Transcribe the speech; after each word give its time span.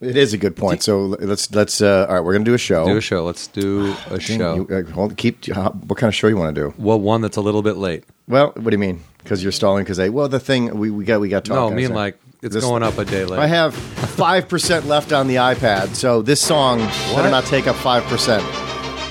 It 0.00 0.16
is 0.16 0.32
a 0.32 0.38
good 0.38 0.56
point. 0.56 0.82
So 0.82 1.04
let's 1.20 1.52
let's. 1.54 1.82
Uh, 1.82 2.06
all 2.08 2.14
right, 2.14 2.20
we're 2.24 2.32
gonna 2.32 2.44
do 2.44 2.54
a 2.54 2.58
show. 2.58 2.86
Do 2.86 2.96
a 2.96 3.00
show. 3.02 3.24
Let's 3.24 3.46
do 3.48 3.94
a 4.06 4.18
Dang, 4.18 4.20
show. 4.20 4.54
you, 4.54 4.68
uh, 4.74 4.90
hold, 4.92 5.16
keep. 5.18 5.44
uh, 5.54 5.70
What 5.72 5.98
kind 5.98 6.08
of 6.08 6.14
show 6.14 6.26
you 6.26 6.36
want 6.38 6.54
to 6.54 6.60
do? 6.60 6.74
well, 6.78 6.98
one 6.98 7.20
that's 7.20 7.36
a 7.36 7.42
little 7.42 7.60
bit 7.62 7.76
late. 7.76 8.04
Well, 8.26 8.52
what 8.56 8.64
do 8.64 8.70
you 8.70 8.78
mean? 8.78 9.02
Because 9.18 9.42
you're 9.42 9.52
stalling? 9.52 9.84
Because 9.84 9.98
I 9.98 10.08
well, 10.08 10.28
the 10.28 10.40
thing 10.40 10.78
we, 10.78 10.90
we 10.90 11.04
got 11.04 11.20
we 11.20 11.28
got 11.28 11.44
talking. 11.44 11.60
No. 11.60 11.68
I 11.72 11.74
mean 11.88 11.94
like 11.94 12.18
it's 12.42 12.54
This- 12.54 12.64
going 12.64 12.82
up 12.82 12.96
a 12.96 13.04
day 13.04 13.26
late. 13.26 13.38
I 13.38 13.46
have 13.46 13.74
five 13.74 14.48
percent 14.48 14.86
left 14.86 15.12
on 15.12 15.26
the 15.28 15.34
iPad, 15.36 15.94
so 15.94 16.22
this 16.22 16.40
song 16.40 16.78
better 17.14 17.30
not 17.30 17.44
take 17.44 17.66
up 17.66 17.76
five 17.76 18.02
percent 18.04 18.42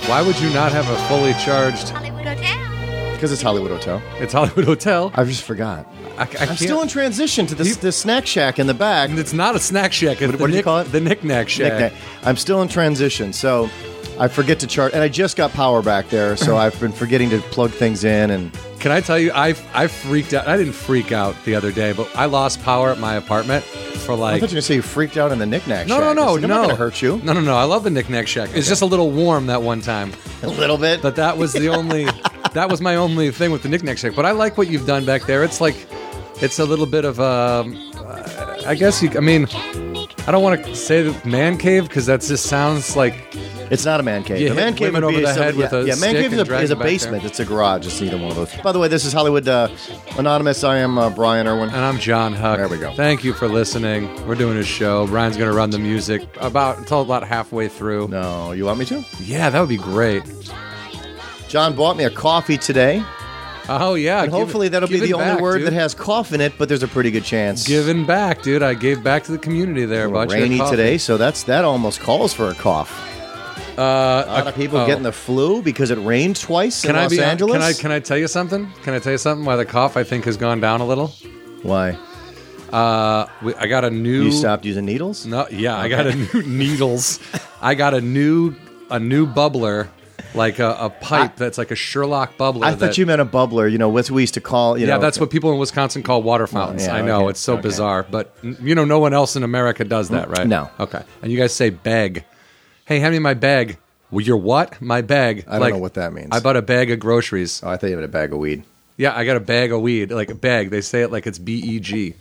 Why 0.09 0.23
would 0.23 0.39
you 0.39 0.49
not 0.51 0.71
have 0.71 0.89
a 0.89 0.95
fully 1.07 1.33
charged? 1.33 1.89
Hollywood 1.89 2.25
Hotel. 2.25 3.11
because 3.13 3.31
it's 3.31 3.43
Hollywood 3.43 3.69
Hotel. 3.69 4.01
It's 4.17 4.33
Hollywood 4.33 4.65
Hotel. 4.65 5.11
I 5.13 5.23
just 5.25 5.43
forgot. 5.43 5.85
I, 6.19 6.27
I'm 6.41 6.55
still 6.55 6.81
in 6.81 6.87
transition 6.87 7.45
to 7.47 7.55
this 7.55 7.77
the 7.77 7.91
snack 7.91 8.25
shack 8.27 8.59
in 8.59 8.67
the 8.67 8.73
back. 8.73 9.09
it's 9.11 9.33
not 9.33 9.55
a 9.55 9.59
snack 9.59 9.93
shack. 9.93 10.21
It's 10.21 10.31
What- 10.33 10.41
what 10.41 10.51
do 10.51 10.57
you 10.57 10.63
call 10.63 10.79
it? 10.79 10.91
The 10.91 10.99
knick-knack 11.01 11.49
shack. 11.49 11.79
Knick-knack. 11.79 11.93
I'm 12.23 12.35
still 12.37 12.61
in 12.61 12.67
transition, 12.67 13.31
so 13.33 13.69
I 14.19 14.27
forget 14.27 14.59
to 14.59 14.67
chart. 14.67 14.93
And 14.93 15.01
I 15.01 15.07
just 15.07 15.37
got 15.37 15.51
power 15.53 15.81
back 15.81 16.09
there, 16.09 16.35
so 16.35 16.57
I've 16.63 16.77
been 16.79 16.91
forgetting 16.91 17.29
to 17.31 17.39
plug 17.39 17.71
things 17.71 18.03
in. 18.03 18.31
And 18.31 18.51
Can 18.79 18.91
I 18.91 18.99
tell 19.01 19.17
you, 19.17 19.31
I 19.33 19.55
I 19.73 19.87
freaked 19.87 20.33
out. 20.33 20.47
I 20.47 20.57
didn't 20.57 20.73
freak 20.73 21.11
out 21.11 21.35
the 21.45 21.55
other 21.55 21.71
day, 21.71 21.93
but 21.93 22.09
I 22.15 22.25
lost 22.25 22.61
power 22.63 22.89
at 22.91 22.99
my 22.99 23.15
apartment 23.15 23.63
for 23.63 24.15
like. 24.15 24.35
I 24.35 24.39
thought 24.39 24.49
you 24.51 24.55
were 24.55 24.55
gonna 24.55 24.61
say 24.63 24.75
you 24.75 24.81
freaked 24.81 25.15
out 25.17 25.31
in 25.31 25.39
the 25.39 25.45
knickknack 25.45 25.87
no, 25.87 25.99
shack. 25.99 26.15
no, 26.15 26.35
no, 26.35 26.47
no. 26.47 26.61
gonna 26.63 26.75
hurt 26.75 27.01
you. 27.01 27.21
No, 27.23 27.31
no, 27.33 27.39
no. 27.41 27.55
I 27.55 27.63
love 27.63 27.83
the 27.83 27.89
knick-knack 27.91 28.27
shack. 28.27 28.49
It's 28.53 28.67
just 28.67 28.81
a 28.81 28.85
little 28.85 29.11
warm 29.11 29.47
that 29.47 29.61
one 29.61 29.79
time, 29.81 30.11
A 30.43 30.47
little 30.47 30.77
bit. 30.77 31.01
but 31.01 31.15
that 31.15 31.37
was 31.37 31.53
the 31.53 31.69
only. 31.69 32.07
that 32.53 32.67
was 32.69 32.81
my 32.81 32.95
only 32.95 33.31
thing 33.31 33.51
with 33.51 33.61
the 33.63 33.69
knick-knack 33.69 33.97
shack. 33.97 34.15
But 34.15 34.25
I 34.25 34.31
like 34.31 34.57
what 34.57 34.67
you've 34.69 34.87
done 34.87 35.05
back 35.05 35.23
there. 35.27 35.43
It's 35.43 35.61
like, 35.61 35.75
it's 36.41 36.59
a 36.59 36.65
little 36.65 36.85
bit 36.85 37.05
of 37.05 37.19
um, 37.19 37.75
uh, 37.95 38.61
I 38.65 38.75
guess 38.75 39.01
you. 39.01 39.09
I 39.15 39.19
mean, 39.19 39.47
I 40.27 40.31
don't 40.31 40.43
want 40.43 40.63
to 40.65 40.75
say 40.75 41.01
the 41.03 41.27
man 41.27 41.57
cave 41.57 41.87
because 41.87 42.05
that 42.07 42.21
just 42.21 42.45
sounds 42.47 42.95
like 42.95 43.13
It's 43.71 43.85
not 43.85 43.99
a 43.99 44.03
man 44.03 44.23
cave. 44.23 44.41
You 44.41 44.49
the 44.49 44.55
man 44.55 44.73
cave 44.75 44.93
would 44.93 45.01
be 45.01 45.05
over 45.05 45.17
a- 45.19 45.21
the 45.21 45.33
head 45.33 45.55
yeah, 45.55 45.69
a 45.71 45.85
yeah. 45.85 45.95
Man 45.95 46.13
cave 46.15 46.33
is 46.33 46.49
a, 46.49 46.59
is 46.59 46.71
a 46.71 46.75
basement. 46.75 47.23
It's 47.23 47.39
a 47.39 47.45
garage. 47.45 47.85
It's 47.85 48.01
either 48.01 48.17
one 48.17 48.31
of 48.31 48.35
those. 48.35 48.53
By 48.61 48.71
the 48.71 48.79
way, 48.79 48.87
this 48.87 49.05
is 49.05 49.13
Hollywood 49.13 49.47
uh, 49.47 49.69
Anonymous. 50.17 50.63
I 50.63 50.77
am 50.77 50.97
uh, 50.97 51.09
Brian 51.09 51.47
Irwin. 51.47 51.69
And 51.69 51.77
I'm 51.77 51.99
John 51.99 52.33
Huck. 52.33 52.57
There 52.57 52.67
we 52.67 52.77
go. 52.77 52.93
Thank 52.95 53.23
you 53.23 53.33
for 53.33 53.47
listening. 53.47 54.09
We're 54.27 54.35
doing 54.35 54.57
a 54.57 54.63
show. 54.63 55.05
Brian's 55.07 55.37
going 55.37 55.49
to 55.51 55.55
run 55.55 55.69
the 55.69 55.79
music 55.79 56.27
about 56.37 56.77
until 56.79 57.01
about 57.01 57.27
halfway 57.27 57.67
through. 57.67 58.07
No, 58.07 58.51
you 58.53 58.65
want 58.65 58.79
me 58.79 58.85
to? 58.85 59.05
Yeah, 59.21 59.49
that 59.49 59.59
would 59.59 59.69
be 59.69 59.77
great. 59.77 60.23
John 61.47 61.75
bought 61.75 61.97
me 61.97 62.03
a 62.03 62.11
coffee 62.11 62.57
today, 62.57 63.03
Oh 63.69 63.93
yeah, 63.95 64.23
and 64.23 64.31
give 64.31 64.39
hopefully 64.39 64.67
it- 64.67 64.69
that'll 64.71 64.89
be 64.89 64.95
give 64.99 65.03
the 65.07 65.13
only 65.13 65.25
back, 65.25 65.41
word 65.41 65.59
dude. 65.59 65.67
that 65.67 65.73
has 65.73 65.93
cough 65.93 66.33
in 66.33 66.41
it. 66.41 66.53
But 66.57 66.67
there's 66.69 66.83
a 66.83 66.87
pretty 66.87 67.11
good 67.11 67.23
chance. 67.23 67.67
Giving 67.67 68.05
back, 68.05 68.41
dude. 68.41 68.63
I 68.63 68.73
gave 68.73 69.03
back 69.03 69.23
to 69.25 69.31
the 69.31 69.37
community 69.37 69.85
there. 69.85 70.07
Little 70.07 70.21
About 70.23 70.31
your 70.35 70.41
rainy 70.41 70.57
coffee. 70.57 70.75
today, 70.75 70.97
so 70.97 71.17
that's 71.17 71.43
that 71.43 71.63
almost 71.65 71.99
calls 71.99 72.33
for 72.33 72.49
a 72.49 72.55
cough. 72.55 72.91
Uh, 73.77 73.81
A 73.81 74.27
lot 74.27 74.47
of 74.47 74.55
people 74.55 74.77
oh. 74.79 74.85
getting 74.85 75.03
the 75.03 75.11
flu 75.11 75.61
because 75.61 75.89
it 75.91 75.97
rained 75.99 76.35
twice 76.35 76.81
Can 76.81 76.91
in 76.91 76.95
I 76.97 77.03
Los 77.03 77.11
be? 77.11 77.21
Angeles. 77.21 77.53
Can 77.53 77.61
I? 77.61 77.73
Can 77.73 77.91
I 77.91 77.99
tell 77.99 78.17
you 78.17 78.27
something? 78.27 78.67
Can 78.83 78.93
I 78.93 78.99
tell 78.99 79.13
you 79.13 79.17
something? 79.17 79.45
Why 79.45 79.55
the 79.55 79.65
cough 79.65 79.95
I 79.95 80.03
think 80.03 80.25
has 80.25 80.35
gone 80.35 80.59
down 80.59 80.81
a 80.81 80.85
little. 80.85 81.07
Why? 81.63 81.97
Uh, 82.73 83.25
we- 83.41 83.55
I 83.55 83.67
got 83.67 83.85
a 83.85 83.89
new. 83.89 84.25
You 84.25 84.31
stopped 84.31 84.65
using 84.65 84.85
needles? 84.85 85.25
No, 85.25 85.47
yeah, 85.49 85.77
I 85.77 85.87
got 85.89 86.07
a 86.07 86.13
new 86.15 86.43
needles. 86.45 87.19
I 87.61 87.73
got 87.75 87.93
a 87.93 88.01
new 88.01 88.55
a 88.91 88.99
new 88.99 89.25
bubbler, 89.25 89.87
like 90.35 90.59
a, 90.59 90.75
a 90.79 90.89
pipe 90.89 91.35
that's 91.35 91.57
like 91.57 91.71
a 91.71 91.75
Sherlock 91.75 92.37
bubbler. 92.37 92.63
I 92.63 92.71
thought 92.71 92.79
that- 92.79 92.97
you 92.97 93.05
meant 93.05 93.21
a 93.21 93.25
bubbler. 93.25 93.71
You 93.71 93.77
know 93.77 93.89
what 93.89 94.09
we 94.11 94.21
used 94.21 94.35
to 94.35 94.41
call. 94.41 94.77
You 94.77 94.85
yeah, 94.87 94.95
know, 94.95 95.01
that's 95.01 95.19
what 95.19 95.29
people 95.29 95.51
in 95.51 95.59
Wisconsin 95.59 96.03
call 96.03 96.21
water 96.21 96.47
fountains. 96.47 96.83
Oh, 96.83 96.87
yeah, 96.87 96.95
I 96.95 97.01
know 97.01 97.21
okay, 97.21 97.29
it's 97.31 97.39
so 97.39 97.53
okay. 97.53 97.63
bizarre, 97.63 98.05
but 98.09 98.35
you 98.43 98.75
know, 98.75 98.85
no 98.85 98.99
one 98.99 99.13
else 99.13 99.35
in 99.35 99.43
America 99.43 99.83
does 99.83 100.09
that, 100.09 100.27
mm, 100.27 100.37
right? 100.37 100.47
No. 100.47 100.69
Okay. 100.79 101.01
And 101.21 101.31
you 101.31 101.37
guys 101.37 101.53
say 101.53 101.69
bag. 101.69 102.25
Hey, 102.85 102.99
hand 102.99 103.13
me 103.13 103.19
my 103.19 103.33
bag. 103.33 103.77
Well, 104.11 104.25
your 104.25 104.37
what? 104.37 104.81
My 104.81 105.01
bag. 105.01 105.45
I 105.47 105.59
don't 105.59 105.69
know 105.69 105.77
what 105.77 105.93
that 105.93 106.13
means. 106.13 106.29
I 106.31 106.39
bought 106.39 106.57
a 106.57 106.61
bag 106.63 106.89
of 106.91 106.99
groceries. 106.99 107.61
Oh, 107.63 107.69
I 107.69 107.77
thought 107.77 107.89
you 107.89 107.95
had 107.95 108.03
a 108.03 108.07
bag 108.07 108.33
of 108.33 108.39
weed. 108.39 108.63
Yeah, 108.97 109.15
I 109.15 109.23
got 109.23 109.37
a 109.37 109.39
bag 109.39 109.71
of 109.71 109.81
weed, 109.81 110.11
like 110.11 110.29
a 110.29 110.35
bag. 110.35 110.71
They 110.71 110.81
say 110.81 111.03
it 111.03 111.11
like 111.11 111.25
it's 111.25 111.39
B 111.39 111.53
E 111.53 111.79
G. 111.79 112.15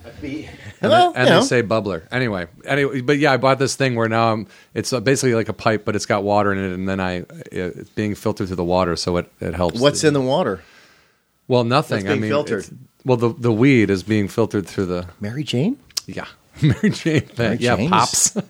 And, 0.80 0.90
Well, 0.90 1.12
they, 1.12 1.20
and 1.20 1.28
they 1.28 1.40
say 1.46 1.62
bubbler. 1.62 2.02
Anyway, 2.12 2.46
anyway, 2.64 3.00
but 3.00 3.18
yeah, 3.18 3.32
I 3.32 3.36
bought 3.36 3.58
this 3.58 3.74
thing 3.76 3.94
where 3.96 4.08
now 4.08 4.32
I'm. 4.32 4.46
It's 4.74 4.92
uh, 4.92 5.00
basically 5.00 5.34
like 5.34 5.48
a 5.48 5.52
pipe, 5.52 5.84
but 5.84 5.96
it's 5.96 6.06
got 6.06 6.22
water 6.22 6.52
in 6.52 6.58
it, 6.58 6.72
and 6.72 6.88
then 6.88 7.00
I 7.00 7.24
it's 7.50 7.90
being 7.90 8.14
filtered 8.14 8.46
through 8.46 8.56
the 8.56 8.64
water, 8.64 8.94
so 8.96 9.16
it, 9.16 9.32
it 9.40 9.54
helps. 9.54 9.80
What's 9.80 10.04
in 10.04 10.14
the 10.14 10.20
water? 10.20 10.62
Well, 11.48 11.64
nothing. 11.64 12.04
What's 12.04 12.16
I 12.16 12.20
mean, 12.20 12.30
filtered? 12.30 12.66
Well, 13.04 13.16
the 13.16 13.30
the 13.32 13.52
weed 13.52 13.90
is 13.90 14.02
being 14.02 14.28
filtered 14.28 14.66
through 14.66 14.86
the 14.86 15.06
Mary 15.20 15.42
Jane. 15.44 15.78
yeah 16.06 16.26
Mary 16.62 16.90
Jane. 16.90 17.28
Mary 17.36 17.56
yeah, 17.58 17.76
Jane's? 17.76 17.90
pops. 17.90 18.36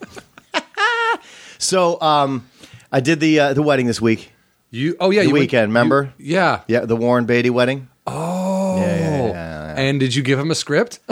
So, 1.59 2.01
um, 2.01 2.49
I 2.93 3.01
did 3.01 3.21
the 3.21 3.41
uh, 3.41 3.55
the 3.55 3.63
wedding 3.63 3.87
this 3.87 4.01
week. 4.01 4.31
you 4.71 4.97
oh 5.01 5.11
yeah, 5.11 5.21
The 5.23 5.27
you 5.29 5.33
went- 5.33 5.41
weekend, 5.43 5.71
remember? 5.71 6.13
you- 6.19 6.35
yeah. 6.37 6.61
Yeah, 6.69 6.81
the 6.85 6.95
Warren 6.97 7.27
Beatty 7.27 7.51
wedding. 7.51 7.89
Oh. 8.07 8.77
Yeah, 8.81 8.97
yeah. 8.99 9.18
And 9.79 10.01
did 10.01 10.15
you 10.15 10.23
give 10.25 10.39
him 10.41 10.51
a 10.51 10.55
script? 10.57 10.99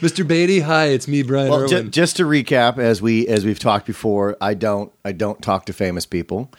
Mr. 0.00 0.26
Beatty, 0.26 0.60
hi, 0.60 0.86
it's 0.86 1.06
me, 1.06 1.22
Brian 1.22 1.50
Well, 1.50 1.62
Irwin. 1.70 1.90
just 1.90 2.16
to 2.16 2.24
recap, 2.24 2.78
as 2.78 3.02
we 3.02 3.28
as 3.28 3.44
we've 3.44 3.58
talked 3.58 3.86
before, 3.86 4.36
I 4.40 4.54
don't 4.54 4.90
I 5.04 5.12
don't 5.12 5.42
talk 5.42 5.66
to 5.66 5.72
famous 5.74 6.06
people. 6.06 6.50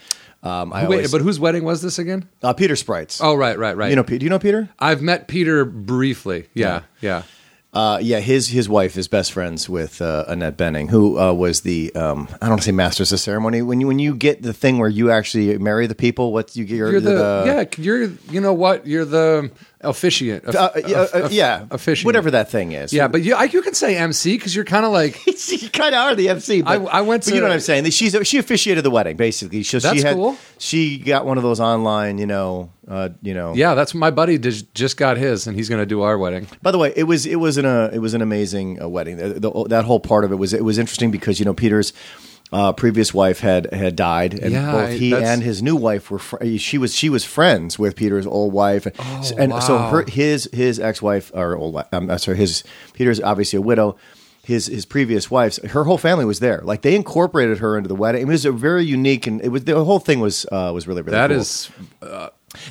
Um, 0.44 0.74
I 0.74 0.88
Wait, 0.88 0.96
always, 0.98 1.12
but 1.12 1.22
whose 1.22 1.40
wedding 1.40 1.64
was 1.64 1.82
this 1.82 1.98
again? 2.00 2.28
uh, 2.44 2.54
Peter 2.54 2.76
Sprites. 2.76 3.20
Oh, 3.22 3.36
right, 3.36 3.58
right, 3.58 3.76
right. 3.78 3.90
you 3.90 3.96
know, 3.96 4.04
do 4.04 4.16
you 4.18 4.30
know 4.30 4.40
Peter? 4.40 4.70
I've 4.80 5.02
met 5.02 5.28
Peter 5.28 5.66
briefly. 5.66 6.48
Yeah, 6.54 6.82
yeah. 7.00 7.24
Uh, 7.74 8.00
yeah, 8.02 8.20
his 8.20 8.50
his 8.50 8.68
wife 8.68 8.98
is 8.98 9.08
best 9.08 9.32
friends 9.32 9.70
with 9.70 10.02
uh, 10.02 10.26
Annette 10.28 10.58
Bening, 10.58 10.90
who 10.90 11.18
uh, 11.18 11.32
was 11.32 11.62
the 11.62 11.96
um, 11.96 12.28
I 12.42 12.50
don't 12.50 12.62
say 12.62 12.72
masters 12.72 13.14
of 13.14 13.20
ceremony. 13.20 13.62
When 13.62 13.80
you 13.80 13.88
when 13.88 13.98
you 13.98 14.14
get 14.14 14.42
the 14.42 14.52
thing 14.52 14.78
where 14.78 14.90
you 14.90 15.10
actually 15.10 15.58
marry 15.58 15.88
the 15.88 15.96
people, 15.96 16.34
what 16.34 16.56
you 16.56 16.66
get? 16.66 16.76
You're, 16.76 16.92
You're 16.92 17.02
the, 17.02 17.44
yeah. 17.46 17.82
You're 17.82 18.04
you 18.30 18.42
know 18.42 18.54
what? 18.54 18.86
You're 18.86 19.06
the 19.06 19.52
officiant. 19.84 20.46
Uh, 20.48 20.72
uh, 20.76 20.82
yeah, 20.88 20.98
uh, 21.14 21.28
yeah, 21.32 21.66
officiant. 21.72 22.06
whatever 22.06 22.32
that 22.32 22.50
thing 22.50 22.72
is. 22.72 22.94
Yeah, 22.94 23.08
but 23.08 23.22
you 23.24 23.36
I, 23.36 23.44
you 23.46 23.62
can 23.62 23.74
say 23.74 23.98
MC 23.98 24.38
because 24.38 24.56
you're 24.56 24.66
kind 24.66 24.86
of 24.86 24.92
like 24.92 25.26
you 25.52 25.70
kind 25.70 25.94
of 25.96 26.02
are 26.02 26.16
the 26.16 26.30
MC. 26.30 26.62
But, 26.62 26.82
I- 26.82 27.00
I 27.00 27.02
went 27.02 27.24
but 27.24 27.30
to- 27.30 27.36
you 27.36 27.42
know 27.42 27.48
what 27.48 27.54
I'm 27.54 27.60
saying. 27.60 27.90
She's 27.92 28.16
she 28.28 28.38
officiated 28.38 28.84
the 28.84 28.92
wedding 28.92 29.18
basically. 29.18 29.64
So 29.64 29.80
That's 29.80 30.00
she 30.00 30.06
had, 30.06 30.16
cool. 30.16 30.38
She 30.58 30.98
got 31.00 31.26
one 31.26 31.38
of 31.38 31.44
those 31.44 31.60
online, 31.60 32.18
you 32.18 32.28
know, 32.28 32.72
uh, 32.88 33.10
you 33.22 33.34
know. 33.34 33.54
yeah. 33.54 33.74
That's 33.76 33.94
my 33.94 34.12
buddy 34.12 34.38
did, 34.38 34.74
just 34.76 34.98
got 34.98 35.18
his 35.18 35.48
and 35.48 35.56
he's 35.56 35.70
going 35.70 35.82
to 35.82 35.86
do 35.86 36.02
our 36.02 36.18
wedding. 36.18 36.48
By 36.62 36.72
the 36.72 36.78
way, 36.78 36.94
it 36.96 37.04
was 37.04 37.26
it 37.26 37.38
was 37.38 37.58
an 37.58 37.66
uh, 37.66 37.90
it 37.94 38.00
was 38.00 38.14
an 38.14 38.22
amazing 38.22 38.82
uh, 38.82 38.88
wedding. 38.88 39.18
The, 39.18 39.40
the, 39.40 39.64
that 39.70 39.86
whole 39.86 40.00
part 40.00 40.24
of 40.26 40.32
it 40.32 40.36
was 40.36 40.54
it 40.54 40.64
was 40.64 40.78
interesting 40.78 41.12
because 41.12 41.40
you 41.40 41.46
know 41.46 41.54
Peter's 41.54 41.94
uh, 42.52 42.74
previous 42.74 43.14
wife 43.14 43.40
had 43.40 43.74
had 43.74 43.96
died, 43.96 44.34
and 44.34 44.52
Yeah, 44.52 44.72
both 44.72 44.92
he 45.00 45.12
that's- 45.12 45.30
and 45.30 45.42
his 45.44 45.62
new 45.64 45.76
wife 45.76 46.12
were 46.12 46.20
fr- 46.20 46.44
she 46.58 46.78
was 46.78 46.94
she 46.96 47.10
was 47.10 47.24
friends 47.24 47.80
with 47.80 47.96
Peter's 47.96 48.26
old 48.28 48.52
wife, 48.54 48.86
and, 48.86 49.52
and 49.54 49.64
so 49.64 49.78
Oh, 49.78 49.90
her 49.90 50.04
his 50.08 50.50
his 50.52 50.80
ex 50.80 51.02
wife 51.02 51.32
or 51.34 51.56
old 51.56 51.74
wife, 51.76 51.88
um, 51.94 52.18
sorry 52.18 52.38
his 52.38 52.64
Peter's 52.94 53.22
obviously 53.22 53.58
a 53.58 53.62
widow. 53.62 53.96
His 54.44 54.66
his 54.66 54.86
previous 54.88 55.30
wife's 55.30 55.60
her 55.70 55.84
whole 55.84 56.00
family 56.00 56.26
was 56.26 56.40
there. 56.40 56.62
Like 56.64 56.82
they 56.82 56.96
incorporated 56.96 57.60
her 57.60 57.78
into 57.78 57.88
the 57.88 57.96
wedding. 57.96 58.24
It 58.24 58.28
was 58.28 58.44
a 58.44 58.52
very 58.52 58.84
unique 58.84 59.28
and 59.28 59.40
it 59.42 59.50
was 59.50 59.66
the 59.66 59.84
whole 59.86 60.00
thing 60.00 60.20
was 60.20 60.48
uh, 60.52 60.72
was 60.74 60.88
really 60.88 61.04
really 61.04 61.12
That 61.16 61.30
cool. 61.30 61.40
is 61.40 61.70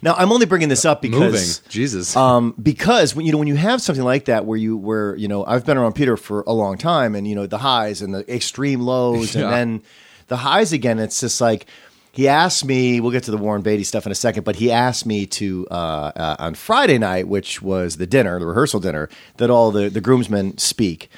now 0.03 0.15
I'm 0.15 0.31
only 0.33 0.47
bringing 0.47 0.69
this 0.69 0.85
up 0.85 1.01
because 1.03 1.19
moving. 1.21 1.71
Jesus. 1.71 2.15
um, 2.17 2.55
because 2.63 3.15
when 3.15 3.27
you 3.27 3.33
know 3.33 3.39
when 3.39 3.49
you 3.49 3.57
have 3.57 3.81
something 3.81 4.05
like 4.05 4.27
that 4.27 4.45
where 4.47 4.59
you 4.59 4.77
where 4.77 5.15
you 5.17 5.29
know 5.29 5.45
I've 5.45 5.65
been 5.65 5.77
around 5.79 5.95
Peter 5.95 6.17
for 6.17 6.43
a 6.47 6.53
long 6.53 6.77
time 6.79 7.15
and 7.15 7.27
you 7.27 7.35
know 7.35 7.47
the 7.47 7.59
highs 7.59 8.03
and 8.03 8.15
the 8.15 8.31
extreme 8.35 8.81
lows 8.81 9.35
Yeah. 9.35 9.45
and 9.45 9.53
then 9.53 9.83
the 10.29 10.37
highs 10.39 10.73
again 10.73 10.99
it's 10.99 11.21
just 11.21 11.41
like 11.41 11.67
he 12.13 12.27
asked 12.29 12.65
me 12.65 13.01
we'll 13.01 13.11
get 13.13 13.23
to 13.25 13.31
the 13.31 13.39
Warren 13.39 13.63
Beatty 13.63 13.85
stuff 13.85 14.05
in 14.07 14.13
a 14.13 14.17
second 14.17 14.45
but 14.45 14.57
he 14.57 14.71
asked 14.71 15.07
me 15.07 15.27
to 15.27 15.67
uh, 15.71 15.75
uh, 16.15 16.37
on 16.39 16.55
Friday 16.55 16.99
night 16.99 17.27
which 17.29 17.63
was 17.63 17.97
the 17.97 18.07
dinner 18.07 18.39
the 18.39 18.47
rehearsal 18.47 18.81
dinner 18.81 19.09
that 19.39 19.49
all 19.51 19.71
the 19.71 19.89
the 19.89 20.01
groomsmen 20.01 20.59
speak 20.59 21.09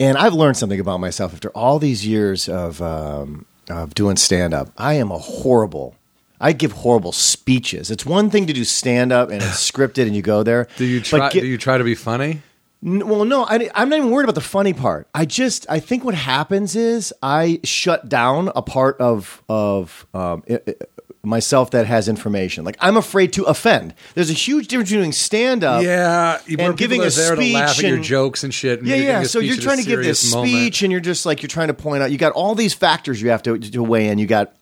and 0.00 0.16
I've 0.18 0.34
learned 0.34 0.56
something 0.56 0.80
about 0.80 0.98
myself 1.00 1.32
after 1.32 1.50
all 1.50 1.78
these 1.78 2.06
years 2.06 2.48
of 2.48 2.80
um, 2.82 3.46
of 3.68 3.94
doing 3.94 4.16
stand 4.16 4.52
up 4.54 4.68
I 4.78 4.94
am 4.94 5.10
a 5.10 5.18
horrible 5.18 5.96
I 6.44 6.52
give 6.52 6.72
horrible 6.72 7.12
speeches. 7.12 7.90
It's 7.90 8.04
one 8.04 8.28
thing 8.30 8.46
to 8.46 8.52
do 8.52 8.64
stand 8.64 9.12
up 9.12 9.30
and 9.30 9.42
it's 9.42 9.70
scripted 9.70 10.06
and 10.06 10.14
you 10.14 10.22
go 10.22 10.42
there. 10.42 10.68
do 10.76 10.84
you 10.84 11.00
try? 11.00 11.30
get- 11.30 11.40
do 11.40 11.46
you 11.46 11.58
try 11.58 11.78
to 11.78 11.84
be 11.84 11.94
funny? 11.94 12.42
N- 12.84 13.08
well, 13.08 13.24
no, 13.24 13.44
I, 13.44 13.70
I'm 13.74 13.88
not 13.88 13.96
even 13.96 14.10
worried 14.10 14.24
about 14.24 14.34
the 14.34 14.42
funny 14.42 14.74
part. 14.74 15.08
I 15.14 15.24
just, 15.24 15.64
I 15.70 15.80
think 15.80 16.04
what 16.04 16.14
happens 16.14 16.76
is 16.76 17.14
I 17.22 17.60
shut 17.64 18.10
down 18.10 18.50
a 18.54 18.60
part 18.60 19.00
of 19.00 19.42
of 19.48 20.06
um, 20.12 20.42
i- 20.50 20.60
i- 20.68 20.74
myself 21.22 21.70
that 21.70 21.86
has 21.86 22.08
information. 22.08 22.62
Like 22.62 22.76
I'm 22.80 22.98
afraid 22.98 23.32
to 23.34 23.44
offend. 23.44 23.94
There's 24.14 24.28
a 24.28 24.34
huge 24.34 24.68
difference 24.68 24.90
between 24.90 25.02
doing 25.04 25.12
stand 25.12 25.64
up. 25.64 25.82
Yeah, 25.82 26.40
and 26.58 26.76
giving 26.76 27.00
a 27.00 27.06
are 27.06 27.10
there 27.10 27.34
to 27.36 27.52
laugh 27.54 27.70
speech 27.70 27.84
at 27.86 27.88
your 27.90 28.00
jokes 28.00 28.44
and 28.44 28.52
shit. 28.52 28.80
And 28.80 28.88
Yeah, 28.88 28.96
yeah. 28.96 29.22
So 29.22 29.38
you're 29.38 29.56
trying 29.56 29.78
to 29.78 29.84
give 29.84 30.02
this 30.02 30.30
moment. 30.34 30.52
speech, 30.52 30.82
and 30.82 30.92
you're 30.92 31.00
just 31.00 31.24
like 31.24 31.40
you're 31.42 31.48
trying 31.48 31.68
to 31.68 31.74
point 31.74 32.02
out. 32.02 32.10
You 32.12 32.18
got 32.18 32.32
all 32.32 32.54
these 32.54 32.74
factors 32.74 33.22
you 33.22 33.30
have 33.30 33.42
to 33.44 33.58
to 33.58 33.82
weigh 33.82 34.08
in. 34.08 34.18
You 34.18 34.26
got 34.26 34.52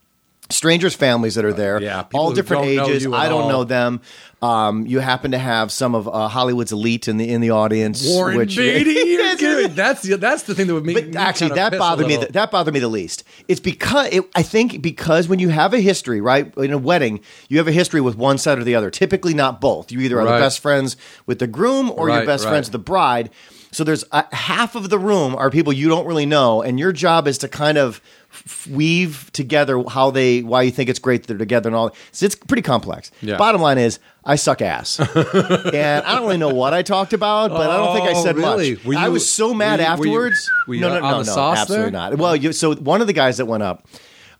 strangers' 0.53 0.95
families 0.95 1.35
that 1.35 1.45
are 1.45 1.53
there, 1.53 1.81
yeah, 1.83 2.05
all 2.15 2.33
different 2.33 2.65
ages. 2.67 3.07
I 3.07 3.29
don't 3.29 3.43
all. 3.43 3.49
know 3.49 3.65
them. 3.65 4.01
Um, 4.41 4.87
you 4.87 4.99
happen 4.99 5.31
to 5.31 5.39
have 5.39 5.71
some 5.71 5.95
of 5.95 6.09
uh, 6.09 6.27
Hollywood's 6.29 6.73
elite 6.73 7.07
in 7.09 7.17
the 7.17 7.29
in 7.29 7.41
the 7.41 7.51
audience. 7.51 8.05
Warren 8.07 8.37
which, 8.39 8.57
Beatty. 8.57 9.17
That's 9.73 10.03
the, 10.03 10.17
that's 10.17 10.43
the 10.45 10.55
thing 10.55 10.67
that 10.67 10.75
would 10.75 10.85
make. 10.85 10.95
but 10.97 11.07
me 11.09 11.17
actually, 11.17 11.55
that 11.55 11.77
bothered 11.79 12.07
me. 12.07 12.17
little. 12.17 12.33
That 12.33 12.51
bothered 12.51 12.75
me 12.75 12.81
the 12.81 12.89
least. 12.89 13.25
It's 13.49 13.61
because 13.61 14.09
it, 14.13 14.25
I 14.35 14.43
think 14.43 14.83
because 14.83 15.29
when 15.29 15.39
you 15.39 15.49
have 15.49 15.75
a 15.75 15.81
history, 15.81 16.21
right, 16.21 16.53
in 16.57 16.73
a 16.73 16.79
wedding, 16.79 17.21
you 17.49 17.59
have 17.59 17.69
a 17.69 17.73
history 17.73 18.01
with 18.01 18.17
one 18.17 18.39
side 18.39 18.59
or 18.59 18.65
the 18.65 18.75
other. 18.75 18.91
Typically, 18.91 19.35
not 19.35 19.61
both. 19.61 19.91
You 19.91 20.01
either 20.01 20.19
are 20.21 20.25
Right. 20.25 20.39
the 20.39 20.45
best 20.45 20.61
friends 20.61 20.97
with 21.27 21.39
the 21.39 21.47
groom 21.47 21.91
or 21.91 22.09
you're 22.09 22.25
best 22.27 22.45
right. 22.45 22.51
friends 22.51 22.69
with 22.69 22.73
the 22.73 22.79
bride. 22.79 23.31
So 23.73 23.85
there's 23.85 24.05
a, 24.13 24.33
half 24.35 24.75
of 24.75 24.91
the 24.91 24.99
room 24.99 25.35
are 25.35 25.51
people 25.51 25.73
you 25.73 25.89
don't 25.89 26.07
really 26.07 26.27
know, 26.27 26.63
and 26.63 26.79
your 26.79 26.93
job 26.93 27.27
is 27.27 27.39
to 27.39 27.49
kind 27.49 27.79
of 27.79 28.01
f- 28.47 28.67
weave 28.67 29.31
together 29.33 29.83
how 29.89 30.11
they, 30.11 30.43
why 30.43 30.63
you 30.63 30.71
think 30.71 30.89
it's 30.91 30.99
great 30.99 31.23
that 31.23 31.29
they're 31.29 31.39
together, 31.39 31.69
and 31.69 31.77
all. 31.77 31.95
So 32.13 32.27
it's 32.27 32.35
pretty 32.35 32.63
complex. 32.63 33.11
Yeah. 33.21 33.37
Bottom 33.37 33.61
line 33.61 33.79
is, 33.79 33.99
I 34.25 34.37
suck 34.37 34.63
ass, 34.63 34.99
and 35.17 36.05
I 36.05 36.15
don't 36.15 36.23
really 36.23 36.37
know 36.39 36.55
what 36.55 36.75
I 36.75 36.83
talked 36.83 37.13
about, 37.13 37.51
but 37.51 37.71
I 37.71 37.77
don't 37.77 37.95
think 37.97 38.09
I 38.09 38.19
Oh, 38.19 38.23
said 38.25 38.37
really? 38.37 38.75
much. 38.75 38.85
Were 38.85 38.97
I 38.97 39.07
you- 39.07 39.13
was 39.13 39.31
so 39.31 39.53
mad 39.55 39.81
were 39.81 39.85
you- 39.85 39.89
were 39.89 40.07
you- 40.07 40.13
afterwards. 40.29 40.51
were 40.69 40.75
you 40.75 40.81
no, 40.81 40.89
no, 40.89 40.95
on 40.97 41.03
no, 41.03 41.11
the 41.23 41.25
no, 41.27 41.33
sauce 41.35 41.59
absolutely 41.59 41.91
there? 41.91 42.11
not. 42.11 42.19
Well, 42.19 42.37
you, 42.37 42.53
so 42.53 42.75
one 42.75 43.01
of 43.01 43.07
the 43.07 43.13
guys 43.13 43.39
that 43.39 43.47
went 43.47 43.63
up, 43.63 43.87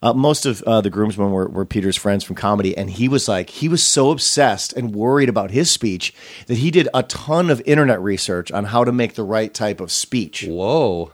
uh, 0.05 0.13
most 0.13 0.47
of 0.47 0.61
uh, 0.65 0.81
the 0.81 0.91
groomsmen 0.91 1.31
were, 1.31 1.47
were 1.49 1.65
Peter's 1.65 1.97
friends 1.97 2.25
from 2.25 2.35
comedy, 2.35 2.77
and 2.77 2.91
he 2.91 3.07
was 3.07 3.29
like, 3.29 3.49
he 3.51 3.69
was 3.69 3.85
so 3.85 4.11
obsessed 4.11 4.73
and 4.73 4.93
worried 4.97 5.29
about 5.29 5.53
his 5.53 5.71
speech 5.71 6.13
that 6.49 6.59
he 6.59 6.73
did 6.73 6.89
a 6.93 7.05
ton 7.05 7.51
of 7.51 7.63
internet 7.67 8.01
research 8.01 8.51
on 8.51 8.65
how 8.65 8.83
to 8.85 8.91
make 8.91 9.15
the 9.15 9.23
right 9.23 9.55
type 9.55 9.81
of 9.81 9.93
speech. 9.93 10.45
Whoa. 10.49 11.13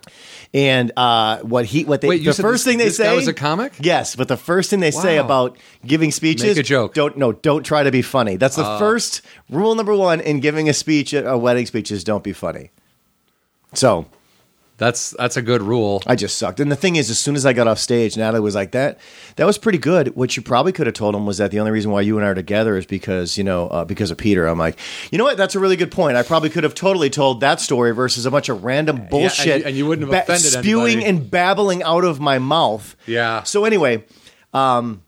And 0.54 0.92
uh, 0.96 1.40
what 1.40 1.66
he, 1.66 1.84
what 1.84 2.00
they, 2.00 2.08
Wait, 2.08 2.24
the 2.24 2.32
first 2.32 2.64
this- 2.64 2.64
thing 2.64 2.78
they 2.78 2.88
say 2.88 3.04
guy 3.04 3.14
was 3.14 3.28
a 3.28 3.34
comic? 3.34 3.74
Yes, 3.80 4.16
but 4.16 4.28
the 4.28 4.36
first 4.38 4.70
thing 4.70 4.80
they 4.80 4.90
say 4.90 5.18
about 5.18 5.58
giving 5.84 6.10
speeches, 6.10 6.56
Make 6.56 6.56
a 6.56 6.62
joke. 6.62 6.94
Don't 6.94 7.18
no, 7.18 7.32
don't 7.32 7.64
try 7.64 7.82
to 7.82 7.90
be 7.90 8.00
funny. 8.00 8.36
That's 8.36 8.56
the 8.56 8.64
Oh. 8.66 8.78
first 8.78 9.20
rule 9.50 9.74
number 9.74 9.94
one 9.94 10.20
in 10.20 10.40
giving 10.40 10.68
a 10.68 10.72
speech, 10.72 11.12
a 11.12 11.36
wedding 11.36 11.66
speech, 11.66 11.90
is 11.92 12.02
don't 12.02 12.24
be 12.24 12.32
funny. 12.32 12.70
So 13.74 14.06
That's 14.78 15.10
that's 15.10 15.36
a 15.36 15.42
good 15.42 15.60
rule. 15.60 16.02
I 16.06 16.14
just 16.14 16.38
sucked. 16.38 16.60
And 16.60 16.70
the 16.70 16.76
thing 16.76 16.94
is, 16.96 17.10
as 17.10 17.18
soon 17.18 17.34
as 17.34 17.44
I 17.44 17.52
got 17.52 17.66
off 17.66 17.80
stage, 17.80 18.16
Natalie 18.16 18.40
was 18.40 18.54
like, 18.54 18.70
"That 18.70 18.98
that 19.34 19.44
was 19.44 19.58
pretty 19.58 19.78
good." 19.78 20.14
What 20.14 20.36
you 20.36 20.42
probably 20.42 20.70
could 20.72 20.86
have 20.86 20.94
told 20.94 21.16
him 21.16 21.26
was 21.26 21.38
that 21.38 21.50
the 21.50 21.58
only 21.58 21.72
reason 21.72 21.90
why 21.90 22.00
you 22.02 22.16
and 22.16 22.24
I 22.24 22.30
are 22.30 22.34
together 22.34 22.76
is 22.76 22.86
because 22.86 23.36
you 23.36 23.42
know 23.42 23.66
uh, 23.68 23.84
because 23.84 24.12
of 24.12 24.18
Peter. 24.18 24.46
I'm 24.46 24.56
like, 24.58 24.78
you 25.10 25.18
know 25.18 25.24
what? 25.24 25.36
That's 25.36 25.56
a 25.56 25.58
really 25.58 25.74
good 25.76 25.90
point. 25.90 26.16
I 26.16 26.22
probably 26.22 26.48
could 26.48 26.62
have 26.62 26.74
totally 26.74 27.10
told 27.10 27.40
that 27.40 27.60
story 27.60 27.92
versus 27.92 28.24
a 28.24 28.30
bunch 28.30 28.48
of 28.48 28.62
random 28.62 29.08
bullshit, 29.10 29.66
and 29.66 29.76
you 29.76 29.84
wouldn't 29.84 30.12
have 30.12 30.22
offended 30.22 30.52
spewing 30.52 30.98
anybody. 30.98 31.06
and 31.06 31.30
babbling 31.30 31.82
out 31.82 32.04
of 32.04 32.20
my 32.20 32.38
mouth. 32.38 32.94
Yeah. 33.06 33.42
So 33.42 33.64
anyway, 33.64 34.04
um, 34.54 35.02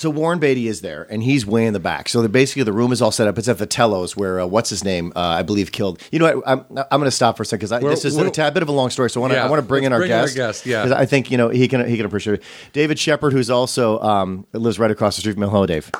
so 0.00 0.08
Warren 0.08 0.38
Beatty 0.38 0.66
is 0.66 0.80
there, 0.80 1.06
and 1.10 1.22
he's 1.22 1.44
way 1.44 1.66
in 1.66 1.74
the 1.74 1.78
back. 1.80 2.08
So 2.08 2.22
the, 2.22 2.28
basically, 2.30 2.62
the 2.62 2.72
room 2.72 2.90
is 2.90 3.02
all 3.02 3.10
set 3.10 3.28
up. 3.28 3.36
It's 3.36 3.48
at 3.48 3.58
Vitello's, 3.58 4.16
where 4.16 4.40
uh, 4.40 4.46
what's 4.46 4.70
his 4.70 4.82
name, 4.82 5.12
uh, 5.14 5.20
I 5.20 5.42
believe, 5.42 5.72
killed. 5.72 6.00
You 6.10 6.20
know, 6.20 6.36
what? 6.36 6.44
I'm 6.48 6.64
I'm 6.90 7.00
going 7.00 7.04
to 7.04 7.10
stop 7.10 7.36
for 7.36 7.42
a 7.42 7.46
second 7.46 7.68
because 7.68 8.02
this 8.02 8.04
is 8.06 8.16
a 8.16 8.30
tad 8.30 8.54
bit 8.54 8.62
of 8.62 8.70
a 8.70 8.72
long 8.72 8.88
story. 8.88 9.10
So 9.10 9.20
I 9.20 9.22
want 9.22 9.32
to 9.32 9.36
Yeah, 9.36 9.44
I 9.44 9.50
want 9.50 9.60
to 9.62 9.68
bring 9.68 9.84
in 9.84 9.92
our 9.92 9.98
bring 9.98 10.10
in 10.10 10.16
our 10.16 10.24
guest. 10.24 10.36
guest, 10.36 10.66
yeah. 10.66 10.82
'Cause 10.82 10.92
I 10.92 11.04
think 11.04 11.30
you 11.30 11.36
know 11.36 11.50
he 11.50 11.68
can 11.68 11.86
he 11.86 11.96
can 11.98 12.06
appreciate 12.06 12.34
it. 12.34 12.42
David 12.72 12.98
Shepard, 12.98 13.34
who's 13.34 13.50
also 13.50 14.00
um, 14.00 14.46
lives 14.54 14.78
right 14.78 14.90
across 14.90 15.16
the 15.16 15.20
street 15.20 15.34
from 15.34 15.42
me. 15.42 15.48
Hello, 15.48 15.66
Dave. 15.66 15.90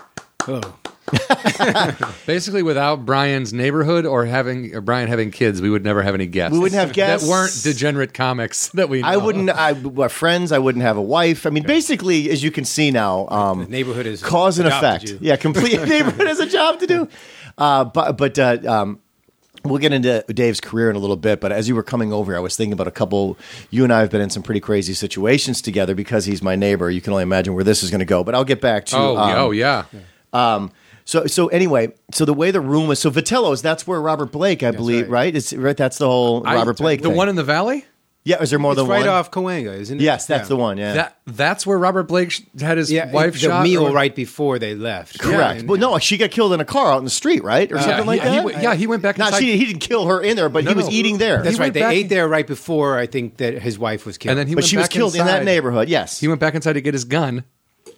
Hello. 0.44 0.61
Basically, 2.27 2.62
without 2.62 3.05
Brian's 3.05 3.53
neighborhood 3.53 4.07
or 4.07 4.25
having 4.25 4.75
or 4.75 4.81
Brian 4.81 5.09
having 5.09 5.31
kids, 5.31 5.61
we 5.61 5.71
would 5.71 5.85
never 5.85 6.03
have 6.03 6.15
any 6.15 6.27
guests. 6.27 6.53
We 6.53 6.59
wouldn't 6.59 6.81
have 6.81 6.93
guests. 6.93 7.27
that 7.27 7.31
weren't 7.31 7.61
degenerate 7.62 8.15
comics 8.15 8.69
that 8.75 8.89
we. 8.89 9.03
Know. 9.03 9.09
I 9.09 9.17
wouldn't. 9.17 9.51
I 9.51 9.73
uh, 9.73 10.09
friends. 10.09 10.53
I 10.53 10.59
wouldn't 10.59 10.83
have 10.83 10.97
a 10.97 11.03
wife. 11.03 11.47
I 11.47 11.51
mean, 11.51 11.65
basically, 11.65 12.31
as 12.31 12.43
you 12.43 12.51
can 12.51 12.65
see 12.65 12.91
now, 12.91 13.29
um, 13.29 13.65
The 13.65 13.71
neighborhood 13.71 14.07
is 14.07 14.23
cause 14.23 14.59
and 14.59 14.69
effect. 14.69 15.11
Yeah, 15.21 15.37
complete 15.37 15.81
neighborhood 15.89 16.27
has 16.27 16.41
a 16.41 16.47
job 16.47 16.81
to 16.81 16.87
do. 16.87 17.09
Uh, 17.59 17.85
but 17.85 18.12
but 18.17 18.39
uh, 18.39 18.59
um, 18.67 19.01
we'll 19.65 19.79
get 19.79 19.93
into 19.93 20.25
Dave's 20.29 20.61
career 20.61 20.91
in 20.91 20.97
a 20.97 20.99
little 20.99 21.17
bit. 21.17 21.41
But 21.41 21.53
as 21.53 21.69
you 21.69 21.75
were 21.75 21.83
coming 21.83 22.12
over, 22.12 22.37
I 22.37 22.41
was 22.41 22.57
thinking 22.57 22.73
about 22.73 22.89
a 22.89 22.93
couple. 22.93 23.37
You 23.71 23.85
and 23.85 23.93
I 23.93 24.01
have 24.01 24.11
been 24.11 24.21
in 24.21 24.31
some 24.31 24.43
pretty 24.43 24.61
crazy 24.61 24.95
situations 24.95 25.61
together 25.61 25.95
because 25.95 26.25
he's 26.25 26.43
my 26.43 26.57
neighbor. 26.57 26.91
You 26.91 27.01
can 27.01 27.12
only 27.12 27.23
imagine 27.23 27.55
where 27.55 27.65
this 27.65 27.83
is 27.83 27.91
going 27.91 28.01
to 28.01 28.05
go. 28.07 28.25
But 28.25 28.35
I'll 28.35 28.45
get 28.45 28.61
back 28.61 28.87
to. 28.87 28.97
Oh, 28.97 29.17
um, 29.17 29.31
oh 29.37 29.51
yeah. 29.51 29.85
So 31.11 31.27
so 31.27 31.49
anyway, 31.49 31.93
so 32.12 32.25
the 32.25 32.33
way 32.33 32.53
the 32.53 32.61
room 32.61 32.87
was. 32.87 33.01
So 33.01 33.11
Vitello's. 33.11 33.62
That's 33.62 33.85
where 33.85 34.01
Robert 34.01 34.31
Blake, 34.31 34.62
I 34.62 34.71
believe, 34.71 35.07
right. 35.11 35.25
right. 35.25 35.35
It's 35.35 35.53
right. 35.53 35.77
That's 35.77 35.99
the 35.99 36.07
whole 36.07 36.47
I- 36.47 36.55
Robert 36.55 36.77
Blake. 36.79 37.03
the 37.03 37.09
thing. 37.09 37.17
one 37.17 37.29
in 37.29 37.35
the 37.35 37.43
valley. 37.43 37.85
Yeah. 38.23 38.41
Is 38.41 38.51
there 38.51 38.61
more 38.61 38.73
It's 38.73 38.81
than 38.81 38.87
right 38.87 38.99
one? 38.99 39.07
Right 39.09 39.12
off 39.12 39.33
Cahuenga, 39.33 39.75
isn't 39.81 39.99
it? 40.01 40.05
Yes, 40.05 40.27
that's 40.27 40.43
Yeah. 40.45 40.49
the 40.51 40.57
one. 40.57 40.79
Yeah. 40.79 40.93
That 40.93 41.17
that's 41.27 41.67
where 41.67 41.77
Robert 41.79 42.05
Blake 42.05 42.31
sh- 42.31 42.43
had 42.61 42.79
his 42.79 42.93
Yeah, 42.93 43.11
wife 43.11 43.33
the 43.33 43.39
shot. 43.41 43.65
meal 43.65 43.89
or- 43.89 43.93
right 43.93 44.15
before 44.15 44.61
they 44.61 44.77
left. 44.77 45.19
Correct. 45.19 45.62
Yeah, 45.62 45.67
but 45.67 45.81
no, 45.81 45.99
she 45.99 46.17
got 46.17 46.31
killed 46.31 46.53
in 46.53 46.61
a 46.61 46.65
car 46.65 46.93
out 46.93 46.99
in 46.99 47.05
the 47.05 47.11
street, 47.11 47.43
right, 47.43 47.73
or 47.73 47.77
Yeah, 47.77 47.83
something 47.83 48.03
he- 48.05 48.07
like 48.07 48.23
he 48.23 48.29
that. 48.29 48.45
went- 48.45 48.62
yeah, 48.62 48.75
he 48.77 48.87
went 48.87 49.03
back 49.03 49.19
Not 49.19 49.29
inside- 49.31 49.41
she. 49.41 49.57
He 49.59 49.65
didn't 49.65 49.81
kill 49.81 50.07
her 50.07 50.21
in 50.21 50.37
there, 50.37 50.49
but 50.49 50.62
No, 50.62 50.71
he 50.71 50.77
was 50.77 50.87
no. 50.87 50.93
eating 50.93 51.19
there. 51.19 51.43
That's 51.43 51.57
He 51.57 51.61
right. 51.61 51.73
They 51.75 51.81
back- 51.81 51.93
ate 51.95 52.09
there 52.09 52.29
right 52.29 52.47
before 52.47 52.99
I 52.99 53.07
think 53.07 53.39
that 53.39 53.55
his 53.62 53.81
wife 53.81 54.07
was 54.07 54.17
killed. 54.17 54.31
and 54.31 54.39
then 54.39 54.47
he 54.47 54.55
but 54.55 54.59
went 54.62 54.69
she 54.69 54.77
was 54.77 54.85
back 54.85 54.91
killed 54.93 55.17
in 55.17 55.27
that 55.27 55.43
neighborhood. 55.45 55.89
Yes. 55.89 56.21
He 56.21 56.29
went 56.29 56.39
back 56.41 56.55
inside 56.55 56.75
to 56.75 56.81
get 56.81 56.95
his 56.95 57.05
gun, 57.05 57.43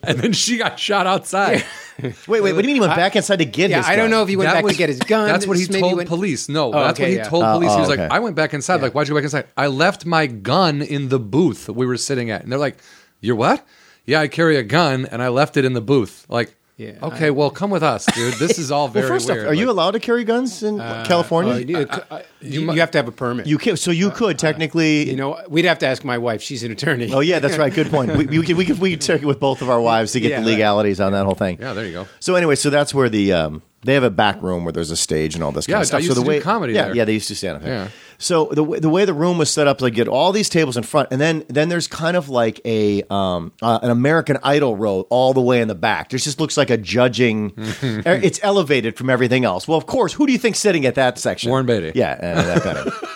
and 0.04 0.18
then 0.18 0.32
she 0.32 0.56
got 0.56 0.78
shot 0.78 1.06
outside. 1.06 1.62
wait, 2.26 2.40
wait. 2.40 2.40
What 2.40 2.52
do 2.52 2.56
you 2.62 2.66
mean 2.66 2.74
he 2.76 2.80
went 2.80 2.96
back 2.96 3.16
inside 3.16 3.36
to 3.36 3.44
get 3.44 3.70
yeah, 3.70 3.78
his? 3.78 3.86
I 3.86 3.96
don't 3.96 4.10
know 4.10 4.22
if 4.22 4.28
he 4.28 4.36
went 4.36 4.48
That 4.48 4.54
back 4.54 4.64
was- 4.64 4.72
to 4.74 4.78
get 4.78 4.88
his 4.88 4.98
gun. 5.00 5.28
That's 5.28 5.46
what 5.46 5.56
he 5.58 5.66
Maybe 5.68 5.80
told 5.80 5.96
went- 5.96 6.08
police. 6.08 6.48
No, 6.48 6.68
Oh, 6.72 6.80
that's 6.84 6.98
what 6.98 7.08
he 7.08 7.16
yeah. 7.16 7.28
told 7.28 7.44
Oh, 7.44 7.52
police. 7.54 7.70
oh, 7.70 7.74
he 7.74 7.80
was 7.80 7.88
oh, 7.90 7.92
okay. 7.92 8.02
like, 8.02 8.12
I 8.12 8.18
went 8.20 8.36
back 8.36 8.54
inside. 8.54 8.82
Like, 8.82 8.94
why'd 8.94 9.08
you 9.08 9.14
go 9.14 9.18
back 9.18 9.24
inside? 9.24 9.46
I 9.56 9.66
left 9.66 10.06
my 10.06 10.26
gun 10.26 10.82
in 10.82 11.08
the 11.08 11.18
booth 11.18 11.68
we 11.68 11.86
were 11.86 11.96
sitting 11.96 12.30
at. 12.30 12.42
And 12.42 12.50
they're 12.52 12.58
like, 12.58 12.76
You're 13.20 13.36
what? 13.36 13.66
Yeah, 14.04 14.20
I 14.20 14.28
carry 14.28 14.56
a 14.56 14.62
gun 14.64 15.06
and 15.06 15.22
I 15.22 15.28
left 15.28 15.56
it 15.56 15.64
in 15.64 15.74
the 15.74 15.80
booth. 15.80 16.26
Like, 16.28 16.54
Yeah, 16.82 16.92
okay, 17.08 17.26
I- 17.28 17.30
well, 17.30 17.50
come 17.50 17.70
with 17.70 17.82
us, 17.82 18.06
dude. 18.14 18.34
This 18.34 18.58
is 18.58 18.70
all 18.70 18.88
very 18.96 19.04
Well, 19.04 19.14
first 19.14 19.28
weird. 19.28 19.44
off, 19.46 19.50
are 19.50 19.54
you 19.54 19.70
allowed 19.70 19.92
to 19.92 20.00
carry 20.00 20.24
guns 20.24 20.62
in 20.62 20.80
Uh, 20.80 21.04
California? 21.06 21.54
uh, 21.54 21.56
you, 21.58 21.76
uh, 21.78 22.22
you, 22.40 22.60
you 22.72 22.80
have 22.80 22.90
to 22.92 22.98
have 22.98 23.08
a 23.08 23.12
permit. 23.12 23.46
you 23.46 23.58
can. 23.58 23.76
So 23.76 23.90
you 23.90 24.10
could 24.10 24.38
technically. 24.38 25.08
You 25.08 25.16
know, 25.16 25.38
we'd 25.48 25.64
have 25.64 25.78
to 25.80 25.86
ask 25.86 26.04
my 26.04 26.18
wife. 26.18 26.42
She's 26.42 26.62
an 26.64 26.72
attorney. 26.72 27.12
Oh 27.12 27.20
yeah, 27.20 27.38
that's 27.38 27.58
right. 27.58 27.72
Good 27.72 27.90
point. 27.90 28.16
We, 28.16 28.26
we 28.26 28.42
could 28.46 28.56
we 28.56 28.64
could 28.64 28.78
we 28.80 28.90
could 28.92 29.00
check 29.02 29.22
it 29.22 29.26
with 29.26 29.38
both 29.40 29.62
of 29.62 29.70
our 29.70 29.80
wives 29.80 30.12
to 30.12 30.20
get 30.20 30.30
Yeah, 30.30 30.40
the 30.40 30.46
right. 30.46 30.52
legalities 30.52 31.00
on 31.00 31.12
that 31.12 31.24
whole 31.24 31.34
thing. 31.34 31.58
Yeah, 31.60 31.72
there 31.72 31.86
you 31.86 31.92
go. 31.92 32.06
So 32.20 32.34
anyway, 32.34 32.56
so 32.56 32.70
that's 32.70 32.92
where 32.94 33.08
the 33.08 33.32
um, 33.32 33.62
they 33.84 33.94
have 33.94 34.04
a 34.04 34.10
back 34.10 34.40
room 34.42 34.64
where 34.64 34.72
there's 34.72 34.90
a 34.90 34.96
stage 34.96 35.34
and 35.34 35.42
all 35.44 35.52
this 35.52 35.66
kind 35.66 35.80
of 35.80 35.86
stuff. 35.86 36.02
So 36.02 36.08
the 36.14 36.20
to 36.20 36.24
do 36.24 36.28
way 36.28 36.40
comedy 36.40 36.72
yeah, 36.74 36.86
there. 36.86 36.96
yeah, 36.96 37.04
they 37.04 37.14
used 37.14 37.28
to 37.28 37.34
stand 37.34 37.56
up. 37.56 37.62
there. 37.62 37.72
Yeah. 37.74 37.88
So 38.22 38.44
the 38.52 38.62
way, 38.62 38.78
the 38.78 38.88
way 38.88 39.04
the 39.04 39.14
room 39.14 39.36
was 39.36 39.50
set 39.50 39.66
up, 39.66 39.80
like 39.80 39.94
get 39.94 40.06
all 40.06 40.30
these 40.30 40.48
tables 40.48 40.76
in 40.76 40.84
front, 40.84 41.08
and 41.10 41.20
then 41.20 41.44
then 41.48 41.68
there's 41.68 41.88
kind 41.88 42.16
of 42.16 42.28
like 42.28 42.60
a 42.64 43.02
um, 43.10 43.52
uh, 43.60 43.80
an 43.82 43.90
American 43.90 44.38
Idol 44.44 44.76
row 44.76 45.06
all 45.10 45.34
the 45.34 45.40
way 45.40 45.60
in 45.60 45.66
the 45.66 45.74
back. 45.74 46.10
There 46.10 46.18
just 46.18 46.38
looks 46.38 46.56
like 46.56 46.70
a 46.70 46.76
judging. 46.76 47.52
er, 47.82 48.20
it's 48.22 48.38
elevated 48.42 48.96
from 48.96 49.10
everything 49.10 49.44
else. 49.44 49.66
Well, 49.66 49.76
of 49.76 49.86
course, 49.86 50.12
who 50.12 50.26
do 50.26 50.32
you 50.32 50.38
think 50.38 50.54
sitting 50.54 50.86
at 50.86 50.94
that 50.94 51.18
section? 51.18 51.50
Warren 51.50 51.66
Beatty. 51.66 51.92
Yeah, 51.96 52.12
uh, 52.12 52.42
that 52.42 52.62
Bening. 52.62 53.08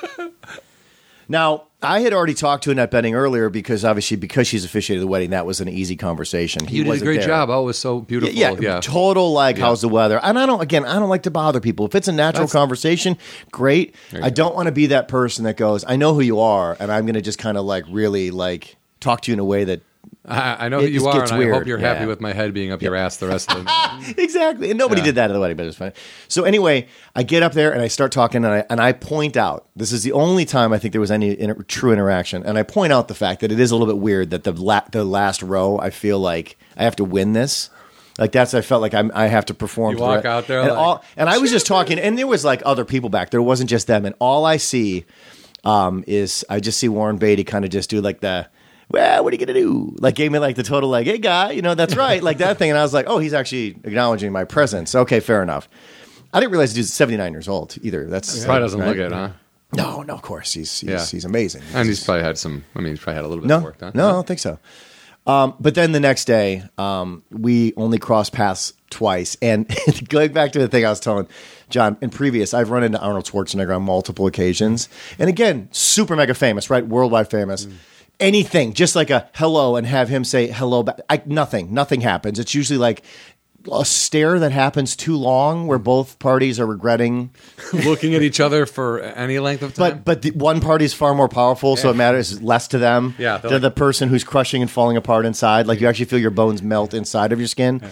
Now, 1.28 1.64
I 1.82 2.00
had 2.00 2.12
already 2.12 2.34
talked 2.34 2.64
to 2.64 2.70
Annette 2.70 2.90
Bening 2.90 3.14
earlier 3.14 3.48
because 3.50 3.84
obviously 3.84 4.16
because 4.16 4.46
she's 4.46 4.64
officiated 4.64 5.02
the 5.02 5.06
wedding, 5.06 5.30
that 5.30 5.44
was 5.46 5.60
an 5.60 5.68
easy 5.68 5.94
conversation. 5.96 6.66
He 6.66 6.78
You 6.78 6.84
did 6.84 6.94
a 6.94 7.04
great 7.04 7.18
there. 7.20 7.28
job. 7.28 7.50
Oh, 7.50 7.62
it 7.62 7.66
was 7.66 7.78
so 7.78 8.00
beautiful. 8.00 8.34
Yeah, 8.34 8.54
Yeah. 8.58 8.80
total 8.80 9.32
like 9.32 9.58
how's 9.58 9.82
the 9.82 9.88
weather? 9.88 10.18
And 10.22 10.38
I 10.38 10.46
don't 10.46 10.60
again, 10.62 10.84
I 10.84 10.98
don't 10.98 11.08
like 11.08 11.24
to 11.24 11.30
bother 11.30 11.60
people. 11.60 11.84
If 11.86 11.94
it's 11.94 12.08
a 12.08 12.12
natural 12.12 12.46
That's- 12.46 12.52
conversation, 12.52 13.18
great. 13.52 13.94
I 14.22 14.30
don't 14.30 14.54
want 14.54 14.66
to 14.66 14.72
be 14.72 14.86
that 14.86 15.08
person 15.08 15.44
that 15.44 15.56
goes, 15.56 15.84
I 15.86 15.96
know 15.96 16.14
who 16.14 16.20
you 16.22 16.40
are, 16.40 16.76
and 16.80 16.90
I'm 16.90 17.04
going 17.04 17.14
to 17.14 17.20
just 17.22 17.38
kind 17.38 17.58
of 17.58 17.64
like 17.64 17.84
really 17.90 18.30
like 18.30 18.76
talk 19.00 19.20
to 19.22 19.30
you 19.30 19.34
in 19.34 19.38
a 19.40 19.44
way 19.44 19.64
that 19.64 19.82
I, 20.28 20.66
I 20.66 20.68
know 20.68 20.80
It 20.80 20.86
who 20.86 20.88
you 20.90 21.06
are, 21.06 21.22
and 21.22 21.30
I 21.32 21.48
hope 21.50 21.66
you're 21.66 21.78
happy 21.78 22.00
Yeah. 22.00 22.06
with 22.06 22.20
my 22.20 22.32
head 22.32 22.52
being 22.52 22.72
up 22.72 22.82
your 22.82 22.96
ass 22.96 23.16
the 23.18 23.28
rest 23.28 23.50
of 23.52 23.58
the 23.58 23.62
night. 23.64 24.14
exactly. 24.18 24.70
And 24.70 24.78
nobody 24.78 25.00
Yeah. 25.00 25.06
did 25.06 25.14
that 25.14 25.30
at 25.30 25.32
the 25.34 25.38
wedding, 25.40 25.56
but 25.56 25.66
it's 25.66 25.76
fine. 25.76 25.92
So 26.28 26.42
anyway, 26.44 26.88
I 27.14 27.22
get 27.22 27.42
up 27.44 27.52
there 27.52 27.72
and 27.72 27.80
I 27.80 27.88
start 27.88 28.10
talking, 28.12 28.44
and 28.44 28.52
I 28.52 28.64
and 28.68 28.80
I 28.80 28.92
point 28.92 29.36
out 29.36 29.66
this 29.76 29.92
is 29.92 30.02
the 30.02 30.12
only 30.12 30.44
time 30.44 30.72
I 30.72 30.78
think 30.78 30.92
there 30.92 31.00
was 31.00 31.10
any 31.12 31.38
inter- 31.38 31.62
true 31.62 31.92
interaction, 31.92 32.42
and 32.44 32.58
I 32.58 32.64
point 32.64 32.92
out 32.92 33.08
the 33.08 33.14
fact 33.14 33.40
that 33.40 33.52
it 33.52 33.60
is 33.60 33.70
a 33.70 33.76
little 33.76 33.86
bit 33.94 34.00
weird 34.02 34.30
that 34.30 34.42
the 34.44 34.52
la- 34.52 34.82
the 34.90 35.04
last 35.04 35.42
row, 35.42 35.78
I 35.78 35.90
feel 35.90 36.18
like 36.18 36.58
I 36.76 36.82
have 36.84 36.96
to 36.96 37.04
win 37.04 37.32
this. 37.32 37.70
Like 38.18 38.32
that's 38.32 38.54
I 38.54 38.62
felt 38.62 38.80
like 38.82 38.94
I'm, 38.94 39.12
I 39.14 39.26
have 39.26 39.44
to 39.46 39.54
perform. 39.54 39.94
You 39.96 40.00
walk 40.00 40.24
out 40.24 40.46
there 40.46 40.60
and, 40.60 40.70
like, 40.70 40.78
all, 40.78 41.04
and 41.18 41.28
I 41.28 41.38
was 41.38 41.50
just 41.50 41.66
talking, 41.66 41.98
and 42.00 42.18
there 42.18 42.26
was 42.26 42.44
like 42.44 42.62
other 42.64 42.84
people 42.84 43.10
back 43.10 43.30
there. 43.30 43.38
It 43.40 43.44
wasn't 43.44 43.70
just 43.70 43.86
them, 43.86 44.04
and 44.06 44.14
all 44.18 44.44
I 44.46 44.56
see 44.56 45.04
um, 45.64 46.02
is 46.06 46.44
I 46.48 46.58
just 46.60 46.80
see 46.80 46.88
Warren 46.88 47.18
Beatty 47.18 47.44
kind 47.44 47.64
of 47.64 47.70
just 47.70 47.90
do 47.90 48.00
like 48.00 48.20
the. 48.20 48.48
Well, 48.88 49.24
what 49.24 49.32
are 49.32 49.36
you 49.36 49.44
gonna 49.44 49.58
do? 49.58 49.94
Like, 49.98 50.14
gave 50.14 50.30
me 50.30 50.38
like 50.38 50.56
the 50.56 50.62
total, 50.62 50.88
like, 50.88 51.06
hey, 51.06 51.18
guy, 51.18 51.50
you 51.50 51.62
know, 51.62 51.74
that's 51.74 51.96
right, 52.06 52.22
like 52.22 52.38
that 52.38 52.58
thing, 52.58 52.70
and 52.70 52.78
I 52.78 52.82
was 52.82 52.94
like, 52.94 53.06
oh, 53.08 53.18
he's 53.18 53.34
actually 53.34 53.76
acknowledging 53.84 54.32
my 54.32 54.44
presence. 54.44 54.94
Okay, 54.94 55.20
fair 55.20 55.42
enough. 55.42 55.68
I 56.32 56.40
didn't 56.40 56.52
realize 56.52 56.72
the 56.72 56.78
dude's 56.80 56.92
seventy 56.92 57.16
nine 57.16 57.32
years 57.32 57.48
old 57.48 57.76
either. 57.82 58.06
That's 58.06 58.44
Probably 58.44 58.60
doesn't 58.60 58.80
right? 58.80 58.88
look 58.88 58.96
it, 58.98 59.12
huh? 59.12 59.30
No, 59.72 60.02
no, 60.02 60.14
of 60.14 60.22
course 60.22 60.52
he's 60.52 60.80
he's, 60.80 60.88
Yeah. 60.90 61.04
he's 61.04 61.24
amazing. 61.24 61.62
And 61.74 61.88
he's 61.88 62.04
probably 62.04 62.22
had 62.22 62.38
some. 62.38 62.64
I 62.74 62.80
mean, 62.80 62.90
he's 62.90 63.00
probably 63.00 63.16
had 63.16 63.24
a 63.24 63.28
little 63.28 63.42
bit 63.42 63.48
no, 63.48 63.56
of 63.58 63.62
work 63.64 63.78
done. 63.78 63.92
no, 63.94 64.08
I 64.08 64.12
don't 64.12 64.26
think 64.26 64.40
so. 64.40 64.58
Um, 65.26 65.54
but 65.58 65.74
then 65.74 65.90
the 65.90 65.98
next 66.00 66.26
day, 66.26 66.62
um, 66.78 67.24
we 67.30 67.72
only 67.76 67.98
crossed 67.98 68.32
paths 68.32 68.72
twice. 68.90 69.36
And 69.42 69.68
going 70.08 70.32
back 70.32 70.52
to 70.52 70.60
the 70.60 70.68
thing 70.68 70.86
I 70.86 70.90
was 70.90 71.00
telling 71.00 71.26
John 71.68 71.96
in 72.00 72.10
previous, 72.10 72.54
I've 72.54 72.70
run 72.70 72.84
into 72.84 73.00
Arnold 73.00 73.24
Schwarzenegger 73.24 73.74
on 73.74 73.82
multiple 73.82 74.28
occasions. 74.28 74.88
And 75.18 75.28
again, 75.28 75.68
super 75.72 76.14
mega 76.14 76.32
famous, 76.34 76.70
right? 76.70 76.86
Worldwide 76.86 77.28
famous. 77.28 77.66
Anything, 78.20 78.72
just 78.72 78.96
like 78.96 79.10
a 79.10 79.28
hello, 79.34 79.76
and 79.76 79.86
have 79.86 80.08
him 80.08 80.24
say 80.24 80.48
hello 80.48 80.82
back. 80.82 81.00
I, 81.08 81.22
nothing, 81.26 81.72
nothing 81.74 82.00
happens. 82.00 82.38
It's 82.38 82.54
usually 82.54 82.78
like 82.78 83.02
a 83.72 83.84
stare 83.84 84.38
that 84.38 84.52
happens 84.52 84.94
too 84.94 85.16
long, 85.16 85.66
where 85.66 85.78
both 85.78 86.18
parties 86.18 86.60
are 86.60 86.66
regretting. 86.66 87.30
Looking 87.72 88.14
at 88.14 88.22
each 88.22 88.38
other 88.40 88.64
for 88.66 89.00
any 89.00 89.38
length 89.38 89.62
of 89.62 89.74
time. 89.74 89.94
But 89.96 90.04
but 90.04 90.22
the 90.22 90.30
one 90.32 90.60
party's 90.60 90.94
far 90.94 91.14
more 91.14 91.28
powerful, 91.28 91.76
so 91.76 91.90
it 91.90 91.96
matters 91.96 92.40
less 92.42 92.68
to 92.68 92.78
them. 92.78 93.14
Yeah, 93.18 93.38
they're 93.38 93.48
to 93.50 93.54
like- 93.56 93.62
the 93.62 93.70
person 93.72 94.08
who's 94.08 94.24
crushing 94.24 94.62
and 94.62 94.70
falling 94.70 94.96
apart 94.96 95.26
inside. 95.26 95.66
Like 95.66 95.80
you 95.80 95.88
actually 95.88 96.04
feel 96.06 96.18
your 96.20 96.30
bones 96.30 96.62
melt 96.62 96.94
inside 96.94 97.32
of 97.32 97.38
your 97.40 97.48
skin. 97.48 97.82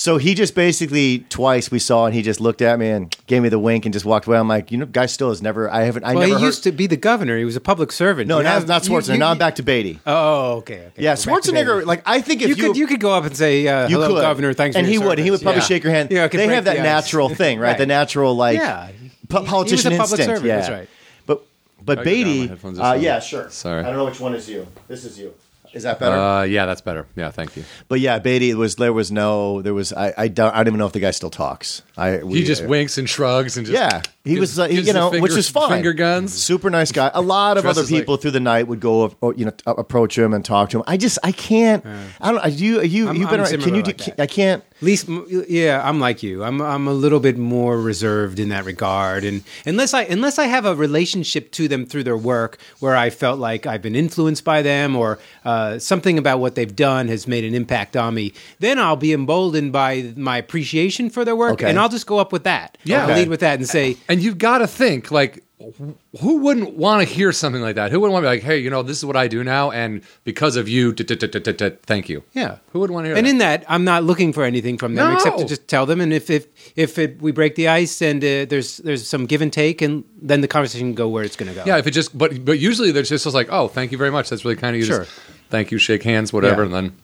So 0.00 0.16
he 0.16 0.34
just 0.34 0.54
basically 0.54 1.26
twice 1.28 1.72
we 1.72 1.80
saw, 1.80 2.06
and 2.06 2.14
he 2.14 2.22
just 2.22 2.40
looked 2.40 2.62
at 2.62 2.78
me 2.78 2.88
and 2.88 3.12
gave 3.26 3.42
me 3.42 3.48
the 3.48 3.58
wink 3.58 3.84
and 3.84 3.92
just 3.92 4.04
walked 4.04 4.28
away. 4.28 4.38
I'm 4.38 4.46
like, 4.46 4.70
you 4.70 4.78
know, 4.78 4.86
guy 4.86 5.06
still 5.06 5.30
has 5.30 5.42
never. 5.42 5.68
I 5.68 5.82
haven't. 5.82 6.04
I 6.04 6.14
well, 6.14 6.20
never. 6.20 6.26
he 6.26 6.32
heard- 6.34 6.46
used 6.46 6.62
to 6.62 6.70
be 6.70 6.86
the 6.86 6.96
governor. 6.96 7.36
He 7.36 7.44
was 7.44 7.56
a 7.56 7.60
public 7.60 7.90
servant. 7.90 8.28
No, 8.28 8.36
You 8.38 8.44
not, 8.44 8.52
have- 8.52 8.68
not 8.68 8.82
Schwarzenegger. 8.82 9.14
you- 9.14 9.18
now 9.18 9.30
I'm 9.32 9.38
back 9.38 9.56
to 9.56 9.64
Beatty. 9.64 9.98
Oh, 10.06 10.58
okay. 10.58 10.74
okay. 10.86 10.92
yeah, 11.02 11.16
Go 11.16 11.24
back 11.32 11.42
Schwarzenegger. 11.42 11.84
Like 11.84 12.02
I 12.06 12.20
think 12.20 12.42
if 12.42 12.50
you, 12.50 12.54
you, 12.54 12.62
could 12.68 12.76
you 12.76 12.86
could 12.86 13.00
go 13.00 13.12
up 13.12 13.24
and 13.24 13.36
say, 13.36 13.66
uh, 13.66 13.88
you 13.88 13.96
"Hello, 14.00 14.14
could. 14.14 14.20
governor. 14.20 14.52
Thanks." 14.52 14.76
and 14.76 14.86
for 14.86 14.88
he 14.88 14.98
your 14.98 15.08
would. 15.08 15.18
He 15.18 15.32
would 15.32 15.42
probably 15.42 15.62
Yeah. 15.62 15.66
shake 15.66 15.82
your 15.82 15.92
hand. 15.92 16.10
Yeah, 16.12 16.28
they 16.28 16.46
have 16.46 16.66
that 16.66 16.76
the 16.76 16.82
natural 16.84 17.28
thing, 17.40 17.58
right? 17.58 17.70
Right. 17.70 17.78
The 17.78 17.86
natural 17.86 18.36
like 18.36 18.56
Yeah. 18.56 18.90
po- 19.28 19.40
He- 19.40 19.46
he 19.46 19.46
was 19.46 19.48
a 19.48 19.50
politician 19.50 19.90
public 19.96 20.20
instinct. 20.20 20.24
servant, 20.28 20.44
yeah, 20.46 20.56
that's 20.58 20.70
right. 20.70 20.88
But 21.26 21.42
but 21.84 21.98
I 21.98 22.04
get 22.04 22.24
down, 22.24 22.48
my 22.62 22.70
Beatty. 22.70 22.80
Uh, 22.80 22.92
yeah, 22.94 23.18
sure. 23.18 23.50
Sorry. 23.50 23.80
I 23.80 23.86
don't 23.88 23.96
know 23.96 24.04
which 24.04 24.20
one 24.20 24.36
is 24.36 24.48
you. 24.48 24.64
This 24.86 25.04
is 25.04 25.18
you. 25.18 25.34
Is 25.72 25.82
that 25.84 25.98
better? 25.98 26.14
uh, 26.16 26.42
yeah, 26.42 26.66
that's 26.66 26.80
better. 26.80 27.06
Yeah, 27.16 27.30
thank 27.30 27.56
you. 27.56 27.64
but 27.88 28.00
yeah, 28.00 28.18
Beatty 28.18 28.54
was 28.54 28.76
there 28.76 28.92
was 28.92 29.10
no 29.12 29.62
there 29.62 29.74
was 29.74 29.92
I 29.92 30.12
I 30.16 30.28
don't 30.28 30.52
I 30.54 30.58
don't 30.58 30.68
even 30.68 30.78
know 30.78 30.86
if 30.86 30.92
the 30.92 31.00
guy 31.00 31.10
still 31.10 31.30
talks. 31.30 31.82
I 31.96 32.18
we, 32.22 32.38
He 32.40 32.44
just 32.44 32.64
winks 32.64 32.96
and 32.98 33.08
shrugs 33.08 33.56
and 33.56 33.66
just 33.66 33.74
Yeah, 33.78 34.02
he 34.24 34.30
gives- 34.34 34.40
was, 34.40 34.58
uh, 34.58 34.68
he, 34.68 34.80
you 34.80 34.92
know, 34.92 35.10
finger- 35.10 35.22
which 35.22 35.36
is 35.36 35.48
fine. 35.48 35.68
Finger 35.70 35.92
guns. 35.92 36.32
super 36.32 36.70
nice 36.70 36.92
guy. 36.92 37.10
A 37.12 37.20
lot 37.20 37.56
of 37.58 37.66
other 37.66 37.74
Dresses 37.74 37.90
like- 37.92 38.00
people 38.02 38.16
through 38.16 38.30
the 38.32 38.40
night 38.40 38.68
would 38.68 38.80
go, 38.80 39.04
up, 39.04 39.14
or, 39.20 39.34
you 39.34 39.44
know, 39.46 39.52
approach 39.66 40.16
him 40.16 40.32
and 40.32 40.44
talk 40.44 40.70
to 40.70 40.78
him. 40.78 40.84
I 40.86 40.96
just, 40.96 41.18
I 41.22 41.32
can't. 41.32 41.84
I 42.20 42.32
don't. 42.32 42.52
You, 42.52 42.82
you, 42.82 43.06
I'm- 43.08 43.16
you've 43.16 43.30
been. 43.30 43.40
Around- 43.40 43.62
Can 43.62 43.74
you? 43.74 43.82
do 43.82 43.92
like. 43.92 44.20
I 44.20 44.26
can't. 44.26 44.62
At 44.78 44.82
least, 44.84 45.08
yeah, 45.48 45.82
I'm 45.84 45.98
like 45.98 46.22
you. 46.22 46.44
I'm 46.44 46.60
I'm 46.62 46.86
a 46.86 46.92
little 46.92 47.18
bit 47.18 47.36
more 47.36 47.80
reserved 47.80 48.38
in 48.38 48.50
that 48.50 48.64
regard, 48.64 49.24
and 49.24 49.42
unless 49.66 49.92
I 49.92 50.02
unless 50.04 50.38
I 50.38 50.46
have 50.46 50.64
a 50.64 50.74
relationship 50.76 51.50
to 51.52 51.66
them 51.66 51.84
through 51.84 52.04
their 52.04 52.16
work, 52.16 52.58
where 52.78 52.94
I 52.94 53.10
felt 53.10 53.40
like 53.40 53.66
I've 53.66 53.82
been 53.82 53.96
influenced 53.96 54.44
by 54.44 54.62
them, 54.62 54.94
or 54.94 55.18
uh, 55.44 55.80
something 55.80 56.16
about 56.16 56.38
what 56.38 56.54
they've 56.54 56.76
done 56.76 57.08
has 57.08 57.26
made 57.26 57.42
an 57.44 57.54
impact 57.54 57.96
on 57.96 58.14
me, 58.14 58.32
then 58.60 58.78
I'll 58.78 58.94
be 58.94 59.12
emboldened 59.12 59.72
by 59.72 60.12
my 60.16 60.36
appreciation 60.38 61.10
for 61.10 61.24
their 61.24 61.34
work, 61.34 61.54
Okay. 61.54 61.68
and 61.68 61.76
I'll 61.78 61.88
just 61.88 62.06
go 62.06 62.18
up 62.18 62.30
with 62.32 62.44
that. 62.44 62.78
Yeah. 62.84 63.04
I'll 63.06 63.16
lead 63.16 63.28
with 63.28 63.40
that 63.40 63.58
and 63.58 63.68
say, 63.68 63.96
And 64.08 64.22
you've 64.22 64.38
got 64.38 64.58
to 64.58 64.68
think 64.68 65.10
like, 65.10 65.42
who 66.20 66.38
wouldn't 66.38 66.74
want 66.74 67.06
to 67.06 67.12
hear 67.14 67.32
something 67.32 67.60
like 67.62 67.74
that? 67.76 67.90
Who 67.90 68.00
wouldn't 68.00 68.12
want 68.12 68.22
to 68.24 68.26
be 68.30 68.36
like, 68.36 68.42
hey, 68.42 68.58
you 68.58 68.70
know, 68.70 68.82
this 68.82 68.96
is 68.98 69.04
what 69.04 69.16
I 69.16 69.26
do 69.28 69.42
now, 69.42 69.70
and 69.70 70.02
because 70.24 70.56
of 70.56 70.68
you, 70.68 70.92
thank 70.92 72.08
you. 72.08 72.22
Yeah. 72.32 72.58
Who 72.72 72.80
would 72.80 72.90
want 72.90 73.04
to 73.04 73.08
hear 73.08 73.16
And 73.16 73.26
that? 73.26 73.30
in 73.30 73.38
that, 73.38 73.64
I'm 73.68 73.84
not 73.84 74.04
looking 74.04 74.32
for 74.32 74.44
anything 74.44 74.78
from 74.78 74.94
them 74.94 75.08
No. 75.10 75.16
except 75.16 75.38
to 75.38 75.44
just 75.44 75.66
tell 75.68 75.84
them. 75.86 76.00
And 76.00 76.12
if 76.12 76.30
if 76.30 76.46
if 76.76 76.98
it, 76.98 77.20
we 77.20 77.32
break 77.32 77.54
the 77.56 77.68
ice 77.68 78.00
and 78.02 78.22
uh, 78.22 78.44
there's 78.46 78.78
there's 78.78 79.06
some 79.08 79.26
give 79.26 79.42
and 79.42 79.52
take, 79.52 79.82
and 79.82 80.04
then 80.20 80.40
the 80.40 80.48
conversation 80.48 80.88
can 80.88 80.94
go 80.94 81.08
where 81.08 81.24
it's 81.24 81.36
going 81.36 81.48
to 81.50 81.54
go. 81.54 81.64
yeah, 81.66 81.76
if 81.78 81.86
it 81.86 81.90
just, 81.92 82.16
but 82.16 82.44
but 82.44 82.58
usually 82.58 82.92
there's 82.92 83.08
just 83.08 83.26
like, 83.26 83.48
oh, 83.50 83.68
thank 83.68 83.90
you 83.92 83.98
very 83.98 84.10
much. 84.10 84.30
That's 84.30 84.44
really 84.44 84.56
kind 84.56 84.74
of 84.76 84.80
you. 84.80 84.86
Sure. 84.86 85.04
Just, 85.04 85.20
thank 85.50 85.70
you, 85.72 85.78
shake 85.78 86.02
hands, 86.02 86.32
whatever, 86.32 86.62
Yeah. 86.62 86.66
and 86.66 86.74
then 86.74 86.96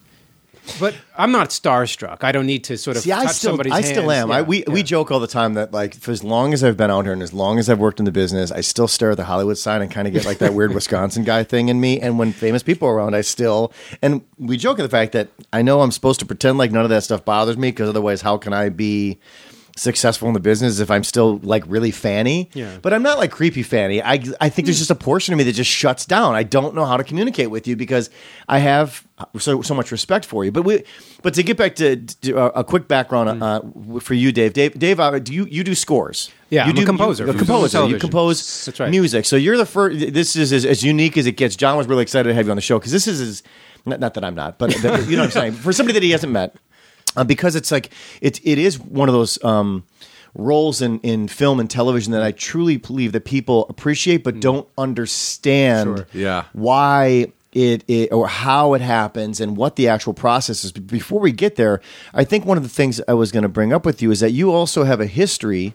But 0.79 0.95
I'm 1.17 1.31
not 1.31 1.49
starstruck. 1.49 2.23
I 2.23 2.31
don't 2.31 2.45
need 2.45 2.63
to 2.65 2.77
sort 2.77 2.97
of 2.97 3.03
See, 3.03 3.11
I 3.11 3.25
touch 3.25 3.35
still, 3.35 3.51
somebody's 3.51 3.73
I 3.73 3.81
still 3.81 4.09
hands. 4.09 4.23
am. 4.25 4.31
I, 4.31 4.39
Yeah, 4.39 4.41
we 4.43 4.63
we 4.67 4.79
yeah. 4.79 4.83
joke 4.83 5.11
all 5.11 5.19
the 5.19 5.27
time 5.27 5.53
that 5.53 5.71
like 5.71 5.95
for 5.95 6.11
as 6.11 6.23
long 6.23 6.53
as 6.53 6.63
I've 6.63 6.77
been 6.77 6.91
out 6.91 7.05
here 7.05 7.13
and 7.13 7.21
as 7.21 7.33
long 7.33 7.59
as 7.59 7.69
I've 7.69 7.79
worked 7.79 7.99
in 7.99 8.05
the 8.05 8.11
business, 8.11 8.51
I 8.51 8.61
still 8.61 8.87
stare 8.87 9.11
at 9.11 9.17
the 9.17 9.25
Hollywood 9.25 9.57
sign 9.57 9.81
and 9.81 9.91
kind 9.91 10.07
of 10.07 10.13
get 10.13 10.25
like 10.25 10.39
that 10.39 10.53
weird 10.53 10.73
Wisconsin 10.75 11.23
guy 11.23 11.43
thing 11.43 11.69
in 11.69 11.79
me. 11.79 11.99
And 11.99 12.19
when 12.19 12.31
famous 12.31 12.63
people 12.63 12.87
are 12.87 12.95
around, 12.95 13.15
I 13.15 13.21
still 13.21 13.71
and 14.01 14.21
we 14.37 14.57
joke 14.57 14.79
at 14.79 14.83
the 14.83 14.89
fact 14.89 15.13
that 15.13 15.29
I 15.53 15.61
know 15.61 15.81
I'm 15.81 15.91
supposed 15.91 16.19
to 16.21 16.25
pretend 16.25 16.57
like 16.57 16.71
none 16.71 16.83
of 16.83 16.89
that 16.89 17.03
stuff 17.03 17.23
bothers 17.25 17.57
me 17.57 17.69
because 17.69 17.89
otherwise, 17.89 18.21
how 18.21 18.37
can 18.37 18.53
I 18.53 18.69
be? 18.69 19.19
successful 19.77 20.29
in 20.29 20.33
the 20.33 20.39
business 20.39 20.79
if 20.79 20.89
I'm 20.89 21.03
still 21.03 21.37
like 21.39 21.63
really 21.67 21.91
fanny. 21.91 22.49
Yeah. 22.53 22.77
But 22.81 22.93
I'm 22.93 23.03
not 23.03 23.17
like 23.17 23.31
creepy 23.31 23.63
fanny. 23.63 24.01
I 24.01 24.13
I 24.39 24.49
think 24.49 24.65
there's 24.65 24.77
hmm. 24.77 24.87
just 24.87 24.91
a 24.91 24.95
portion 24.95 25.33
of 25.33 25.37
me 25.37 25.43
that 25.43 25.53
just 25.53 25.69
shuts 25.69 26.05
down. 26.05 26.35
I 26.35 26.43
don't 26.43 26.75
know 26.75 26.85
how 26.85 26.97
to 26.97 27.03
communicate 27.03 27.51
with 27.51 27.67
you 27.67 27.75
because 27.75 28.09
I 28.47 28.59
have 28.59 29.04
so 29.37 29.61
so 29.61 29.73
much 29.73 29.91
respect 29.91 30.25
for 30.25 30.43
you. 30.43 30.51
But 30.51 30.63
we 30.63 30.83
but 31.21 31.33
to 31.35 31.43
get 31.43 31.57
back 31.57 31.75
to, 31.75 31.95
to 31.97 32.37
uh, 32.37 32.51
a 32.55 32.63
quick 32.63 32.87
background 32.87 33.41
uh, 33.41 33.61
for 33.99 34.13
you, 34.13 34.31
Dave. 34.31 34.53
Dave, 34.53 34.77
Dave, 34.77 34.99
uh, 34.99 35.19
do 35.19 35.33
you 35.33 35.45
you 35.45 35.63
do 35.63 35.75
scores? 35.75 36.31
Yeah, 36.49 36.65
you 36.67 36.73
I'm 36.73 36.77
a 36.77 36.85
composer 36.85 37.25
You, 37.25 37.31
a 37.31 37.35
composer. 37.35 37.85
You 37.87 37.97
compose 37.97 38.69
right. 38.79 38.89
music. 38.89 39.25
So 39.25 39.35
you're 39.35 39.57
the 39.57 39.65
first. 39.65 40.13
This 40.13 40.35
is 40.35 40.51
as, 40.51 40.65
as 40.65 40.83
unique 40.83 41.17
as 41.17 41.25
it 41.25 41.33
gets. 41.33 41.55
John 41.55 41.77
was 41.77 41.87
really 41.87 42.03
excited 42.03 42.29
to 42.29 42.35
have 42.35 42.45
you 42.45 42.51
on 42.51 42.57
the 42.57 42.61
show 42.61 42.77
because 42.77 42.91
this 42.91 43.07
is 43.07 43.21
as 43.21 43.43
not, 43.85 43.99
not 43.99 44.13
that 44.15 44.23
I'm 44.23 44.35
not, 44.35 44.57
but 44.57 44.71
the, 44.71 45.05
you 45.09 45.15
know 45.15 45.23
what 45.23 45.27
I'm 45.27 45.31
saying. 45.31 45.53
For 45.53 45.71
somebody 45.71 45.93
that 45.93 46.03
he 46.03 46.11
hasn't 46.11 46.33
met, 46.33 46.55
uh, 47.15 47.23
because 47.23 47.55
it's 47.55 47.71
like 47.71 47.91
it 48.21 48.45
it 48.45 48.57
is 48.57 48.79
one 48.79 49.07
of 49.07 49.13
those 49.13 49.41
um, 49.43 49.85
roles 50.33 50.81
in 50.81 50.99
in 50.99 51.27
film 51.29 51.59
and 51.59 51.69
television 51.69 52.11
that 52.11 52.21
I 52.21 52.31
truly 52.31 52.77
believe 52.77 53.13
that 53.13 53.23
people 53.25 53.65
appreciate 53.69 54.23
but 54.23 54.39
don't 54.39 54.67
understand. 54.77 55.99
Sure. 55.99 56.07
Yeah. 56.13 56.45
why. 56.53 57.31
It, 57.55 57.85
it 57.87 58.11
or 58.11 58.27
how 58.27 58.73
it 58.73 58.81
happens 58.81 59.39
and 59.39 59.55
what 59.55 59.77
the 59.77 59.87
actual 59.87 60.13
process 60.13 60.65
is. 60.65 60.73
But 60.73 60.87
before 60.87 61.21
we 61.21 61.31
get 61.31 61.55
there, 61.55 61.79
I 62.13 62.25
think 62.25 62.45
one 62.45 62.57
of 62.57 62.63
the 62.63 62.69
things 62.69 62.99
I 63.07 63.13
was 63.13 63.31
going 63.31 63.43
to 63.43 63.49
bring 63.49 63.71
up 63.71 63.85
with 63.85 64.01
you 64.01 64.11
is 64.11 64.19
that 64.19 64.31
you 64.31 64.51
also 64.51 64.83
have 64.83 64.99
a 64.99 65.05
history 65.05 65.73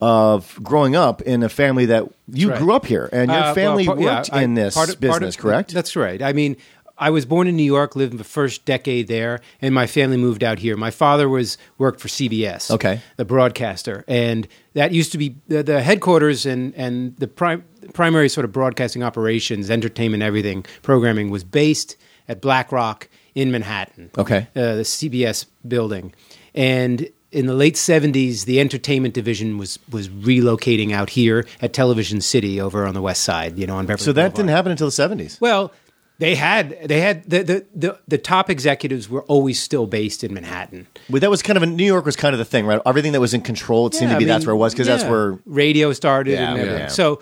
of 0.00 0.58
growing 0.62 0.96
up 0.96 1.22
in 1.22 1.42
a 1.44 1.48
family 1.48 1.86
that 1.86 2.04
you 2.32 2.50
Right. 2.50 2.58
grew 2.58 2.72
up 2.74 2.86
here 2.86 3.08
and 3.12 3.30
your 3.30 3.38
Uh, 3.40 3.42
well, 3.44 3.54
family 3.54 3.86
part- 3.86 4.00
yeah, 4.00 4.16
worked 4.16 4.30
I- 4.32 4.42
in 4.42 4.54
this 4.54 4.74
part 4.74 4.88
of- 4.88 5.00
part 5.00 5.20
business, 5.20 5.36
of- 5.36 5.40
correct? 5.40 5.72
That's 5.72 5.94
right. 5.94 6.20
I 6.20 6.32
mean, 6.32 6.56
I 6.98 7.10
was 7.10 7.26
born 7.26 7.48
in 7.48 7.56
New 7.56 7.62
York, 7.64 7.96
lived 7.96 8.18
the 8.18 8.24
first 8.24 8.64
decade 8.64 9.08
there, 9.08 9.40
and 9.60 9.74
my 9.74 9.86
family 9.86 10.16
moved 10.16 10.44
out 10.44 10.60
here. 10.60 10.76
My 10.76 10.90
father 10.92 11.28
was 11.28 11.58
worked 11.78 12.00
for 12.00 12.08
CBS, 12.08 12.70
Okay. 12.70 13.00
the 13.16 13.24
broadcaster, 13.24 14.04
and 14.06 14.46
that 14.74 14.92
used 14.92 15.10
to 15.12 15.18
be 15.18 15.36
the, 15.48 15.62
the 15.62 15.80
headquarters 15.82 16.44
and 16.46 16.72
and 16.76 17.14
the 17.18 17.26
prim, 17.26 17.64
primary 17.92 18.28
sort 18.28 18.44
of 18.44 18.52
broadcasting 18.52 19.02
operations, 19.02 19.70
entertainment, 19.70 20.22
everything, 20.22 20.64
programming 20.82 21.30
was 21.30 21.44
based 21.44 21.96
at 22.28 22.40
Black 22.40 22.72
Rock 22.72 23.08
in 23.34 23.50
Manhattan. 23.50 24.10
Okay. 24.16 24.48
uh, 24.56 24.76
the 24.76 24.82
CBS 24.82 25.46
building, 25.66 26.12
and 26.54 27.08
in 27.32 27.46
the 27.46 27.54
late 27.54 27.74
'70s, 27.74 28.44
the 28.44 28.60
entertainment 28.60 29.12
division 29.14 29.58
was 29.58 29.78
was 29.90 30.08
relocating 30.08 30.92
out 30.92 31.10
here 31.10 31.46
at 31.60 31.72
Television 31.72 32.20
City 32.20 32.60
over 32.60 32.86
on 32.86 32.94
the 32.94 33.02
west 33.02 33.22
side. 33.24 33.58
You 33.58 33.66
know, 33.66 33.76
on 33.76 33.86
Beverly. 33.86 34.04
so 34.04 34.12
that 34.12 34.20
Boulevard. 34.20 34.36
didn't 34.36 34.50
happen 34.50 34.70
until 34.72 34.86
the 34.86 34.92
seventies. 34.92 35.38
Well, 35.40 35.72
they 36.20 36.36
had 36.36 36.78
they 36.88 37.00
had 37.00 37.24
the, 37.28 37.42
the 37.42 37.66
the 37.74 38.00
the 38.06 38.18
top 38.18 38.48
executives 38.48 39.08
were 39.08 39.22
always 39.24 39.60
still 39.60 39.88
based 39.88 40.22
in 40.22 40.32
Manhattan. 40.32 40.86
Well, 41.10 41.18
that 41.18 41.28
was 41.28 41.42
kind 41.42 41.56
of 41.56 41.64
a, 41.64 41.66
New 41.66 41.84
York 41.84 42.06
was 42.06 42.14
kind 42.14 42.34
of 42.34 42.38
the 42.38 42.44
thing, 42.44 42.66
right? 42.66 42.80
Everything 42.86 43.10
that 43.12 43.20
was 43.20 43.34
in 43.34 43.40
control, 43.40 43.88
it 43.88 43.94
seemed 43.94 44.12
Yeah, 44.12 44.18
to 44.20 44.24
be 44.24 44.30
I 44.30 44.34
that's 44.34 44.46
where 44.46 44.54
it 44.54 44.58
was 44.58 44.72
because 44.72 44.86
that's 44.86 45.02
where 45.02 45.40
radio 45.44 45.92
started 45.92 46.34
Yeah, 46.34 46.50
and 46.52 46.60
everything. 46.60 46.78
yeah. 46.82 46.86
So 46.86 47.20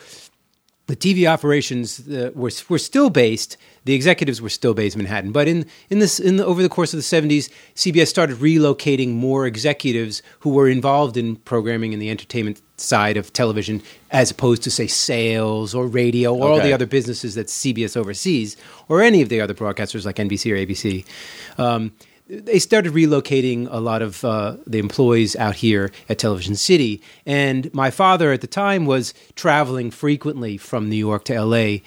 the 0.87 0.97
TV 0.97 1.31
operations 1.31 2.09
uh, 2.09 2.31
were 2.35 2.51
were 2.69 2.79
still 2.79 3.09
based. 3.09 3.57
The 3.85 3.95
executives 3.95 4.41
were 4.41 4.49
still 4.49 4.75
based 4.75 4.97
in 4.97 5.03
Manhattan, 5.03 5.33
but 5.33 5.47
in 5.47 5.67
in 5.91 6.01
this 6.01 6.19
in 6.19 6.37
the, 6.37 6.45
over 6.45 6.63
the 6.63 6.69
course 6.69 6.93
of 6.93 6.99
the 6.99 7.03
seventies, 7.03 7.51
CBS 7.75 8.09
started 8.09 8.39
relocating 8.39 9.15
more 9.15 9.47
executives 9.47 10.23
who 10.41 10.51
were 10.51 10.69
involved 10.69 11.17
in 11.17 11.37
programming 11.37 11.93
in 11.93 11.99
the 11.99 12.11
entertainment 12.11 12.61
side 12.77 13.17
of 13.17 13.33
television, 13.33 13.81
as 14.11 14.31
opposed 14.31 14.63
to 14.65 14.71
say 14.71 14.87
sales 14.89 15.75
or 15.75 15.87
radio 15.87 16.35
or 16.35 16.49
all 16.49 16.61
the 16.61 16.73
other 16.73 16.87
businesses 16.87 17.37
that 17.37 17.47
CBS 17.47 17.97
oversees, 17.97 18.57
or 18.89 19.03
any 19.03 19.23
of 19.23 19.29
the 19.29 19.41
other 19.41 19.55
broadcasters 19.55 20.05
like 20.05 20.17
NBC 20.17 20.53
or 20.53 20.57
ABC. 20.57 21.05
Um, 21.59 21.93
they 22.33 22.59
started 22.59 22.93
relocating 22.95 23.69
a 23.71 23.79
lot 23.79 24.01
of 24.01 24.25
uh, 24.25 24.57
the 24.67 24.79
employees 24.79 25.37
out 25.37 25.57
here 25.57 25.93
at 26.09 26.19
Television 26.19 26.57
City. 26.57 27.03
And 27.27 27.73
my 27.75 27.91
father 27.91 28.33
at 28.33 28.41
the 28.41 28.47
time 28.47 28.87
was 28.87 29.13
traveling 29.37 29.91
frequently 29.91 30.57
from 30.57 30.89
New 30.89 30.97
York 30.97 31.27
to 31.27 31.39
LA 31.45 31.79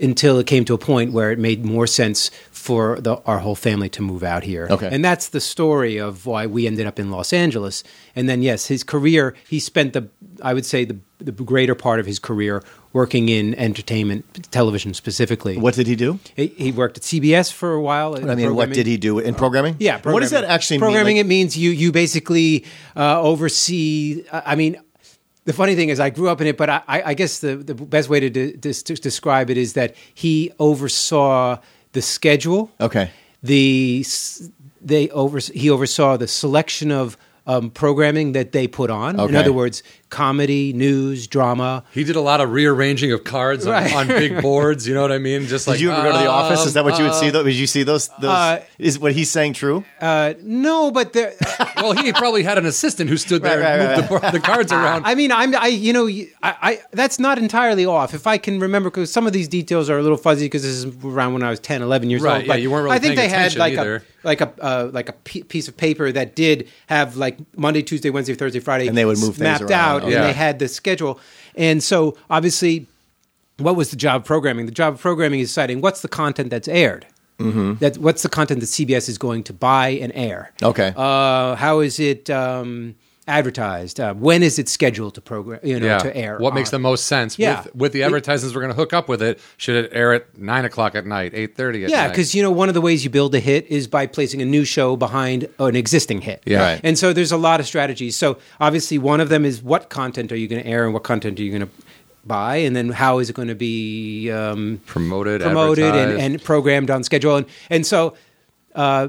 until 0.00 0.40
it 0.40 0.48
came 0.48 0.64
to 0.64 0.74
a 0.74 0.78
point 0.78 1.12
where 1.12 1.30
it 1.30 1.38
made 1.38 1.64
more 1.64 1.86
sense 1.86 2.32
for 2.50 3.00
the, 3.00 3.16
our 3.26 3.38
whole 3.38 3.54
family 3.54 3.88
to 3.90 4.02
move 4.02 4.24
out 4.24 4.42
here. 4.42 4.66
Okay. 4.70 4.88
And 4.90 5.04
that's 5.04 5.28
the 5.28 5.40
story 5.40 5.98
of 5.98 6.26
why 6.26 6.46
we 6.46 6.66
ended 6.66 6.86
up 6.86 6.98
in 6.98 7.12
Los 7.12 7.32
Angeles. 7.32 7.84
And 8.16 8.28
then, 8.28 8.42
yes, 8.42 8.66
his 8.66 8.82
career, 8.82 9.36
he 9.48 9.60
spent 9.60 9.92
the, 9.92 10.08
I 10.42 10.52
would 10.52 10.66
say, 10.66 10.84
the, 10.84 10.98
the 11.18 11.30
greater 11.30 11.76
part 11.76 12.00
of 12.00 12.06
his 12.06 12.18
career 12.18 12.64
working 12.92 13.28
in 13.28 13.54
entertainment, 13.54 14.48
television 14.50 14.94
specifically. 14.94 15.56
what 15.56 15.74
did 15.74 15.86
he 15.86 15.96
do? 15.96 16.18
He, 16.36 16.48
he 16.48 16.72
worked 16.72 16.98
at 16.98 17.02
CBS 17.02 17.50
for 17.52 17.72
a 17.72 17.80
while. 17.80 18.14
I 18.30 18.34
mean, 18.34 18.54
what 18.54 18.70
did 18.72 18.86
he 18.86 18.96
do 18.96 19.18
in 19.18 19.34
programming? 19.34 19.76
Yeah, 19.78 20.00
What 20.02 20.20
does 20.20 20.30
that 20.30 20.44
programming. 20.44 20.70
mean? 20.70 20.80
programming? 20.80 21.16
mean? 21.16 21.26
it 21.26 21.28
means 21.28 21.56
you 21.56 21.70
you 21.70 21.92
basically 21.92 22.64
uh, 22.96 23.20
oversee. 23.20 24.24
I 24.32 24.52
I 24.52 24.54
mean, 24.54 24.76
the 25.44 25.52
funny 25.52 25.74
thing 25.74 25.88
is, 25.88 25.98
I 25.98 26.10
grew 26.10 26.28
up 26.28 26.40
in 26.40 26.46
it, 26.46 26.56
but 26.56 26.68
I, 26.70 26.82
I 26.86 27.14
guess 27.14 27.40
the 27.40 27.56
the 27.56 27.74
best 27.74 28.08
way 28.08 28.20
to, 28.20 28.30
de- 28.30 28.52
to 28.74 28.94
describe 28.94 29.50
it 29.50 29.56
is 29.56 29.72
that 29.72 29.94
he 30.14 30.52
oversaw 30.58 31.58
the 31.92 32.02
schedule. 32.02 32.70
Okay. 32.80 33.10
The 33.42 34.04
they 34.80 35.08
over 35.10 35.38
he 35.38 35.70
oversaw 35.70 36.16
the 36.16 36.28
selection 36.28 36.92
of 36.92 37.16
um, 37.46 37.70
programming 37.70 38.32
that 38.32 38.52
they 38.52 38.66
put 38.68 38.90
on. 38.90 39.18
In 39.18 39.34
other 39.36 39.52
words, 39.52 39.82
comedy, 40.10 40.72
news, 40.74 41.26
drama. 41.26 41.82
He 41.92 42.04
did 42.04 42.16
a 42.16 42.20
lot 42.20 42.40
of 42.40 42.52
rearranging 42.52 43.12
of 43.12 43.24
cards 43.24 43.66
on, 43.66 43.72
Right. 43.72 43.94
on 43.94 44.06
big 44.08 44.42
boards. 44.42 44.86
You 44.86 44.94
know 44.94 45.00
what 45.02 45.10
I 45.12 45.18
mean? 45.18 45.46
Just 45.46 45.66
like 45.66 45.76
Did 45.78 45.82
you 45.82 45.90
ever 45.90 46.02
go 46.02 46.12
to 46.12 46.18
the 46.18 46.28
office? 46.28 46.66
Is 46.66 46.74
that 46.74 46.84
what 46.84 46.98
you 46.98 47.04
would 47.04 47.14
see? 47.14 47.26
um, 47.28 47.32
Those? 47.32 47.44
Did 47.46 47.54
you 47.54 47.66
see 47.66 47.82
those? 47.82 48.08
those 48.20 48.30
uh, 48.30 48.62
is 48.78 48.98
what 48.98 49.12
he's 49.12 49.30
saying 49.30 49.54
true? 49.54 49.84
Uh, 50.00 50.34
no, 50.42 50.90
but 50.90 51.14
there. 51.14 51.32
well, 51.76 51.92
he 51.92 52.12
probably 52.12 52.42
had 52.42 52.58
an 52.58 52.66
assistant 52.66 53.08
who 53.08 53.16
stood 53.16 53.42
there 53.42 53.58
Right, 53.60 53.66
and 53.80 53.80
right, 53.88 53.96
moved 53.96 54.02
The, 54.04 54.08
board- 54.20 54.32
the 54.34 54.40
cards 54.40 54.70
around. 54.72 55.04
I 55.06 55.14
mean, 55.14 55.32
I'm, 55.32 55.54
I, 55.56 55.68
you 55.68 55.92
know, 55.92 56.06
I, 56.06 56.26
I, 56.42 56.80
that's 56.92 57.18
not 57.18 57.38
entirely 57.38 57.86
off. 57.86 58.12
If 58.14 58.26
I 58.26 58.36
can 58.38 58.60
remember, 58.60 58.90
because 58.90 59.10
some 59.10 59.26
of 59.26 59.32
these 59.32 59.48
details 59.48 59.88
are 59.88 59.98
a 59.98 60.02
little 60.02 60.18
fuzzy, 60.18 60.44
because 60.46 60.62
this 60.62 60.72
is 60.84 60.84
around 61.04 61.32
when 61.32 61.42
I 61.42 61.50
was 61.50 61.58
10, 61.60 61.80
11 61.82 62.10
years 62.10 62.22
Right, 62.22 62.34
old. 62.36 62.42
yeah, 62.46 62.52
but 62.52 62.60
you 62.62 62.70
weren't 62.70 62.84
really 62.84 62.96
I 62.96 62.98
think 62.98 63.16
they 63.16 63.28
had 63.28 63.56
like 63.56 63.72
either. 63.78 63.96
a 63.96 64.02
like 64.24 64.40
a 64.40 64.52
uh, 64.60 64.90
like 64.92 65.08
a 65.08 65.12
p- 65.14 65.42
piece 65.42 65.66
of 65.66 65.76
paper 65.76 66.12
that 66.12 66.36
did 66.36 66.68
have 66.86 67.16
like 67.16 67.31
Monday, 67.56 67.82
Tuesday, 67.82 68.10
Wednesday, 68.10 68.34
Thursday, 68.34 68.60
Friday, 68.60 68.86
And 68.88 68.96
they 68.96 69.04
would 69.04 69.18
move 69.18 69.36
things 69.36 69.40
mapped 69.40 69.62
around. 69.62 69.72
out, 69.72 70.02
Okay. 70.04 70.14
and 70.14 70.24
they 70.24 70.32
had 70.32 70.58
the 70.58 70.68
schedule. 70.68 71.18
And 71.54 71.82
so, 71.82 72.16
obviously, 72.30 72.86
what 73.58 73.76
was 73.76 73.90
the 73.90 73.96
job 73.96 74.22
of 74.22 74.26
programming? 74.26 74.66
The 74.66 74.72
job 74.72 74.94
of 74.94 75.00
programming 75.00 75.40
is 75.40 75.48
deciding 75.48 75.80
what's 75.80 76.00
the 76.02 76.08
content 76.08 76.50
that's 76.50 76.68
aired. 76.68 77.06
Mm-hmm. 77.38 77.74
That 77.80 77.98
what's 77.98 78.22
the 78.22 78.28
content 78.28 78.60
that 78.60 78.66
CBS 78.66 79.08
is 79.08 79.18
going 79.18 79.42
to 79.44 79.52
buy 79.52 79.88
and 79.90 80.12
air. 80.14 80.52
Okay. 80.62 80.92
Uh, 80.96 81.56
how 81.56 81.80
is 81.80 81.98
it 81.98 82.30
um, 82.30 82.94
advertised? 83.26 84.00
Uh, 84.00 84.14
when 84.14 84.42
is 84.42 84.58
it 84.58 84.68
scheduled 84.68 85.14
to 85.14 85.20
program? 85.20 85.60
You 85.62 85.80
know, 85.80 85.86
yeah. 85.86 85.98
to 85.98 86.16
air. 86.16 86.38
What 86.38 86.54
makes 86.54 86.70
the 86.70 86.78
most 86.78 87.06
sense? 87.06 87.38
Yeah. 87.38 87.62
With, 87.62 87.74
with 87.74 87.92
the 87.92 88.02
advertisements 88.02 88.54
we're 88.54 88.62
going 88.62 88.72
to 88.72 88.76
hook 88.76 88.92
up 88.92 89.08
with 89.08 89.22
it, 89.22 89.38
should 89.56 89.84
it 89.84 89.90
air 89.92 90.12
at 90.12 90.36
nine 90.38 90.64
o'clock 90.64 90.94
at 90.94 91.06
night, 91.06 91.32
eight 91.34 91.56
thirty 91.56 91.84
at 91.84 91.90
Yeah, 91.90 92.08
because 92.08 92.34
you 92.34 92.42
know 92.42 92.50
one 92.50 92.68
of 92.68 92.74
the 92.74 92.80
ways 92.80 93.04
you 93.04 93.10
build 93.10 93.34
a 93.34 93.40
hit 93.40 93.66
is 93.66 93.86
by 93.86 94.06
placing 94.06 94.42
a 94.42 94.46
new 94.46 94.64
show 94.64 94.96
behind 94.96 95.48
an 95.58 95.76
existing 95.76 96.20
hit. 96.20 96.42
Yeah. 96.46 96.62
Right. 96.62 96.80
and 96.82 96.98
so 96.98 97.12
there's 97.12 97.32
a 97.32 97.36
lot 97.36 97.60
of 97.60 97.66
strategies. 97.66 98.16
So 98.16 98.38
obviously, 98.60 98.98
one 98.98 99.20
of 99.20 99.28
them 99.28 99.44
is 99.44 99.62
what 99.62 99.88
content 99.88 100.32
are 100.32 100.36
you 100.36 100.48
going 100.48 100.62
to 100.62 100.68
air 100.68 100.84
and 100.84 100.94
what 100.94 101.04
content 101.04 101.38
are 101.38 101.42
you 101.42 101.50
going 101.50 101.68
to 101.68 101.84
buy, 102.24 102.56
and 102.56 102.74
then 102.74 102.90
how 102.90 103.18
is 103.18 103.30
it 103.30 103.34
going 103.34 103.48
to 103.48 103.54
be 103.54 104.30
um, 104.30 104.80
promoted, 104.86 105.42
promoted 105.42 105.94
and, 105.94 106.20
and 106.20 106.42
programmed 106.42 106.90
on 106.90 107.02
schedule. 107.04 107.36
And 107.36 107.46
and 107.70 107.86
so, 107.86 108.14
uh, 108.74 109.08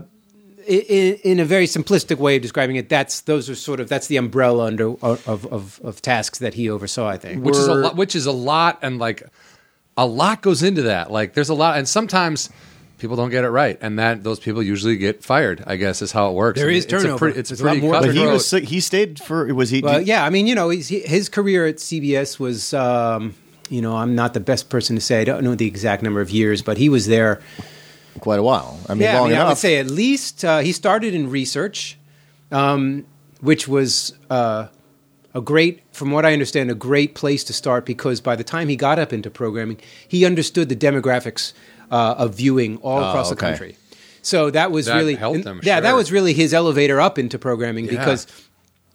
in, 0.67 1.15
in 1.23 1.39
a 1.39 1.45
very 1.45 1.65
simplistic 1.65 2.17
way 2.17 2.35
of 2.37 2.41
describing 2.41 2.75
it, 2.75 2.89
that's 2.89 3.21
those 3.21 3.49
are 3.49 3.55
sort 3.55 3.79
of 3.79 3.89
that's 3.89 4.07
the 4.07 4.17
umbrella 4.17 4.65
under 4.65 4.89
of 5.03 5.27
of, 5.27 5.79
of 5.83 6.01
tasks 6.01 6.39
that 6.39 6.53
he 6.53 6.69
oversaw. 6.69 7.07
I 7.07 7.17
think. 7.17 7.43
which 7.43 7.55
is 7.55 7.67
a 7.67 7.73
lot, 7.75 7.95
which 7.95 8.15
is 8.15 8.25
a 8.25 8.31
lot, 8.31 8.79
and 8.81 8.99
like 8.99 9.23
a 9.97 10.05
lot 10.05 10.41
goes 10.41 10.63
into 10.63 10.83
that. 10.83 11.11
Like 11.11 11.33
there's 11.33 11.49
a 11.49 11.53
lot, 11.53 11.77
and 11.77 11.87
sometimes 11.87 12.49
people 12.97 13.15
don't 13.15 13.29
get 13.29 13.43
it 13.43 13.49
right, 13.49 13.77
and 13.81 13.99
that 13.99 14.23
those 14.23 14.39
people 14.39 14.63
usually 14.63 14.97
get 14.97 15.23
fired. 15.23 15.63
I 15.67 15.75
guess 15.75 16.01
is 16.01 16.11
how 16.11 16.29
it 16.29 16.33
works. 16.33 16.57
There 16.59 16.67
I 16.67 16.71
mean, 16.71 16.77
is 16.77 16.85
it's 16.85 16.93
a 16.93 16.97
turnover. 16.97 17.17
pretty- 17.17 17.39
It's, 17.39 17.49
There's 17.49 17.59
a 17.61 17.63
pretty 17.63 17.81
lot 17.81 17.85
more 17.85 18.01
but 18.01 18.15
he 18.15 18.25
was 18.25 18.49
he 18.51 18.79
stayed 18.79 19.19
for 19.19 19.53
was 19.53 19.69
he? 19.69 19.81
Well, 19.81 20.01
yeah, 20.01 20.25
I 20.25 20.29
mean, 20.29 20.47
you 20.47 20.55
know, 20.55 20.69
he's, 20.69 20.87
he, 20.87 20.99
his 21.01 21.29
career 21.29 21.65
at 21.67 21.75
CBS 21.77 22.39
was, 22.39 22.73
um, 22.73 23.35
you 23.69 23.81
know, 23.81 23.95
I'm 23.95 24.15
not 24.15 24.33
the 24.33 24.39
best 24.39 24.69
person 24.69 24.95
to 24.95 25.01
say. 25.01 25.21
I 25.21 25.23
don't 25.23 25.43
know 25.43 25.55
the 25.55 25.67
exact 25.67 26.03
number 26.03 26.21
of 26.21 26.29
years, 26.31 26.61
but 26.61 26.77
he 26.77 26.89
was 26.89 27.07
there. 27.07 27.41
Quite 28.19 28.39
a 28.39 28.43
while. 28.43 28.79
I 28.89 28.93
mean, 28.93 29.03
yeah, 29.03 29.19
long 29.19 29.27
I, 29.27 29.31
mean, 29.31 29.39
I 29.41 29.47
would 29.49 29.57
say 29.57 29.77
at 29.77 29.87
least 29.87 30.43
uh, 30.45 30.59
he 30.59 30.71
started 30.71 31.13
in 31.13 31.29
research, 31.29 31.97
um, 32.51 33.05
which 33.41 33.67
was 33.67 34.13
uh, 34.29 34.67
a 35.33 35.41
great, 35.41 35.81
from 35.91 36.11
what 36.11 36.25
I 36.25 36.33
understand, 36.33 36.69
a 36.71 36.75
great 36.75 37.15
place 37.15 37.43
to 37.45 37.53
start 37.53 37.85
because 37.85 38.21
by 38.21 38.35
the 38.35 38.43
time 38.43 38.67
he 38.69 38.75
got 38.75 38.99
up 38.99 39.11
into 39.13 39.29
programming, 39.29 39.77
he 40.07 40.25
understood 40.25 40.69
the 40.69 40.75
demographics 40.75 41.53
uh, 41.91 42.15
of 42.17 42.35
viewing 42.35 42.77
all 42.77 42.99
Oh, 43.03 43.09
across 43.09 43.27
okay. 43.31 43.35
the 43.35 43.39
country. 43.39 43.77
So 44.21 44.49
that 44.51 44.71
was 44.71 44.85
That 44.85 44.95
really, 44.97 45.15
helped 45.15 45.37
and- 45.37 45.45
him, 45.45 45.59
yeah, 45.63 45.79
that 45.81 45.95
was 45.95 46.11
really 46.11 46.33
his 46.33 46.53
elevator 46.53 47.01
up 47.01 47.19
into 47.19 47.37
programming 47.37 47.87
because 47.87 48.25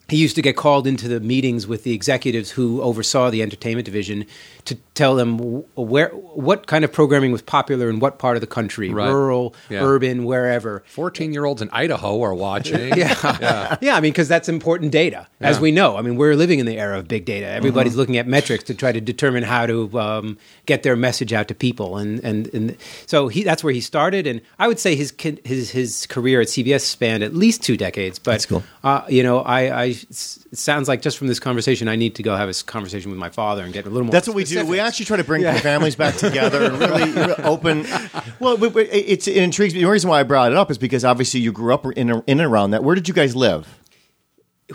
he 0.08 0.16
used 0.16 0.36
to 0.36 0.42
get 0.42 0.56
called 0.56 0.86
into 0.86 1.06
the 1.06 1.20
meetings 1.20 1.66
with 1.66 1.84
the 1.84 1.92
executives 1.92 2.52
who 2.52 2.80
oversaw 2.80 3.28
the 3.28 3.42
entertainment 3.42 3.84
division 3.84 4.24
to 4.64 4.74
tell 4.98 5.14
them 5.14 5.38
where 5.76 6.08
what 6.10 6.66
kind 6.66 6.84
of 6.84 6.92
programming 6.92 7.30
was 7.32 7.40
popular 7.40 7.88
in 7.88 8.00
what 8.00 8.18
part 8.18 8.36
of 8.36 8.40
the 8.40 8.46
country, 8.48 8.90
Right. 8.90 9.08
rural, 9.08 9.54
Yeah. 9.70 9.82
urban, 9.84 10.24
wherever. 10.24 10.82
Fourteen-year-olds 10.88 11.62
in 11.62 11.70
Idaho 11.72 12.20
are 12.22 12.34
watching. 12.34 12.92
Yeah, 12.98 13.76
yeah. 13.80 13.94
I 13.96 14.00
mean, 14.00 14.12
because 14.12 14.28
that's 14.28 14.48
important 14.48 14.90
data, 14.92 15.26
as 15.40 15.56
Yeah. 15.56 15.62
we 15.62 15.70
know. 15.72 15.96
I 15.96 16.02
mean, 16.02 16.16
we're 16.16 16.34
living 16.34 16.58
in 16.58 16.66
the 16.66 16.78
era 16.78 16.98
of 16.98 17.06
big 17.08 17.24
data. 17.24 17.46
Everybody's 17.46 17.92
Mm-hmm. 17.92 17.98
looking 18.00 18.16
at 18.18 18.26
metrics 18.26 18.64
to 18.64 18.74
try 18.74 18.90
to 18.92 19.00
determine 19.00 19.44
how 19.44 19.66
to 19.66 19.98
um, 19.98 20.36
get 20.66 20.82
their 20.82 20.96
message 20.96 21.32
out 21.32 21.46
to 21.48 21.54
people, 21.54 21.96
and 21.96 22.18
and, 22.24 22.52
and 22.52 22.76
so 23.06 23.28
he 23.28 23.44
that's 23.44 23.62
where 23.62 23.72
he 23.72 23.80
started. 23.80 24.26
And 24.26 24.40
I 24.58 24.66
would 24.68 24.78
say 24.80 24.96
his 24.96 25.14
his 25.44 25.70
his 25.70 26.06
career 26.06 26.40
at 26.40 26.48
CBS 26.48 26.80
spanned 26.80 27.22
at 27.22 27.34
least 27.34 27.62
two 27.62 27.76
decades. 27.76 28.18
But 28.18 28.32
That's 28.32 28.46
cool. 28.46 28.62
uh, 28.82 29.02
you 29.08 29.22
know, 29.22 29.38
I, 29.40 29.60
I 29.82 29.84
it 29.84 30.58
sounds 30.58 30.88
like 30.88 31.02
just 31.02 31.16
from 31.18 31.28
this 31.28 31.38
conversation, 31.40 31.86
I 31.88 31.96
need 31.96 32.14
to 32.16 32.22
go 32.22 32.34
have 32.36 32.48
a 32.48 32.54
conversation 32.64 33.10
with 33.10 33.20
my 33.20 33.28
father 33.30 33.62
and 33.62 33.72
get 33.72 33.86
a 33.86 33.90
little 33.90 34.04
more. 34.06 34.12
That's 34.12 34.26
what 34.26 34.34
we 34.36 34.44
do. 34.44 34.56
We 34.66 34.78
specifics. 34.78 34.87
Actually 34.88 35.06
try 35.06 35.16
to 35.18 35.24
bring 35.24 35.42
families 35.60 35.94
back 35.96 36.16
together 36.26 36.64
and 36.64 36.78
really, 36.78 37.12
really 37.12 37.34
open. 37.44 37.86
Well, 38.40 38.56
but- 38.56 38.72
but 38.72 38.86
it's, 38.92 39.26
it 39.26 39.36
intrigues 39.36 39.74
me. 39.74 39.80
The 39.80 39.88
reason 39.90 40.08
why 40.10 40.20
I 40.20 40.22
brought 40.22 40.52
it 40.52 40.56
up 40.58 40.70
is 40.70 40.78
because 40.78 41.04
obviously 41.04 41.40
you 41.40 41.50
grew 41.52 41.74
up 41.74 41.84
in, 41.86 42.08
in 42.10 42.22
and 42.26 42.40
around 42.40 42.70
that. 42.70 42.84
Where 42.84 42.94
did 42.94 43.08
you 43.08 43.14
guys 43.14 43.34
live? 43.34 43.66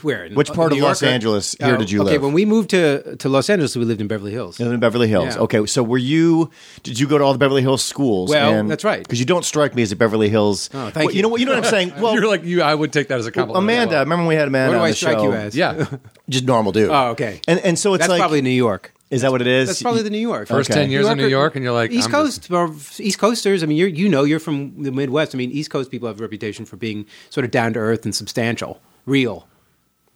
Where? 0.02 0.26
In- 0.26 0.34
Which 0.34 0.52
part 0.52 0.72
New 0.72 0.80
of 0.80 0.84
Los 0.84 1.04
or- 1.04 1.06
Angeles 1.06 1.56
here 1.60 1.76
Uh, 1.76 1.78
did 1.78 1.92
you 1.92 2.00
okay, 2.00 2.06
live? 2.06 2.14
Okay, 2.16 2.26
when 2.26 2.34
we 2.34 2.46
moved 2.46 2.72
to 2.72 3.16
to 3.18 3.30
Los 3.30 3.48
Angeles, 3.50 3.76
we 3.78 3.86
lived 3.86 4.02
in 4.02 4.08
Beverly 4.08 4.32
Hills. 4.32 4.60
You 4.60 4.66
live 4.66 4.74
in 4.74 4.80
Beverly 4.80 5.08
Hills. 5.08 5.36
Yeah. 5.36 5.42
Okay, 5.44 5.64
so 5.68 5.84
were 5.84 6.00
you? 6.00 6.50
Did 6.82 7.00
you 7.00 7.08
go 7.08 7.20
to 7.20 7.24
all 7.24 7.32
the 7.32 7.38
Beverly 7.38 7.62
Hills 7.62 7.86
schools? 7.86 8.32
Well, 8.32 8.64
that's 8.66 8.84
right. 8.84 9.04
Because 9.04 9.20
you 9.20 9.26
don't 9.28 9.46
strike 9.46 9.76
me 9.76 9.84
as 9.84 9.92
a 9.92 9.96
Beverly 9.96 10.30
Hills. 10.30 10.70
Oh, 10.74 10.90
thank 10.90 10.96
Well, 10.96 11.12
you. 11.12 11.18
You 11.18 11.22
know 11.22 11.30
what? 11.30 11.40
You 11.42 11.46
know 11.46 11.54
what 11.54 11.64
I'm 11.66 11.70
saying? 11.70 11.94
Well, 12.02 12.16
You're 12.16 12.28
like 12.28 12.44
you. 12.44 12.64
I 12.64 12.74
would 12.74 12.92
take 12.92 13.08
that 13.10 13.20
as 13.20 13.28
a 13.28 13.32
compliment. 13.32 13.64
Amanda. 13.64 13.94
well. 13.94 14.04
Remember 14.04 14.24
when 14.24 14.30
we 14.30 14.36
had 14.36 14.48
Amanda 14.48 14.72
What 14.72 14.80
do 14.80 14.84
on 14.84 14.90
I 14.90 14.94
strike 14.94 15.18
show? 15.20 15.24
you 15.26 15.34
as? 15.34 15.56
Yeah. 15.56 15.86
just 16.28 16.44
normal 16.46 16.72
dude. 16.72 16.90
Oh, 16.90 17.10
okay. 17.12 17.40
And 17.48 17.60
and 17.60 17.78
so 17.78 17.94
it's 17.94 18.02
That's 18.02 18.10
like 18.10 18.20
probably 18.20 18.42
New 18.42 18.50
York. 18.50 18.94
Is 19.14 19.22
that 19.22 19.32
what 19.32 19.42
it 19.42 19.48
is? 19.48 19.68
That's 19.68 19.82
probably 19.82 20.02
the 20.02 20.10
New 20.10 20.18
York. 20.18 20.48
First 20.48 20.70
Okay. 20.72 20.82
ten 20.82 20.90
years 20.92 21.08
in 21.08 21.18
New 21.18 21.28
York, 21.28 21.56
and 21.56 21.64
you're 21.64 21.74
like 21.74 21.92
East 21.92 22.08
I'm 22.08 22.12
Coast 22.12 22.52
or 22.52 22.74
East 23.00 23.20
Coasters. 23.20 23.64
I 23.64 23.66
mean, 23.68 23.78
you 23.78 23.86
you 23.86 24.10
know, 24.10 24.24
you're 24.24 24.40
from 24.40 24.82
the 24.84 24.92
Midwest. 24.92 25.34
I 25.34 25.38
mean, 25.38 25.52
East 25.52 25.70
Coast 25.70 25.92
people 25.92 26.08
have 26.08 26.20
a 26.20 26.24
reputation 26.24 26.66
for 26.66 26.76
being 26.78 27.06
sort 27.30 27.46
of 27.46 27.52
down 27.52 27.74
to 27.74 27.80
earth 27.80 28.06
and 28.06 28.14
substantial, 28.16 28.82
real, 29.06 29.48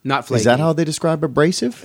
not 0.04 0.26
flaky. 0.26 0.40
Is 0.40 0.44
that 0.44 0.58
how 0.60 0.72
they 0.72 0.84
describe 0.84 1.22
abrasive? 1.24 1.80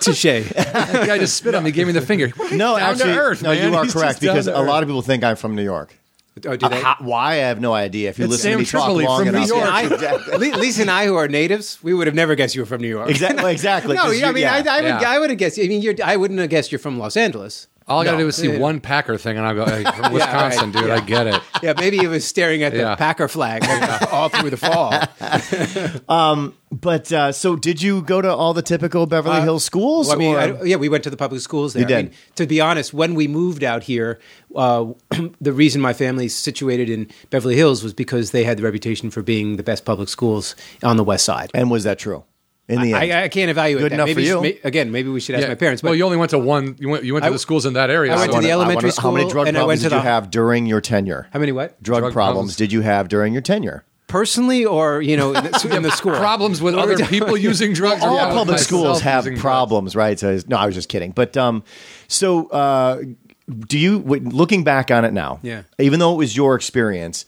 touche? 0.00 0.22
the 0.22 1.04
guy 1.06 1.18
just 1.18 1.36
spit 1.36 1.54
on 1.54 1.62
me, 1.64 1.70
gave 1.70 1.86
me 1.86 1.92
the 1.92 2.00
finger. 2.00 2.32
no, 2.52 2.76
Down 2.78 2.78
to 2.78 2.82
actually, 3.04 3.12
earth, 3.12 3.42
no. 3.42 3.50
man. 3.52 3.70
You 3.70 3.76
are 3.76 3.84
He's 3.84 3.92
correct 3.92 4.20
down 4.20 4.34
because 4.34 4.46
to 4.46 4.58
a 4.58 4.62
lot 4.62 4.82
of 4.82 4.88
people 4.88 5.02
think 5.02 5.24
I'm 5.24 5.36
from 5.36 5.54
New 5.54 5.62
York. 5.64 5.94
Oh, 6.46 6.56
do 6.56 6.66
Uh, 6.66 6.68
they? 6.68 6.80
how- 6.80 6.96
why? 7.00 7.32
I 7.32 7.34
have 7.36 7.60
no 7.60 7.72
idea. 7.72 8.10
If 8.10 8.18
you 8.18 8.24
It's 8.26 8.32
listen 8.32 8.50
to 8.50 8.52
Sam 8.52 8.58
me 8.60 8.64
talk 8.66 8.88
long 9.08 9.24
from 9.26 9.34
New 9.34 9.46
York. 9.46 9.50
Lisa 9.90 10.08
and, 10.34 10.44
I, 10.54 10.56
Lisa 10.58 10.80
and 10.82 10.90
I, 10.90 11.06
who 11.06 11.16
are 11.16 11.28
natives, 11.28 11.78
we 11.82 11.94
would 11.94 12.06
have 12.06 12.14
never 12.16 12.34
guessed 12.34 12.54
you 12.54 12.62
were 12.62 12.66
from 12.66 12.80
New 12.82 12.88
York. 12.88 13.08
Exactly. 13.10 13.52
Exactly. 13.52 13.94
no, 13.96 14.02
'cause 14.02 14.18
yeah, 14.20 14.28
I 14.28 14.32
mean, 14.32 14.42
yeah. 14.42 14.54
I, 14.54 14.78
I 14.78 14.80
would, 14.82 14.88
Yeah. 15.02 15.10
I 15.10 15.18
would 15.18 15.30
have 15.30 15.38
guessed. 15.38 15.58
I 15.58 15.62
mean, 15.68 15.82
you're, 15.82 15.94
I 16.04 16.16
wouldn't 16.16 16.40
have 16.40 16.50
guessed 16.50 16.70
you're 16.72 16.78
from 16.78 16.98
Los 16.98 17.16
Angeles. 17.16 17.66
All 17.90 18.00
I 18.00 18.04
got 18.04 18.12
to 18.12 18.16
No. 18.18 18.22
do 18.24 18.28
is 18.28 18.36
see 18.36 18.50
Yeah. 18.52 18.58
one 18.58 18.80
Packer 18.80 19.18
thing, 19.18 19.36
and 19.36 19.46
I'll 19.46 19.54
go, 19.54 19.66
hey, 19.66 19.82
from 19.84 19.94
Yeah, 20.04 20.10
Wisconsin, 20.12 20.72
right. 20.72 20.80
dude. 20.82 20.90
I 20.90 21.00
get 21.00 21.26
it. 21.26 21.40
Yeah, 21.62 21.74
maybe 21.78 21.98
he 21.98 22.06
was 22.06 22.24
staring 22.26 22.62
at 22.62 22.72
the 22.72 22.78
Yeah. 22.78 22.94
Packer 22.94 23.28
flag 23.28 23.64
all 24.12 24.28
through 24.28 24.50
the 24.50 24.56
fall. 24.56 24.94
But 26.72 27.12
uh, 27.12 27.32
so, 27.32 27.56
did 27.56 27.82
you 27.82 28.00
go 28.00 28.22
to 28.22 28.32
all 28.32 28.54
the 28.54 28.62
typical 28.62 29.04
Beverly 29.06 29.40
Hills 29.40 29.64
schools? 29.64 30.08
Uh, 30.08 30.16
Well, 30.16 30.16
I 30.16 30.46
mean, 30.46 30.54
or- 30.56 30.62
I, 30.62 30.66
yeah, 30.66 30.76
we 30.76 30.88
went 30.88 31.02
to 31.02 31.10
the 31.10 31.16
public 31.16 31.40
schools 31.40 31.72
there. 31.72 31.82
You 31.82 31.88
did. 31.88 31.96
I 31.98 32.02
mean, 32.02 32.12
to 32.36 32.46
be 32.46 32.60
honest, 32.60 32.94
when 32.94 33.14
we 33.16 33.26
moved 33.26 33.64
out 33.64 33.82
here, 33.82 34.20
uh, 34.54 34.86
the 35.40 35.52
reason 35.52 35.80
my 35.80 35.92
family's 35.92 36.34
situated 36.34 36.88
in 36.88 37.08
Beverly 37.30 37.56
Hills 37.56 37.82
was 37.82 37.92
because 37.92 38.30
they 38.30 38.44
had 38.44 38.56
the 38.56 38.62
reputation 38.62 39.10
for 39.10 39.20
being 39.20 39.56
the 39.56 39.64
best 39.64 39.84
public 39.84 40.08
schools 40.08 40.54
on 40.84 40.96
the 40.96 41.02
West 41.04 41.24
Side. 41.24 41.50
and 41.54 41.72
was 41.72 41.82
that 41.82 41.98
true? 41.98 42.22
In 42.70 42.82
the 42.82 42.94
end, 42.94 43.12
I, 43.12 43.24
I 43.24 43.28
can't 43.28 43.50
evaluate 43.50 43.82
Good 43.82 43.92
that. 43.92 43.94
enough 43.96 44.06
maybe 44.06 44.14
for 44.14 44.20
you. 44.20 44.32
should- 44.34 44.42
may- 44.42 44.58
again, 44.64 44.90
maybe 44.92 45.08
we 45.10 45.20
should 45.20 45.34
ask 45.34 45.48
my 45.48 45.54
parents. 45.54 45.82
But 45.82 45.88
well, 45.88 45.94
you 45.96 46.04
only 46.04 46.16
went 46.16 46.30
to 46.30 46.38
one. 46.38 46.76
You 46.78 46.88
went. 46.88 47.04
You 47.04 47.12
went 47.14 47.24
to 47.24 47.28
I- 47.30 47.32
the 47.32 47.38
schools 47.38 47.66
in 47.66 47.72
that 47.74 47.90
area. 47.90 48.12
I 48.12 48.16
went 48.16 48.32
to 48.32 48.40
the 48.40 48.50
I 48.52 48.56
wanna- 48.56 48.64
elementary 48.72 48.90
How 48.96 49.10
many 49.10 49.22
school, 49.24 49.30
drug 49.32 49.48
and 49.48 49.56
I 49.56 49.60
problems 49.60 49.66
went 49.68 49.80
to 49.80 49.88
did 49.90 49.94
you 49.96 50.02
the- 50.02 50.08
have 50.08 50.30
during 50.30 50.66
your 50.66 50.80
tenure? 50.80 51.28
how 51.32 51.38
many 51.40 51.52
what? 51.52 51.82
Drug, 51.82 52.00
Drug 52.00 52.12
problems 52.12 52.34
problems. 52.34 52.56
did 52.56 52.72
you 52.72 52.80
have 52.82 53.08
during 53.08 53.32
your 53.32 53.42
tenure? 53.42 53.84
Personally, 54.06 54.64
or 54.64 55.00
you 55.02 55.16
know, 55.16 55.32
in 55.34 55.44
the, 55.44 55.72
in 55.76 55.82
the 55.82 55.90
school? 55.92 56.14
problems 56.16 56.60
with 56.60 56.74
What 56.74 56.86
were 56.86 56.94
other 56.94 57.04
we 57.04 57.08
people 57.08 57.36
using 57.36 57.72
drugs. 57.72 58.02
or 58.02 58.08
All 58.08 58.16
yeah, 58.16 58.26
public 58.30 58.54
myself 58.54 58.60
schools 58.66 59.00
have 59.02 59.24
using 59.24 59.34
drugs. 59.34 59.42
problems, 59.42 59.94
right? 59.96 60.18
So, 60.18 60.38
no, 60.48 60.56
I 60.56 60.66
was 60.66 60.74
just 60.74 60.88
kidding. 60.88 61.12
But 61.12 61.36
um, 61.36 61.62
so 62.08 62.48
uh, 62.48 63.02
do 63.68 63.78
you? 63.78 64.00
w- 64.00 64.28
Looking 64.28 64.64
back 64.64 64.90
on 64.90 65.04
it 65.04 65.12
now, 65.12 65.38
Yeah. 65.42 65.62
Even 65.78 66.00
though 66.00 66.12
it 66.12 66.16
was 66.16 66.36
your 66.36 66.54
experience, 66.56 67.24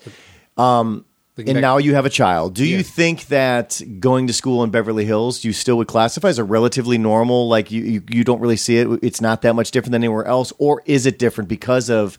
Looking 0.56 1.04
and 1.36 1.46
back- 1.46 1.62
now 1.62 1.78
you 1.78 1.94
have 1.94 2.04
a 2.04 2.10
child. 2.10 2.54
Do 2.54 2.66
you 2.66 2.82
think 2.82 3.26
that 3.26 3.80
going 4.00 4.26
to 4.26 4.32
school 4.32 4.62
in 4.62 4.70
Beverly 4.70 5.04
Hills, 5.04 5.44
you 5.44 5.52
still 5.52 5.76
would 5.78 5.88
classify 5.88 6.28
as 6.28 6.38
a 6.38 6.44
relatively 6.44 6.98
normal? 6.98 7.48
Like 7.48 7.70
you, 7.70 7.82
you, 7.82 8.02
you 8.10 8.24
don't 8.24 8.40
really 8.40 8.56
see 8.56 8.76
it. 8.78 8.88
It's 9.02 9.20
not 9.20 9.42
that 9.42 9.54
much 9.54 9.70
different 9.70 9.92
than 9.92 10.02
anywhere 10.02 10.26
else, 10.26 10.52
or 10.58 10.82
is 10.84 11.06
it 11.06 11.18
different 11.18 11.48
because 11.48 11.88
of 11.88 12.18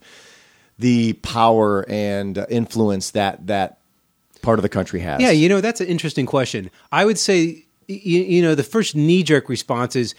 the 0.80 1.14
power 1.14 1.86
and 1.88 2.38
uh, 2.38 2.46
influence 2.50 3.12
that 3.12 3.46
that 3.48 3.80
part 4.42 4.58
of 4.58 4.64
the 4.64 4.70
country 4.70 5.00
has? 5.02 5.22
Yeah, 5.22 5.32
you 5.32 5.48
know, 5.48 5.62
that's 5.62 5.80
an 5.80 5.88
interesting 5.88 6.26
question. 6.26 6.72
I 6.92 7.06
would 7.06 7.20
say, 7.20 7.66
you, 7.88 8.22
you 8.22 8.42
know, 8.42 8.56
the 8.56 8.64
first 8.64 8.96
knee 8.96 9.22
jerk 9.22 9.48
response 9.48 9.96
is 9.96 10.16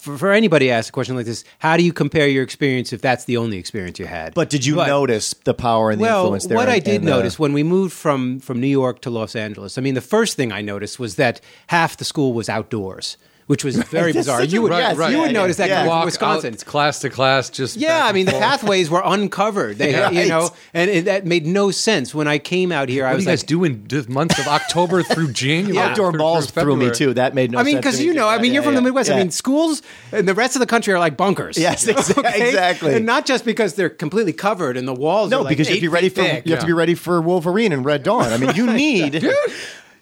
for, 0.00 0.18
for 0.18 0.32
anybody 0.32 0.70
asks 0.70 0.88
a 0.88 0.92
question 0.92 1.16
like 1.16 1.26
this, 1.26 1.44
how 1.58 1.76
do 1.76 1.82
you 1.84 1.92
compare 1.92 2.26
your 2.28 2.42
experience 2.42 2.92
if 2.92 3.00
that's 3.00 3.24
the 3.24 3.36
only 3.36 3.58
experience 3.58 3.98
you 3.98 4.06
had? 4.06 4.34
But 4.34 4.50
did 4.50 4.64
you 4.64 4.76
notice 4.76 5.34
the 5.44 5.54
power 5.54 5.90
and 5.90 6.00
the 6.00 6.02
well, 6.02 6.22
influence 6.22 6.46
there? 6.46 6.56
what 6.56 6.68
I 6.68 6.76
and- 6.76 6.84
did 6.84 7.00
and, 7.02 7.08
uh, 7.10 7.16
notice 7.16 7.38
when 7.38 7.52
we 7.52 7.62
moved 7.62 7.92
from 7.92 8.40
from 8.40 8.60
New 8.60 8.66
York 8.68 9.00
to 9.02 9.10
Los 9.10 9.36
Angeles, 9.36 9.78
I 9.78 9.80
mean, 9.80 9.94
the 9.94 10.00
first 10.00 10.36
thing 10.36 10.52
I 10.52 10.60
noticed 10.62 10.98
was 10.98 11.16
that 11.16 11.40
half 11.68 11.96
the 11.96 12.04
school 12.04 12.32
was 12.32 12.48
outdoors, 12.48 13.16
which 13.46 13.62
was 13.64 13.76
very 13.76 14.12
That's 14.12 14.26
bizarre. 14.26 14.40
such 14.40 14.48
a- 14.48 14.52
You 14.52 14.62
would 14.62 14.70
Right, 14.70 14.92
you 14.92 14.98
right. 14.98 15.16
would 15.18 15.32
notice 15.32 15.56
that 15.58 15.68
Yeah. 15.68 15.74
coming 15.76 15.90
from 15.90 15.96
Walk 15.98 16.04
Wisconsin. 16.06 16.54
out 16.54 16.64
class 16.66 16.98
to 17.00 17.10
class, 17.10 17.50
just 17.50 17.76
Yeah, 17.76 17.88
back 17.88 18.02
I 18.04 18.06
and 18.08 18.14
mean 18.14 18.26
the 18.26 18.32
forth. 18.32 18.42
pathways 18.42 18.90
were 18.90 19.02
uncovered. 19.04 19.78
They, 19.78 19.94
Right. 19.94 20.12
you 20.12 20.28
know, 20.28 20.50
and 20.72 20.90
it, 20.90 21.04
that 21.04 21.26
made 21.26 21.46
no 21.46 21.70
sense 21.70 22.14
when 22.14 22.26
I 22.26 22.38
came 22.38 22.72
out 22.72 22.88
here. 22.88 23.04
I 23.04 23.08
What 23.08 23.12
are 23.12 23.16
was 23.16 23.24
you 23.24 23.30
guys 23.30 23.40
like, 23.42 23.46
doing 23.48 23.84
the 23.88 24.04
months 24.08 24.38
of 24.38 24.46
October 24.48 25.02
through 25.02 25.32
January? 25.44 25.74
Yeah. 25.76 25.88
outdoor 25.90 26.10
through- 26.12 26.18
balls 26.18 26.46
through 26.50 26.62
threw 26.62 26.76
me 26.76 26.86
February? 26.86 26.96
too. 26.96 27.14
That 27.14 27.34
made 27.34 27.50
no. 27.52 27.58
Sense. 27.58 27.62
I 27.62 27.64
mean, 27.66 27.74
sense 27.74 27.84
to 27.84 27.88
because 27.88 27.98
me, 28.00 28.06
you 28.06 28.12
too. 28.12 28.18
know, 28.20 28.28
I 28.28 28.38
mean, 28.38 28.52
you're 28.54 28.62
from 28.62 28.72
yeah, 28.74 28.80
the 28.80 28.84
Midwest. 28.84 29.10
I 29.10 29.14
yeah. 29.14 29.18
mean, 29.20 29.30
schools 29.30 29.82
and 30.12 30.26
the 30.28 30.34
rest 30.34 30.56
of 30.56 30.60
the 30.60 30.66
country 30.66 30.92
are 30.94 30.98
like 30.98 31.16
bunkers. 31.16 31.58
Yes, 31.58 31.84
exa- 31.86 32.18
exactly. 32.34 32.94
And 32.94 33.04
not 33.06 33.26
just 33.26 33.44
because 33.44 33.74
they're 33.74 33.90
completely 33.90 34.32
covered 34.32 34.76
and 34.76 34.88
the 34.88 34.94
walls. 34.94 35.30
no, 35.30 35.40
are 35.40 35.42
like 35.42 35.50
because 35.50 35.68
you 35.68 35.74
have 35.74 35.78
to 35.80 35.82
be 35.82 35.88
ready 35.88 36.08
feet 36.08 36.16
for 36.16 36.22
thick. 36.28 36.46
you 36.46 36.52
have 36.52 36.60
to 36.60 36.66
be 36.66 36.72
ready 36.72 36.94
for 36.94 37.20
Wolverine 37.20 37.72
and 37.72 37.84
Red 37.84 38.02
Dawn. 38.04 38.32
I 38.32 38.36
mean, 38.38 38.54
you 38.56 38.72
need. 38.72 39.22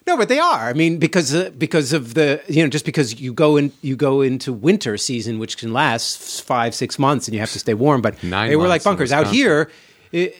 No, 0.05 0.17
but 0.17 0.27
they 0.27 0.39
are. 0.39 0.67
I 0.69 0.73
mean, 0.73 0.97
because 0.97 1.33
uh, 1.33 1.51
because 1.57 1.93
of 1.93 2.13
the 2.13 2.41
you 2.47 2.63
know 2.63 2.69
just 2.69 2.85
because 2.85 3.19
you 3.21 3.33
go 3.33 3.55
in 3.57 3.71
you 3.81 3.95
go 3.95 4.21
into 4.21 4.51
winter 4.51 4.97
season, 4.97 5.39
which 5.39 5.57
can 5.57 5.71
last 5.73 6.41
five 6.43 6.75
six 6.75 6.99
months, 6.99 7.27
and 7.27 7.33
you 7.33 7.39
have 7.39 7.51
to 7.53 7.59
stay 7.59 7.73
warm. 7.73 8.01
But 8.01 8.21
Nine 8.23 8.49
they 8.49 8.55
were 8.55 8.67
like 8.67 8.83
bunkers 8.83 9.11
out 9.11 9.27
here. 9.27 9.69
It, 10.11 10.35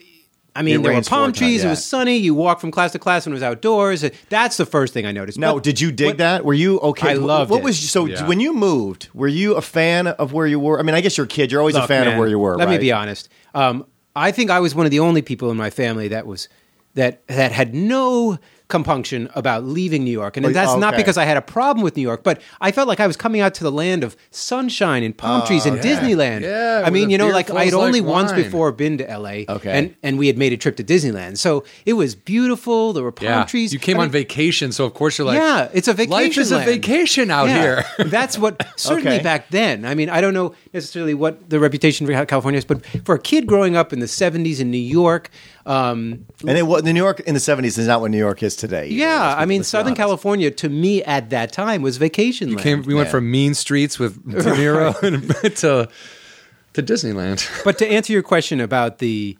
I 0.56 0.62
mean, 0.62 0.82
It 0.82 0.84
there 0.84 0.94
were 0.94 1.02
palm 1.02 1.34
trees. 1.34 1.62
It 1.62 1.66
yeah. 1.66 1.70
was 1.72 1.84
sunny. 1.84 2.18
You 2.18 2.36
walk 2.36 2.60
from 2.60 2.70
class 2.70 2.92
to 2.92 3.00
class 3.00 3.26
when 3.26 3.34
it 3.34 3.38
was 3.38 3.42
outdoors. 3.44 4.06
That's 4.30 4.58
the 4.58 4.68
first 4.68 4.94
thing 4.94 5.04
I 5.08 5.12
noticed. 5.12 5.40
Now, 5.40 5.56
But 5.56 5.64
did 5.64 5.82
you 5.82 5.92
dig 5.92 6.08
what- 6.10 6.18
that? 6.20 6.46
Were 6.46 6.54
you 6.54 6.80
okay? 6.80 7.10
I 7.12 7.14
loved 7.14 7.50
What 7.50 7.62
it. 7.62 7.64
was 7.64 7.80
so 7.90 8.06
Yeah. 8.06 8.28
when 8.28 8.40
you 8.40 8.54
moved? 8.54 9.10
Were 9.16 9.28
you 9.28 9.56
a 9.56 9.62
fan 9.62 10.06
of 10.06 10.32
where 10.32 10.46
you 10.46 10.60
were? 10.60 10.78
I 10.80 10.84
mean, 10.84 10.94
I 10.94 11.02
guess 11.02 11.18
you're 11.18 11.26
a 11.26 11.28
kid. 11.28 11.52
You're 11.52 11.60
always 11.62 11.76
a 11.76 11.88
fan 11.88 12.06
man, 12.06 12.14
of 12.14 12.20
where 12.20 12.28
you 12.28 12.38
were. 12.38 12.56
Let 12.56 12.70
me 12.70 12.78
be 12.78 12.92
honest. 12.92 13.30
Um, 13.56 13.86
I 14.16 14.32
think 14.32 14.52
I 14.52 14.60
was 14.60 14.76
one 14.76 14.86
of 14.86 14.92
the 14.92 15.00
only 15.00 15.24
people 15.24 15.50
in 15.50 15.58
my 15.58 15.72
family 15.72 16.10
that 16.10 16.28
was 16.28 16.50
that 16.94 17.26
that 17.30 17.52
had 17.52 17.74
no 17.74 18.38
compunction 18.78 19.30
about 19.36 19.64
leaving 19.78 20.04
New 20.04 20.12
York, 20.22 20.36
and 20.38 20.46
Oh, 20.46 20.50
that's 20.50 20.76
not 20.86 20.96
because 20.98 21.18
I 21.18 21.26
had 21.26 21.38
a 21.38 21.42
problem 21.42 21.84
with 21.84 21.96
New 21.96 22.02
York, 22.02 22.24
but 22.24 22.42
I 22.60 22.72
felt 22.72 22.88
like 22.88 23.00
I 23.00 23.08
was 23.08 23.16
coming 23.16 23.40
out 23.40 23.54
to 23.60 23.64
the 23.64 23.72
land 23.72 24.04
of 24.04 24.18
sunshine 24.32 25.04
and 25.04 25.16
palm 25.16 25.46
trees 25.46 25.66
and 25.68 25.78
ah, 25.80 25.84
Disneyland. 25.84 26.42
Yeah, 26.42 26.82
I 26.86 26.90
mean, 26.90 27.10
you 27.12 27.18
know, 27.20 27.30
like 27.30 27.50
I 27.52 27.66
had 27.66 27.74
only 27.76 28.02
like 28.02 28.10
once 28.20 28.32
before 28.34 28.72
been 28.72 28.98
to 28.98 29.06
L.A. 29.10 29.46
Okay. 29.48 29.72
and 29.78 29.96
and 30.02 30.18
we 30.18 30.26
had 30.28 30.38
made 30.38 30.54
a 30.54 30.58
trip 30.58 30.76
to 30.78 30.84
Disneyland, 30.84 31.38
so 31.38 31.64
it 31.86 31.94
was 31.94 32.16
beautiful. 32.16 32.94
There 32.94 33.04
were 33.04 33.12
palm 33.12 33.28
Yeah, 33.30 33.44
trees. 33.46 33.72
you 33.74 33.80
came 33.80 33.98
I 33.98 34.02
on 34.02 34.06
mean, 34.08 34.12
vacation, 34.24 34.72
so 34.72 34.86
of 34.86 34.94
course 34.96 35.18
you're 35.18 35.28
like, 35.28 35.38
yeah, 35.38 35.70
it's 35.74 35.88
a 35.88 35.94
vacation. 35.94 36.12
Life 36.12 36.38
is 36.38 36.52
a 36.52 36.60
vacation 36.60 37.30
out 37.32 37.48
Yeah. 37.50 37.62
here. 37.62 37.86
That's 38.18 38.38
what 38.40 38.54
certainly 38.76 39.18
Okay. 39.18 39.24
back 39.24 39.50
then. 39.50 39.86
I 39.86 39.94
mean, 39.94 40.10
I 40.10 40.20
don't 40.22 40.34
know 40.34 40.56
necessarily 40.74 41.14
what 41.14 41.50
the 41.52 41.60
reputation 41.60 42.08
for 42.08 42.26
California 42.26 42.58
is, 42.58 42.66
but 42.66 42.84
for 43.06 43.14
a 43.16 43.20
kid 43.20 43.46
growing 43.46 43.76
up 43.76 43.94
in 43.94 44.00
the 44.00 44.08
'70s 44.08 44.60
in 44.60 44.72
New 44.72 44.78
York, 45.02 45.30
um, 45.66 46.26
And 46.48 46.58
it, 46.58 46.64
was 46.68 46.84
New 46.84 46.94
York 46.94 47.20
in 47.22 47.34
the 47.34 47.40
'70s 47.40 47.78
is 47.78 47.88
not 47.88 48.02
what 48.02 48.12
New 48.12 48.18
York 48.18 48.44
is 48.44 48.56
today. 48.56 48.88
yeah, 48.90 49.36
I 49.38 49.46
mean, 49.46 49.64
Southern 49.64 49.88
honest. 49.88 49.98
California 49.98 50.52
to 50.52 50.70
me 50.70 51.04
at 51.04 51.30
that 51.30 51.52
time 51.54 51.82
was 51.82 51.98
vacation 51.98 52.50
land. 52.50 52.60
Came, 52.62 52.82
we 52.84 52.94
went 52.94 53.10
from 53.10 53.30
mean 53.32 53.54
streets 53.54 53.98
with 54.00 54.16
De 54.30 54.52
Niro 54.52 54.94
to 55.62 55.90
to 56.74 56.84
Disneyland. 56.84 57.48
but 57.64 57.78
to 57.78 57.88
answer 57.88 58.12
your 58.14 58.24
question 58.24 58.60
about 58.60 58.98
the 59.00 59.38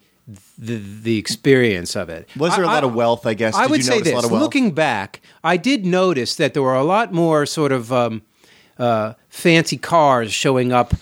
the, 0.56 0.76
the 0.76 1.18
experience 1.18 1.96
of 1.96 2.08
it, 2.08 2.28
Was 2.36 2.54
there 2.54 2.64
a 2.64 2.68
a 2.68 2.70
lot 2.70 2.84
of 2.84 2.94
wealth, 2.94 3.26
I 3.26 3.34
guess? 3.34 3.54
I 3.54 3.62
Did 3.62 3.70
would 3.72 3.76
you 3.78 3.82
say 3.84 3.96
notice 3.98 4.12
a 4.12 4.14
lot 4.14 4.20
this. 4.22 4.24
of 4.26 4.30
wealth? 4.32 4.42
Looking 4.42 4.70
back, 4.70 5.20
I 5.42 5.56
did 5.58 5.84
notice 5.84 6.36
that 6.36 6.54
there 6.54 6.62
were 6.62 6.74
a 6.76 6.84
lot 6.84 7.12
more 7.12 7.44
sort 7.44 7.72
of 7.72 7.92
um, 7.92 8.22
uh, 8.78 9.14
fancy 9.28 9.76
cars 9.76 10.32
showing 10.32 10.72
up 10.72 10.94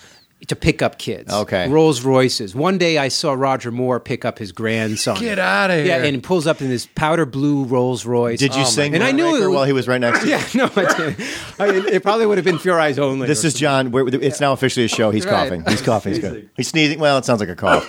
to 0.47 0.55
pick 0.55 0.81
up 0.81 0.97
kids. 0.97 1.31
Okay. 1.33 1.69
Rolls 1.69 2.03
Royces. 2.03 2.53
One 2.53 2.77
day 2.77 2.97
I 2.97 3.07
saw 3.07 3.33
Roger 3.33 3.71
Moore 3.71 3.99
pick 3.99 4.25
up 4.25 4.37
his 4.39 4.51
grandson. 4.51 5.17
Get 5.19 5.39
out 5.39 5.69
of 5.71 5.77
here. 5.77 5.85
Yeah, 5.85 6.03
and 6.03 6.15
he 6.15 6.21
pulls 6.21 6.47
up 6.47 6.61
in 6.61 6.69
this 6.69 6.85
powder 6.85 7.25
blue 7.25 7.63
Rolls 7.63 8.05
Royce. 8.05 8.39
Did 8.39 8.53
you 8.55 8.61
Oh 8.61 8.63
my 8.63 8.69
sing? 8.69 8.93
And 8.95 9.03
I 9.03 9.11
knew 9.11 9.23
Moonraker 9.25 9.43
it- 9.45 9.49
while 9.55 9.65
he 9.65 9.73
was 9.73 9.87
right 9.87 10.01
next 10.01 10.19
to 10.21 10.25
you. 10.27 10.31
Yeah, 10.33 10.43
no, 10.55 10.65
I 10.75 10.93
didn't. 10.97 11.27
I 11.59 11.71
mean, 11.71 11.85
it 11.87 12.03
probably 12.03 12.25
would 12.25 12.37
have 12.37 12.45
been 12.45 12.59
Pure 12.59 12.79
Eyes 12.79 12.99
only. 12.99 13.27
This 13.27 13.43
or 13.43 13.47
is 13.47 13.53
John. 13.53 13.91
We're, 13.91 14.07
it's 14.07 14.39
now 14.41 14.51
officially 14.53 14.85
a 14.85 14.89
show. 14.89 15.11
He's 15.11 15.25
Right. 15.25 15.31
coughing. 15.49 15.63
He's 15.67 15.81
coughing. 15.81 16.13
He's 16.13 16.21
good. 16.21 16.49
He's 16.55 16.67
sneezing. 16.67 16.99
Well, 16.99 17.17
it 17.17 17.25
sounds 17.25 17.39
like 17.39 17.49
a 17.49 17.55
cough. 17.55 17.87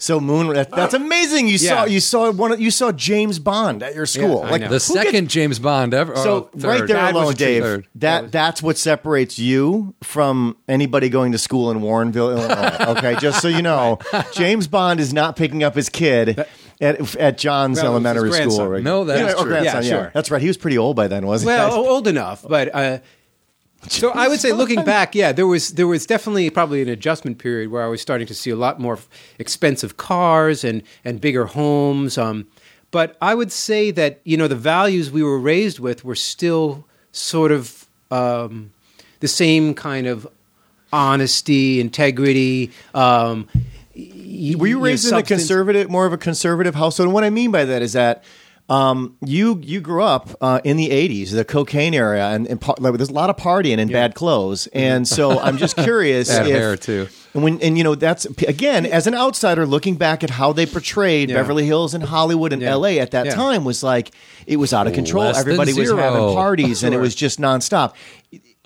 So 0.00 0.18
Moon, 0.18 0.48
that, 0.54 0.70
that's 0.70 0.94
amazing. 1.04 1.46
You 1.46 1.58
saw 1.58 1.84
you 1.84 2.00
saw 2.00 2.30
one. 2.32 2.50
of- 2.52 2.60
You 2.60 2.70
saw 2.72 2.90
James 2.90 3.38
Bond 3.38 3.82
at 3.82 3.94
your 3.94 4.06
school. 4.06 4.42
I 4.42 4.50
like 4.50 4.60
know. 4.62 4.66
The 4.68 4.74
who 4.74 4.78
second 4.80 5.28
James 5.30 5.58
Bond 5.60 5.94
ever. 5.94 6.16
so 6.16 6.50
oh, 6.52 6.58
right 6.66 6.80
third. 6.80 6.88
there 6.88 6.96
That 6.96 7.14
was 7.14 7.22
alone, 7.22 7.32
a. 7.34 7.36
Dave. 7.36 7.62
Third. 7.62 7.86
That 7.96 8.32
that's 8.32 8.62
what 8.62 8.78
separates 8.78 9.38
you 9.38 9.94
from 10.02 10.56
anybody 10.66 11.08
going 11.10 11.32
to 11.32 11.38
school 11.38 11.70
in 11.70 11.80
Warrenville, 11.80 12.36
Illinois. 12.36 12.76
Okay, 12.98 13.14
just 13.20 13.40
so 13.42 13.46
you 13.48 13.62
know, 13.62 13.98
James 14.32 14.66
Bond 14.66 14.98
is 15.00 15.12
not 15.12 15.36
picking 15.36 15.62
up 15.62 15.74
his 15.76 15.88
kid. 15.88 16.44
At, 16.82 17.14
at 17.16 17.36
John's 17.36 17.76
Well, 17.76 17.94
it 17.94 18.00
was 18.00 18.06
elementary 18.06 18.32
school, 18.32 18.42
grandson. 18.46 18.68
right? 18.70 18.82
No, 18.82 19.04
that's 19.04 19.20
Yeah, 19.20 19.34
true. 19.34 19.50
grandson, 19.50 19.82
Yeah, 19.84 19.90
yeah, 19.90 20.02
sure. 20.04 20.10
that's 20.14 20.30
right. 20.30 20.40
He 20.40 20.48
was 20.48 20.56
pretty 20.56 20.78
old 20.78 20.96
by 20.96 21.08
then, 21.08 21.26
wasn't 21.26 21.50
he? 21.50 21.56
well, 21.58 21.82
he? 21.82 21.88
old 21.90 22.08
enough, 22.08 22.42
but 22.48 22.74
uh, 22.74 22.98
so 23.88 24.10
I 24.10 24.28
would 24.28 24.40
say, 24.40 24.52
looking 24.52 24.84
back, 24.84 25.14
yeah, 25.14 25.32
there 25.32 25.46
was 25.46 25.70
there 25.70 25.86
was 25.86 26.06
definitely 26.06 26.50
probably 26.50 26.82
an 26.82 26.88
adjustment 26.88 27.38
period 27.38 27.70
where 27.70 27.82
I 27.82 27.86
was 27.86 28.02
starting 28.02 28.26
to 28.26 28.34
see 28.34 28.50
a 28.50 28.56
lot 28.56 28.78
more 28.78 28.98
expensive 29.38 29.96
cars 29.96 30.64
and 30.64 30.82
and 31.04 31.20
bigger 31.20 31.46
homes. 31.46 32.18
Um, 32.18 32.46
but 32.90 33.16
I 33.22 33.34
would 33.34 33.52
say 33.52 33.90
that 33.92 34.20
you 34.24 34.36
know 34.36 34.48
the 34.48 34.56
values 34.56 35.10
we 35.10 35.22
were 35.22 35.38
raised 35.38 35.78
with 35.78 36.04
were 36.04 36.14
still 36.14 36.86
sort 37.12 37.52
of 37.52 37.86
um, 38.10 38.72
the 39.20 39.28
same 39.28 39.74
kind 39.74 40.06
of 40.06 40.26
honesty, 40.92 41.80
integrity. 41.80 42.72
Um, 42.94 43.48
Were 43.54 44.00
you 44.00 44.56
know, 44.56 44.80
raised 44.80 45.10
in 45.10 45.14
a 45.14 45.22
conservative, 45.22 45.90
more 45.90 46.06
of 46.06 46.12
a 46.12 46.18
conservative 46.18 46.74
household? 46.74 47.08
And 47.08 47.14
what 47.14 47.24
I 47.24 47.30
mean 47.30 47.50
by 47.50 47.64
that 47.64 47.82
is 47.82 47.92
that 47.94 48.24
um, 48.70 49.16
you 49.26 49.60
you 49.62 49.80
grew 49.80 50.02
up 50.02 50.30
uh, 50.40 50.60
in 50.64 50.76
the 50.76 50.88
'80s, 50.90 51.32
the 51.32 51.44
cocaine 51.44 51.92
era, 51.92 52.28
and, 52.30 52.46
and 52.46 52.60
par- 52.60 52.76
like, 52.78 52.94
there's 52.94 53.10
a 53.10 53.12
lot 53.12 53.28
of 53.28 53.36
partying 53.36 53.78
and 53.78 53.90
bad 53.90 54.14
clothes. 54.14 54.68
And 54.68 55.06
so 55.06 55.38
I'm 55.46 55.58
just 55.58 55.76
curious 55.76 56.28
Bad 56.28 56.46
if 56.46 56.52
hair, 56.52 56.76
too. 56.76 57.08
And 57.34 57.42
when 57.44 57.60
and 57.62 57.76
you 57.76 57.84
know 57.84 57.94
that's 57.94 58.24
again 58.42 58.86
as 58.86 59.06
an 59.06 59.14
outsider 59.14 59.66
looking 59.66 59.96
back 59.96 60.24
at 60.24 60.30
how 60.30 60.52
they 60.52 60.66
portrayed 60.66 61.30
Yeah. 61.30 61.36
Beverly 61.36 61.64
Hills 61.66 61.94
and 61.94 62.02
Hollywood 62.02 62.52
and 62.52 62.62
Yeah. 62.62 62.70
L.A. 62.70 62.98
at 63.00 63.10
that 63.12 63.26
Yeah. 63.26 63.34
time 63.34 63.64
was 63.64 63.82
like 63.82 64.10
it 64.46 64.56
was 64.56 64.72
out 64.72 64.86
of 64.88 64.94
control. 64.94 65.24
Less 65.24 65.38
Everybody 65.38 65.72
was 65.72 65.90
having 65.90 66.34
parties 66.34 66.82
and 66.84 66.92
it 66.94 66.98
was 66.98 67.14
just 67.14 67.40
nonstop. 67.40 67.92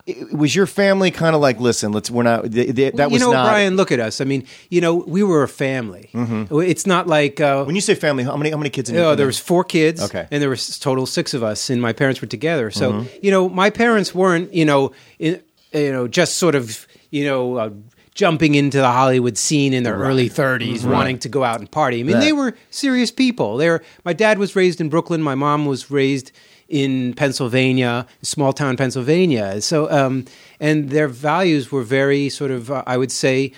It- 0.06 0.34
Was 0.34 0.54
your 0.54 0.66
family 0.66 1.10
kind 1.10 1.34
of 1.34 1.40
like, 1.40 1.58
listen, 1.60 1.90
let's 1.92 2.10
we're 2.10 2.24
not 2.24 2.52
th- 2.52 2.74
th- 2.76 2.94
that 2.96 3.08
you 3.08 3.14
was 3.14 3.22
know, 3.22 3.32
not 3.32 3.46
Brian, 3.48 3.74
look 3.76 3.90
at 3.90 4.00
us. 4.00 4.20
I 4.20 4.24
mean, 4.24 4.44
you 4.68 4.80
know, 4.82 4.96
we 4.96 5.22
were 5.22 5.42
a 5.42 5.48
family. 5.48 6.10
It's 6.12 6.86
not 6.86 7.06
like 7.06 7.40
uh, 7.40 7.64
when 7.64 7.74
you 7.74 7.80
say 7.80 7.94
family, 7.94 8.22
how 8.24 8.36
many 8.36 8.50
how 8.50 8.58
many 8.58 8.68
kids? 8.70 8.90
In 8.90 8.96
your 8.96 9.04
Oh, 9.06 9.14
there 9.14 9.26
was 9.26 9.38
four 9.38 9.64
kids. 9.64 10.02
Okay. 10.02 10.18
Mm-hmm. 10.20 10.34
and 10.34 10.42
there 10.42 10.50
was 10.50 10.78
total 10.78 11.06
six 11.06 11.32
of 11.32 11.42
us, 11.42 11.70
and 11.70 11.80
my 11.80 11.92
parents 11.94 12.20
were 12.20 12.26
together. 12.28 12.70
So 12.70 13.06
you 13.22 13.30
know, 13.30 13.48
my 13.48 13.70
parents 13.70 14.14
weren't 14.14 14.52
you 14.52 14.66
know, 14.66 14.92
in, 15.18 15.40
you 15.72 15.90
know, 15.92 16.06
just 16.06 16.36
sort 16.36 16.54
of 16.54 16.86
you 17.10 17.24
know. 17.24 17.56
Uh, 17.56 17.70
Jumping 18.16 18.54
into 18.54 18.78
the 18.78 18.86
Hollywood 18.92 19.36
scene 19.36 19.72
in 19.74 19.82
their 19.82 19.96
early 19.96 20.30
30s, 20.30 20.84
wanting 20.88 21.18
to 21.18 21.28
go 21.28 21.42
out 21.42 21.58
and 21.58 21.68
party. 21.68 21.98
I 21.98 22.04
mean, 22.04 22.12
That- 22.12 22.20
they 22.20 22.32
were 22.32 22.54
serious 22.70 23.10
people. 23.10 23.56
They 23.56 23.68
were, 23.68 23.82
my 24.04 24.12
dad 24.12 24.38
was 24.38 24.54
raised 24.54 24.80
in 24.80 24.88
Brooklyn. 24.88 25.20
My 25.20 25.34
mom 25.34 25.66
was 25.66 25.90
raised 25.90 26.30
in 26.68 27.14
Pennsylvania, 27.14 28.06
small 28.22 28.52
town 28.52 28.76
Pennsylvania. 28.76 29.60
So, 29.60 29.90
um, 29.90 30.24
and 30.60 30.90
their 30.90 31.08
values 31.08 31.70
were 31.70 31.82
very 31.82 32.28
sort 32.28 32.50
of, 32.50 32.70
uh, 32.70 32.82
I 32.86 32.96
would 32.96 33.12
say, 33.12 33.52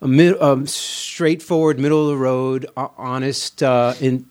mid, 0.00 0.40
um, 0.40 0.66
straightforward, 0.66 1.78
middle 1.78 2.02
of 2.02 2.08
the 2.08 2.22
road, 2.22 2.66
uh, 2.76 2.88
honest, 2.96 3.62
uh, 3.62 3.94
in 4.00 4.26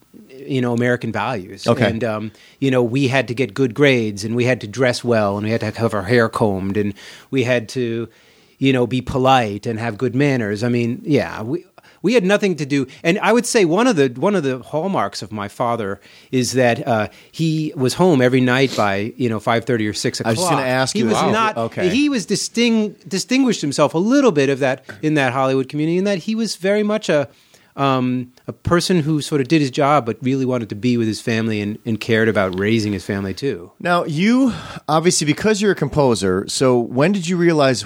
you 0.45 0.61
know 0.61 0.73
American 0.73 1.11
values. 1.11 1.67
Okay. 1.67 1.89
and 1.89 2.03
um, 2.03 2.31
you 2.59 2.71
know 2.71 2.83
we 2.83 3.07
had 3.07 3.27
to 3.27 3.33
get 3.33 3.53
good 3.53 3.73
grades, 3.73 4.23
and 4.23 4.35
we 4.35 4.45
had 4.45 4.61
to 4.61 4.67
dress 4.67 5.03
well, 5.03 5.37
and 5.37 5.45
we 5.45 5.51
had 5.51 5.61
to 5.61 5.71
have 5.71 5.93
our 5.93 6.03
hair 6.03 6.29
combed, 6.29 6.77
and 6.77 6.93
we 7.29 7.43
had 7.43 7.69
to, 7.69 8.09
you 8.57 8.73
know, 8.73 8.87
be 8.87 9.01
polite 9.01 9.65
and 9.65 9.79
have 9.79 9.97
good 9.97 10.15
manners. 10.15 10.63
I 10.63 10.69
mean, 10.69 11.01
yeah, 11.03 11.41
we. 11.41 11.65
We 12.01 12.13
had 12.13 12.23
nothing 12.23 12.55
to 12.55 12.65
do, 12.65 12.87
and 13.03 13.19
I 13.19 13.31
would 13.33 13.45
say 13.45 13.65
one 13.65 13.87
of 13.87 13.95
the 13.95 14.09
one 14.09 14.35
of 14.35 14.43
the 14.43 14.59
hallmarks 14.59 15.21
of 15.21 15.31
my 15.31 15.47
father 15.47 15.99
is 16.31 16.53
that 16.53 16.87
uh, 16.87 17.09
he 17.31 17.73
was 17.75 17.95
home 17.95 18.21
every 18.21 18.41
night 18.41 18.75
by 18.75 19.13
you 19.17 19.29
know 19.29 19.39
five 19.39 19.65
thirty 19.65 19.87
or 19.87 19.93
six 19.93 20.19
o'clock. 20.19 20.29
I 20.29 20.33
was 20.33 20.39
just 20.39 20.51
gonna 20.51 20.63
ask 20.63 20.93
he 20.93 20.99
you 20.99 21.05
was 21.05 21.15
that. 21.15 21.31
not. 21.31 21.57
Okay. 21.57 21.89
He 21.89 22.09
was 22.09 22.25
disting, 22.25 22.93
distinguished 23.07 23.61
himself 23.61 23.93
a 23.93 23.99
little 23.99 24.31
bit 24.31 24.49
of 24.49 24.59
that 24.59 24.85
in 25.01 25.13
that 25.15 25.33
Hollywood 25.33 25.69
community, 25.69 25.97
in 25.97 26.05
that 26.05 26.19
he 26.19 26.35
was 26.35 26.55
very 26.55 26.83
much 26.83 27.09
a 27.09 27.29
um, 27.75 28.33
a 28.47 28.53
person 28.53 28.99
who 28.99 29.21
sort 29.21 29.41
of 29.41 29.47
did 29.47 29.61
his 29.61 29.71
job, 29.71 30.05
but 30.05 30.17
really 30.21 30.45
wanted 30.45 30.69
to 30.69 30.75
be 30.75 30.97
with 30.97 31.07
his 31.07 31.21
family 31.21 31.61
and, 31.61 31.79
and 31.85 31.99
cared 31.99 32.27
about 32.27 32.59
raising 32.59 32.93
his 32.93 33.05
family 33.05 33.33
too. 33.33 33.71
Now, 33.79 34.03
you 34.03 34.53
obviously 34.87 35.25
because 35.25 35.61
you're 35.61 35.71
a 35.71 35.75
composer. 35.75 36.45
So 36.47 36.79
when 36.79 37.11
did 37.11 37.27
you 37.27 37.37
realize? 37.37 37.85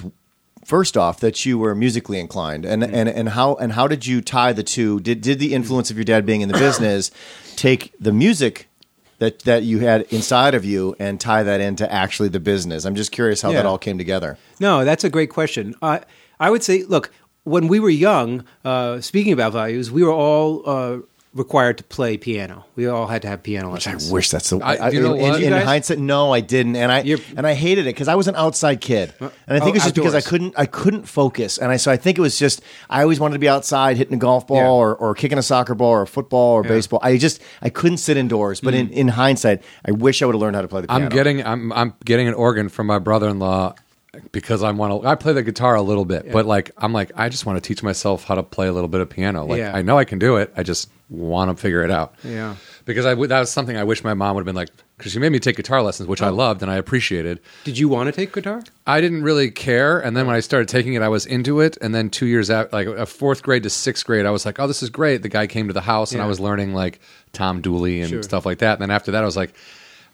First 0.66 0.96
off, 0.96 1.20
that 1.20 1.46
you 1.46 1.58
were 1.58 1.76
musically 1.76 2.18
inclined, 2.18 2.64
and, 2.64 2.82
and, 2.82 3.08
and 3.08 3.28
how 3.28 3.54
and 3.54 3.74
how 3.74 3.86
did 3.86 4.04
you 4.04 4.20
tie 4.20 4.52
the 4.52 4.64
two? 4.64 4.98
Did 4.98 5.20
did 5.20 5.38
the 5.38 5.54
influence 5.54 5.92
of 5.92 5.96
your 5.96 6.02
dad 6.02 6.26
being 6.26 6.40
in 6.40 6.48
the 6.48 6.58
business 6.66 7.12
take 7.54 7.94
the 8.00 8.12
music 8.12 8.68
that 9.18 9.38
that 9.40 9.62
you 9.62 9.78
had 9.78 10.02
inside 10.12 10.56
of 10.56 10.64
you 10.64 10.96
and 10.98 11.20
tie 11.20 11.44
that 11.44 11.60
into 11.60 11.90
actually 11.92 12.30
the 12.30 12.40
business. 12.40 12.84
I'm 12.84 12.96
just 12.96 13.12
curious 13.12 13.42
how 13.42 13.52
that 13.52 13.64
all 13.64 13.78
came 13.78 13.96
together. 13.96 14.38
No, 14.58 14.84
that's 14.84 15.04
a 15.04 15.08
great 15.08 15.30
question. 15.30 15.76
Uh, 15.80 16.00
I 16.40 16.50
would 16.50 16.64
say, 16.64 16.82
look, 16.82 17.12
when 17.44 17.68
we 17.68 17.78
were 17.78 17.88
young, 17.88 18.44
uh, 18.64 19.00
speaking 19.00 19.32
about 19.32 19.52
values, 19.52 19.92
we 19.92 20.02
were 20.02 20.12
all 20.12 20.68
uh, 20.68 20.98
required 21.36 21.78
to 21.78 21.84
play 21.84 22.16
piano. 22.16 22.64
We 22.74 22.86
all 22.86 23.06
had 23.06 23.22
to 23.22 23.28
have 23.28 23.42
piano 23.42 23.68
I 23.70 23.74
lessons. 23.74 24.10
wish 24.10 24.30
that's 24.30 24.50
the. 24.50 24.58
I- 24.58 24.76
I, 24.76 24.90
you 24.90 25.00
know 25.00 25.14
in, 25.14 25.20
what? 25.20 25.36
in, 25.36 25.44
You 25.44 25.50
guys- 25.50 25.64
hindsight, 25.64 25.98
no, 25.98 26.32
I 26.32 26.40
didn't, 26.40 26.76
and 26.76 26.90
I 26.90 27.02
You're- 27.02 27.22
and 27.36 27.46
I 27.46 27.54
hated 27.54 27.82
it 27.82 27.94
because 27.94 28.08
I 28.08 28.14
was 28.14 28.26
an 28.28 28.34
outside 28.36 28.80
kid, 28.80 29.12
and 29.20 29.30
I 29.48 29.60
think 29.60 29.74
oh, 29.74 29.76
it's 29.76 29.84
just 29.84 29.94
because 29.94 30.14
I 30.14 30.20
couldn't 30.20 30.54
I 30.56 30.66
couldn't 30.66 31.04
focus, 31.04 31.58
and 31.58 31.70
I 31.70 31.76
so 31.76 31.90
I 31.92 31.96
think 31.96 32.18
it 32.18 32.20
was 32.20 32.38
just 32.38 32.62
I 32.90 33.02
always 33.02 33.20
wanted 33.20 33.34
to 33.34 33.38
be 33.38 33.48
outside 33.48 33.96
hitting 33.96 34.14
a 34.14 34.18
golf 34.18 34.46
ball 34.46 34.56
Yeah. 34.58 34.68
or, 34.68 34.96
or 34.96 35.14
kicking 35.14 35.38
a 35.38 35.42
soccer 35.42 35.74
ball 35.74 35.90
or 35.90 36.06
football 36.06 36.54
or 36.54 36.62
baseball. 36.62 37.00
I 37.02 37.16
just 37.18 37.42
I 37.62 37.68
couldn't 37.68 37.98
sit 37.98 38.16
indoors. 38.16 38.60
But 38.60 38.74
in, 38.74 38.88
mm. 38.88 38.92
in 38.92 39.08
hindsight, 39.08 39.62
I 39.84 39.92
wish 39.92 40.22
I 40.22 40.26
would 40.26 40.34
have 40.34 40.40
learned 40.40 40.56
how 40.56 40.62
to 40.62 40.68
play 40.68 40.80
the 40.80 40.88
piano. 40.88 41.04
I'm 41.04 41.10
getting 41.10 41.44
I'm 41.44 41.72
I'm 41.72 41.94
getting 42.04 42.28
an 42.28 42.34
organ 42.34 42.68
from 42.68 42.86
my 42.86 42.98
brother-in-law 42.98 43.74
because 44.32 44.62
I 44.62 44.70
want 44.72 45.02
to. 45.02 45.08
I 45.08 45.14
play 45.14 45.32
the 45.32 45.42
guitar 45.42 45.74
a 45.74 45.82
little 45.82 46.04
bit, 46.04 46.30
but 46.32 46.46
like 46.46 46.70
I'm 46.76 46.92
like 46.92 47.12
I 47.14 47.28
just 47.28 47.46
want 47.46 47.62
to 47.62 47.66
teach 47.66 47.82
myself 47.82 48.24
how 48.24 48.34
to 48.34 48.42
play 48.42 48.66
a 48.66 48.72
little 48.72 48.88
bit 48.88 49.00
of 49.00 49.08
piano. 49.10 49.44
Like 49.44 49.58
Yeah. 49.58 49.76
I 49.76 49.82
know 49.82 49.98
I 49.98 50.04
can 50.04 50.18
do 50.18 50.36
it. 50.36 50.52
I 50.56 50.62
just 50.62 50.90
want 51.08 51.50
to 51.50 51.60
figure 51.60 51.82
it 51.82 51.90
out. 51.90 52.14
Yeah. 52.24 52.56
Because 52.84 53.06
I 53.06 53.14
that 53.14 53.40
was 53.40 53.50
something 53.50 53.76
I 53.76 53.84
wish 53.84 54.02
my 54.02 54.14
mom 54.14 54.34
would 54.34 54.42
have 54.42 54.46
been 54.46 54.56
like 54.56 54.70
because 54.96 55.12
she 55.12 55.18
made 55.18 55.30
me 55.30 55.38
take 55.38 55.56
guitar 55.56 55.82
lessons, 55.82 56.08
which 56.08 56.22
I 56.22 56.28
oh. 56.28 56.34
loved 56.34 56.62
and 56.62 56.70
I 56.70 56.76
appreciated. 56.76 57.40
Did 57.64 57.78
you 57.78 57.88
want 57.88 58.06
to 58.06 58.12
take 58.12 58.32
guitar? 58.32 58.62
I 58.86 59.00
didn't 59.00 59.22
really 59.22 59.50
care, 59.50 59.98
and 59.98 60.16
then 60.16 60.26
when 60.26 60.34
I 60.34 60.40
started 60.40 60.68
taking 60.68 60.94
it, 60.94 61.02
I 61.02 61.08
was 61.08 61.26
into 61.26 61.60
it. 61.60 61.76
And 61.80 61.94
then 61.94 62.08
two 62.08 62.26
years 62.26 62.50
out, 62.50 62.72
like 62.72 62.86
a 62.86 63.04
fourth 63.06 63.42
grade 63.42 63.62
to 63.64 63.70
sixth 63.70 64.06
grade, 64.06 64.24
I 64.24 64.30
was 64.30 64.46
like, 64.46 64.58
"Oh, 64.58 64.66
this 64.66 64.82
is 64.82 64.90
great." 64.90 65.22
The 65.22 65.28
guy 65.28 65.46
came 65.46 65.66
to 65.66 65.74
the 65.74 65.82
house, 65.82 66.12
and 66.12 66.22
I 66.22 66.26
was 66.26 66.40
learning 66.40 66.72
like 66.72 67.00
Tom 67.32 67.60
Dooley 67.60 68.00
and 68.00 68.10
Sure. 68.10 68.22
stuff 68.22 68.46
like 68.46 68.58
that. 68.58 68.74
And 68.74 68.82
then 68.82 68.90
after 68.90 69.12
that, 69.12 69.22
I 69.22 69.26
was 69.26 69.36
like, 69.36 69.54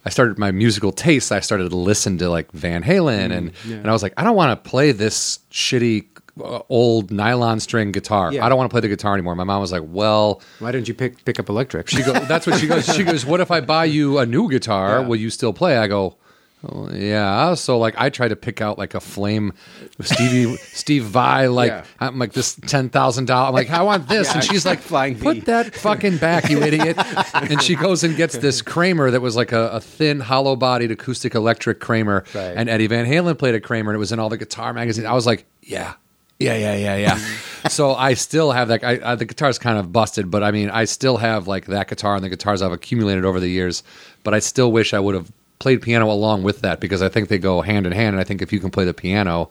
I 0.04 0.10
started 0.10 0.38
my 0.38 0.50
musical 0.50 0.90
taste. 0.92 1.30
I 1.30 1.40
started 1.40 1.70
to 1.70 1.76
listen 1.76 2.18
to 2.18 2.28
like 2.28 2.50
Van 2.52 2.82
Halen, 2.82 3.30
and 3.32 3.52
and 3.66 3.88
I 3.88 3.92
was 3.92 4.02
like, 4.02 4.14
I 4.16 4.24
don't 4.24 4.36
want 4.36 4.50
to 4.62 4.68
play 4.70 4.92
this 4.92 5.38
shitty 5.50 6.06
uh, 6.42 6.60
old 6.68 7.10
nylon 7.10 7.60
string 7.60 7.92
guitar. 7.92 8.32
Yeah. 8.32 8.44
I 8.44 8.48
don't 8.48 8.56
want 8.58 8.70
to 8.70 8.72
play 8.72 8.80
the 8.80 8.88
guitar 8.88 9.12
anymore. 9.14 9.34
My 9.34 9.44
mom 9.44 9.60
was 9.60 9.70
like, 9.70 9.82
Well, 9.86 10.40
Why 10.58 10.72
didn't 10.72 10.88
you 10.88 10.94
pick 10.94 11.24
pick 11.24 11.38
up 11.38 11.48
electric? 11.48 11.88
she 11.88 12.02
goes, 12.02 12.26
that's 12.26 12.46
what 12.46 12.58
she 12.58 12.66
goes. 12.66 12.86
She 12.94 13.04
goes, 13.04 13.24
what 13.26 13.40
if 13.40 13.50
I 13.50 13.60
buy 13.60 13.84
you 13.84 14.18
a 14.18 14.26
new 14.26 14.48
guitar? 14.50 15.00
Yeah. 15.00 15.06
Will 15.06 15.16
you 15.16 15.30
still 15.30 15.52
play? 15.52 15.76
I 15.76 15.86
go, 15.88 16.16
oh, 16.64 16.90
yeah. 16.92 17.54
So 17.54 17.78
like, 17.78 17.94
I 17.98 18.10
try 18.10 18.28
to 18.28 18.36
pick 18.36 18.60
out 18.60 18.78
like 18.78 18.94
a 18.94 19.00
flame, 19.00 19.52
Stevie, 20.00 20.56
Steve 20.72 21.04
Vai, 21.04 21.46
like 21.48 21.70
Yeah. 21.70 21.84
I'm 22.00 22.18
like 22.18 22.32
this 22.32 22.54
ten 22.66 22.88
thousand 22.88 23.26
dollar. 23.26 23.48
I'm 23.48 23.54
like, 23.54 23.70
I 23.70 23.82
want 23.82 24.08
this, 24.08 24.28
Yeah, 24.28 24.34
and 24.34 24.44
she's 24.44 24.64
like, 24.66 24.80
Flying 24.80 25.18
put 25.18 25.44
that 25.46 25.74
fucking 25.74 26.18
back, 26.18 26.50
you 26.50 26.62
idiot. 26.62 26.96
and 27.34 27.62
she 27.62 27.74
goes 27.74 28.04
and 28.04 28.16
gets 28.16 28.36
this 28.38 28.62
Kramer 28.62 29.10
that 29.10 29.20
was 29.20 29.36
like 29.36 29.52
a, 29.52 29.68
a 29.70 29.80
thin, 29.80 30.20
hollow 30.20 30.56
bodied 30.56 30.90
acoustic 30.90 31.34
electric 31.34 31.80
Kramer, 31.80 32.24
Right. 32.34 32.54
and 32.56 32.68
Eddie 32.68 32.86
Van 32.86 33.06
Halen 33.06 33.38
played 33.38 33.54
a 33.54 33.60
Kramer, 33.60 33.90
and 33.90 33.96
it 33.96 33.98
was 33.98 34.12
in 34.12 34.18
all 34.18 34.28
the 34.28 34.38
guitar 34.38 34.72
magazines. 34.72 35.06
I 35.06 35.12
was 35.12 35.26
like, 35.26 35.44
yeah. 35.62 35.94
Yeah, 36.38 36.56
yeah, 36.56 36.74
yeah, 36.74 36.96
yeah. 36.96 37.16
so 37.68 37.94
I 37.94 38.14
still 38.14 38.50
have 38.50 38.66
that. 38.68 38.82
I, 38.82 39.12
I, 39.12 39.14
the 39.14 39.24
guitar's 39.26 39.60
kind 39.60 39.78
of 39.78 39.92
busted, 39.92 40.28
but 40.28 40.42
I 40.42 40.50
mean, 40.50 40.70
I 40.70 40.86
still 40.86 41.16
have 41.18 41.46
like 41.46 41.66
that 41.66 41.86
guitar 41.86 42.16
and 42.16 42.24
the 42.24 42.28
guitars 42.30 42.62
I've 42.62 42.72
accumulated 42.72 43.24
over 43.24 43.38
the 43.38 43.46
years. 43.48 43.84
But 44.24 44.34
I 44.34 44.40
still 44.40 44.72
wish 44.72 44.92
I 44.92 44.98
would 44.98 45.14
have 45.14 45.30
played 45.62 45.80
piano 45.80 46.10
along 46.10 46.42
with 46.42 46.60
that 46.62 46.80
because 46.80 47.02
I 47.02 47.08
think 47.08 47.28
they 47.28 47.38
go 47.38 47.62
hand 47.62 47.86
in 47.86 47.92
hand. 47.92 48.14
And 48.14 48.20
I 48.20 48.24
think 48.24 48.42
if 48.42 48.52
you 48.52 48.58
can 48.58 48.70
play 48.70 48.84
the 48.84 48.92
piano, 48.92 49.48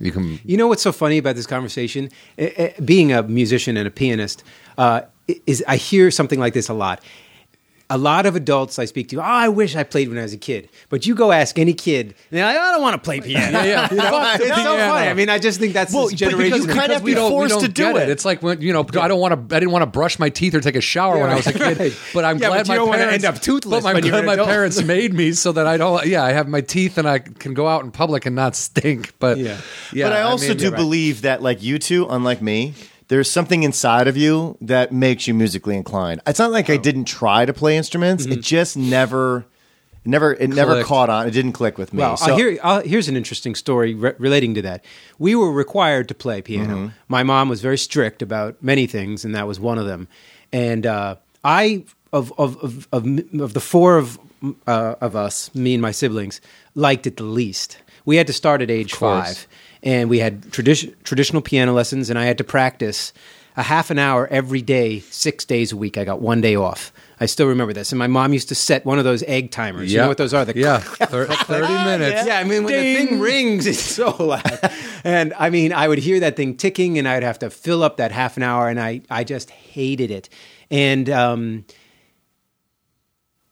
you 0.00 0.10
can. 0.10 0.40
You 0.44 0.56
know 0.56 0.66
what's 0.66 0.82
so 0.82 0.92
funny 0.92 1.18
about 1.18 1.36
this 1.36 1.46
conversation? 1.46 2.10
Eh, 2.36 2.50
eh, 2.56 2.72
Being 2.84 3.12
a 3.12 3.22
musician 3.22 3.76
and 3.76 3.86
a 3.86 3.90
pianist, 3.92 4.42
uh, 4.76 5.02
is 5.46 5.62
I 5.68 5.76
hear 5.76 6.10
something 6.10 6.40
like 6.40 6.52
this 6.52 6.68
a 6.68 6.74
lot. 6.74 7.00
A 7.92 7.98
lot 7.98 8.24
of 8.24 8.36
adults 8.36 8.78
I 8.78 8.84
speak 8.84 9.08
to, 9.08 9.16
oh, 9.18 9.22
I 9.22 9.48
wish 9.48 9.74
I 9.74 9.82
played 9.82 10.08
when 10.08 10.16
I 10.16 10.22
was 10.22 10.32
a 10.32 10.36
kid. 10.38 10.68
But 10.90 11.06
you 11.06 11.14
go 11.16 11.32
ask 11.32 11.58
any 11.58 11.72
kid, 11.74 12.06
and 12.06 12.14
they're 12.30 12.44
like, 12.46 12.56
oh, 12.56 12.60
I 12.60 12.70
don't 12.72 12.82
want 12.82 12.94
to 12.94 13.00
play 13.04 13.20
piano. 13.20 13.58
Yeah, 13.58 13.64
yeah. 13.64 13.88
You 13.90 13.96
know? 13.96 14.02
Fuck 14.04 14.38
the 14.38 14.46
it's 14.46 14.54
so 14.56 14.62
piano. 14.76 14.92
funny. 14.92 15.08
I 15.08 15.14
mean, 15.14 15.28
I 15.28 15.38
just 15.40 15.58
think 15.58 15.72
that's 15.74 15.92
Well, 15.92 16.08
this 16.08 16.12
but 16.20 16.28
because 16.30 16.38
generation. 16.38 16.60
you 16.60 16.66
kinda 16.68 16.80
have 16.94 16.98
to 16.98 17.04
we 17.04 17.10
be 17.10 17.14
don't, 17.16 17.30
forced 17.30 17.60
to 17.60 17.68
do 17.68 17.82
get 17.92 17.96
it. 17.96 18.08
It's 18.08 18.24
like 18.24 18.42
when 18.44 18.60
you 18.60 18.72
know 18.72 18.86
I 19.00 19.08
don't 19.08 19.18
want 19.20 19.48
to. 19.50 19.56
I 19.56 19.58
didn't 19.58 19.72
want 19.72 19.82
to 19.82 19.86
brush 19.86 20.18
my 20.20 20.28
teeth 20.28 20.54
or 20.54 20.60
take 20.60 20.76
a 20.76 20.80
shower 20.80 21.18
when 21.18 21.30
I 21.30 21.34
was 21.34 21.46
a 21.48 21.52
kid. 21.52 21.78
Right. 21.80 21.96
But 22.14 22.24
I'm 22.24 22.38
Yeah, 22.38 22.48
glad 22.48 22.66
but 22.66 22.66
you 22.68 22.72
my 22.72 22.76
don't 22.86 22.92
parents 22.96 23.24
end 23.24 23.34
up 23.36 23.42
toothless 23.42 23.82
But 23.82 23.88
I'm 23.88 23.94
when 23.96 24.04
glad 24.04 24.24
my 24.26 24.32
adult. 24.34 24.48
parents 24.48 24.82
made 24.84 25.12
me 25.12 25.32
so 25.32 25.50
that 25.52 25.66
I 25.66 25.76
don't. 25.76 26.06
Yeah, 26.06 26.22
I 26.24 26.30
have 26.32 26.46
my 26.48 26.60
teeth 26.60 26.96
and 26.96 27.08
I 27.08 27.18
can 27.18 27.54
go 27.54 27.66
out 27.66 27.82
in 27.82 27.90
public 27.90 28.24
and 28.24 28.36
not 28.36 28.54
stink. 28.54 29.14
But 29.18 29.38
Yeah. 29.38 29.56
yeah. 29.92 30.06
but 30.06 30.12
I 30.12 30.22
also 30.22 30.48
mean, 30.50 30.56
do 30.58 30.68
right. 30.70 30.76
believe 30.76 31.22
that, 31.22 31.42
like 31.42 31.60
you 31.62 31.78
two, 31.80 32.06
unlike 32.08 32.40
me, 32.40 32.74
there's 33.10 33.30
something 33.30 33.62
inside 33.64 34.08
of 34.08 34.16
you 34.16 34.56
that 34.62 34.92
makes 34.92 35.26
you 35.28 35.34
musically 35.34 35.76
inclined. 35.76 36.20
It's 36.26 36.38
not 36.38 36.50
like 36.52 36.70
Oh. 36.70 36.74
I 36.74 36.76
didn't 36.78 37.04
try 37.04 37.44
to 37.44 37.52
play 37.52 37.76
instruments; 37.76 38.24
Mm-hmm. 38.24 38.32
it 38.38 38.40
just 38.40 38.76
never, 38.76 39.44
it 40.04 40.08
never, 40.08 40.32
it 40.32 40.48
never 40.48 40.82
caught 40.84 41.10
on. 41.10 41.26
It 41.26 41.32
didn't 41.32 41.52
click 41.52 41.76
with 41.76 41.92
me. 41.92 41.98
Well, 41.98 42.16
So- 42.16 42.32
I'll 42.32 42.36
hear, 42.38 42.82
here's 42.82 43.08
an 43.08 43.16
interesting 43.16 43.54
story 43.54 43.94
re- 43.94 44.14
relating 44.18 44.54
to 44.54 44.62
that. 44.62 44.84
We 45.18 45.34
were 45.34 45.52
required 45.52 46.08
to 46.08 46.14
play 46.14 46.40
piano. 46.40 46.74
Mm-hmm. 46.76 46.86
My 47.08 47.22
mom 47.22 47.48
was 47.48 47.60
very 47.60 47.78
strict 47.78 48.22
about 48.22 48.62
many 48.62 48.86
things, 48.86 49.24
and 49.24 49.34
that 49.34 49.46
was 49.46 49.58
one 49.60 49.76
of 49.78 49.86
them. 49.86 50.08
And 50.52 50.86
uh, 50.86 51.16
I, 51.44 51.84
of, 52.12 52.32
of, 52.38 52.56
of, 52.62 52.88
of, 52.92 53.40
of 53.40 53.52
the 53.52 53.60
four 53.60 53.98
of, 53.98 54.18
uh, 54.66 54.94
of 55.00 55.14
us, 55.16 55.54
me 55.54 55.74
and 55.74 55.82
my 55.82 55.90
siblings, 55.92 56.40
liked 56.74 57.06
it 57.06 57.16
the 57.16 57.24
least. 57.24 57.78
We 58.04 58.16
had 58.16 58.26
to 58.28 58.32
start 58.32 58.62
at 58.62 58.70
age 58.70 58.94
five, 58.94 59.46
and 59.82 60.10
we 60.10 60.18
had 60.18 60.42
tradi- 60.42 60.94
traditional 61.04 61.42
piano 61.42 61.72
lessons, 61.72 62.10
and 62.10 62.18
I 62.18 62.24
had 62.24 62.38
to 62.38 62.44
practice 62.44 63.12
a 63.56 63.62
half 63.62 63.90
an 63.90 63.98
hour 63.98 64.28
every 64.28 64.62
day, 64.62 65.00
six 65.00 65.44
days 65.44 65.72
a 65.72 65.76
week. 65.76 65.98
I 65.98 66.04
got 66.04 66.20
one 66.20 66.40
day 66.40 66.54
off. 66.54 66.92
I 67.18 67.26
still 67.26 67.48
remember 67.48 67.72
this. 67.72 67.92
And 67.92 67.98
my 67.98 68.06
mom 68.06 68.32
used 68.32 68.48
to 68.48 68.54
set 68.54 68.86
one 68.86 68.98
of 68.98 69.04
those 69.04 69.22
egg 69.24 69.50
timers. 69.50 69.92
You 69.92 69.98
know 69.98 70.08
what 70.08 70.16
those 70.16 70.32
are? 70.32 70.44
The 70.44 70.56
yeah, 70.56 70.78
Thir- 70.78 71.26
thirty 71.26 71.72
minutes. 71.72 72.26
yeah, 72.26 72.38
I 72.38 72.44
mean, 72.44 72.64
when 72.64 72.72
the 72.72 73.06
thing 73.06 73.20
rings, 73.20 73.66
it's 73.66 73.80
so 73.80 74.10
loud. 74.10 74.72
and 75.04 75.34
I 75.38 75.50
mean, 75.50 75.72
I 75.72 75.88
would 75.88 75.98
hear 75.98 76.20
that 76.20 76.36
thing 76.36 76.56
ticking, 76.56 76.98
and 76.98 77.06
I'd 77.06 77.22
have 77.22 77.38
to 77.40 77.50
fill 77.50 77.82
up 77.82 77.98
that 77.98 78.12
half 78.12 78.36
an 78.36 78.42
hour, 78.42 78.68
and 78.68 78.80
I, 78.80 79.02
I 79.10 79.24
just 79.24 79.50
hated 79.50 80.10
it. 80.10 80.28
And 80.70 81.10
um, 81.10 81.64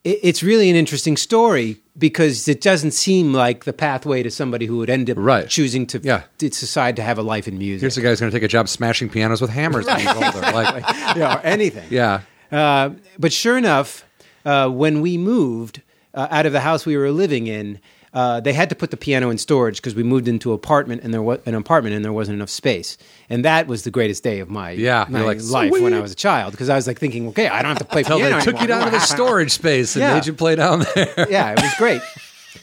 it, 0.04 0.20
it's 0.22 0.42
really 0.42 0.70
an 0.70 0.76
interesting 0.76 1.16
story 1.16 1.78
because 1.98 2.46
it 2.48 2.61
doesn't 2.61 2.92
seem 2.92 3.32
like 3.32 3.64
the 3.64 3.72
pathway 3.72 4.22
to 4.22 4.30
somebody 4.30 4.66
who 4.66 4.76
would 4.78 4.88
end 4.90 5.11
up 5.11 5.16
Right. 5.18 5.48
choosing 5.48 5.87
to, 5.88 6.00
Yeah. 6.02 6.22
to 6.38 6.48
decide 6.48 6.96
to 6.96 7.02
have 7.02 7.18
a 7.18 7.22
life 7.22 7.48
in 7.48 7.58
music. 7.58 7.80
Here's 7.80 7.96
a 7.98 8.00
guy 8.00 8.11
who's 8.11 8.20
going 8.20 8.30
to 8.30 8.37
take 8.37 8.44
a 8.44 8.48
job 8.48 8.68
smashing 8.68 9.08
pianos 9.08 9.40
with 9.40 9.50
hammers 9.50 9.87
when 9.87 9.98
he's 9.98 10.08
older. 10.08 10.40
Like, 10.52 10.84
yeah, 11.16 11.37
or 11.37 11.40
anything. 11.40 11.87
yeah. 11.90 12.20
Uh, 12.52 12.90
but 13.18 13.32
sure 13.32 13.58
enough, 13.58 14.04
uh, 14.44 14.68
when 14.68 15.00
we 15.00 15.18
moved 15.18 15.82
uh, 16.14 16.28
out 16.30 16.46
of 16.46 16.52
the 16.52 16.61
house 16.61 16.87
we 16.87 16.96
were 16.96 17.11
living 17.11 17.46
in, 17.48 17.78
uh, 18.14 18.40
they 18.40 18.53
had 18.53 18.68
to 18.71 18.75
put 18.75 18.90
the 18.90 18.97
piano 18.97 19.31
in 19.31 19.38
storage 19.38 19.77
because 19.77 19.94
we 19.94 20.03
moved 20.03 20.29
into 20.29 20.53
apartment 20.53 21.03
and 21.03 21.12
there 21.12 21.23
was 21.23 21.40
an 21.47 21.55
apartment 21.55 21.94
and 21.94 22.05
there 22.05 22.12
wasn't 22.12 22.35
enough 22.37 22.49
space. 22.51 22.97
And 23.29 23.44
that 23.44 23.66
was 23.66 23.83
the 23.85 23.90
greatest 23.90 24.23
day 24.23 24.40
of 24.40 24.49
my, 24.51 24.71
Yeah, 24.71 25.07
my 25.09 25.23
like, 25.23 25.40
life 25.44 25.71
when 25.73 25.92
I 25.94 26.01
was 26.01 26.12
a 26.12 26.16
child 26.16 26.53
because 26.53 26.68
I 26.68 26.77
was 26.77 26.87
like 26.87 26.99
thinking, 26.99 27.29
okay, 27.29 27.49
I 27.49 27.61
don't 27.62 27.68
have 27.71 27.79
to 27.79 27.85
play 27.85 28.05
piano. 28.05 28.23
they 28.38 28.40
took 28.40 28.55
you 28.55 28.61
anymore. 28.61 28.79
down 28.81 28.85
to 28.87 28.90
the 28.92 29.01
storage 29.01 29.51
space 29.53 29.94
and 29.97 30.03
Yeah. 30.03 30.14
made 30.14 30.27
you 30.27 30.33
play 30.33 30.57
down 30.57 30.85
there. 30.94 31.27
yeah, 31.31 31.53
it 31.53 31.61
was 31.62 31.75
great. 31.77 32.01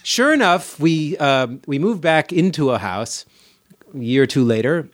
Sure 0.04 0.34
enough, 0.34 0.80
we 0.80 1.18
um, 1.18 1.62
we 1.68 1.80
moved 1.80 2.02
back 2.02 2.32
into 2.34 2.72
a 2.72 2.78
house 2.78 3.26
a 3.94 4.00
year 4.00 4.24
or 4.24 4.28
two 4.28 4.44
later. 4.44 4.88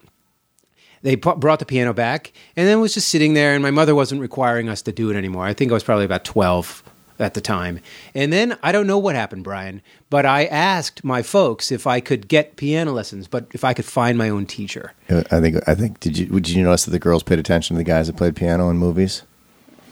They 1.04 1.16
pu- 1.16 1.36
brought 1.36 1.58
the 1.60 1.66
piano 1.66 1.94
back, 1.94 2.32
and 2.56 2.68
then 2.68 2.78
it 2.78 2.82
was 2.82 2.94
just 2.94 3.08
sitting 3.08 3.34
there. 3.34 3.54
And 3.54 3.64
my 3.64 3.72
mother 3.72 3.96
wasn't 3.96 4.22
requiring 4.22 4.70
us 4.70 4.82
to 4.84 4.92
do 4.92 5.10
it 5.10 5.16
anymore. 5.16 5.46
I 5.46 5.54
think 5.54 5.72
I 5.72 5.74
was 5.74 5.84
probably 5.84 6.06
about 6.06 6.24
twelve 6.24 6.84
at 7.22 7.34
the 7.34 7.42
time. 7.42 7.80
And 8.16 8.32
then 8.34 8.58
I 8.64 8.72
don't 8.72 8.88
know 8.88 8.98
what 8.98 9.16
happened, 9.16 9.44
Brian, 9.44 9.82
but 10.10 10.26
I 10.26 10.46
asked 10.46 11.04
my 11.04 11.22
folks 11.22 11.72
if 11.72 11.86
I 11.88 12.00
could 12.00 12.28
get 12.28 12.56
piano 12.56 12.92
lessons, 12.92 13.28
but 13.28 13.48
if 13.54 13.64
I 13.64 13.74
could 13.74 13.86
find 13.86 14.18
my 14.18 14.30
own 14.30 14.46
teacher. 14.46 14.94
I 15.10 15.40
think. 15.40 15.58
I 15.68 15.76
think. 15.76 16.00
Did 16.00 16.18
you? 16.18 16.26
Did 16.28 16.50
you 16.50 16.64
notice 16.64 16.86
that 16.86 16.92
the 16.92 17.00
girls 17.00 17.24
paid 17.24 17.40
attention 17.40 17.76
to 17.76 17.78
the 17.78 17.84
guys 17.84 18.08
that 18.08 18.18
played 18.18 18.36
piano 18.36 18.70
in 18.70 18.78
movies? 18.78 19.24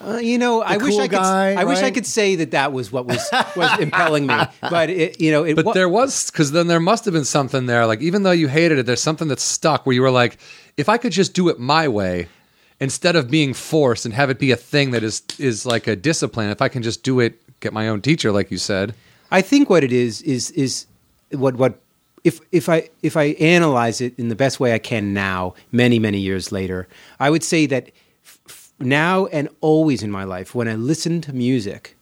Uh, 0.02 0.18
you 0.18 0.38
know, 0.38 0.62
I 0.62 0.78
wish 0.78 0.98
I 0.98 1.10
could. 1.10 1.20
guy, 1.20 1.56
I 1.56 1.66
wish 1.66 1.80
I 1.80 1.92
could 1.92 2.06
say 2.06 2.36
that 2.36 2.52
that 2.52 2.72
was 2.72 2.90
what 2.90 3.06
was 3.06 3.28
was 3.58 3.80
impelling 3.80 4.28
me, 4.28 4.36
but 4.62 4.90
it, 4.90 5.20
you 5.20 5.30
know, 5.30 5.44
it 5.44 5.56
But 5.56 5.66
wa- 5.66 5.74
there 5.74 5.90
was 5.90 6.32
because 6.32 6.54
then 6.54 6.68
there 6.68 6.80
must 6.80 7.04
have 7.04 7.14
been 7.14 7.26
something 7.26 7.66
there. 7.66 7.86
Like 7.86 8.00
even 8.02 8.24
though 8.24 8.32
you 8.32 8.48
hated 8.48 8.78
it, 8.80 8.86
there's 8.86 9.02
something 9.02 9.28
that 9.28 9.42
stuck 9.42 9.86
where 9.86 9.94
you 9.94 10.02
were 10.02 10.10
like, 10.10 10.38
if 10.78 10.88
I 10.88 10.98
could 10.98 11.12
just 11.12 11.34
do 11.34 11.50
it 11.50 11.60
my 11.60 11.90
way 11.90 12.30
instead 12.80 13.16
of 13.16 13.30
being 13.30 13.54
forced 13.54 14.06
and 14.06 14.14
have 14.14 14.30
it 14.30 14.40
be 14.40 14.52
a 14.52 14.56
thing 14.56 14.92
that 14.92 15.04
is 15.04 15.22
is 15.38 15.66
like 15.66 15.88
a 15.88 15.96
discipline. 15.96 16.50
If 16.50 16.62
I 16.62 16.70
can 16.70 16.84
just 16.84 17.04
do 17.04 17.20
it, 17.20 17.40
get 17.60 17.74
my 17.74 17.88
own 17.88 18.02
teacher, 18.02 18.32
like 18.32 18.52
you 18.52 18.58
said. 18.58 18.96
I 19.32 19.42
think 19.42 19.70
what 19.70 19.84
it 19.84 19.92
is 19.92 20.22
is 20.24 20.52
is 20.52 20.86
what 21.32 21.56
what 21.56 21.80
if 22.24 22.40
if 22.52 22.70
I 22.70 22.90
if 23.02 23.16
I 23.16 23.36
analyze 23.40 24.02
it 24.02 24.18
in 24.18 24.30
the 24.30 24.36
best 24.36 24.60
way 24.60 24.74
I 24.74 24.80
can 24.80 25.14
now, 25.14 25.54
many 25.72 26.00
many 26.00 26.20
years 26.20 26.52
later, 26.52 26.88
I 27.20 27.30
would 27.30 27.44
say 27.44 27.66
that 27.68 27.92
f- 28.24 28.40
f- 28.48 28.72
now 28.80 29.28
and 29.28 29.50
always 29.62 30.04
in 30.04 30.12
my 30.12 30.24
life, 30.24 30.56
when 30.56 30.68
I 30.68 30.76
listen 30.76 31.22
to 31.22 31.34
music, 31.34 31.96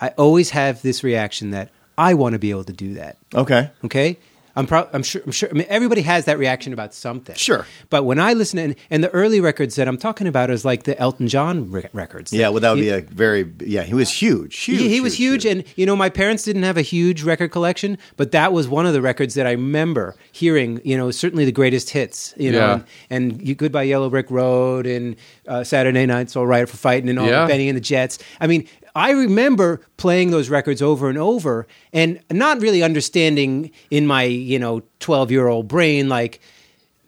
I 0.00 0.08
always 0.10 0.50
have 0.50 0.82
this 0.82 1.04
reaction 1.04 1.50
that 1.50 1.70
I 1.98 2.14
want 2.14 2.32
to 2.32 2.38
be 2.38 2.50
able 2.50 2.64
to 2.64 2.72
do 2.72 2.94
that. 2.94 3.18
Okay. 3.34 3.70
Okay, 3.84 4.16
I'm, 4.56 4.66
pro- 4.66 4.88
I'm 4.92 5.02
sure. 5.02 5.22
I'm 5.24 5.32
sure. 5.32 5.48
I 5.48 5.52
mean, 5.52 5.66
everybody 5.68 6.02
has 6.02 6.24
that 6.24 6.38
reaction 6.38 6.72
about 6.72 6.92
something. 6.94 7.36
Sure. 7.36 7.66
But 7.88 8.04
when 8.04 8.18
I 8.18 8.32
listen, 8.32 8.58
and, 8.58 8.76
and 8.90 9.04
the 9.04 9.10
early 9.10 9.40
records 9.40 9.76
that 9.76 9.86
I'm 9.88 9.96
talking 9.96 10.26
about 10.26 10.50
is 10.50 10.64
like 10.64 10.82
the 10.84 10.98
Elton 10.98 11.28
John 11.28 11.70
re- 11.70 11.88
records. 11.92 12.32
Yeah, 12.32 12.48
well, 12.48 12.60
that 12.60 12.70
would 12.70 12.78
He- 12.78 12.84
be 12.86 12.90
a 12.90 13.00
very 13.02 13.52
yeah. 13.60 13.82
He 13.82 13.94
was 13.94 14.10
huge, 14.10 14.56
huge. 14.58 14.78
he, 14.80 14.88
he 14.88 15.00
was 15.00 15.14
huge, 15.18 15.44
and 15.46 15.64
you 15.76 15.86
know, 15.86 15.94
my 15.96 16.08
parents 16.08 16.42
didn't 16.44 16.64
have 16.64 16.76
a 16.76 16.82
huge 16.82 17.22
record 17.22 17.52
collection, 17.52 17.96
but 18.16 18.32
that 18.32 18.52
was 18.52 18.68
one 18.68 18.86
of 18.86 18.92
the 18.92 19.02
records 19.02 19.34
that 19.34 19.46
I 19.46 19.52
remember 19.52 20.16
hearing. 20.32 20.80
You 20.84 20.96
know, 20.96 21.10
certainly 21.10 21.44
the 21.44 21.52
greatest 21.52 21.90
hits. 21.90 22.34
You 22.36 22.52
know, 22.52 22.58
Yeah. 22.58 22.72
and, 23.10 23.32
and 23.32 23.48
you, 23.48 23.54
Goodbye 23.54 23.84
Yellow 23.84 24.10
Brick 24.10 24.30
Road, 24.30 24.86
and 24.86 25.16
uh, 25.46 25.62
Saturday 25.64 26.06
Night's 26.06 26.34
All 26.36 26.46
Right 26.46 26.68
for 26.68 26.76
Fighting, 26.76 27.08
and 27.08 27.18
all 27.18 27.26
Yeah. 27.26 27.46
Bennie 27.46 27.68
and 27.68 27.76
the 27.76 27.80
Jets. 27.80 28.18
I 28.40 28.46
mean, 28.46 28.66
I 28.94 29.10
remember 29.10 29.80
playing 29.96 30.30
those 30.30 30.48
records 30.48 30.82
over 30.82 31.08
and 31.08 31.18
over, 31.18 31.66
and 31.92 32.20
not 32.30 32.60
really 32.60 32.82
understanding 32.82 33.70
in 33.90 34.06
my 34.06 34.24
you 34.24 34.58
know 34.58 34.82
twelve 34.98 35.30
year 35.30 35.48
old 35.48 35.68
brain 35.68 36.08
like 36.08 36.40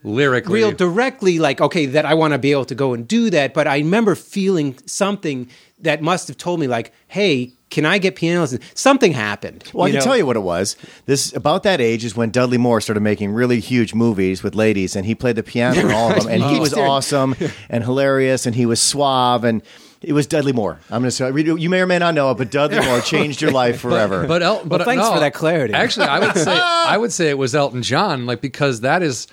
lyrically. 0.04 0.54
real 0.54 0.72
directly 0.72 1.38
like 1.38 1.60
okay 1.60 1.86
that 1.86 2.04
i 2.04 2.12
want 2.12 2.32
to 2.32 2.38
be 2.38 2.50
able 2.50 2.64
to 2.64 2.74
go 2.74 2.92
and 2.92 3.06
do 3.06 3.30
that 3.30 3.54
but 3.54 3.68
i 3.68 3.76
remember 3.76 4.16
feeling 4.16 4.76
something 4.84 5.48
that 5.78 6.02
must 6.02 6.26
have 6.26 6.36
told 6.36 6.58
me 6.58 6.66
like 6.66 6.92
hey 7.06 7.52
can 7.70 7.86
i 7.86 7.98
get 7.98 8.16
piano 8.16 8.40
lessons 8.40 8.64
something 8.74 9.12
happened 9.12 9.62
Well, 9.72 9.86
I 9.86 9.90
can 9.90 10.00
know? 10.00 10.04
tell 10.04 10.16
you 10.16 10.26
what 10.26 10.36
it 10.36 10.40
was. 10.40 10.76
This 11.06 11.32
about 11.36 11.62
that 11.62 11.80
age 11.80 12.04
is 12.04 12.16
when 12.16 12.30
Dudley 12.30 12.58
Moore 12.58 12.80
started 12.80 13.00
making 13.00 13.30
really 13.32 13.60
huge 13.60 13.94
movies 13.94 14.42
with 14.42 14.54
ladies, 14.56 14.96
and 14.96 15.06
he 15.06 15.14
played 15.14 15.36
the 15.36 15.42
piano 15.44 15.80
in 15.80 15.90
all 15.92 16.10
of 16.10 16.16
them, 16.24 16.28
and 16.28 16.42
he 16.42 16.58
oh. 16.58 16.60
was 16.60 16.74
awesome 16.74 17.34
and 17.70 17.84
hilarious, 17.84 18.44
and 18.44 18.54
he 18.56 18.66
was 18.66 18.80
suave, 18.82 19.44
and 19.44 19.62
it 20.02 20.12
was 20.12 20.26
Dudley 20.26 20.52
Moore. 20.52 20.78
I'm 20.90 21.02
going 21.02 21.04
to 21.04 21.10
say 21.10 21.30
you 21.60 21.70
may 21.70 21.80
or 21.80 21.86
may 21.86 21.98
not 21.98 22.14
know 22.14 22.30
it, 22.30 22.38
but 22.38 22.50
Dudley 22.50 22.80
Moore 22.84 23.00
changed 23.14 23.40
your 23.40 23.52
life 23.52 23.80
forever. 23.80 24.26
But 24.26 24.42
El- 24.42 24.64
but 24.64 24.84
thanks 24.84 25.02
no, 25.02 25.12
for 25.14 25.20
that 25.20 25.34
clarity. 25.34 25.74
Actually, 25.74 26.06
I 26.06 26.18
would 26.18 26.36
say 26.36 26.52
I 26.60 26.96
would 26.96 27.12
say 27.12 27.30
it 27.30 27.38
was 27.38 27.54
Elton 27.54 27.82
John, 27.82 28.26
like 28.26 28.40
because 28.40 28.80
that 28.82 29.02
is 29.02 29.26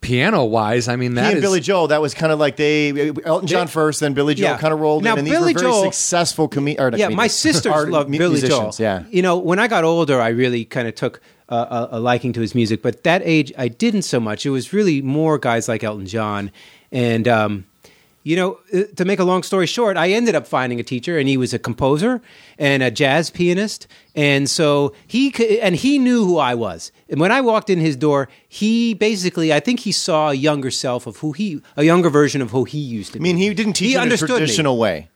piano 0.00 0.44
wise. 0.44 0.88
I 0.88 0.96
mean, 0.96 1.12
he 1.12 1.18
and 1.20 1.36
is 1.36 1.40
Billy 1.42 1.60
Joel, 1.60 1.86
that 1.88 2.00
was 2.00 2.12
kind 2.12 2.32
of 2.32 2.38
like 2.40 2.56
they 2.56 3.12
Elton 3.24 3.46
John 3.46 3.68
first, 3.68 4.00
then 4.00 4.14
Billy 4.14 4.34
Joel 4.34 4.50
Yeah. 4.50 4.58
kind 4.58 4.74
of 4.74 4.80
rolled 4.80 5.04
Now, 5.04 5.12
in, 5.12 5.18
and 5.20 5.26
these 5.26 5.34
Billy 5.34 5.54
were 5.54 5.60
very 5.60 5.70
Joel- 5.72 5.82
successful 5.84 6.48
com- 6.48 6.66
or 6.78 6.90
not 6.90 6.98
yeah 6.98 7.06
my 7.08 7.14
comedians, 7.28 7.32
sisters 7.34 7.72
art- 7.72 7.88
love 7.90 8.08
mu- 8.08 8.18
billy 8.18 8.40
joel 8.40 8.74
Yeah, 8.78 9.04
you 9.10 9.22
know 9.22 9.38
when 9.38 9.58
i 9.60 9.68
got 9.68 9.84
older 9.84 10.20
i 10.20 10.28
really 10.28 10.64
kind 10.64 10.88
of 10.88 10.96
took 10.96 11.20
uh, 11.48 11.86
a, 11.92 11.98
a 11.98 12.00
liking 12.00 12.32
to 12.32 12.40
his 12.40 12.52
music 12.54 12.82
but 12.82 13.04
that 13.04 13.22
age 13.24 13.52
i 13.56 13.68
didn't 13.68 14.02
so 14.02 14.18
much 14.18 14.44
it 14.44 14.50
was 14.50 14.72
really 14.72 15.02
more 15.02 15.38
guys 15.38 15.68
like 15.68 15.84
elton 15.84 16.06
john 16.06 16.50
and 16.90 17.28
um, 17.28 17.64
you 18.24 18.36
know, 18.36 18.58
uh, 18.72 18.82
to 18.96 19.04
make 19.04 19.18
a 19.18 19.24
long 19.24 19.42
story 19.42 19.66
short, 19.66 19.96
I 19.96 20.10
ended 20.12 20.34
up 20.34 20.46
finding 20.46 20.78
a 20.78 20.82
teacher, 20.82 21.18
and 21.18 21.28
he 21.28 21.36
was 21.36 21.52
a 21.52 21.58
composer 21.58 22.20
and 22.58 22.82
a 22.82 22.90
jazz 22.90 23.30
pianist, 23.30 23.86
and 24.14 24.48
so 24.48 24.94
he 25.06 25.32
and 25.60 25.74
he 25.76 25.98
knew 25.98 26.24
who 26.24 26.38
I 26.38 26.54
was. 26.54 26.92
And 27.08 27.20
when 27.20 27.32
I 27.32 27.40
walked 27.40 27.68
in 27.70 27.80
his 27.80 27.96
door, 27.96 28.28
he 28.48 28.94
basically, 28.94 29.52
I 29.52 29.60
think 29.60 29.80
he 29.80 29.92
saw 29.92 30.30
a 30.30 30.34
younger 30.34 30.70
self 30.70 31.06
of 31.06 31.16
who 31.18 31.32
he, 31.32 31.60
a 31.76 31.82
younger 31.84 32.10
version 32.10 32.40
of 32.42 32.50
who 32.52 32.64
he 32.64 32.78
used 32.78 33.12
to 33.14 33.18
be. 33.18 33.22
I 33.22 33.24
mean, 33.24 33.36
he 33.36 33.52
didn't 33.54 33.72
teach 33.74 33.88
He 33.88 33.94
in 33.94 33.98
a 34.00 34.02
understood 34.02 34.30
me. 34.30 34.36
traditional 34.38 34.78
way. 34.78 35.08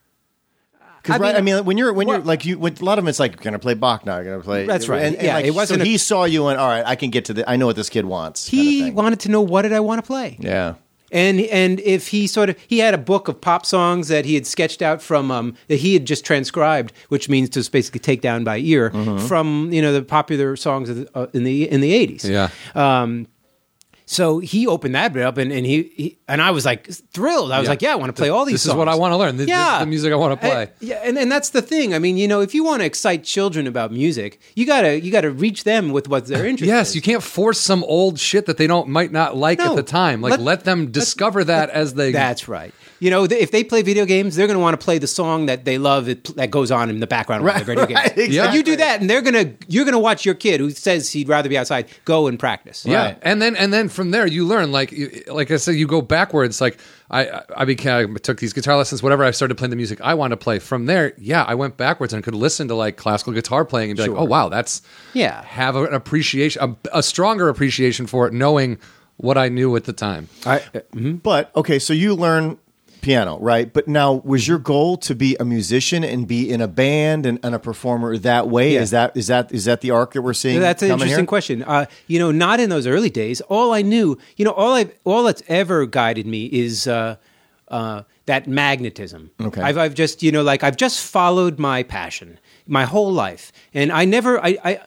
I 1.09 1.19
right, 1.19 1.21
mean, 1.21 1.37
I 1.37 1.40
mean, 1.59 1.64
when 1.64 1.79
you're 1.79 1.92
when 1.92 2.09
you're 2.09 2.19
like 2.19 2.45
you, 2.45 2.59
when, 2.59 2.75
a 2.81 2.85
lot 2.85 2.99
of 2.99 3.05
them, 3.05 3.09
it's 3.09 3.21
like 3.21 3.37
you're 3.37 3.45
gonna 3.45 3.61
play 3.61 3.75
Bach 3.75 4.05
now, 4.05 4.16
you're 4.16 4.25
gonna 4.25 4.42
play. 4.42 4.66
That's 4.66 4.88
right. 4.88 5.03
And, 5.05 5.14
and 5.14 5.25
Yeah, 5.25 5.35
like, 5.35 5.45
it 5.45 5.55
wasn't 5.55 5.79
So 5.79 5.83
a- 5.83 5.87
he 5.87 5.99
saw 5.99 6.25
you 6.25 6.49
and 6.49 6.59
all 6.59 6.66
right, 6.66 6.85
I 6.85 6.97
can 6.97 7.11
get 7.11 7.27
to 7.27 7.33
the. 7.35 7.49
I 7.49 7.55
know 7.55 7.66
what 7.66 7.77
this 7.77 7.88
kid 7.88 8.05
wants. 8.07 8.51
kind 8.51 8.61
of 8.61 8.66
he 8.66 8.90
wanted 8.90 9.21
to 9.21 9.29
know 9.31 9.40
what 9.40 9.62
did 9.62 9.73
I 9.73 9.79
want 9.79 10.03
to 10.03 10.07
play. 10.07 10.37
Yeah. 10.40 10.75
And 11.12 11.40
and 11.40 11.81
if 11.81 12.09
he 12.09 12.27
sort 12.27 12.51
of 12.51 12.57
he 12.66 12.79
had 12.79 12.95
a 12.95 12.99
book 12.99 13.29
of 13.29 13.40
pop 13.40 13.64
songs 13.64 14.09
that 14.09 14.25
he 14.25 14.35
had 14.35 14.47
sketched 14.47 14.83
out 14.83 15.01
from 15.01 15.31
um, 15.31 15.55
that 15.69 15.77
he 15.77 15.95
had 15.95 16.05
just 16.05 16.25
transcribed, 16.25 16.92
which 17.09 17.29
means 17.29 17.49
to 17.51 17.71
basically 17.71 18.01
take 18.01 18.21
down 18.21 18.42
by 18.45 18.59
ear 18.59 18.90
Mm-hmm. 18.90 19.27
from 19.27 19.73
you 19.73 19.81
know 19.83 19.92
the 19.92 20.03
popular 20.03 20.57
songs 20.57 20.88
of 20.90 20.97
the, 20.97 21.09
uh, 21.16 21.27
in 21.33 21.45
the 21.45 21.69
in 21.71 21.81
the 21.81 21.92
eighties. 21.92 22.29
Yeah. 22.29 22.49
Um, 22.75 23.29
so 24.09 24.38
he 24.38 24.69
opened 24.69 24.95
that 24.95 25.12
bit 25.12 25.25
up, 25.25 25.37
and, 25.37 25.51
and 25.51 25.66
he, 25.66 25.83
he 25.97 26.19
and 26.29 26.40
I 26.40 26.53
was 26.53 26.64
like 26.64 26.87
thrilled. 26.87 27.51
I 27.51 27.59
was 27.59 27.66
Yeah. 27.66 27.71
like, 27.71 27.83
yeah, 27.83 27.92
I 27.92 27.97
want 27.97 28.09
to 28.14 28.19
play 28.21 28.29
all 28.29 28.45
these. 28.45 28.55
This 28.62 28.66
is 28.66 28.75
what. 28.75 28.88
I 28.88 28.95
want 28.95 29.11
to 29.12 29.16
learn. 29.16 29.37
This- 29.37 29.47
this 29.49 29.59
is 29.59 29.79
the 29.81 29.87
music 29.87 30.12
I 30.12 30.16
wanna 30.16 30.37
play. 30.37 30.62
And- 30.62 30.71
yeah, 30.81 31.01
and, 31.03 31.19
and 31.19 31.31
that's 31.31 31.51
the 31.51 31.61
thing. 31.61 31.92
I 31.92 31.99
mean, 31.99 32.16
you 32.16 32.29
know, 32.29 32.40
if 32.40 32.55
you 32.55 32.62
want 32.62 32.83
to 32.83 32.87
excite 32.87 33.25
children 33.25 33.66
about 33.66 33.90
music, 33.92 34.40
you 34.55 34.64
gotta 34.64 35.01
you 35.01 35.11
gotta 35.11 35.31
reach 35.33 35.64
them 35.64 35.90
with 35.90 36.09
what 36.09 36.27
they're 36.27 36.47
interested. 36.53 36.73
Yes, 36.73 36.95
you 36.95 37.03
can't 37.03 37.23
force 37.23 37.59
some 37.61 37.83
old 37.85 38.19
shit 38.21 38.47
that 38.47 38.59
they 38.59 38.66
don't 38.69 38.88
might 38.88 39.11
not 39.11 39.37
like 39.37 39.59
No. 39.59 39.71
at 39.71 39.77
the 39.77 39.83
time. 39.83 40.21
Like 40.21 40.31
let, 40.33 40.40
Let- 40.40 40.64
them 40.64 40.90
discover 40.92 41.42
that 41.45 41.71
as 41.71 41.95
they. 41.95 42.12
That's 42.12 42.47
right. 42.49 42.73
You 42.98 43.11
know, 43.11 43.24
if 43.24 43.50
they 43.50 43.62
play 43.62 43.82
video 43.82 44.06
games, 44.06 44.37
they're 44.37 44.46
going 44.46 44.56
to 44.56 44.61
want 44.62 44.78
to 44.80 44.82
play 44.85 44.98
the 44.98 45.06
song 45.06 45.46
that 45.46 45.64
they 45.66 45.76
love 45.76 46.06
that, 46.06 46.24
that 46.37 46.50
goes 46.50 46.70
on 46.70 46.88
in 46.88 47.00
the 47.00 47.06
background 47.06 47.42
of 47.42 47.46
Right, 47.46 47.59
the 47.59 47.64
video 47.64 47.85
game. 47.87 47.96
right, 47.96 48.16
exactly. 48.18 48.56
You 48.56 48.62
do 48.64 48.76
that, 48.76 49.00
and 49.00 49.11
they're 49.11 49.20
going 49.22 49.35
to 49.35 49.54
you're 49.68 49.85
going 49.85 49.92
to 49.92 49.98
watch 49.98 50.24
your 50.24 50.35
kid 50.35 50.61
who 50.61 50.70
says 50.70 51.12
he'd 51.12 51.28
rather 51.28 51.48
be 51.48 51.59
outside 51.59 51.88
go 52.06 52.26
and 52.26 52.38
practice. 52.38 52.87
Yeah, 52.87 53.04
Right. 53.04 53.18
and 53.22 53.42
then 53.42 53.54
and 53.56 53.72
then 53.72 53.88
from 53.88 54.12
there 54.12 54.26
you 54.26 54.46
learn 54.46 54.72
like 54.72 54.94
like 55.28 55.50
I 55.50 55.56
said 55.59 55.72
you 55.72 55.87
go 55.87 56.00
backwards. 56.00 56.61
Like 56.61 56.78
I 57.11 57.26
I- 57.28 57.42
I 57.59 57.64
became 57.66 58.14
I 58.14 58.18
took 58.18 58.38
these 58.40 58.52
guitar 58.52 58.76
lessons. 58.76 59.02
Whatever 59.02 59.24
I 59.24 59.30
started 59.30 59.56
playing 59.56 59.70
the 59.70 59.76
music 59.76 60.00
I 60.00 60.14
want 60.14 60.30
to 60.30 60.37
play. 60.37 60.59
From 60.59 60.87
there, 60.87 61.12
yeah, 61.18 61.44
I 61.44 61.54
went 61.54 61.76
backwards 61.76 62.12
and 62.14 62.24
could 62.24 62.35
listen 62.35 62.68
to 62.68 62.74
like 62.74 62.96
classical 62.96 63.32
guitar 63.35 63.64
playing 63.64 63.90
and 63.90 63.96
be 63.98 64.06
like, 64.06 64.18
oh 64.18 64.24
wow, 64.24 64.48
that's 64.48 64.80
Yeah. 65.12 65.42
have 65.42 65.76
an 65.76 65.92
appreciation, 65.92 66.62
a, 66.92 66.98
a 66.98 67.02
stronger 67.02 67.48
appreciation 67.50 68.06
for 68.06 68.26
it, 68.26 68.32
knowing 68.32 68.78
what 69.18 69.37
I 69.38 69.48
knew 69.48 69.74
at 69.76 69.85
the 69.85 69.92
time. 69.92 70.28
I, 70.44 70.62
uh, 70.74 70.80
But 71.00 71.54
okay, 71.56 71.78
so 71.78 71.92
you 71.92 72.14
learn 72.14 72.59
piano, 73.07 73.38
right? 73.38 73.73
But 73.73 73.87
now, 73.87 74.14
was 74.25 74.49
your 74.49 74.59
goal 74.59 74.97
to 74.99 75.14
be 75.14 75.37
a 75.38 75.45
musician 75.45 76.03
and 76.03 76.27
be 76.27 76.51
in 76.51 76.61
a 76.61 76.66
band 76.66 77.25
and, 77.25 77.38
and 77.45 77.55
a 77.55 77.59
performer 77.61 78.19
that 78.19 78.49
way? 78.49 78.75
Yeah. 78.75 78.81
Is 78.81 78.90
that 78.90 79.16
is 79.16 79.29
that 79.29 79.53
is 79.53 79.64
that 79.66 79.81
the 79.81 79.92
arc 79.92 80.14
that 80.14 80.23
we're 80.23 80.35
seeing? 80.35 80.59
That's 80.59 80.83
an 80.83 80.90
interesting 80.90 81.19
here? 81.21 81.27
question. 81.27 81.62
Uh, 81.62 81.87
you 82.09 82.19
know, 82.19 82.33
not 82.33 82.59
in 82.59 82.69
those 82.69 82.85
early 82.85 83.09
days. 83.09 83.40
All 83.42 83.73
I 83.73 83.83
knew, 83.83 84.19
you 84.37 84.45
know, 84.45 84.51
all 84.51 84.75
I 84.75 84.90
all 85.05 85.23
that's 85.23 85.42
ever 85.47 85.87
guided 85.87 86.27
me 86.27 86.47
is 86.47 86.88
uh, 86.88 87.14
uh, 87.69 88.03
that 88.27 88.49
magnetism. 88.49 89.31
Okay. 89.40 89.62
I've 89.62 89.79
I've 89.79 89.95
just 89.95 90.25
you 90.25 90.33
know 90.33 90.42
like 90.42 90.64
I've 90.64 90.77
just 90.77 91.01
followed 91.07 91.61
my 91.61 91.85
passion 91.85 92.40
my 92.66 92.85
whole 92.85 93.12
life, 93.12 93.53
and 93.73 93.92
I 93.92 94.05
never 94.05 94.45
I. 94.45 94.59
I 94.64 94.81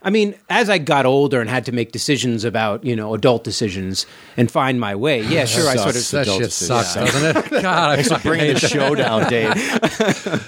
I 0.00 0.10
mean, 0.10 0.36
as 0.48 0.70
I 0.70 0.78
got 0.78 1.06
older 1.06 1.40
and 1.40 1.50
had 1.50 1.64
to 1.64 1.72
make 1.72 1.90
decisions 1.90 2.44
about, 2.44 2.84
you 2.84 2.94
know, 2.94 3.14
adult 3.14 3.42
decisions 3.42 4.06
and 4.36 4.48
find 4.48 4.78
my 4.78 4.94
way, 4.94 5.22
yeah, 5.22 5.44
sure, 5.44 5.68
I 5.68 5.74
sort 5.74 5.96
sucks. 5.96 6.06
of 6.06 6.10
That 6.12 6.22
adult 6.22 6.38
shit 6.38 6.50
decision. 6.50 6.76
sucks, 6.84 6.94
doesn't 6.94 7.36
it? 7.36 7.50
God, 7.62 7.90
I 7.90 7.94
Thanks 7.96 8.12
for 8.12 8.18
bringing 8.28 8.46
hate 8.46 8.60
the 8.60 8.66
it. 8.66 8.70
show 8.70 8.94
down, 8.94 9.28
Dave. 9.28 9.54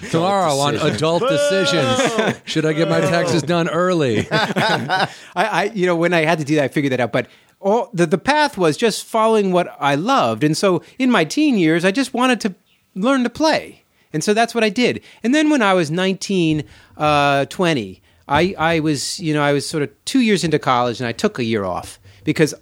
tomorrow 0.11 0.53
on 0.55 0.77
adult 0.77 1.23
decisions. 1.29 2.41
Should 2.45 2.65
I 2.65 2.73
get 2.75 2.89
my 2.89 3.01
taxes 3.01 3.43
done 3.43 3.69
early? 3.69 4.29
I, 4.31 5.09
I, 5.35 5.65
you 5.75 5.87
know, 5.87 5.97
when 5.97 6.15
I 6.15 6.21
had 6.25 6.39
to 6.39 6.45
do 6.45 6.55
that, 6.57 6.65
I 6.65 6.69
figured 6.69 6.93
that 6.93 7.01
out. 7.01 7.11
But 7.13 7.27
all 7.59 7.91
the, 7.93 8.07
the 8.07 8.19
path 8.19 8.57
was 8.57 8.77
just 8.77 9.05
following 9.05 9.53
what 9.53 9.75
I 9.81 9.97
loved. 9.97 10.45
And 10.45 10.57
so 10.57 10.83
in 10.99 11.11
my 11.11 11.25
teen 11.25 11.59
years, 11.59 11.85
I 11.85 11.91
just 11.91 12.15
wanted 12.15 12.41
to 12.43 12.55
learn 12.95 13.25
to 13.25 13.31
play. 13.31 13.83
And 14.13 14.23
so 14.25 14.33
that's 14.33 14.55
what 14.55 14.65
I 14.65 14.69
did. 14.71 15.03
And 15.23 15.35
then 15.35 15.51
when 15.51 15.61
I 15.63 15.75
was 15.75 15.91
19, 15.91 16.65
uh, 16.97 17.45
20, 17.47 18.03
I, 18.31 18.55
I 18.59 18.81
was, 18.81 19.19
you 19.21 19.35
know, 19.35 19.43
I 19.43 19.53
was 19.53 19.69
sort 19.69 19.83
of 19.83 19.91
two 20.05 20.21
years 20.21 20.45
into 20.45 20.59
college 20.59 21.01
and 21.01 21.07
I 21.09 21.13
took 21.13 21.39
a 21.39 21.45
year 21.45 21.65
off 21.65 21.99
because 22.25 22.55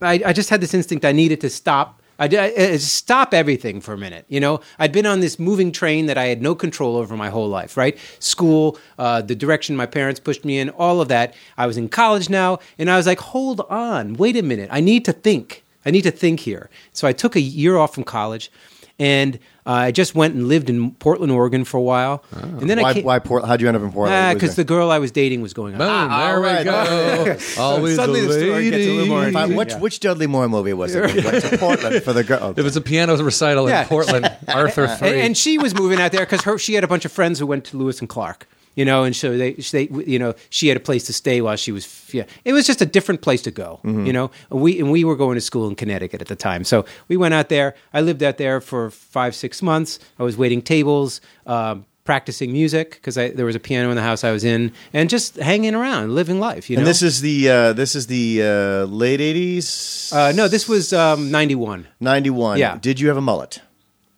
I, 0.00 0.22
I 0.24 0.32
just 0.32 0.48
had 0.50 0.60
this 0.60 0.72
instinct 0.72 1.04
I 1.04 1.12
needed 1.12 1.40
to 1.42 1.50
stop. 1.50 2.00
I 2.18 2.24
I- 2.26 2.54
I- 2.72 2.76
stop 2.78 3.34
everything 3.34 3.80
for 3.82 3.92
a 3.92 3.98
minute. 3.98 4.24
You 4.28 4.40
know, 4.40 4.60
I'd 4.78 4.92
been 4.92 5.04
on 5.04 5.20
this 5.20 5.38
moving 5.38 5.70
train 5.72 6.06
that 6.06 6.16
I 6.16 6.26
had 6.26 6.40
no 6.40 6.54
control 6.54 6.96
over 6.96 7.14
my 7.16 7.28
whole 7.28 7.48
life. 7.48 7.76
Right, 7.76 7.98
school, 8.20 8.78
uh, 8.98 9.20
the 9.20 9.34
direction 9.34 9.76
my 9.76 9.84
parents 9.86 10.20
pushed 10.20 10.44
me 10.44 10.58
in, 10.58 10.70
all 10.70 11.00
of 11.02 11.08
that. 11.08 11.34
I 11.58 11.66
was 11.66 11.76
in 11.76 11.88
college 11.90 12.30
now, 12.30 12.58
and 12.78 12.90
I 12.90 12.96
was 12.96 13.06
like, 13.06 13.20
hold 13.20 13.60
on, 13.68 14.14
wait 14.14 14.36
a 14.36 14.42
minute. 14.42 14.68
I 14.72 14.80
need 14.80 15.04
to 15.06 15.12
think. 15.12 15.62
I 15.84 15.90
need 15.90 16.02
to 16.02 16.10
think 16.10 16.40
here. 16.40 16.68
So 16.92 17.06
I 17.06 17.12
took 17.12 17.36
a 17.36 17.40
year 17.40 17.76
off 17.76 17.94
from 17.94 18.04
college, 18.04 18.50
and 18.98 19.36
uh, 19.66 19.70
I 19.72 19.90
just 19.90 20.14
went 20.14 20.34
and 20.34 20.46
lived 20.48 20.70
in 20.70 20.92
Portland, 20.92 21.30
Oregon 21.32 21.64
for 21.64 21.76
a 21.76 21.82
while. 21.82 22.24
Ah. 22.34 22.40
And 22.42 22.70
then 22.70 22.78
I 22.78 22.94
came, 22.94 23.04
Why? 23.04 23.18
Port, 23.18 23.44
how'd 23.44 23.60
you 23.60 23.68
end 23.68 23.76
up 23.76 23.82
in 23.82 23.92
Portland? 23.92 24.14
Ah, 24.14 24.32
because 24.34 24.56
the 24.56 24.64
girl 24.64 24.90
I 24.90 24.98
was 24.98 25.10
dating 25.10 25.42
was 25.42 25.52
going 25.52 25.74
on. 25.74 25.78
Boom, 25.78 25.88
ah, 25.90 26.18
there 26.26 26.36
all 26.36 26.40
right. 26.40 26.58
we 26.58 26.64
go. 26.64 27.36
Always 27.62 27.96
Suddenly 27.96 28.20
a 28.20 28.26
the 28.26 28.32
story 28.32 28.70
gets 28.70 28.86
a 28.86 28.90
little 28.90 29.06
more 29.06 29.20
lady. 29.20 29.32
Fine, 29.32 29.50
Yeah. 29.50 29.56
which 29.56 29.74
which 29.74 30.00
Dudley 30.00 30.26
Moore 30.26 30.48
movie 30.48 30.72
was 30.72 30.94
it? 30.94 31.14
We 31.14 31.22
went 31.22 31.42
to 31.44 31.58
Portland 31.58 32.02
for 32.02 32.12
the 32.12 32.24
girl. 32.24 32.54
It 32.56 32.62
was 32.62 32.76
a 32.76 32.80
piano 32.80 33.16
recital 33.22 33.68
Yeah. 33.68 33.82
in 33.82 33.88
Portland, 33.88 34.30
Arthur 34.48 34.84
and, 34.84 34.98
three. 34.98 35.20
and 35.20 35.36
she 35.36 35.58
was 35.58 35.74
moving 35.74 36.00
out 36.00 36.12
there 36.12 36.24
because 36.26 36.60
she 36.62 36.74
had 36.74 36.84
a 36.84 36.88
bunch 36.88 37.04
of 37.04 37.12
friends 37.12 37.38
who 37.38 37.46
went 37.46 37.64
to 37.66 37.76
Lewis 37.76 38.00
and 38.00 38.08
Clark. 38.08 38.48
You 38.76 38.84
know, 38.84 39.04
and 39.04 39.16
so 39.16 39.36
they, 39.36 39.52
they, 39.72 39.88
you 40.06 40.18
know, 40.18 40.34
she 40.50 40.68
had 40.68 40.76
a 40.76 40.80
place 40.80 41.04
to 41.06 41.12
stay 41.12 41.40
while 41.40 41.56
she 41.56 41.72
was. 41.72 41.84
Yeah, 42.14 42.24
it 42.44 42.52
was 42.52 42.66
just 42.66 42.80
a 42.82 42.86
different 42.86 43.22
place 43.22 43.42
to 43.42 43.50
go. 43.50 43.80
You 43.84 44.12
know, 44.12 44.30
and 44.50 44.60
we 44.60 44.78
and 44.78 44.92
we 44.92 45.02
were 45.02 45.16
going 45.16 45.34
to 45.34 45.40
school 45.40 45.66
in 45.68 45.74
Connecticut 45.74 46.20
at 46.20 46.28
the 46.28 46.36
time, 46.36 46.62
so 46.62 46.84
we 47.08 47.16
went 47.16 47.34
out 47.34 47.48
there. 47.48 47.74
I 47.92 48.02
lived 48.02 48.22
out 48.22 48.36
there 48.36 48.60
for 48.60 48.90
five, 48.90 49.34
six 49.34 49.62
months. 49.62 49.98
I 50.18 50.22
was 50.22 50.36
waiting 50.36 50.60
tables, 50.62 51.20
um, 51.46 51.86
practicing 52.04 52.52
music 52.52 52.90
because 52.90 53.14
there 53.16 53.46
was 53.46 53.56
a 53.56 53.60
piano 53.60 53.88
in 53.90 53.96
the 53.96 54.02
house 54.02 54.22
I 54.24 54.30
was 54.30 54.44
in, 54.44 54.72
and 54.92 55.08
just 55.10 55.36
hanging 55.36 55.74
around, 55.74 56.14
living 56.14 56.38
life. 56.38 56.68
You 56.70 56.76
know, 56.76 56.80
and 56.80 56.86
this 56.86 57.02
is 57.02 57.20
the 57.22 57.48
uh, 57.48 57.72
this 57.72 57.94
is 57.94 58.06
the 58.08 58.42
uh, 58.42 58.84
late 58.84 59.20
eighties. 59.22 60.12
uh, 60.12 60.32
no, 60.36 60.48
this 60.48 60.68
was 60.68 60.92
um, 60.92 61.30
ninety 61.30 61.54
one. 61.54 61.86
ninety 61.98 62.30
one. 62.30 62.58
Yeah. 62.58 62.78
Did 62.78 63.00
you 63.00 63.08
have 63.08 63.16
a 63.16 63.22
mullet? 63.22 63.60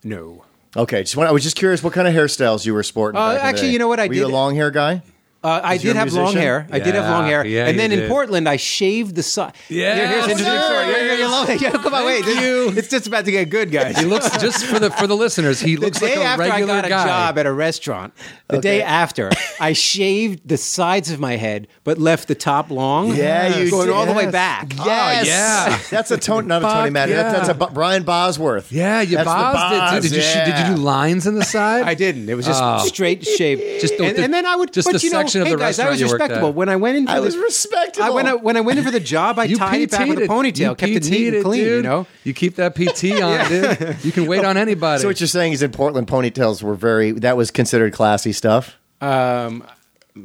No. 0.02 0.44
Okay, 0.78 1.00
just 1.00 1.16
want, 1.16 1.28
I 1.28 1.32
was 1.32 1.42
just 1.42 1.56
curious 1.56 1.82
what 1.82 1.92
kind 1.92 2.06
of 2.06 2.14
hairstyles 2.14 2.64
you 2.64 2.72
were 2.72 2.84
sporting. 2.84 3.20
Uh, 3.20 3.34
back 3.34 3.34
in 3.34 3.36
the 3.40 3.48
actually, 3.48 3.70
you 3.70 3.80
know 3.80 3.88
what 3.88 3.98
I 3.98 4.06
were 4.06 4.14
You 4.14 4.26
a 4.26 4.28
long 4.28 4.54
hair 4.54 4.70
guy. 4.70 5.02
Uh, 5.44 5.60
I 5.62 5.76
did 5.78 5.94
have 5.94 6.12
long 6.12 6.24
musician? 6.24 6.42
hair. 6.42 6.66
I 6.72 6.80
did 6.80 6.96
have 6.96 7.04
long 7.04 7.26
hair. 7.26 7.46
yeah, 7.46 7.66
and 7.66 7.74
you 7.76 7.78
then 7.80 7.92
in 7.92 7.98
did. 8.00 8.08
Portland, 8.10 8.48
I 8.48 8.56
shaved 8.56 9.14
the 9.14 9.22
side. 9.22 9.52
Yeah, 9.68 9.94
here's 9.94 10.24
an 10.24 10.30
interesting 10.32 10.46
sir. 10.46 10.60
story. 10.66 10.86
You're- 10.88 11.04
you're- 11.04 11.18
you're 11.18 11.28
long- 11.28 11.48
yeah, 11.60 11.70
come 11.70 11.94
on, 11.94 12.04
wait. 12.06 12.24
This- 12.24 12.76
It's 12.78 12.88
just 12.88 13.06
about 13.06 13.24
to 13.24 13.30
get 13.30 13.48
good, 13.48 13.70
guys. 13.70 13.96
He 13.96 14.04
looks 14.04 14.36
just 14.40 14.66
for 14.66 14.80
the 14.80 14.90
for 14.90 15.06
the 15.06 15.14
listeners. 15.16 15.60
He 15.60 15.76
the 15.76 15.82
looks 15.82 16.00
day 16.00 16.16
like 16.16 16.18
a 16.18 16.22
after 16.24 16.42
I 16.42 16.48
regular 16.48 16.74
got 16.74 16.84
a 16.86 16.88
guy. 16.88 17.06
job 17.06 17.38
at 17.38 17.46
a 17.46 17.52
restaurant, 17.52 18.14
the 18.48 18.58
day 18.58 18.82
after, 18.82 19.30
I 19.60 19.72
shaved 19.92 20.48
the 20.48 20.56
sides 20.56 21.12
of 21.12 21.20
my 21.20 21.36
head, 21.36 21.68
but 21.84 21.98
left 21.98 22.26
the 22.26 22.34
top 22.34 22.72
long. 22.72 23.14
Yeah, 23.14 23.56
you 23.58 23.70
going 23.70 23.86
did. 23.86 23.94
all 23.94 24.06
the 24.06 24.14
way 24.14 24.24
Yes. 24.24 24.32
back. 24.32 24.72
Yes. 24.76 25.26
yeah. 25.28 25.78
That's 25.90 26.10
a 26.10 26.18
Tony, 26.18 26.48
not 26.48 26.62
a 26.62 26.64
Tony 26.64 26.84
Fuck 26.86 26.92
Matter. 26.92 27.12
That- 27.14 27.26
yeah. 27.26 27.32
That's 27.32 27.48
a 27.48 27.54
Bo- 27.54 27.70
Brian 27.70 28.02
Bosworth. 28.02 28.72
yeah, 28.72 29.02
you 29.02 29.16
That's 29.16 29.28
the 29.28 29.34
bossed 29.34 29.72
it. 29.74 29.78
Boz, 29.78 30.02
Did 30.02 30.12
you 30.16 30.18
yeah. 30.22 30.44
did 30.64 30.68
you 30.68 30.74
do 30.76 30.82
lines 30.82 31.28
in 31.28 31.36
the 31.36 31.44
side? 31.44 31.84
I 31.84 31.94
didn't. 31.94 32.28
It 32.28 32.34
was 32.34 32.44
just 32.44 32.60
Oh. 32.60 32.78
straight 32.84 33.24
shaved. 33.24 33.62
Just 33.80 33.96
the- 33.98 34.04
and, 34.04 34.18
and 34.18 34.34
then 34.34 34.44
I 34.44 34.56
would 34.56 34.72
just 34.72 34.86
but 34.90 34.98
the 35.00 35.06
you 35.06 35.12
know, 35.12 35.18
section 35.28 35.40
of 35.42 35.46
hey 35.48 35.52
the 35.54 35.58
guys, 35.58 35.78
I 35.78 35.84
restaurant 35.84 35.90
was 35.92 36.00
you 36.00 36.06
worked 36.08 36.20
respectable 36.20 36.48
at. 36.48 36.54
when 36.54 36.68
I 36.68 36.76
went 36.76 36.96
in. 36.96 37.06
For 37.06 37.12
I 37.12 37.16
the, 37.16 37.22
was 37.22 37.36
respectable. 37.36 38.06
I, 38.06 38.10
when 38.10 38.26
I 38.26 38.34
when 38.34 38.56
I 38.56 38.60
went 38.60 38.78
in 38.78 38.84
for 38.84 38.90
the 38.90 39.00
job, 39.00 39.38
I 39.38 39.44
You 39.48 39.56
tied 39.56 39.80
it 39.82 39.90
back 39.90 40.08
with 40.08 40.18
a 40.18 40.22
PT'd 40.22 40.28
ponytail, 40.30 40.58
You 40.58 40.74
kept 40.74 40.92
it 40.92 41.10
neat 41.10 41.20
PT'd 41.28 41.34
and 41.34 41.44
clean. 41.44 41.60
dude. 41.64 41.76
You 41.76 41.82
know. 41.90 42.06
you 42.24 42.34
keep 42.34 42.56
that 42.56 42.74
PT 42.74 43.20
on, 43.22 43.48
dude. 43.48 44.04
You 44.04 44.12
can 44.12 44.26
wait 44.26 44.44
on 44.44 44.56
anybody. 44.66 45.00
So 45.02 45.08
what 45.08 45.20
you're 45.20 45.26
saying 45.26 45.52
is 45.52 45.62
in 45.62 45.70
Portland, 45.72 46.06
ponytails 46.08 46.62
were 46.62 46.74
very. 46.74 47.12
That 47.12 47.36
was 47.36 47.50
considered 47.50 47.92
classy 47.92 48.32
stuff. 48.32 48.76
Um, 49.00 49.64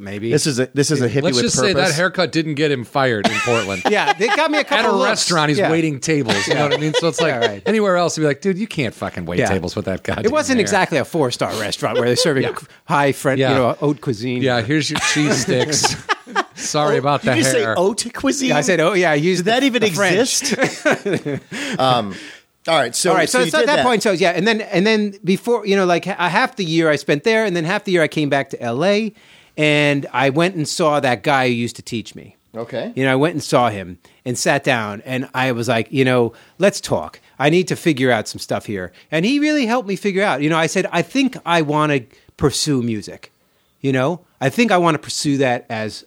maybe 0.00 0.30
This 0.30 0.46
is 0.46 0.58
a 0.58 0.68
this 0.74 0.90
is 0.90 1.00
a 1.00 1.08
hippie 1.08 1.22
Let's 1.22 1.36
with 1.36 1.44
just 1.44 1.56
purpose. 1.56 1.70
say 1.70 1.74
that 1.74 1.94
haircut 1.94 2.32
didn't 2.32 2.54
get 2.54 2.70
him 2.70 2.84
fired 2.84 3.26
in 3.28 3.38
Portland. 3.40 3.82
Yeah, 3.90 4.12
they 4.12 4.28
got 4.28 4.50
me 4.50 4.58
a 4.58 4.60
At 4.62 4.68
couple. 4.68 4.90
a 4.90 4.96
looks. 4.96 5.08
restaurant, 5.08 5.48
he's 5.50 5.58
Yeah. 5.58 5.70
waiting 5.70 6.00
tables. 6.00 6.46
You 6.48 6.54
know 6.54 6.64
what 6.64 6.74
I 6.74 6.78
mean? 6.78 6.92
So 6.94 7.08
it's 7.08 7.20
like 7.20 7.30
Yeah, 7.32 7.46
right. 7.46 7.62
anywhere 7.66 7.96
else, 7.96 8.16
he'd 8.16 8.22
be 8.22 8.26
like, 8.26 8.40
dude, 8.40 8.58
you 8.58 8.66
can't 8.66 8.94
fucking 8.94 9.26
wait 9.26 9.38
Yeah. 9.38 9.48
tables 9.48 9.76
with 9.76 9.84
that 9.84 10.02
guy. 10.02 10.20
It 10.24 10.30
wasn't 10.32 10.60
exactly 10.60 10.98
a 10.98 11.04
four 11.04 11.30
star 11.30 11.52
restaurant 11.60 11.98
where 11.98 12.06
they're 12.06 12.16
serving 12.16 12.48
high 12.86 13.12
French, 13.12 13.38
Yeah. 13.40 13.50
you 13.50 13.54
know, 13.56 13.72
haute 13.72 14.00
cuisine. 14.00 14.42
Yeah, 14.42 14.60
here's 14.62 14.90
your 14.90 15.00
cheese 15.12 15.42
sticks. 15.42 15.96
Sorry 16.56 16.98
about 16.98 17.22
the 17.22 17.30
Did 17.32 17.38
you 17.38 17.44
say 17.44 17.60
hair. 17.60 17.74
haute 17.74 18.12
cuisine? 18.14 18.52
I 18.52 18.60
said, 18.62 18.80
oh 18.80 18.92
yeah, 18.94 19.10
I 19.12 19.14
used 19.14 19.44
Did 19.44 19.50
that 19.52 19.62
even 19.64 19.80
the 19.82 19.86
exist? 19.88 20.54
um, 21.78 22.14
all 22.66 22.78
right. 22.78 22.94
So 22.94 23.10
All 23.10 23.16
right, 23.16 23.28
so, 23.28 23.40
you 23.40 23.50
so 23.50 23.60
did 23.60 23.68
at 23.68 23.76
that, 23.76 23.84
point, 23.84 24.02
so 24.02 24.12
yeah, 24.12 24.30
and 24.30 24.46
then 24.48 24.60
and 24.62 24.86
then 24.86 25.14
before 25.22 25.66
you 25.66 25.76
know, 25.76 25.84
like 25.84 26.06
ha- 26.06 26.28
half 26.28 26.56
the 26.56 26.64
year 26.64 26.88
I 26.90 26.96
spent 26.96 27.24
there, 27.24 27.44
and 27.44 27.54
then 27.54 27.64
half 27.64 27.84
the 27.84 27.92
year 27.92 28.02
I 28.02 28.08
came 28.08 28.28
back 28.30 28.50
to 28.50 28.62
L.A. 28.62 29.12
and 29.56 30.06
I 30.12 30.30
went 30.30 30.56
and 30.56 30.68
saw 30.68 31.00
that 31.00 31.22
guy 31.22 31.48
who 31.48 31.54
used 31.54 31.76
to 31.76 31.82
teach 31.82 32.14
me. 32.14 32.36
Okay. 32.56 32.92
You 32.94 33.04
know, 33.04 33.12
I 33.12 33.16
went 33.16 33.34
and 33.34 33.42
saw 33.42 33.68
him 33.68 33.98
and 34.24 34.38
sat 34.38 34.62
down, 34.62 35.02
and 35.04 35.28
I 35.34 35.52
was 35.52 35.68
like, 35.68 35.90
you 35.90 36.04
know, 36.04 36.32
let's 36.58 36.80
talk. 36.80 37.20
I 37.38 37.50
need 37.50 37.66
to 37.68 37.76
figure 37.76 38.12
out 38.12 38.28
some 38.28 38.38
stuff 38.38 38.66
here, 38.66 38.92
and 39.10 39.24
he 39.24 39.40
really 39.40 39.66
helped 39.66 39.88
me 39.88 39.96
figure 39.96 40.22
out. 40.22 40.40
You 40.40 40.50
know, 40.50 40.58
I 40.58 40.66
said, 40.66 40.86
I 40.92 41.02
think 41.02 41.36
I 41.44 41.62
want 41.62 41.92
to 41.92 42.04
pursue 42.36 42.82
music. 42.82 43.32
You 43.80 43.92
know, 43.92 44.20
I 44.40 44.48
think 44.50 44.70
I 44.70 44.78
want 44.78 44.94
to 44.94 44.98
pursue 44.98 45.36
that 45.38 45.66
as 45.68 46.04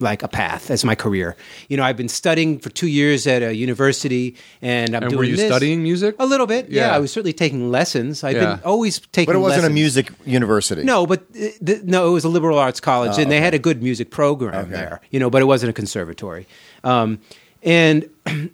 like 0.00 0.22
a 0.22 0.28
path 0.28 0.70
as 0.70 0.84
my 0.84 0.94
career. 0.94 1.34
You 1.68 1.76
know, 1.76 1.82
I've 1.82 1.96
been 1.96 2.08
studying 2.08 2.58
for 2.60 2.70
two 2.70 2.86
years 2.86 3.26
at 3.26 3.42
a 3.42 3.52
university, 3.54 4.36
and 4.62 4.94
I'm 4.94 5.02
And 5.02 5.10
doing 5.10 5.18
were 5.18 5.24
you 5.24 5.36
this. 5.36 5.46
studying 5.46 5.82
music? 5.82 6.14
A 6.18 6.26
little 6.26 6.46
bit, 6.46 6.68
yeah. 6.68 6.88
Yeah. 6.88 6.96
I 6.96 6.98
was 6.98 7.12
certainly 7.12 7.32
taking 7.32 7.70
lessons. 7.70 8.22
I've 8.22 8.36
Yeah. 8.36 8.54
been 8.56 8.64
always 8.64 9.00
taking. 9.12 9.26
But 9.26 9.36
it 9.36 9.40
wasn't 9.42 9.66
a 9.66 9.70
music 9.70 10.10
university. 10.24 10.84
No, 10.84 11.06
but 11.06 11.20
uh, 11.34 11.48
th- 11.64 11.82
no, 11.82 12.08
it 12.08 12.12
was 12.12 12.24
a 12.24 12.28
liberal 12.28 12.58
arts 12.58 12.80
college, 12.80 13.12
Oh, 13.16 13.22
and 13.22 13.30
they 13.30 13.40
had 13.40 13.54
a 13.54 13.58
good 13.58 13.82
music 13.82 14.10
program 14.10 14.70
there. 14.70 15.00
You 15.10 15.18
know, 15.20 15.30
but 15.30 15.42
it 15.42 15.46
wasn't 15.46 15.70
a 15.70 15.72
conservatory. 15.72 16.46
Um, 16.84 17.18
and 17.64 18.08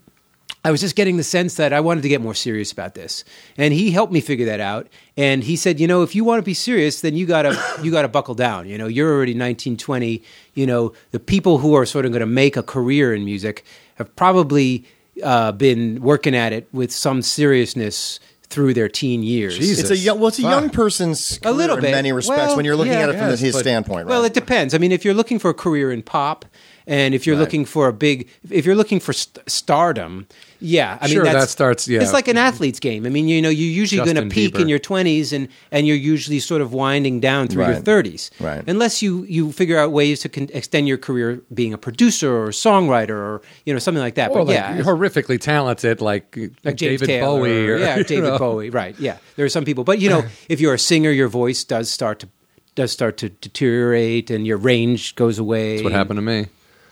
I 0.66 0.70
was 0.70 0.80
just 0.80 0.96
getting 0.96 1.18
the 1.18 1.22
sense 1.24 1.56
that 1.56 1.74
I 1.74 1.80
wanted 1.80 2.02
to 2.02 2.08
get 2.08 2.22
more 2.22 2.34
serious 2.34 2.72
about 2.72 2.94
this, 2.94 3.22
and 3.58 3.74
he 3.74 3.90
helped 3.90 4.12
me 4.12 4.20
figure 4.20 4.46
that 4.46 4.60
out. 4.60 4.88
And 5.16 5.44
he 5.44 5.56
said, 5.56 5.78
you 5.78 5.86
know, 5.86 6.02
if 6.02 6.14
you 6.14 6.24
want 6.24 6.38
to 6.38 6.42
be 6.42 6.54
serious, 6.54 7.02
then 7.02 7.14
you 7.14 7.26
gotta 7.26 7.54
you 7.82 7.90
gotta 7.90 8.08
buckle 8.08 8.34
down. 8.34 8.66
You 8.68 8.78
know, 8.78 8.86
you're 8.86 9.12
already 9.14 9.34
19, 9.34 9.76
20. 9.76 10.22
You 10.54 10.66
know, 10.66 10.92
the 11.10 11.20
people 11.20 11.58
who 11.58 11.74
are 11.74 11.84
sort 11.84 12.06
of 12.06 12.12
going 12.12 12.20
to 12.20 12.26
make 12.26 12.56
a 12.56 12.62
career 12.62 13.14
in 13.14 13.24
music 13.24 13.64
have 13.96 14.14
probably 14.16 14.84
uh, 15.22 15.52
been 15.52 16.00
working 16.00 16.34
at 16.34 16.52
it 16.52 16.66
with 16.72 16.90
some 16.92 17.20
seriousness 17.22 18.18
through 18.48 18.72
their 18.74 18.88
teen 18.88 19.22
years. 19.22 19.58
Jesus. 19.58 19.80
It's 19.80 19.90
a 19.90 19.96
young, 19.96 20.18
well, 20.20 20.28
it's 20.28 20.38
a 20.38 20.42
Fuck. 20.42 20.50
young 20.50 20.70
person's 20.70 21.38
career 21.38 21.54
little 21.54 21.76
in 21.76 21.82
many 21.82 22.12
respects 22.12 22.38
Well, 22.48 22.56
when 22.56 22.64
you're 22.64 22.76
looking 22.76 22.92
yeah. 22.92 23.00
at 23.00 23.08
it 23.08 23.18
from 23.18 23.30
Yes, 23.30 23.40
his 23.40 23.54
but- 23.54 23.60
standpoint. 23.60 24.06
Right? 24.06 24.10
Well, 24.10 24.24
it 24.24 24.32
depends. 24.34 24.74
I 24.74 24.78
mean, 24.78 24.92
if 24.92 25.04
you're 25.04 25.14
looking 25.14 25.38
for 25.38 25.50
a 25.50 25.54
career 25.54 25.90
in 25.90 26.02
pop, 26.02 26.44
and 26.86 27.14
if 27.14 27.26
you're 27.26 27.36
Right. 27.36 27.40
looking 27.42 27.64
for 27.64 27.88
a 27.88 27.92
big, 27.92 28.28
if 28.50 28.66
you're 28.66 28.74
looking 28.74 29.00
for 29.00 29.12
st- 29.12 29.38
stardom, 29.50 30.26
yeah, 30.60 30.98
I 31.00 31.06
mean, 31.06 31.14
Sure, 31.14 31.24
that 31.24 31.48
starts- 31.50 31.86
yeah. 31.88 32.00
It's 32.02 32.12
like 32.12 32.28
an 32.28 32.36
athlete's 32.38 32.80
game. 32.80 33.04
I 33.06 33.10
mean, 33.10 33.28
you 33.28 33.40
know, 33.42 33.48
you're 33.50 33.68
usually 33.70 34.02
going 34.04 34.16
to 34.16 34.34
peak 34.34 34.54
Bieber. 34.54 34.60
in 34.60 34.68
your 34.68 34.78
20s, 34.78 35.32
and 35.32 35.48
and 35.72 35.86
you're 35.86 35.96
usually 35.96 36.40
sort 36.40 36.60
of 36.62 36.72
winding 36.72 37.20
down 37.20 37.48
through 37.48 37.66
your 37.66 37.74
30s, 37.80 38.30
Right. 38.40 38.62
Unless 38.66 39.02
you 39.02 39.24
you 39.28 39.52
figure 39.52 39.78
out 39.78 39.92
ways 39.92 40.20
to 40.20 40.28
con- 40.28 40.48
extend 40.54 40.88
your 40.88 40.96
career, 40.98 41.40
being 41.52 41.72
a 41.72 41.78
producer 41.78 42.30
or 42.32 42.46
a 42.48 42.52
songwriter 42.52 43.10
or 43.10 43.42
you 43.66 43.72
know 43.72 43.78
something 43.78 44.02
like 44.02 44.14
that. 44.14 44.30
or 44.30 44.38
but 44.38 44.46
like 44.48 44.54
yeah, 44.56 44.78
horrifically 44.80 45.40
talented, 45.40 46.00
like, 46.00 46.36
like 46.64 46.76
David 46.76 47.06
Taylor, 47.06 47.26
Bowie, 47.40 47.68
or 47.68 47.78
yeah, 47.78 48.02
David 48.14 48.24
know. 48.30 48.38
Bowie, 48.38 48.70
right? 48.70 48.94
Yeah, 48.98 49.16
there 49.36 49.44
are 49.44 49.50
some 49.50 49.64
people, 49.64 49.84
but 49.84 50.00
you 50.00 50.08
know, 50.08 50.24
if 50.48 50.60
you're 50.60 50.74
a 50.74 50.78
singer, 50.78 51.10
your 51.10 51.28
voice 51.28 51.64
does 51.64 51.90
start 51.90 52.20
to 52.20 52.28
does 52.74 52.90
start 52.90 53.16
to 53.18 53.28
deteriorate, 53.28 54.30
and 54.30 54.46
your 54.46 54.56
range 54.56 55.14
goes 55.14 55.38
away. 55.38 55.72
That's 55.76 55.84
what 55.84 55.92
happened 55.92 56.16
to 56.18 56.22
me. 56.22 56.46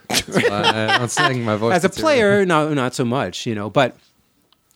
That's 0.08 0.28
why 0.28 0.94
I 0.94 0.98
don't 0.98 1.08
sing. 1.10 1.44
My 1.44 1.56
voice 1.56 1.74
As 1.74 1.84
a 1.84 1.88
player, 1.88 2.44
no, 2.44 2.72
not 2.74 2.94
so 2.94 3.04
much, 3.04 3.46
you 3.46 3.54
know. 3.54 3.70
But, 3.70 3.96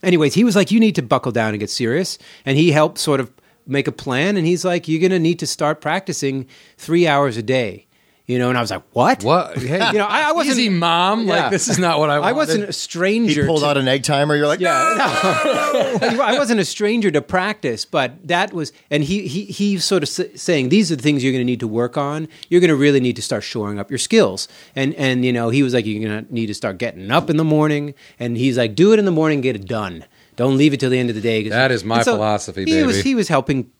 anyways, 0.02 0.34
he 0.34 0.44
was 0.44 0.56
like, 0.56 0.70
"You 0.70 0.80
need 0.80 0.94
to 0.96 1.02
buckle 1.02 1.32
down 1.32 1.50
and 1.50 1.60
get 1.60 1.70
serious," 1.70 2.18
and 2.44 2.56
he 2.56 2.72
helped 2.72 2.98
sort 2.98 3.20
of 3.20 3.30
make 3.66 3.88
a 3.88 3.92
plan. 3.92 4.36
And 4.36 4.46
he's 4.46 4.64
like, 4.64 4.88
"You're 4.88 5.00
going 5.00 5.10
to 5.12 5.18
need 5.18 5.38
to 5.40 5.46
start 5.46 5.80
practicing 5.80 6.46
three 6.78 7.06
hours 7.06 7.36
a 7.36 7.42
day." 7.42 7.86
You 8.28 8.40
know, 8.40 8.48
and 8.48 8.58
I 8.58 8.60
was 8.60 8.72
like, 8.72 8.82
"What? 8.92 9.22
What? 9.22 9.56
Hey, 9.62 9.86
You 9.92 9.98
know, 9.98 10.04
I, 10.06 10.30
I 10.30 10.32
wasn't 10.32 10.58
easy, 10.58 10.68
mom. 10.68 11.26
Yeah. 11.28 11.42
Like 11.42 11.50
this 11.52 11.68
is 11.68 11.78
not 11.78 12.00
what 12.00 12.10
I. 12.10 12.16
I 12.16 12.32
wasn't 12.32 12.64
a 12.64 12.72
stranger. 12.72 13.42
he 13.42 13.46
pulled 13.46 13.60
to- 13.60 13.66
out 13.68 13.76
an 13.76 13.86
egg 13.86 14.02
timer. 14.02 14.34
You're 14.34 14.48
like, 14.48 14.58
yeah, 14.58 14.94
no. 14.98 16.22
I 16.22 16.34
wasn't 16.36 16.58
a 16.60 16.64
stranger 16.64 17.10
to 17.12 17.22
practice, 17.22 17.84
but 17.84 18.26
that 18.26 18.52
was, 18.52 18.72
and 18.90 19.04
he 19.04 19.28
he 19.28 19.44
he 19.44 19.78
sort 19.78 20.02
of 20.02 20.08
s- 20.08 20.40
saying 20.40 20.70
these 20.70 20.90
are 20.90 20.96
the 20.96 21.02
things 21.02 21.22
you're 21.22 21.32
going 21.32 21.40
to 21.46 21.50
need 21.52 21.60
to 21.60 21.68
work 21.68 21.96
on. 21.96 22.26
You're 22.48 22.60
going 22.60 22.70
to 22.70 22.76
really 22.76 22.98
need 23.00 23.16
to 23.16 23.22
start 23.22 23.44
shoring 23.44 23.78
up 23.78 23.90
your 23.90 23.98
skills, 23.98 24.48
and 24.74 24.92
and 24.94 25.24
you 25.24 25.32
know 25.32 25.50
he 25.50 25.62
was 25.62 25.72
like 25.74 25.86
you're 25.86 26.02
going 26.08 26.24
to 26.26 26.34
need 26.34 26.46
to 26.46 26.54
start 26.54 26.78
getting 26.78 27.10
up 27.12 27.30
in 27.30 27.36
the 27.36 27.44
morning, 27.44 27.94
and 28.18 28.36
he's 28.36 28.58
like 28.58 28.74
do 28.74 28.92
it 28.92 28.98
in 28.98 29.04
the 29.04 29.12
morning, 29.12 29.40
get 29.40 29.54
it 29.56 29.66
done. 29.66 30.04
Don't 30.34 30.58
leave 30.58 30.74
it 30.74 30.80
till 30.80 30.90
the 30.90 30.98
end 30.98 31.08
of 31.08 31.14
the 31.14 31.22
day. 31.22 31.48
That 31.48 31.70
is 31.72 31.82
my 31.82 31.96
and 31.98 32.04
philosophy, 32.04 32.64
he 32.66 32.82
Was, 32.82 32.96
baby. 32.96 33.08
he 33.08 33.14
was 33.14 33.28
helping 33.28 33.70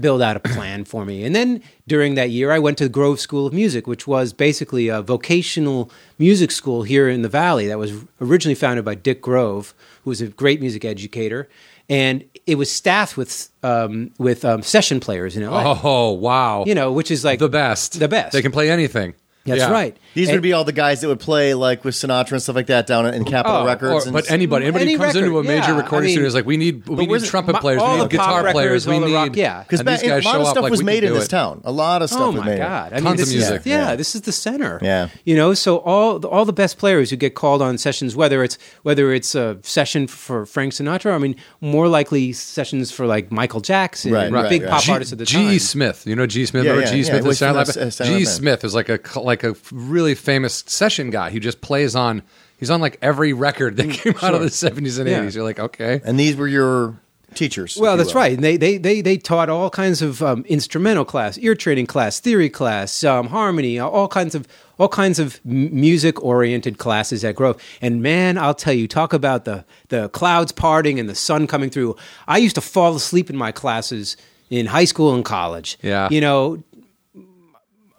build 0.00 0.22
out 0.22 0.36
a 0.36 0.40
plan 0.40 0.84
for 0.84 1.04
me. 1.04 1.24
And 1.24 1.34
then 1.34 1.62
during 1.86 2.14
that 2.14 2.30
year, 2.30 2.52
I 2.52 2.58
went 2.58 2.78
to 2.78 2.84
the 2.84 2.90
Grove 2.90 3.20
School 3.20 3.46
of 3.46 3.52
Music, 3.52 3.86
which 3.86 4.06
was 4.06 4.32
basically 4.32 4.88
a 4.88 5.02
vocational 5.02 5.90
music 6.18 6.50
school 6.50 6.82
here 6.82 7.08
in 7.08 7.22
the 7.22 7.28
Valley 7.28 7.66
that 7.66 7.78
was 7.78 7.92
originally 8.20 8.54
founded 8.54 8.84
by 8.84 8.94
Dick 8.94 9.20
Grove, 9.20 9.74
who 10.04 10.10
was 10.10 10.20
a 10.20 10.28
great 10.28 10.60
music 10.60 10.84
educator. 10.84 11.48
And 11.88 12.24
it 12.46 12.56
was 12.56 12.70
staffed 12.70 13.16
with 13.16 13.48
um, 13.62 14.10
with 14.18 14.44
um, 14.44 14.62
session 14.62 15.00
players 15.00 15.36
in 15.36 15.44
LA. 15.44 15.80
Oh 15.82 16.12
wow! 16.12 16.64
You 16.66 16.74
know, 16.74 16.92
which 16.92 17.10
is 17.10 17.24
like 17.24 17.38
the 17.38 17.48
best. 17.48 17.98
The 17.98 18.08
best. 18.08 18.32
They 18.32 18.42
can 18.42 18.52
play 18.52 18.70
anything. 18.70 19.14
That's 19.48 19.60
Yeah. 19.60 19.70
right. 19.70 19.96
These 20.14 20.28
And- 20.28 20.36
would 20.36 20.42
be 20.42 20.52
all 20.52 20.64
the 20.64 20.72
guys 20.72 21.00
that 21.00 21.08
would 21.08 21.20
play 21.20 21.54
like 21.54 21.84
with 21.84 21.94
Sinatra 21.94 22.32
and 22.32 22.42
stuff 22.42 22.56
like 22.56 22.66
that 22.66 22.86
down 22.86 23.06
in 23.06 23.24
Capitol 23.24 23.58
Oh, 23.62 23.66
Records. 23.66 24.04
Or, 24.04 24.08
and 24.08 24.12
but 24.12 24.30
anybody, 24.30 24.64
anybody 24.66 24.84
Any 24.84 24.92
who 24.92 24.98
comes 24.98 25.14
record, 25.14 25.26
into 25.26 25.38
a 25.38 25.42
major 25.42 25.70
yeah. 25.72 25.76
recording 25.76 25.98
I 25.98 26.00
mean- 26.06 26.14
studio 26.14 26.28
is 26.28 26.34
like, 26.34 26.46
we 26.46 26.56
need, 26.56 26.86
we 26.88 26.96
need 26.96 27.08
was 27.10 27.28
trumpet 27.28 27.52
my- 27.54 27.60
players, 27.60 27.80
all 27.82 27.92
we 27.92 27.98
the 27.98 28.04
need 28.04 28.10
guitar 28.12 28.42
pop 28.44 28.52
players, 28.52 28.86
records, 28.86 28.86
we 28.86 28.94
all 28.94 29.00
the 29.00 29.06
need. 29.06 29.14
rock- 29.14 29.36
yeah. 29.36 29.62
because 29.62 29.80
and 29.80 29.88
these 29.88 30.02
guys 30.02 30.24
a 30.24 30.26
lot 30.28 30.32
show 30.34 30.40
of 30.40 30.46
up 30.46 30.50
stuff 30.52 30.62
like 30.62 30.70
was 30.70 30.80
we 30.80 30.84
made 30.86 30.94
can 31.00 31.04
in 31.04 31.12
do 31.12 31.14
this 31.18 31.26
it. 31.26 31.30
town. 31.30 31.60
A 31.64 31.72
lot 31.72 32.02
of 32.02 32.08
stuff 32.10 32.20
Oh 32.22 32.26
was 32.30 32.40
my 32.40 32.46
made. 32.46 32.58
god! 32.58 32.92
I 32.92 32.96
mean, 32.96 33.04
Tons 33.04 33.18
this 33.20 33.28
of 33.30 33.34
is- 33.36 33.40
music. 33.50 33.62
yeah, 33.64 33.88
Yeah. 33.90 33.96
this 33.96 34.14
is 34.14 34.20
the 34.22 34.32
center. 34.32 34.78
Yeah. 34.82 35.08
you 35.24 35.36
know, 35.36 35.54
so 35.54 35.76
all 35.78 36.24
all 36.26 36.44
the 36.44 36.52
best 36.52 36.78
players 36.78 37.10
who 37.10 37.16
get 37.16 37.34
called 37.34 37.62
on 37.62 37.78
sessions, 37.78 38.14
whether 38.16 38.42
it's 38.42 38.58
whether 38.82 39.12
it's 39.12 39.34
a 39.34 39.56
session 39.62 40.06
for 40.06 40.46
Frank 40.46 40.72
Sinatra, 40.72 41.12
I 41.14 41.18
mean, 41.18 41.36
more 41.60 41.88
likely 41.88 42.32
sessions 42.32 42.90
for 42.90 43.06
like 43.06 43.30
Michael 43.30 43.60
Jackson, 43.60 44.12
Right, 44.12 44.26
and 44.26 44.34
right, 44.34 44.48
big 44.48 44.62
right. 44.62 44.70
pop 44.70 44.82
G, 44.82 44.92
artists 44.92 45.12
at 45.12 45.18
the 45.18 45.26
time. 45.26 45.42
G. 45.42 45.48
time. 45.50 45.58
Smith, 45.58 46.02
you 46.06 46.16
know 46.16 46.26
G. 46.26 46.44
Smith. 46.46 46.64
Yeah, 46.64 46.70
Remember 46.72 46.86
yeah, 46.88 46.92
G. 46.92 46.98
yeah. 46.98 47.04
Smith 47.10 47.22
He 47.22 47.28
was 47.28 47.38
from 47.38 47.54
Sound 47.54 47.66
that, 47.68 47.76
uh, 47.76 47.80
Lab? 47.80 47.92
Sound 47.92 48.10
G. 48.10 48.24
Lab. 48.24 48.34
Smith 48.34 48.64
is 48.64 48.74
like 48.74 48.88
a 48.88 48.98
like 49.20 49.37
a 49.44 49.56
really 49.72 50.14
famous 50.14 50.64
session 50.66 51.10
guy 51.10 51.30
who 51.30 51.40
just 51.40 51.60
plays 51.60 51.94
on. 51.96 52.22
He's 52.58 52.70
on 52.70 52.80
like 52.80 52.98
every 53.02 53.32
record 53.32 53.76
that 53.76 53.90
came 53.98 54.14
out 54.22 54.34
of 54.34 54.40
the 54.40 54.50
seventies 54.50 54.98
and 54.98 55.08
Yeah. 55.08 55.20
eighties. 55.20 55.34
You're 55.34 55.44
like, 55.44 55.58
okay, 55.60 56.00
And 56.04 56.18
these 56.18 56.36
were 56.36 56.48
your 56.48 56.98
teachers. 57.34 57.76
Well, 57.78 57.96
that's 57.96 58.14
will. 58.14 58.22
right. 58.22 58.32
And 58.32 58.42
they, 58.42 58.56
they, 58.56 58.78
they, 58.78 59.00
they 59.02 59.16
taught 59.18 59.48
all 59.50 59.68
kinds 59.70 60.00
of 60.02 60.22
um, 60.22 60.44
instrumental 60.48 61.04
class, 61.04 61.36
ear 61.38 61.54
training 61.54 61.86
class, 61.86 62.18
theory 62.18 62.48
class, 62.48 63.04
um, 63.04 63.28
harmony, 63.28 63.78
all 63.78 64.08
kinds 64.08 64.34
of 64.34 64.48
all 64.78 64.88
kinds 64.88 65.18
of 65.18 65.44
music 65.44 66.22
oriented 66.24 66.78
classes 66.78 67.24
at 67.24 67.34
Grove. 67.34 67.60
And 67.82 68.00
man, 68.02 68.38
I'll 68.38 68.54
tell 68.54 68.72
you, 68.72 68.88
talk 68.88 69.12
about 69.12 69.44
the 69.44 69.64
the 69.88 70.08
clouds 70.08 70.52
parting 70.52 70.98
and 70.98 71.08
the 71.08 71.14
sun 71.14 71.46
coming 71.46 71.68
through. 71.70 71.96
I 72.26 72.38
used 72.38 72.54
to 72.54 72.60
fall 72.60 72.96
asleep 72.96 73.28
in 73.30 73.36
my 73.36 73.52
classes 73.52 74.16
in 74.50 74.66
high 74.66 74.86
school 74.86 75.14
and 75.14 75.24
college. 75.24 75.78
Yeah. 75.82 76.08
you 76.10 76.20
know, 76.22 76.62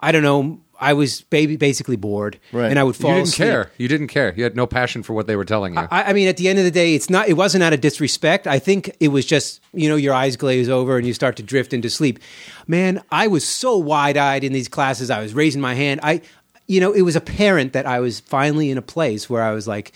I 0.01 0.11
don't 0.11 0.23
know. 0.23 0.59
I 0.81 0.93
was 0.93 1.21
baby, 1.21 1.57
basically 1.57 1.97
bored, 1.97 2.39
Right. 2.53 2.69
and 2.69 2.79
I 2.79 2.83
would 2.83 2.95
fall. 2.95 3.11
You 3.11 3.15
didn't 3.17 3.27
asleep. 3.29 3.47
care. 3.49 3.71
You 3.77 3.87
didn't 3.87 4.07
care. 4.07 4.33
You 4.37 4.43
had 4.43 4.55
no 4.55 4.65
passion 4.65 5.03
for 5.03 5.13
what 5.13 5.27
they 5.27 5.35
were 5.35 5.43
telling 5.45 5.73
you. 5.73 5.79
I, 5.91 6.03
I 6.09 6.13
mean, 6.13 6.27
at 6.29 6.37
the 6.37 6.47
end 6.47 6.57
of 6.59 6.65
the 6.65 6.71
day, 6.71 6.95
it's 6.95 7.09
not. 7.09 7.27
It 7.27 7.33
wasn't 7.33 7.63
out 7.63 7.73
of 7.73 7.81
disrespect. 7.81 8.47
I 8.47 8.59
think 8.59 8.95
it 8.99 9.09
was 9.09 9.25
just 9.25 9.61
you 9.73 9.89
know 9.89 9.95
your 9.97 10.13
eyes 10.13 10.37
glaze 10.37 10.69
over 10.69 10.97
and 10.97 11.05
you 11.05 11.13
start 11.13 11.35
to 11.37 11.43
drift 11.43 11.73
into 11.73 11.89
sleep. 11.89 12.19
Man, 12.67 13.01
I 13.11 13.27
was 13.27 13.45
so 13.47 13.77
wide 13.77 14.15
eyed 14.17 14.43
in 14.43 14.53
these 14.53 14.67
classes. 14.69 15.09
I 15.09 15.19
was 15.21 15.33
raising 15.33 15.59
my 15.61 15.73
hand. 15.73 15.99
I, 16.01 16.21
you 16.67 16.79
know, 16.79 16.93
it 16.93 17.01
was 17.01 17.15
apparent 17.15 17.73
that 17.73 17.85
I 17.85 17.99
was 17.99 18.19
finally 18.19 18.69
in 18.71 18.77
a 18.77 18.81
place 18.81 19.29
where 19.29 19.43
I 19.43 19.51
was 19.51 19.67
like 19.67 19.91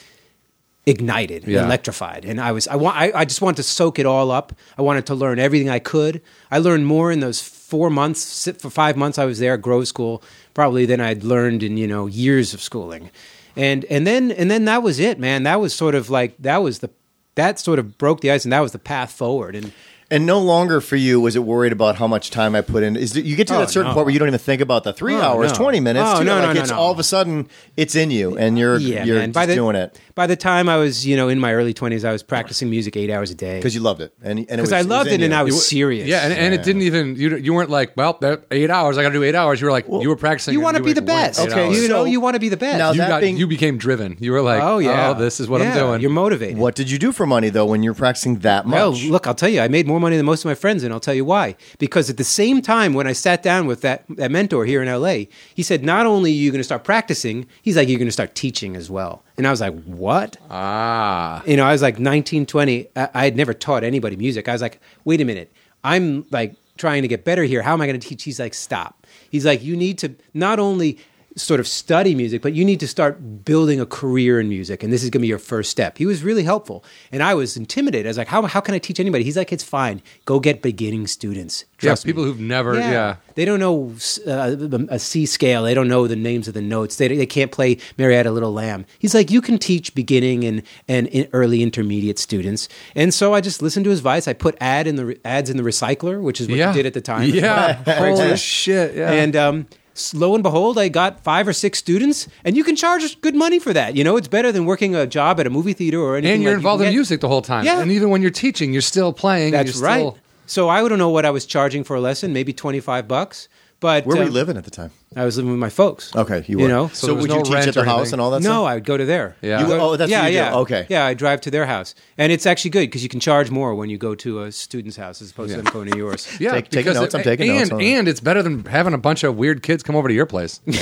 ignited, 0.85 1.45
Yeah. 1.47 1.63
electrified, 1.65 2.25
and 2.25 2.41
I 2.41 2.51
was. 2.51 2.67
I 2.67 2.75
want. 2.75 2.97
I, 2.97 3.11
I 3.15 3.25
just 3.25 3.41
wanted 3.41 3.57
to 3.57 3.63
soak 3.63 3.99
it 3.99 4.05
all 4.05 4.31
up. 4.31 4.53
I 4.77 4.81
wanted 4.81 5.05
to 5.07 5.15
learn 5.15 5.39
everything 5.39 5.69
I 5.69 5.79
could. 5.79 6.21
I 6.51 6.57
learned 6.57 6.85
more 6.85 7.11
in 7.11 7.19
those 7.21 7.41
four 7.41 7.89
months. 7.89 8.49
For 8.59 8.69
five 8.69 8.97
months, 8.97 9.17
I 9.17 9.25
was 9.25 9.39
there 9.39 9.53
at 9.53 9.61
Grove 9.61 9.87
School, 9.87 10.21
probably 10.53 10.85
than 10.85 10.99
I'd 10.99 11.23
learned 11.23 11.63
in 11.63 11.77
you 11.77 11.87
know 11.87 12.07
years 12.07 12.53
of 12.53 12.61
schooling, 12.61 13.09
and 13.55 13.85
and 13.85 14.05
then 14.05 14.31
and 14.31 14.49
then 14.49 14.65
that 14.65 14.83
was 14.83 14.99
it, 14.99 15.19
man. 15.19 15.43
That 15.43 15.59
was 15.59 15.73
sort 15.73 15.95
of 15.95 16.09
like 16.09 16.35
that 16.39 16.57
was 16.57 16.79
the 16.79 16.89
that 17.35 17.59
sort 17.59 17.79
of 17.79 17.97
broke 17.97 18.21
the 18.21 18.31
ice, 18.31 18.45
and 18.45 18.53
that 18.53 18.59
was 18.59 18.71
the 18.71 18.79
path 18.79 19.11
forward. 19.11 19.55
And 19.55 19.71
And 20.13 20.27
no 20.27 20.39
longer 20.39 20.79
for 20.79 20.95
you 20.95 21.19
was 21.19 21.35
it 21.35 21.43
worried 21.43 21.71
about 21.71 21.95
how 21.95 22.05
much 22.07 22.29
time 22.29 22.53
I 22.53 22.61
put 22.61 22.83
in. 22.83 22.95
Is 22.95 23.17
it, 23.17 23.25
you 23.25 23.35
get 23.35 23.47
to 23.47 23.55
Oh, 23.55 23.59
that 23.61 23.71
certain 23.71 23.89
no. 23.89 23.93
point 23.95 24.05
where 24.05 24.13
you 24.13 24.19
don't 24.19 24.27
even 24.27 24.37
think 24.39 24.61
about 24.61 24.83
the 24.83 24.93
three 24.93 25.15
Oh, 25.15 25.21
hours, 25.21 25.51
no. 25.51 25.57
twenty 25.57 25.79
minutes. 25.79 26.05
Oh, 26.07 26.19
two, 26.19 26.25
no, 26.25 26.39
no, 26.39 26.45
like 26.45 26.55
no, 26.55 26.61
it's 26.61 26.69
no. 26.69 26.77
all 26.77 26.91
of 26.91 26.99
a 26.99 27.03
sudden 27.03 27.47
it's 27.77 27.95
in 27.95 28.11
you, 28.11 28.37
and 28.37 28.57
you're 28.59 28.77
yeah, 28.77 29.03
you're 29.05 29.19
just 29.19 29.33
By 29.33 29.47
the, 29.47 29.55
doing 29.55 29.75
it 29.75 29.99
By 30.13 30.27
the 30.27 30.35
time 30.35 30.69
I 30.69 30.77
was 30.77 31.03
you 31.03 31.15
know 31.15 31.29
in 31.29 31.39
my 31.39 31.51
early 31.53 31.73
twenties, 31.73 32.05
I 32.05 32.11
was 32.11 32.21
practicing 32.21 32.69
music 32.69 32.95
eight 32.95 33.09
hours 33.09 33.31
a 33.31 33.35
day 33.35 33.57
because 33.57 33.73
you 33.73 33.81
loved 33.81 34.01
it, 34.01 34.13
and 34.21 34.37
and 34.37 34.47
because 34.49 34.71
I 34.71 34.81
loved 34.81 35.09
it, 35.09 35.21
and 35.23 35.33
I 35.33 35.41
was 35.41 35.67
serious. 35.67 36.07
Yeah, 36.07 36.21
and, 36.25 36.31
and 36.33 36.53
it 36.53 36.61
didn't 36.63 36.83
even 36.83 37.15
you 37.15 37.35
you 37.37 37.51
weren't 37.53 37.71
like, 37.71 37.97
well, 37.97 38.17
that 38.21 38.45
eight 38.51 38.69
hours. 38.69 38.99
I 38.99 39.01
got 39.01 39.09
to 39.09 39.13
do 39.15 39.23
eight 39.23 39.33
hours. 39.35 39.59
You 39.61 39.65
were 39.65 39.71
like, 39.71 39.87
you 39.87 40.09
were 40.09 40.15
practicing. 40.15 40.53
you 40.53 40.61
want 40.61 40.77
to 40.77 40.83
be 40.83 40.93
the 40.93 41.01
best. 41.01 41.39
Okay, 41.39 41.65
hours. 41.69 41.81
you 41.81 41.87
know 41.87 42.03
so- 42.03 42.05
you 42.05 42.19
want 42.21 42.35
to 42.35 42.39
be 42.39 42.49
the 42.49 42.57
best. 42.57 42.77
Now 42.77 42.91
you 42.91 42.99
that 42.99 43.07
got 43.09 43.21
being- 43.21 43.37
you 43.37 43.47
became 43.47 43.79
driven. 43.79 44.15
You 44.19 44.31
were 44.31 44.41
like, 44.43 44.61
oh 44.61 44.77
yeah, 44.77 45.09
oh, 45.09 45.19
this 45.19 45.39
is 45.39 45.49
what 45.49 45.63
I'm 45.63 45.73
doing. 45.75 46.01
You're 46.01 46.11
motivated. 46.11 46.57
What 46.59 46.75
did 46.75 46.91
you 46.91 46.99
do 46.99 47.11
for 47.11 47.25
money 47.25 47.49
though 47.49 47.65
when 47.65 47.81
you're 47.81 47.95
practicing 47.95 48.39
that 48.39 48.67
much? 48.67 48.75
Well, 48.75 48.91
look, 49.09 49.25
I'll 49.25 49.33
tell 49.33 49.49
you, 49.49 49.61
I 49.61 49.67
made 49.69 49.87
more 49.87 50.02
money 50.03 50.17
than 50.17 50.25
most 50.25 50.41
of 50.45 50.49
my 50.49 50.55
friends, 50.55 50.83
and 50.83 50.93
I'll 50.93 50.99
tell 50.99 51.13
you 51.15 51.25
why. 51.25 51.55
Because 51.79 52.09
at 52.09 52.17
the 52.17 52.23
same 52.23 52.61
time, 52.61 52.93
when 52.93 53.07
I 53.07 53.13
sat 53.13 53.41
down 53.41 53.65
with 53.65 53.81
that, 53.81 54.03
that 54.09 54.29
mentor 54.29 54.65
here 54.65 54.83
in 54.83 54.87
LA, 55.01 55.25
he 55.55 55.63
said, 55.63 55.83
not 55.83 56.05
only 56.05 56.29
are 56.31 56.35
you 56.35 56.51
going 56.51 56.59
to 56.59 56.63
start 56.63 56.83
practicing, 56.83 57.47
he's 57.61 57.75
like, 57.75 57.89
you're 57.89 57.97
going 57.97 58.07
to 58.07 58.11
start 58.11 58.35
teaching 58.35 58.75
as 58.75 58.89
well. 58.91 59.23
And 59.37 59.47
I 59.47 59.51
was 59.51 59.61
like, 59.61 59.73
what? 59.85 60.37
ah, 60.51 61.41
You 61.45 61.57
know, 61.57 61.65
I 61.65 61.71
was 61.71 61.81
like 61.81 61.97
19, 61.99 62.45
20. 62.45 62.87
I, 62.95 63.09
I 63.13 63.23
had 63.25 63.35
never 63.35 63.53
taught 63.53 63.83
anybody 63.83 64.15
music. 64.15 64.47
I 64.47 64.53
was 64.53 64.61
like, 64.61 64.79
wait 65.05 65.21
a 65.21 65.25
minute. 65.25 65.51
I'm 65.83 66.25
like 66.31 66.55
trying 66.77 67.01
to 67.01 67.07
get 67.07 67.23
better 67.25 67.43
here. 67.43 67.61
How 67.61 67.73
am 67.73 67.81
I 67.81 67.87
going 67.87 67.99
to 67.99 68.07
teach? 68.07 68.23
He's 68.23 68.39
like, 68.39 68.53
stop. 68.53 69.05
He's 69.29 69.45
like, 69.45 69.63
you 69.63 69.75
need 69.75 69.97
to 69.99 70.15
not 70.33 70.59
only 70.59 70.97
sort 71.35 71.59
of 71.59 71.67
study 71.67 72.15
music, 72.15 72.41
but 72.41 72.53
you 72.53 72.63
need 72.63 72.79
to 72.79 72.87
start 72.87 73.43
building 73.43 73.79
a 73.79 73.85
career 73.85 74.39
in 74.39 74.49
music. 74.49 74.83
And 74.83 74.93
this 74.93 75.03
is 75.03 75.09
going 75.09 75.19
to 75.19 75.23
be 75.23 75.27
your 75.27 75.39
first 75.39 75.71
step. 75.71 75.97
He 75.97 76.05
was 76.05 76.23
really 76.23 76.43
helpful. 76.43 76.83
And 77.11 77.23
I 77.23 77.33
was 77.33 77.57
intimidated. 77.57 78.05
I 78.05 78.09
was 78.09 78.17
like, 78.17 78.27
how, 78.27 78.43
how 78.43 78.59
can 78.59 78.75
I 78.75 78.79
teach 78.79 78.99
anybody? 78.99 79.23
He's 79.23 79.37
like, 79.37 79.51
it's 79.51 79.63
fine. 79.63 80.01
Go 80.25 80.39
get 80.39 80.61
beginning 80.61 81.07
students. 81.07 81.65
yeah, 81.81 81.89
Trust 81.89 82.05
me." 82.05 82.11
people 82.11 82.23
who've 82.23 82.39
never, 82.39 82.75
yeah. 82.75 83.17
They 83.35 83.45
don't 83.45 83.59
know 83.59 83.95
uh, 84.27 84.85
a 84.89 84.99
C 84.99 85.25
scale. 85.25 85.63
They 85.63 85.73
don't 85.73 85.87
know 85.87 86.07
the 86.07 86.15
names 86.15 86.47
of 86.47 86.53
the 86.53 86.61
notes. 86.61 86.97
They, 86.97 87.07
they 87.07 87.25
can't 87.25 87.51
play 87.51 87.77
Mary 87.97 88.15
Had 88.15 88.27
a 88.27 88.31
Little 88.31 88.53
Lamb. 88.53 88.85
He's 88.99 89.15
like, 89.15 89.31
you 89.31 89.41
can 89.41 89.57
teach 89.57 89.95
beginning 89.95 90.43
and, 90.43 90.61
and 90.87 91.07
in 91.07 91.27
early 91.33 91.63
intermediate 91.63 92.19
students. 92.19 92.69
And 92.95 93.13
so 93.13 93.33
I 93.33 93.41
just 93.41 93.61
listened 93.61 93.85
to 93.85 93.89
his 93.89 93.99
advice. 93.99 94.27
I 94.27 94.33
put 94.33 94.55
ad 94.61 94.85
in 94.85 94.97
the 94.97 95.19
ads 95.25 95.49
in 95.49 95.57
the 95.57 95.63
recycler, 95.63 96.21
which 96.21 96.39
is 96.39 96.47
what 96.47 96.57
yeah, 96.57 96.69
you 96.69 96.75
did 96.75 96.85
at 96.85 96.93
the 96.93 97.01
time. 97.01 97.29
Yeah, 97.29 97.73
holy 97.97 98.37
shit, 98.37 98.95
yeah. 98.95 99.11
And 99.11 99.35
um, 99.35 99.67
lo 100.13 100.33
and 100.33 100.43
behold, 100.43 100.77
I 100.77 100.89
got 100.89 101.23
five 101.23 101.47
or 101.47 101.53
six 101.53 101.79
students, 101.79 102.27
and 102.43 102.55
you 102.57 102.63
can 102.63 102.75
charge 102.75 103.19
good 103.21 103.35
money 103.35 103.59
for 103.59 103.73
that. 103.73 103.95
You 103.95 104.03
know, 104.03 104.17
it's 104.17 104.27
better 104.27 104.51
than 104.51 104.65
working 104.65 104.95
a 104.95 105.05
job 105.07 105.39
at 105.39 105.47
a 105.47 105.49
movie 105.49 105.73
theater 105.73 105.99
or 105.99 106.15
anything. 106.15 106.33
and 106.35 106.43
you're 106.43 106.51
like 106.53 106.57
involved 106.57 106.81
can 106.81 106.87
in 106.89 106.93
music 106.95 107.21
the 107.21 107.27
whole 107.27 107.41
time. 107.41 107.65
Yeah. 107.65 107.81
and 107.81 107.91
even 107.91 108.09
when 108.09 108.21
you're 108.21 108.31
teaching, 108.31 108.73
you're 108.73 108.81
still 108.81 109.13
playing. 109.13 109.51
That's 109.51 109.75
you're 109.75 109.83
right. 109.83 109.99
still- 109.99 110.17
So 110.45 110.69
I 110.69 110.87
don't 110.87 110.97
know 110.97 111.09
what 111.09 111.25
I 111.25 111.29
was 111.31 111.45
charging 111.45 111.83
for 111.83 111.95
a 111.95 112.01
lesson, 112.01 112.33
maybe 112.33 112.53
twenty 112.53 112.79
five 112.79 113.07
bucks. 113.07 113.47
But 113.79 114.05
Where 114.05 114.15
were 114.17 114.23
you 114.23 114.27
um, 114.29 114.33
living 114.33 114.57
at 114.57 114.63
the 114.63 114.71
time? 114.71 114.91
I 115.15 115.25
was 115.25 115.37
living 115.37 115.51
with 115.51 115.59
my 115.59 115.69
folks. 115.69 116.15
Okay, 116.15 116.43
you 116.47 116.57
You 116.57 116.63
were. 116.63 116.67
know? 116.69 116.87
so, 116.89 116.93
So 116.93 117.07
there 117.07 117.15
was 117.15 117.21
would 117.23 117.29
no 117.29 117.37
you 117.37 117.43
teach 117.43 117.53
rent 117.53 117.67
at 117.67 117.73
the 117.73 117.81
or 117.81 117.85
house 117.85 117.97
anything? 117.99 118.13
and 118.13 118.21
all 118.21 118.31
that 118.31 118.41
no, 118.41 118.49
stuff? 118.49 118.65
I 118.65 118.73
would 118.75 118.85
go 118.85 118.97
to 118.97 119.05
there. 119.05 119.35
Yeah. 119.41 119.67
You- 119.67 119.73
oh, 119.73 119.95
that's 119.95 120.09
yeah, 120.11 120.21
what 120.21 120.25
you 120.31 120.31
do. 120.31 120.35
yeah. 120.43 120.55
Okay. 120.55 120.85
Yeah, 120.89 121.05
I 121.05 121.13
drive 121.13 121.41
to 121.41 121.51
their 121.51 121.65
house, 121.65 121.95
and 122.17 122.31
it's 122.31 122.45
actually 122.45 122.71
good 122.71 122.81
because 122.87 123.03
you 123.03 123.09
can 123.09 123.19
charge 123.19 123.49
more 123.51 123.75
when 123.75 123.89
you 123.89 123.97
go 123.97 124.15
to 124.15 124.43
a 124.43 124.51
student's 124.51 124.97
house 124.97 125.21
as 125.21 125.31
opposed 125.31 125.51
to 125.51 125.61
them 125.61 125.71
going 125.73 125.89
to 125.91 125.97
yours. 125.97 126.27
Yeah, 126.39 126.51
Take- 126.51 126.65
taking 126.69 126.79
because 126.91 126.95
notes, 127.01 127.15
I'm 127.15 127.23
taking 127.23 127.49
and, 127.49 127.59
notes 127.59 127.71
on. 127.71 127.81
And 127.81 128.07
it's 128.07 128.19
better 128.19 128.41
than 128.43 128.65
having 128.65 128.93
a 128.93 128.97
bunch 128.97 129.23
of 129.23 129.35
weird 129.37 129.63
kids 129.63 129.83
come 129.83 129.95
over 129.95 130.07
to 130.07 130.13
your 130.13 130.25
place. 130.25 130.59
you 130.65 130.73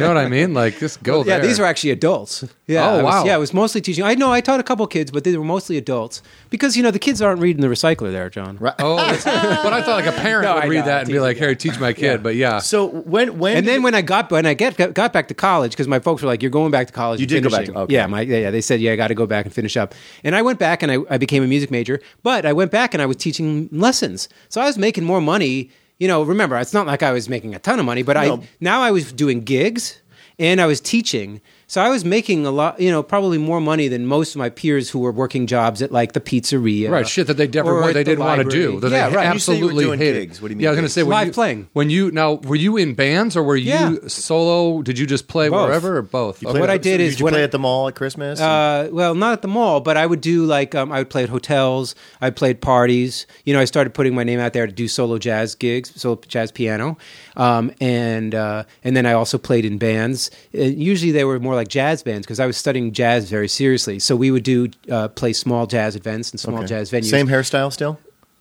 know 0.00 0.08
what 0.08 0.16
I 0.18 0.28
mean? 0.28 0.54
Like, 0.54 0.78
just 0.78 1.02
go 1.02 1.22
there. 1.22 1.38
Yeah, 1.40 1.46
these 1.46 1.58
are 1.60 1.64
actually 1.64 1.90
adults. 1.90 2.44
Yeah. 2.66 2.86
Oh, 2.86 2.90
I 2.90 2.94
was- 3.02 3.04
wow. 3.04 3.24
yeah, 3.24 3.36
it 3.36 3.40
was 3.40 3.52
mostly 3.54 3.80
teaching. 3.80 4.04
I 4.04 4.14
know 4.14 4.32
I 4.32 4.40
taught 4.40 4.60
a 4.60 4.62
couple 4.64 4.86
kids, 4.86 5.10
but 5.10 5.24
they 5.24 5.36
were 5.36 5.44
mostly 5.44 5.76
adults 5.76 6.22
because 6.50 6.76
you 6.76 6.82
know 6.82 6.90
the 6.90 6.98
kids 6.98 7.20
aren't 7.22 7.40
reading 7.40 7.60
the 7.62 7.68
recycler 7.68 8.12
there, 8.12 8.30
John. 8.30 8.56
Right. 8.60 8.74
Oh, 8.78 8.96
that's- 8.96 9.24
but 9.64 9.72
I 9.72 9.82
thought 9.82 10.04
like 10.04 10.06
a 10.06 10.12
parent 10.20 10.44
No, 10.44 10.54
would 10.54 10.64
I 10.64 10.66
read 10.66 10.80
know, 10.80 10.84
that 10.86 11.02
and 11.02 11.10
be 11.12 11.20
like, 11.20 11.36
yeah. 11.36 11.46
"Here, 11.46 11.54
teach 11.54 11.78
my 11.80 11.92
kid." 11.92 12.22
But 12.22 12.36
yeah, 12.36 12.58
So 12.60 12.86
when 12.86 13.38
when 13.38 13.56
And 13.58 13.66
did- 13.66 13.69
then 13.70 13.82
when 13.82 13.94
I 13.94 14.02
got 14.02 14.30
when 14.30 14.44
I 14.46 14.54
get 14.54 14.76
got, 14.76 14.92
got 14.94 15.12
back 15.12 15.28
to 15.28 15.34
college 15.34 15.72
because 15.72 15.88
my 15.88 15.98
folks 16.00 16.22
were 16.22 16.28
like, 16.28 16.42
"You're 16.42 16.50
going 16.50 16.70
back 16.70 16.86
to 16.88 16.92
college." 16.92 17.20
You 17.20 17.26
did 17.26 17.42
go 17.42 17.50
back 17.50 17.66
to- 17.66 17.78
okay. 17.78 17.94
Yeah, 17.94 18.06
my, 18.06 18.20
yeah, 18.22 18.38
yeah. 18.38 18.50
They 18.50 18.60
said, 18.60 18.80
"Yeah, 18.80 18.92
I 18.92 18.96
got 18.96 19.08
to 19.08 19.14
go 19.14 19.26
back 19.26 19.44
and 19.46 19.54
finish 19.54 19.76
up." 19.76 19.94
And 20.24 20.34
I 20.36 20.42
went 20.42 20.58
back 20.58 20.82
and 20.82 20.90
I, 20.92 20.98
I 21.08 21.16
became 21.18 21.42
a 21.42 21.46
music 21.46 21.70
major, 21.70 22.00
but 22.22 22.44
I 22.44 22.52
went 22.52 22.70
back 22.70 22.92
and 22.94 23.02
I 23.02 23.06
was 23.06 23.16
teaching 23.16 23.68
lessons, 23.72 24.28
so 24.48 24.60
I 24.60 24.66
was 24.66 24.76
making 24.78 25.04
more 25.04 25.20
money. 25.20 25.70
You 25.98 26.08
know, 26.08 26.22
remember, 26.22 26.56
it's 26.58 26.72
not 26.74 26.86
like 26.86 27.02
I 27.02 27.12
was 27.12 27.28
making 27.28 27.54
a 27.54 27.58
ton 27.58 27.78
of 27.78 27.84
money, 27.86 28.02
but 28.02 28.14
No. 28.14 28.34
I 28.42 28.48
now 28.60 28.80
I 28.82 28.90
was 28.90 29.12
doing 29.12 29.40
gigs 29.42 30.00
and 30.38 30.60
I 30.60 30.66
was 30.66 30.80
teaching. 30.80 31.40
So 31.70 31.80
I 31.80 31.88
was 31.88 32.04
making 32.04 32.46
a 32.46 32.50
lot, 32.50 32.80
you 32.80 32.90
know, 32.90 33.00
probably 33.00 33.38
more 33.38 33.60
money 33.60 33.86
than 33.86 34.04
most 34.04 34.34
of 34.34 34.40
my 34.40 34.50
peers 34.50 34.90
who 34.90 34.98
were 34.98 35.12
working 35.12 35.46
jobs 35.46 35.80
at 35.82 35.92
like 35.92 36.14
the 36.14 36.20
pizzeria, 36.20 36.90
right, 36.90 37.06
shit 37.06 37.28
that 37.28 37.34
they 37.36 37.46
never 37.46 37.70
or 37.80 37.86
they 37.92 38.00
the 38.00 38.02
didn't 38.10 38.24
want 38.24 38.42
to 38.42 38.50
do. 38.50 38.80
That 38.80 38.90
Yeah, 38.90 39.08
they 39.08 39.14
right. 39.14 39.32
You 39.32 39.38
say 39.38 39.52
you 39.54 39.66
were 39.66 39.70
absolutely 39.70 39.84
doing 39.84 39.98
hated. 40.00 40.20
gigs. 40.26 40.42
What 40.42 40.48
do 40.48 40.54
you 40.54 40.56
mean 40.56 40.64
Yeah, 40.64 40.70
I 40.70 40.72
was 40.72 40.76
going 40.78 40.86
to 40.88 40.92
say 40.92 41.02
when 41.04 41.10
Live 41.12 41.26
you, 41.28 41.32
playing. 41.32 41.68
When 41.72 41.88
you 41.88 42.10
now 42.10 42.32
were 42.32 42.56
you 42.56 42.76
in 42.76 42.94
bands 42.94 43.36
or 43.36 43.44
were 43.44 43.54
you 43.54 43.70
Yeah. 43.70 43.94
solo? 44.08 44.82
Did 44.82 44.98
you 44.98 45.06
just 45.06 45.28
play 45.28 45.48
Both. 45.48 45.68
wherever 45.68 45.98
or 45.98 46.02
both? 46.02 46.44
Okay. 46.44 46.58
What 46.58 46.70
at- 46.70 46.74
I 46.74 46.78
did 46.78 46.98
so 46.98 47.04
is 47.04 47.20
you 47.20 47.24
when 47.26 47.34
play 47.34 47.42
I- 47.42 47.44
at 47.44 47.52
the 47.52 47.60
mall 47.60 47.86
at 47.86 47.94
Christmas. 47.94 48.40
Uh, 48.40 48.88
well, 48.90 49.14
not 49.14 49.34
at 49.34 49.42
the 49.42 49.46
mall, 49.48 49.78
but 49.80 49.96
I 49.96 50.06
would 50.06 50.20
do 50.20 50.46
like 50.46 50.74
um, 50.74 50.90
I 50.90 50.98
would 50.98 51.10
play 51.10 51.22
at 51.22 51.28
hotels. 51.28 51.94
I 52.20 52.30
played 52.30 52.60
parties. 52.60 53.28
You 53.44 53.54
know, 53.54 53.60
I 53.60 53.64
started 53.64 53.94
putting 53.94 54.12
my 54.16 54.24
name 54.24 54.40
out 54.40 54.54
there 54.54 54.66
to 54.66 54.72
do 54.72 54.88
solo 54.88 55.18
jazz 55.18 55.54
gigs, 55.54 55.92
solo 55.94 56.18
jazz 56.26 56.50
piano, 56.50 56.98
um, 57.36 57.70
and 57.80 58.34
uh, 58.34 58.64
and 58.82 58.96
then 58.96 59.06
I 59.06 59.12
also 59.12 59.38
played 59.38 59.64
in 59.64 59.78
bands. 59.78 60.32
Uh, 60.52 60.62
usually 60.62 61.12
they 61.12 61.22
were 61.22 61.38
more 61.38 61.54
like 61.54 61.59
jazz 61.64 62.02
bands 62.02 62.26
because 62.26 62.40
I 62.40 62.46
was 62.46 62.56
studying 62.56 62.92
jazz 62.92 63.28
very 63.30 63.48
seriously. 63.48 63.98
So 63.98 64.16
we 64.16 64.30
would 64.30 64.42
do 64.44 64.68
uh, 64.90 65.08
play 65.08 65.32
small 65.32 65.66
jazz 65.66 65.96
events 65.96 66.30
and 66.30 66.40
small 66.40 66.58
Okay. 66.58 66.66
jazz 66.66 66.90
venues. 66.90 67.10
Same 67.10 67.26
hairstyle 67.28 67.72
still. 67.72 67.98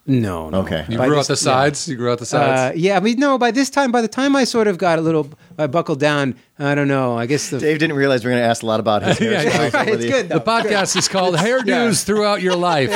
No, 0.08 0.50
no. 0.50 0.62
Okay. 0.62 0.86
You 0.90 0.98
By 0.98 1.06
grew 1.08 1.18
this- 1.18 1.26
out 1.30 1.38
the 1.38 1.50
yeah. 1.50 1.56
sides. 1.56 1.88
You 1.88 1.96
grew 1.96 2.12
out 2.12 2.18
the 2.18 2.26
sides. 2.26 2.74
Uh, 2.74 2.74
yeah, 2.76 2.98
I 2.98 3.00
mean, 3.00 3.20
no. 3.20 3.38
By 3.38 3.52
this 3.52 3.70
time, 3.70 3.92
by 3.92 4.02
the 4.02 4.08
time 4.08 4.36
I 4.36 4.44
sort 4.44 4.68
of 4.68 4.80
got 4.80 4.98
a 4.98 5.02
little, 5.04 5.30
I 5.58 5.68
buckled 5.68 6.00
down. 6.00 6.34
I 6.58 6.74
don't 6.74 6.88
know. 6.88 7.16
I 7.16 7.28
guess 7.28 7.50
the 7.52 7.60
Dave 7.60 7.78
didn't 7.78 7.96
realize 7.96 8.26
we 8.26 8.32
are 8.32 8.34
going 8.34 8.42
to 8.42 8.48
ask 8.48 8.64
a 8.64 8.66
lot 8.66 8.80
about 8.80 9.04
his 9.04 9.20
Yeah, 9.22 9.44
hairstyle. 9.44 9.74
yeah. 9.74 9.82
over 9.82 9.90
it's 9.92 10.04
the- 10.04 10.10
good. 10.10 10.30
the 10.30 10.40
Though. 10.40 10.46
podcast 10.46 10.96
is 10.96 11.08
called 11.08 11.36
Hairdos 11.36 12.04
Throughout 12.06 12.42
Your 12.42 12.56
Life. 12.56 12.90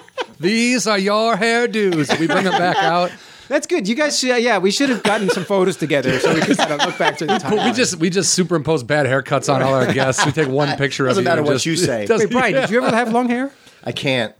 These 0.40 0.86
are 0.86 0.98
your 0.98 1.36
hairdos. 1.36 2.18
We 2.18 2.26
bring 2.26 2.44
them 2.44 2.56
back 2.56 2.76
out. 2.78 3.10
That's 3.50 3.66
good. 3.66 3.88
You 3.88 3.96
guys, 3.96 4.16
should, 4.16 4.40
yeah, 4.44 4.58
we 4.58 4.70
should 4.70 4.90
have 4.90 5.02
gotten 5.02 5.28
some 5.28 5.44
photos 5.44 5.76
together 5.76 6.20
so 6.20 6.32
we 6.32 6.40
could 6.40 6.56
sort 6.56 6.70
of 6.70 6.86
look 6.86 6.96
back 6.96 7.16
to 7.18 7.26
the 7.26 7.36
time. 7.36 7.56
But 7.56 7.64
we 7.66 7.72
just 7.72 7.96
we 7.96 8.08
just 8.08 8.32
superimpose 8.32 8.84
bad 8.84 9.06
haircuts 9.06 9.52
on 9.52 9.60
all 9.60 9.74
our 9.74 9.92
guests. 9.92 10.24
We 10.24 10.30
take 10.30 10.46
one 10.46 10.76
picture 10.78 11.06
Doesn't 11.06 11.22
of 11.22 11.24
you. 11.24 11.28
matter 11.28 11.40
and 11.40 11.46
what 11.48 11.54
just- 11.54 11.66
you 11.66 11.76
say. 11.76 12.06
doesn't- 12.06 12.28
Wait, 12.28 12.32
Brian, 12.32 12.52
did 12.54 12.70
you 12.70 12.80
ever 12.80 12.94
have 12.94 13.10
long 13.12 13.28
hair? 13.28 13.50
I 13.82 13.90
can't. 13.90 14.32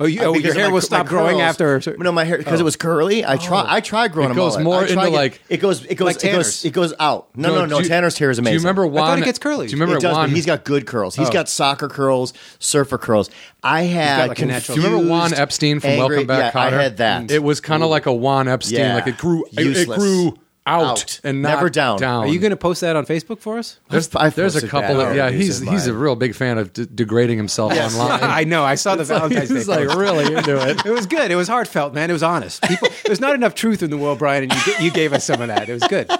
Oh, 0.00 0.06
you, 0.06 0.22
oh 0.22 0.34
your 0.34 0.54
hair 0.54 0.66
my- 0.66 0.72
will 0.72 0.80
stop 0.80 1.06
growing 1.06 1.40
after. 1.40 1.80
No, 1.98 2.10
my 2.10 2.24
hair 2.24 2.38
because 2.38 2.60
it 2.60 2.62
oh. 2.62 2.64
was 2.64 2.76
curly. 2.76 3.24
I 3.24 3.36
try. 3.36 3.62
Oh. 3.62 3.66
I 3.68 3.80
tried 3.80 4.12
growing 4.12 4.32
It 4.32 4.34
goes 4.34 4.58
more 4.58 4.82
into, 4.82 4.94
get- 4.94 5.12
like- 5.12 5.40
it 5.48 5.58
goes. 5.58 5.84
It 5.84 5.94
goes. 5.94 6.06
Like 6.06 6.24
it 6.24 6.32
goes. 6.32 6.64
It 6.64 6.72
goes 6.72 6.92
out. 6.98 7.28
No, 7.36 7.54
no, 7.54 7.66
no. 7.66 7.78
do 7.78 7.84
you- 7.84 7.88
Tanner's 7.88 8.18
hair 8.18 8.30
is 8.30 8.38
amazing. 8.38 8.58
Do 8.58 8.62
you 8.62 8.66
remember 8.66 8.86
Juan? 8.86 9.06
thought 9.06 9.18
it 9.18 9.24
gets 9.24 9.38
curly. 9.38 9.66
Do 9.66 9.70
you 9.70 9.76
remember 9.76 9.98
it 9.98 10.02
does, 10.02 10.16
Juan? 10.16 10.30
he's 10.30 10.46
got 10.46 10.64
good 10.64 10.86
curls. 10.86 11.14
He's 11.16 11.28
Oh. 11.28 11.32
got 11.32 11.48
soccer 11.48 11.88
curls, 11.88 12.32
surfer 12.58 12.98
curls. 12.98 13.30
I 13.62 13.82
had. 13.82 14.28
like 14.28 14.40
natural- 14.40 14.76
Do 14.76 14.82
you 14.82 14.88
remember 14.88 15.08
Juan 15.10 15.34
Epstein 15.34 15.80
from 15.80 15.90
angry- 15.90 16.16
Welcome 16.16 16.26
Back, 16.26 16.54
yeah, 16.54 16.60
Kotter? 16.60 16.72
I 16.78 16.82
had 16.82 16.96
that. 16.98 17.30
It 17.30 17.42
was 17.42 17.60
kind 17.60 17.82
of 17.82 17.90
like 17.90 18.06
a 18.06 18.12
Juan 18.12 18.48
Epstein. 18.48 18.94
Like 18.94 19.06
it 19.06 19.18
grew. 19.18 19.44
It 19.52 19.86
grew 19.86 20.36
out, 20.66 20.82
Out. 20.86 21.20
and 21.24 21.42
not 21.42 21.56
Never 21.56 21.68
down. 21.68 22.02
Are 22.02 22.26
you 22.26 22.38
going 22.38 22.50
to 22.50 22.56
post 22.56 22.80
that 22.80 22.96
on 22.96 23.04
Facebook 23.04 23.40
for 23.40 23.58
us? 23.58 23.78
There's, 23.90 24.14
I've 24.16 24.34
there's 24.34 24.54
a 24.56 24.60
posted 24.60 24.70
couple 24.70 24.96
bad 24.96 25.10
of 25.10 25.16
yeah. 25.16 25.30
hairdos 25.30 25.34
He's 25.34 25.60
of 25.60 25.68
he's 25.68 25.86
a 25.86 25.92
mine. 25.92 26.00
real 26.00 26.16
big 26.16 26.34
fan 26.34 26.56
of 26.56 26.72
d- 26.72 26.86
degrading 26.94 27.36
himself 27.36 27.72
online. 27.72 28.20
I 28.22 28.44
know. 28.44 28.64
I 28.64 28.74
saw 28.76 28.96
the 28.96 29.04
Valentine's 29.04 29.48
Day. 29.50 29.54
He's 29.56 29.68
like 29.68 29.88
post. 29.88 29.98
really 29.98 30.34
into 30.34 30.56
it. 30.68 30.84
It 30.86 30.90
was 30.90 31.06
good. 31.06 31.30
It 31.30 31.36
was 31.36 31.48
heartfelt, 31.48 31.92
man. 31.92 32.08
It 32.08 32.14
was 32.14 32.22
honest. 32.22 32.62
People, 32.62 32.88
there's 33.04 33.20
not 33.20 33.34
enough 33.34 33.54
truth 33.54 33.82
in 33.82 33.90
the 33.90 33.98
world, 33.98 34.18
Brian, 34.18 34.44
and 34.44 34.52
you, 34.54 34.60
g- 34.78 34.84
you 34.84 34.90
gave 34.90 35.12
us 35.12 35.24
some 35.24 35.42
of 35.42 35.48
that. 35.48 35.68
It 35.68 35.72
was 35.74 35.84
good. 35.84 36.10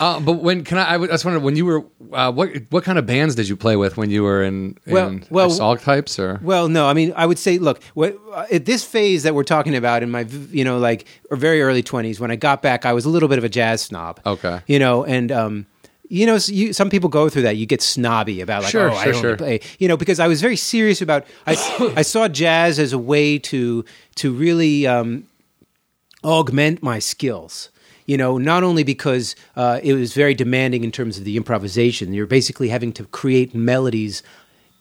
Uh, 0.00 0.20
but 0.20 0.34
when 0.34 0.64
can 0.64 0.78
I? 0.78 0.94
I 0.94 0.96
was 0.96 1.24
wondering 1.24 1.44
when 1.44 1.56
you 1.56 1.64
were 1.66 1.84
uh, 2.12 2.30
what 2.32 2.50
what 2.70 2.84
kind 2.84 2.98
of 2.98 3.06
bands 3.06 3.34
did 3.34 3.48
you 3.48 3.56
play 3.56 3.76
with 3.76 3.96
when 3.96 4.10
you 4.10 4.22
were 4.22 4.42
in, 4.42 4.76
in 4.86 4.92
Well- 4.92 5.18
well- 5.30 5.46
Assault 5.50 5.80
types 5.80 6.18
or 6.18 6.38
Well, 6.42 6.68
no, 6.68 6.86
I 6.86 6.92
mean, 6.94 7.12
I 7.16 7.26
would 7.26 7.38
say, 7.38 7.58
look, 7.58 7.82
what, 7.94 8.16
uh, 8.32 8.46
at 8.52 8.64
this 8.64 8.84
phase 8.84 9.22
that 9.24 9.34
we're 9.34 9.44
talking 9.44 9.74
about 9.74 10.02
in 10.02 10.10
my, 10.10 10.20
you 10.50 10.64
know, 10.64 10.78
like 10.78 11.06
very 11.30 11.60
early 11.62 11.82
twenties, 11.82 12.20
when 12.20 12.30
I 12.30 12.36
got 12.36 12.62
back, 12.62 12.86
I 12.86 12.92
was 12.92 13.04
a 13.04 13.08
little 13.08 13.28
bit 13.28 13.38
of 13.38 13.44
a 13.44 13.48
jazz 13.48 13.82
snob. 13.82 14.20
Okay. 14.24 14.60
you 14.66 14.78
know, 14.78 15.04
and 15.04 15.32
um, 15.32 15.66
you 16.10 16.24
know, 16.26 16.38
you, 16.46 16.72
some 16.72 16.88
people 16.88 17.10
go 17.10 17.28
through 17.28 17.42
that. 17.42 17.56
You 17.56 17.66
get 17.66 17.82
snobby 17.82 18.40
about 18.40 18.62
like, 18.62 18.70
Sure, 18.70 18.90
oh, 18.90 18.94
I 18.94 19.04
sure, 19.04 19.14
only 19.14 19.20
sure. 19.20 19.36
play, 19.36 19.60
you 19.78 19.88
know, 19.88 19.96
because 19.96 20.20
I 20.20 20.26
was 20.28 20.40
very 20.40 20.56
serious 20.56 21.02
about. 21.02 21.26
I, 21.46 21.52
I 21.96 22.02
saw 22.02 22.28
jazz 22.28 22.78
as 22.78 22.92
a 22.94 22.98
way 22.98 23.38
to 23.40 23.84
to 24.16 24.32
really 24.32 24.86
um, 24.86 25.24
augment 26.24 26.82
my 26.82 26.98
skills. 26.98 27.70
You 28.08 28.16
know, 28.16 28.38
not 28.38 28.64
only 28.64 28.84
because 28.84 29.36
uh, 29.54 29.80
it 29.82 29.92
was 29.92 30.14
very 30.14 30.34
demanding 30.34 30.82
in 30.82 30.90
terms 30.90 31.18
of 31.18 31.24
the 31.24 31.36
improvisation. 31.36 32.14
You're 32.14 32.26
basically 32.26 32.70
having 32.70 32.90
to 32.94 33.04
create 33.04 33.54
melodies 33.54 34.22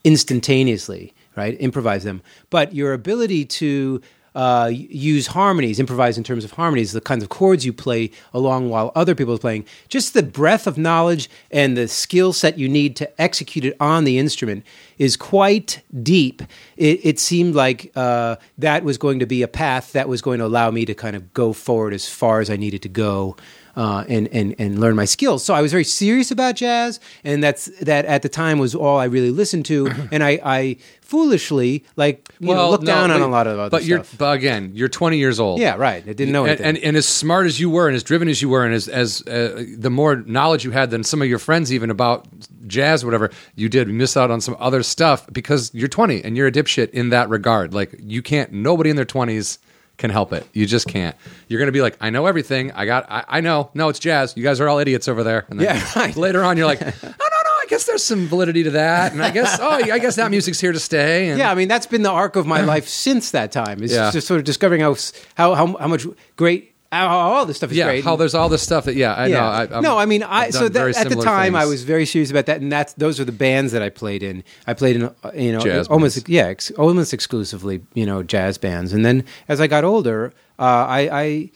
instantaneously, 0.06 1.14
right? 1.36 1.56
Improvise 1.60 2.06
them, 2.06 2.22
but 2.50 2.74
your 2.74 2.94
ability 2.94 3.44
to 3.44 4.02
uh, 4.38 4.68
use 4.72 5.26
harmonies, 5.26 5.80
improvise 5.80 6.16
in 6.16 6.24
terms 6.24 6.46
of 6.46 6.52
harmonies, 6.52 6.92
the 6.92 7.02
kinds 7.02 7.24
of 7.24 7.30
chords 7.30 7.66
you 7.66 7.74
play 7.74 8.12
along 8.36 8.70
while 8.70 8.92
other 8.94 9.16
people 9.16 9.34
are 9.34 9.40
playing, 9.40 9.66
just 9.90 10.14
the 10.14 10.22
breadth 10.22 10.68
of 10.68 10.78
knowledge 10.78 11.28
and 11.50 11.76
the 11.76 11.88
skill 11.88 12.32
set 12.32 12.56
you 12.56 12.70
need 12.70 12.96
to 12.96 13.20
execute 13.20 13.66
it 13.66 13.76
on 13.80 14.04
the 14.04 14.20
instrument 14.20 14.64
is 15.00 15.18
quite 15.18 15.82
deep. 16.04 16.44
It, 16.76 17.04
it 17.04 17.20
seemed 17.20 17.56
like 17.56 17.92
uh, 17.96 18.36
that 18.60 18.84
was 18.84 19.00
going 19.00 19.18
to 19.18 19.26
be 19.26 19.42
a 19.42 19.48
path 19.48 19.94
that 19.94 20.08
was 20.08 20.22
going 20.22 20.38
to 20.38 20.46
allow 20.46 20.70
me 20.70 20.86
to 20.86 20.94
kind 20.94 21.16
of 21.16 21.34
go 21.34 21.52
forward 21.52 21.96
as 21.96 22.08
far 22.08 22.40
as 22.40 22.52
I 22.52 22.58
needed 22.58 22.84
to 22.84 22.90
go. 22.90 23.36
Uh, 23.78 24.04
and, 24.10 24.28
and 24.30 24.56
and 24.58 24.80
learn 24.80 24.96
my 24.96 25.06
skills. 25.06 25.44
So 25.44 25.54
I 25.54 25.62
was 25.62 25.72
very 25.72 25.84
serious 25.84 26.32
about 26.32 26.56
jazz, 26.56 27.00
and 27.24 27.44
that's 27.44 27.66
that 27.82 28.06
at 28.06 28.24
the 28.24 28.30
time 28.30 28.58
was 28.58 28.74
all 28.74 28.98
I 28.98 29.06
really 29.06 29.30
listened 29.30 29.68
to. 29.68 29.92
And 30.12 30.24
I, 30.24 30.40
I 30.44 30.78
foolishly 31.02 31.86
like 31.96 32.34
you 32.40 32.54
know 32.54 32.70
looked 32.72 32.84
no, 32.84 32.92
down 32.92 33.12
on 33.12 33.22
a 33.22 33.28
lot 33.28 33.46
of 33.46 33.60
other 33.60 33.70
But 33.70 33.86
you're, 33.86 34.04
stuff. 34.04 34.18
but 34.18 34.36
again, 34.36 34.72
you're 34.74 34.90
20 34.90 35.18
years 35.18 35.40
old. 35.40 35.60
Yeah, 35.60 35.76
right. 35.76 36.04
I 36.04 36.14
didn't 36.14 36.32
know 36.32 36.44
and, 36.44 36.50
anything. 36.52 36.66
and, 36.66 36.78
and 36.80 36.98
as 36.98 37.08
smart 37.08 37.46
as 37.46 37.60
you 37.60 37.70
were, 37.70 37.88
and 37.88 37.96
as 37.96 38.04
driven 38.04 38.28
as 38.28 38.42
you 38.42 38.50
were, 38.50 38.66
and 38.66 38.74
as, 38.74 38.88
as 38.88 39.22
uh, 39.28 39.64
the 39.78 39.90
more 39.92 40.18
knowledge 40.18 40.66
you 40.66 40.72
had 40.72 40.90
than 40.90 41.04
some 41.04 41.22
of 41.22 41.28
your 41.28 41.40
friends 41.40 41.72
even 41.72 41.90
about 41.90 42.28
jazz, 42.68 43.04
or 43.04 43.08
whatever, 43.08 43.30
you 43.56 43.70
did 43.70 43.88
miss 43.88 44.18
out 44.18 44.32
on 44.32 44.42
some 44.42 44.56
other 44.60 44.84
stuff 44.84 45.28
because 45.32 45.72
you're 45.74 45.88
20 45.88 46.24
and 46.24 46.36
you're 46.36 46.48
a 46.48 46.52
dipshit 46.52 46.90
in 46.92 47.10
that 47.10 47.30
regard. 47.30 47.74
Like 47.74 47.96
you 48.00 48.22
can't. 48.22 48.52
Nobody 48.52 48.90
in 48.90 48.96
their 48.96 49.06
20s 49.06 49.60
can 49.98 50.10
help 50.12 50.32
it. 50.34 50.48
You 50.54 50.66
just 50.66 50.88
can't. 50.88 51.16
You're 51.48 51.60
going 51.60 51.68
to 51.68 51.72
be 51.72 51.82
like, 51.82 51.98
I 52.00 52.10
know 52.12 52.26
everything. 52.28 52.72
I 52.74 52.86
got. 52.86 53.06
I, 53.10 53.24
I 53.28 53.42
know. 53.42 53.72
No, 53.74 53.90
it's 53.90 54.00
jazz. 54.00 54.36
You 54.38 54.44
guys 54.44 54.60
are 54.60 54.68
all 54.70 54.78
idiots 54.80 55.08
over 55.08 55.24
there. 55.24 55.46
And 55.50 55.60
then 55.60 55.76
Yeah, 55.76 55.90
right. 55.96 56.16
later 56.16 56.44
on, 56.44 56.56
you're 56.58 56.68
like, 56.68 56.82
oh 56.82 56.88
no, 56.94 57.10
no. 57.10 57.14
I 57.14 57.66
guess 57.70 57.86
there's 57.86 58.04
some 58.04 58.28
validity 58.28 58.64
to 58.64 58.72
that, 58.72 59.12
and 59.12 59.22
I 59.22 59.30
guess 59.30 59.58
oh, 59.62 59.70
I 59.70 60.00
guess 60.00 60.16
that 60.16 60.32
music's 60.32 60.60
here 60.62 60.72
to 60.72 60.80
stay. 60.80 61.28
And 61.30 61.38
yeah, 61.38 61.52
I 61.52 61.56
mean 61.56 61.68
that's 61.68 61.86
been 61.86 62.02
the 62.04 62.10
arc 62.12 62.38
of 62.38 62.46
my 62.48 62.62
life 62.62 62.88
since 62.88 63.32
that 63.32 63.52
time. 63.52 63.84
Is 63.84 63.92
Yeah. 63.92 64.10
just 64.12 64.26
sort 64.28 64.38
of 64.40 64.46
discovering 64.46 64.80
how 64.82 64.96
how 65.36 65.54
how, 65.54 65.76
how 65.78 65.88
much 65.88 66.06
great 66.38 66.74
all 66.92 67.46
this 67.46 67.58
stuff 67.58 67.72
is 67.72 67.78
yeah, 67.78 67.86
great. 67.86 68.04
how 68.04 68.16
there's 68.16 68.36
all 68.36 68.50
this 68.50 68.62
stuff 68.62 68.86
that 68.86 68.96
yeah, 68.96 69.14
I 69.14 69.28
know. 69.28 69.40
I, 69.40 69.66
I'm- 69.66 69.84
no, 69.84 69.98
I 69.98 70.06
mean, 70.06 70.24
I 70.24 70.50
so 70.50 70.70
that, 70.70 70.88
at 70.90 70.94
the 70.96 71.10
similar 71.10 71.24
time 71.26 71.56
I 71.56 71.66
was 71.66 71.84
very 71.84 72.06
serious 72.06 72.32
about 72.32 72.46
that, 72.46 72.62
and 72.62 72.72
that's 72.72 72.94
those 72.94 73.20
are 73.20 73.26
the 73.26 73.32
bands 73.32 73.72
that 73.74 73.82
I 73.82 73.90
played 73.90 74.24
in. 74.24 74.44
I 74.66 74.74
played 74.74 74.96
in, 74.96 75.12
you 75.36 75.52
know, 75.52 75.60
Jazz 75.60 75.88
almost 75.88 76.16
bands. 76.16 76.30
yeah, 76.30 76.46
ex- 76.46 76.72
almost 76.72 77.14
exclusively, 77.14 77.82
you 77.94 78.06
know, 78.06 78.24
jazz 78.24 78.58
bands. 78.58 78.94
And 78.94 79.06
then 79.06 79.26
as 79.48 79.60
I 79.60 79.68
got 79.68 79.84
older, 79.84 80.34
uh, 80.60 80.64
I. 80.64 81.10
I 81.12 81.52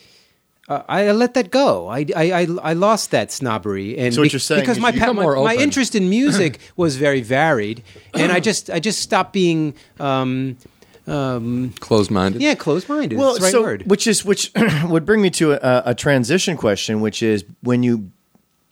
uh, 0.69 0.83
I 0.87 1.11
let 1.11 1.33
that 1.33 1.51
go. 1.51 1.89
I, 1.89 2.05
I, 2.15 2.31
I, 2.31 2.47
I 2.61 2.73
lost 2.73 3.11
that 3.11 3.29
snobbery, 3.31 3.97
and 3.97 4.13
So 4.13 4.21
what 4.21 4.31
you're 4.31 4.39
saying 4.39 4.61
because 4.61 4.77
is 4.77 4.81
my, 4.81 4.91
you 4.91 4.99
pa- 4.99 5.11
become 5.11 5.15
my, 5.17 5.55
my 5.55 5.55
interest 5.55 5.95
in 5.95 6.09
music 6.09 6.59
was 6.77 6.95
very 6.95 7.19
varied, 7.21 7.83
and 8.13 8.31
I 8.31 8.39
just 8.39 8.69
I 8.69 8.79
just 8.79 9.01
stopped 9.01 9.33
being 9.33 9.73
um, 9.99 10.55
um, 11.11 11.73
closed-minded. 11.79 12.41
yeah 12.41 12.55
closed 12.55 12.87
minded. 12.89 13.17
Well, 13.17 13.33
That's 13.33 13.39
the 13.39 13.43
right 13.45 13.51
so 13.51 13.61
word. 13.63 13.83
which 13.85 14.07
is 14.07 14.23
which 14.25 14.51
would 14.85 15.05
bring 15.05 15.21
me 15.21 15.29
to 15.31 15.53
a, 15.53 15.91
a 15.91 15.95
transition 15.95 16.57
question, 16.57 17.01
which 17.01 17.21
is 17.21 17.43
when 17.61 17.83
you 17.83 18.11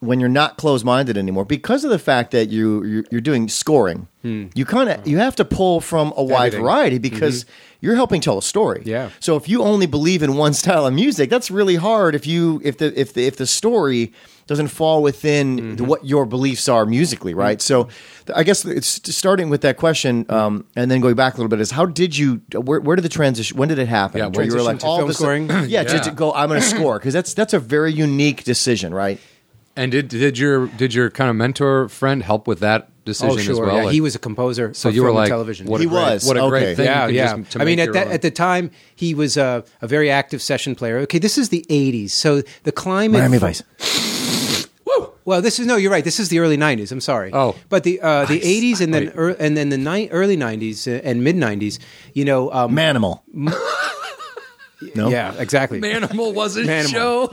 when 0.02 0.22
you're 0.22 0.30
not 0.30 0.56
closed 0.56 0.86
minded 0.86 1.18
anymore 1.18 1.44
because 1.44 1.84
of 1.84 1.90
the 1.90 2.00
fact 2.00 2.32
that 2.32 2.48
you 2.48 2.84
you're, 2.86 3.04
you're 3.12 3.22
doing 3.22 3.50
scoring, 3.50 4.08
you 4.24 4.64
kind 4.66 4.90
of 4.90 5.06
you 5.06 5.18
have 5.18 5.36
to 5.36 5.44
pull 5.46 5.82
from 5.82 6.14
a 6.16 6.24
wide 6.24 6.54
Hmm. 6.54 6.58
Everything. 6.60 6.62
variety 6.64 6.98
because 7.00 7.46
you're 7.82 7.96
helping 7.96 8.22
tell 8.22 8.38
a 8.38 8.42
story. 8.42 8.82
Yeah. 8.86 9.10
So 9.20 9.36
if 9.36 9.48
you 9.50 9.62
only 9.62 9.88
believe 9.88 10.24
in 10.24 10.36
one 10.36 10.54
style 10.54 10.86
of 10.86 10.94
music, 10.94 11.30
that's 11.30 11.52
really 11.52 11.76
hard. 11.76 12.16
If 12.16 12.26
you 12.26 12.62
if 12.64 12.78
the 12.78 12.98
if 13.00 13.14
the 13.14 13.26
if 13.28 13.36
the 13.36 13.46
story 13.48 14.14
doesn't 14.50 14.68
fall 14.68 15.02
within 15.02 15.60
Mm-hmm. 15.60 15.86
what 15.86 16.04
your 16.04 16.26
beliefs 16.26 16.68
are 16.68 16.86
musically, 16.86 17.34
right? 17.34 17.62
So 17.62 17.88
I 18.36 18.44
guess 18.44 18.66
it's 18.66 19.16
starting 19.16 19.50
with 19.50 19.62
that 19.62 19.78
question, 19.78 20.26
um, 20.30 20.66
and 20.76 20.90
then 20.92 21.00
going 21.02 21.16
back 21.16 21.36
a 21.36 21.38
little 21.38 21.50
bit 21.50 21.62
is 21.62 21.72
how 21.72 21.86
did 21.86 22.18
you 22.18 22.42
where, 22.54 22.82
where 22.82 22.96
did 22.98 23.04
the 23.06 23.10
transition 23.10 23.56
when 23.58 23.70
did 23.70 23.80
it 23.80 23.88
happen? 23.88 24.18
Yeah, 24.20 24.28
Where 24.28 24.44
you 24.46 24.52
were 24.52 24.58
transition 24.60 24.78
like 24.78 24.84
all 24.84 24.98
film 24.98 25.10
of 25.12 25.16
sudden- 25.16 25.48
scoring? 25.48 25.70
yeah, 25.70 25.84
just 25.84 26.04
to 26.06 26.12
go. 26.12 26.34
I'm 26.34 26.50
going 26.50 26.60
to 26.60 26.68
score 26.68 27.00
because 27.00 27.14
that's 27.14 27.34
that's 27.34 27.54
a 27.54 27.60
very 27.60 27.94
unique 27.94 28.44
decision, 28.44 28.94
right? 28.94 29.20
And 29.76 29.92
did 29.94 30.08
did 30.10 30.38
your 30.38 30.68
did 30.68 30.94
your 30.94 31.10
kind 31.10 31.30
of 31.30 31.36
mentor 31.38 31.88
friend 31.90 32.22
help 32.24 32.48
with 32.48 32.60
that 32.60 32.90
decision 33.06 33.32
oh 33.32 33.38
sure, 33.38 33.54
as 33.54 33.60
well? 33.60 33.76
yeah, 33.78 33.84
Like- 33.86 33.94
he 33.94 34.02
was 34.02 34.14
a 34.16 34.20
composer. 34.20 34.74
So 34.74 34.90
for 34.90 34.96
you 34.96 35.04
were 35.04 35.12
like, 35.14 35.30
television. 35.30 35.68
What 35.68 35.80
He 35.80 35.88
great, 35.88 35.96
was, 36.14 36.26
What 36.28 36.36
a 36.38 36.42
okay. 36.42 36.50
great 36.50 36.76
thing! 36.76 36.86
Yeah, 36.86 37.08
yeah. 37.08 37.38
just- 37.38 37.52
to 37.54 37.62
I 37.62 37.66
mean, 37.66 37.80
at 37.80 37.94
that, 37.94 38.08
own- 38.08 38.14
at 38.14 38.22
the 38.22 38.32
time, 38.32 38.72
he 38.96 39.14
was 39.14 39.38
a, 39.38 39.64
a 39.82 39.88
very 39.88 40.10
active 40.12 40.42
session 40.42 40.76
player. 40.76 40.98
Okay, 41.00 41.20
this 41.20 41.38
is 41.38 41.48
the 41.50 41.66
'80s, 41.70 42.10
so 42.10 42.42
the 42.64 42.72
climate. 42.74 43.20
Miami 43.22 43.38
Vice. 43.38 43.64
Well, 45.26 45.42
this 45.42 45.60
is 45.60 45.68
no. 45.68 45.76
You're 45.76 45.92
right. 45.92 46.04
This 46.04 46.20
is 46.20 46.30
the 46.30 46.40
early 46.40 46.58
'90s. 46.58 46.92
I'm 46.92 47.02
sorry. 47.02 47.32
Oh. 47.34 47.56
but 47.70 47.84
the 47.84 48.00
uh, 48.02 48.26
the 48.26 48.40
'80s 48.40 48.82
and 48.82 48.94
then 48.94 49.12
er, 49.16 49.30
and 49.40 49.56
then 49.56 49.70
the 49.70 49.78
ni- 49.78 50.10
early 50.10 50.38
'90s 50.38 50.88
and 51.04 51.24
mid 51.24 51.36
'90s. 51.36 51.80
You 52.14 52.26
know, 52.26 52.52
um, 52.52 52.76
Manimal. 52.76 53.22
no. 54.96 55.10
yeah, 55.10 55.34
exactly. 55.38 55.80
Manimal 55.82 56.34
was 56.34 56.58
a 56.58 56.64
Manimal. 56.64 56.90
show. 56.90 57.30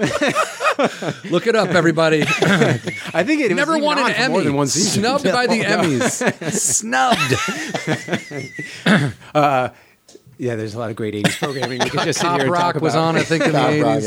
Look 1.31 1.47
it 1.47 1.57
up, 1.57 1.71
everybody. 1.71 2.23
I 2.27 3.23
think 3.25 3.41
it, 3.41 3.51
Never 3.55 3.75
was 3.75 3.83
won 3.83 3.99
an 3.99 4.11
Emmy. 4.13 4.33
more 4.33 4.43
than 4.43 4.55
one 4.55 4.67
season. 4.67 5.03
Snubbed 5.03 5.25
by 5.25 5.47
the 5.47 5.61
Emmys. 5.63 6.53
Snubbed. 6.53 7.35
Yeah, 10.39 10.57
there's 10.57 10.75
a 10.75 10.79
lot 10.79 10.91
of 10.91 10.97
great 10.97 11.15
'80s 11.15 11.39
programming. 11.39 11.81
We 11.81 11.89
could 11.91 12.01
just 12.01 12.21
sit 12.21 12.31
here 12.31 12.41
and 12.43 12.51
rock 12.51 12.75
talk 12.75 12.83
was 12.83 12.95
about. 12.95 13.05
on, 13.05 13.17
I 13.17 13.23
think, 13.23 13.45
in 13.45 13.53
the 13.53 13.59
Bob 13.59 13.81
Rock, 13.81 13.99
80s. 13.99 14.03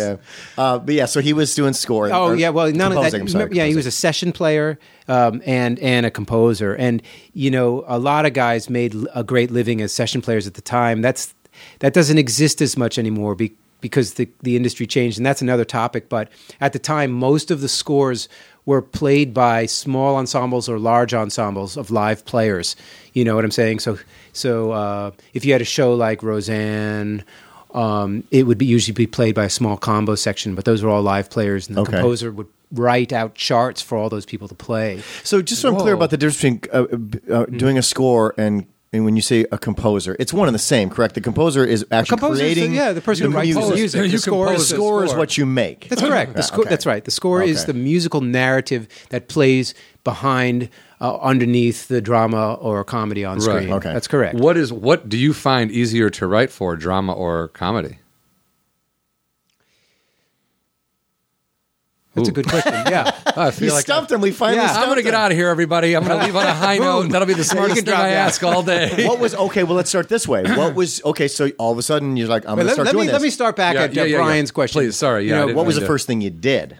yeah. 0.57 0.63
Uh, 0.63 0.79
but 0.79 0.93
yeah, 0.93 1.05
so 1.05 1.21
he 1.21 1.33
was 1.33 1.55
doing 1.55 1.73
scoring. 1.73 2.13
Oh 2.13 2.27
or 2.29 2.35
yeah, 2.35 2.49
well, 2.49 2.71
none 2.71 2.91
of 2.91 3.01
that. 3.01 3.11
composing, 3.11 3.21
I'm 3.21 3.27
sorry, 3.27 3.49
yeah, 3.55 3.65
he 3.65 3.75
was 3.75 3.85
a 3.85 3.91
session 3.91 4.31
player 4.31 4.77
um, 5.07 5.41
and 5.45 5.79
and 5.79 6.05
a 6.05 6.11
composer, 6.11 6.75
and 6.75 7.01
you 7.33 7.49
know, 7.49 7.83
a 7.87 7.97
lot 7.97 8.25
of 8.25 8.33
guys 8.33 8.69
made 8.69 8.93
l- 8.93 9.07
a 9.15 9.23
great 9.23 9.49
living 9.51 9.81
as 9.81 9.91
session 9.91 10.21
players 10.21 10.45
at 10.45 10.53
the 10.53 10.61
time. 10.61 11.01
That's 11.01 11.33
that 11.79 11.93
doesn't 11.93 12.17
exist 12.17 12.61
as 12.61 12.77
much 12.77 12.97
anymore 12.97 13.35
be, 13.35 13.53
because 13.81 14.13
the 14.15 14.29
the 14.43 14.55
industry 14.55 14.85
changed, 14.85 15.17
and 15.17 15.25
that's 15.25 15.41
another 15.41 15.65
topic. 15.65 16.09
But 16.09 16.29
at 16.61 16.73
the 16.73 16.79
time, 16.79 17.11
most 17.11 17.49
of 17.51 17.61
the 17.61 17.69
scores 17.69 18.29
were 18.65 18.81
played 18.81 19.33
by 19.33 19.65
small 19.65 20.15
ensembles 20.17 20.69
or 20.69 20.77
large 20.79 21.13
ensembles 21.13 21.77
of 21.77 21.89
live 21.91 22.25
players. 22.25 22.75
You 23.13 23.23
know 23.25 23.35
what 23.35 23.43
I'm 23.45 23.51
saying? 23.51 23.79
So 23.79 23.97
so 24.33 24.71
uh, 24.71 25.11
if 25.33 25.43
you 25.45 25.51
had 25.53 25.61
a 25.61 25.65
show 25.65 25.93
like 25.93 26.21
Roseanne. 26.23 27.23
Um, 27.71 28.23
it 28.31 28.47
would 28.47 28.57
be 28.57 28.65
usually 28.65 28.93
be 28.95 29.05
played 29.05 29.35
by 29.35 29.45
a 29.45 29.49
small 29.49 29.77
combo 29.77 30.15
section, 30.15 30.55
but 30.55 30.65
those 30.65 30.81
were 30.81 30.89
all 30.89 31.03
live 31.03 31.29
players, 31.29 31.67
and 31.67 31.77
the 31.77 31.81
Okay. 31.81 31.91
composer 31.91 32.31
would 32.31 32.47
write 32.71 33.13
out 33.13 33.35
charts 33.35 33.79
for 33.79 33.95
all 33.95 34.09
those 34.09 34.25
people 34.25 34.47
to 34.47 34.55
play. 34.55 35.03
So 35.23 35.43
just 35.43 35.61
so 35.61 35.69
I'm 35.69 35.79
clear 35.79 35.93
about 35.93 36.09
the 36.09 36.17
difference 36.17 36.61
between 36.61 36.61
uh, 36.73 36.79
uh, 36.79 36.87
Mm-hmm. 37.45 37.57
doing 37.57 37.77
a 37.77 37.83
score 37.83 38.33
and 38.39 38.65
and 38.91 39.05
when 39.05 39.15
you 39.15 39.21
say 39.21 39.45
a 39.51 39.57
composer, 39.57 40.15
it's 40.19 40.33
one 40.33 40.47
and 40.47 40.55
the 40.55 40.59
same, 40.59 40.89
correct? 40.89 41.13
The 41.15 41.21
composer 41.21 41.63
is 41.63 41.85
actually 41.91 42.17
composer 42.17 42.33
is 42.43 42.49
the- 42.49 42.55
creating. 42.55 42.73
yeah, 42.75 42.91
the 42.93 43.01
person 43.01 43.31
who 43.31 43.37
writes 43.37 43.53
the 43.53 43.59
music. 43.59 43.75
music. 44.01 44.11
The 44.11 44.17
score 44.17 44.45
compose 44.47 44.61
is 44.63 44.69
The 44.69 44.75
the 44.75 44.81
score 44.81 45.03
is 45.05 45.13
what 45.13 45.37
you 45.37 45.45
make. 45.45 45.89
That's 45.89 46.01
correct. 46.01 46.33
The 46.33 46.39
Yeah, 46.39 46.43
score, 46.45 46.59
okay. 46.61 46.69
That's 46.69 46.85
right. 46.85 47.03
The 47.05 47.11
score 47.11 47.43
is 47.43 47.65
the 47.65 47.73
musical 47.73 48.21
narrative 48.21 48.87
that 49.09 49.27
plays 49.27 49.73
behind, 50.03 50.69
uh, 51.01 51.17
underneath 51.21 51.87
the 51.87 52.01
drama 52.01 52.55
or 52.55 52.83
comedy 52.83 53.23
on 53.25 53.39
screen. 53.41 53.71
okay. 53.73 53.93
That's 53.93 54.07
correct. 54.07 54.35
What 54.35 54.57
is 54.57 54.73
what 54.73 55.07
do 55.07 55.17
you 55.17 55.33
find 55.33 55.71
easier 55.71 56.09
to 56.11 56.25
write 56.27 56.51
for, 56.51 56.75
drama 56.75 57.13
or 57.13 57.49
comedy? 57.49 57.99
That's 62.19 62.29
a 62.29 62.31
good 62.31 62.47
question. 62.47 62.73
Yeah. 62.73 63.11
I 63.25 63.51
feel 63.51 63.67
You 63.69 63.73
like 63.73 63.83
stumped 63.85 64.11
him. 64.11 64.21
We 64.21 64.31
finally 64.31 64.61
Yeah. 64.63 64.73
I'm 64.73 64.85
going 64.85 64.97
to 64.97 65.03
get 65.03 65.13
out 65.13 65.31
of 65.31 65.37
here, 65.37 65.49
everybody. 65.49 65.95
I'm 65.95 66.03
going 66.05 66.19
to 66.19 66.25
leave 66.25 66.35
on 66.35 66.45
a 66.45 66.53
high 66.53 66.77
note. 66.79 67.09
That'll 67.11 67.27
be 67.27 67.33
the 67.33 67.43
smartest 67.43 67.77
can 67.77 67.85
thing 67.85 67.93
drop 67.93 68.03
I 68.05 68.09
down. 68.11 68.27
ask 68.27 68.43
all 68.43 68.63
day. 68.63 69.05
What 69.07 69.19
was 69.19 69.33
okay? 69.47 69.63
Well, 69.63 69.75
let's 69.75 69.89
start 69.89 70.09
this 70.09 70.27
way. 70.27 70.43
What 70.43 70.75
was 70.75 71.01
okay? 71.05 71.27
So 71.27 71.49
all 71.57 71.71
of 71.71 71.77
a 71.77 71.81
sudden 71.83 72.17
you're 72.17 72.27
like, 72.27 72.43
I'm 72.45 72.55
going 72.55 72.59
to 72.59 72.65
let, 72.65 72.73
start 72.73 72.85
let 72.87 72.91
doing 72.93 73.01
me 73.03 73.07
this. 73.07 73.13
let 73.13 73.21
me 73.21 73.29
start 73.29 73.55
back 73.55 73.75
Yeah, 73.75 73.83
at 73.83 73.93
yeah, 73.93 74.03
yeah, 74.03 74.17
yeah. 74.17 74.23
Brian's 74.23 74.51
question. 74.51 74.81
Please, 74.81 74.95
sorry, 74.97 75.27
yeah, 75.29 75.43
I 75.43 75.45
know, 75.47 75.53
what 75.53 75.65
was 75.65 75.75
the 75.79 75.85
first 75.85 76.07
thing 76.07 76.21
you 76.21 76.29
did, 76.29 76.77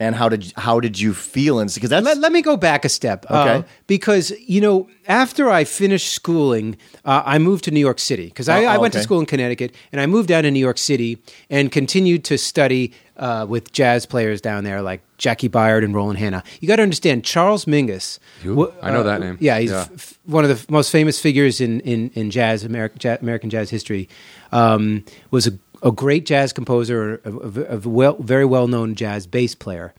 and 0.00 0.16
how 0.16 0.28
did 0.28 0.52
how 0.56 0.80
did 0.80 0.98
you 0.98 1.12
feel? 1.14 1.60
And 1.60 1.72
because 1.72 1.90
that's 1.90 2.04
let, 2.04 2.18
let 2.18 2.32
me 2.32 2.42
go 2.42 2.56
back 2.56 2.84
a 2.84 2.88
step. 2.88 3.26
uh, 3.30 3.42
Okay. 3.42 3.68
because, 3.86 4.32
you 4.46 4.60
know, 4.60 4.88
after 5.06 5.48
I 5.50 5.64
finished 5.64 6.12
schooling, 6.12 6.76
uh, 7.04 7.22
I 7.24 7.38
moved 7.38 7.64
to 7.64 7.70
New 7.70 7.80
York 7.80 7.98
City 8.00 8.26
because 8.26 8.48
I, 8.48 8.64
Oh, 8.64 8.68
I 8.68 8.76
oh, 8.76 8.80
went 8.80 8.94
to 8.94 9.02
school 9.02 9.20
in 9.20 9.26
Connecticut 9.26 9.74
and 9.92 10.00
I 10.00 10.06
moved 10.06 10.28
down 10.28 10.42
to 10.44 10.50
New 10.50 10.58
York 10.60 10.78
City 10.78 11.18
and 11.50 11.70
continued 11.70 12.24
to 12.24 12.38
study 12.38 12.92
uh, 13.18 13.44
with 13.48 13.70
jazz 13.72 14.06
players 14.06 14.40
down 14.40 14.64
there 14.64 14.80
like 14.80 15.02
Jaki 15.18 15.50
Byard 15.50 15.84
and 15.84 15.94
Roland 15.94 16.18
Hanna. 16.18 16.42
You 16.60 16.68
got 16.68 16.76
to 16.76 16.82
understand, 16.82 17.22
Charles 17.24 17.66
Mingus. 17.66 18.18
Who? 18.42 18.54
wa- 18.54 18.70
I 18.82 18.90
know 18.90 19.02
that 19.02 19.20
name. 19.20 19.36
Yeah, 19.40 19.58
he's 19.58 19.70
Yeah. 19.70 19.80
f- 19.82 19.90
f- 19.94 20.18
one 20.24 20.44
of 20.44 20.48
the 20.48 20.56
f- 20.56 20.70
most 20.70 20.90
famous 20.90 21.20
figures 21.20 21.60
in, 21.60 21.80
in, 21.80 22.10
in 22.14 22.30
jazz, 22.30 22.64
American, 22.64 22.98
ja- 23.02 23.18
American 23.20 23.50
jazz 23.50 23.68
history. 23.68 24.08
Um, 24.52 25.04
was 25.30 25.46
a, 25.46 25.52
a 25.82 25.92
great 25.92 26.26
jazz 26.26 26.52
composer, 26.52 27.20
a, 27.24 27.30
a, 27.30 27.76
a 27.76 27.88
well, 27.88 28.16
very 28.20 28.44
well 28.44 28.68
known 28.68 28.94
jazz 28.94 29.26
bass 29.26 29.54
player. 29.54 29.94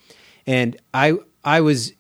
And 0.45 0.77
I, 0.93 1.13
I 1.43 1.61
was 1.61 1.93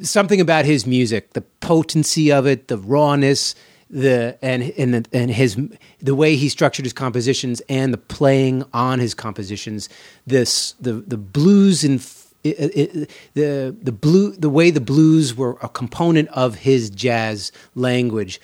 something 0.00 0.40
about 0.40 0.64
his 0.64 0.86
music, 0.86 1.32
the 1.32 1.42
potency 1.42 2.30
of 2.30 2.46
it, 2.46 2.68
the 2.68 2.78
rawness, 2.78 3.54
the 3.90 4.38
and 4.42 4.62
and 4.76 4.94
the, 4.94 5.06
and 5.12 5.30
his 5.30 5.56
the 6.00 6.14
way 6.14 6.36
he 6.36 6.48
structured 6.48 6.84
his 6.84 6.92
compositions 6.92 7.62
and 7.68 7.92
the 7.92 7.98
playing 7.98 8.64
on 8.72 8.98
his 8.98 9.14
compositions. 9.14 9.88
This 10.26 10.72
the 10.72 10.92
the 10.92 11.16
blues 11.16 11.84
and 11.84 12.00
it, 12.44 12.76
it, 12.76 13.10
the 13.34 13.74
the 13.80 13.92
blue 13.92 14.32
the 14.32 14.50
way 14.50 14.70
the 14.70 14.80
blues 14.80 15.34
were 15.34 15.56
a 15.62 15.68
component 15.68 16.28
of 16.28 16.56
his 16.56 16.90
jazz 16.90 17.50
language 17.74 18.40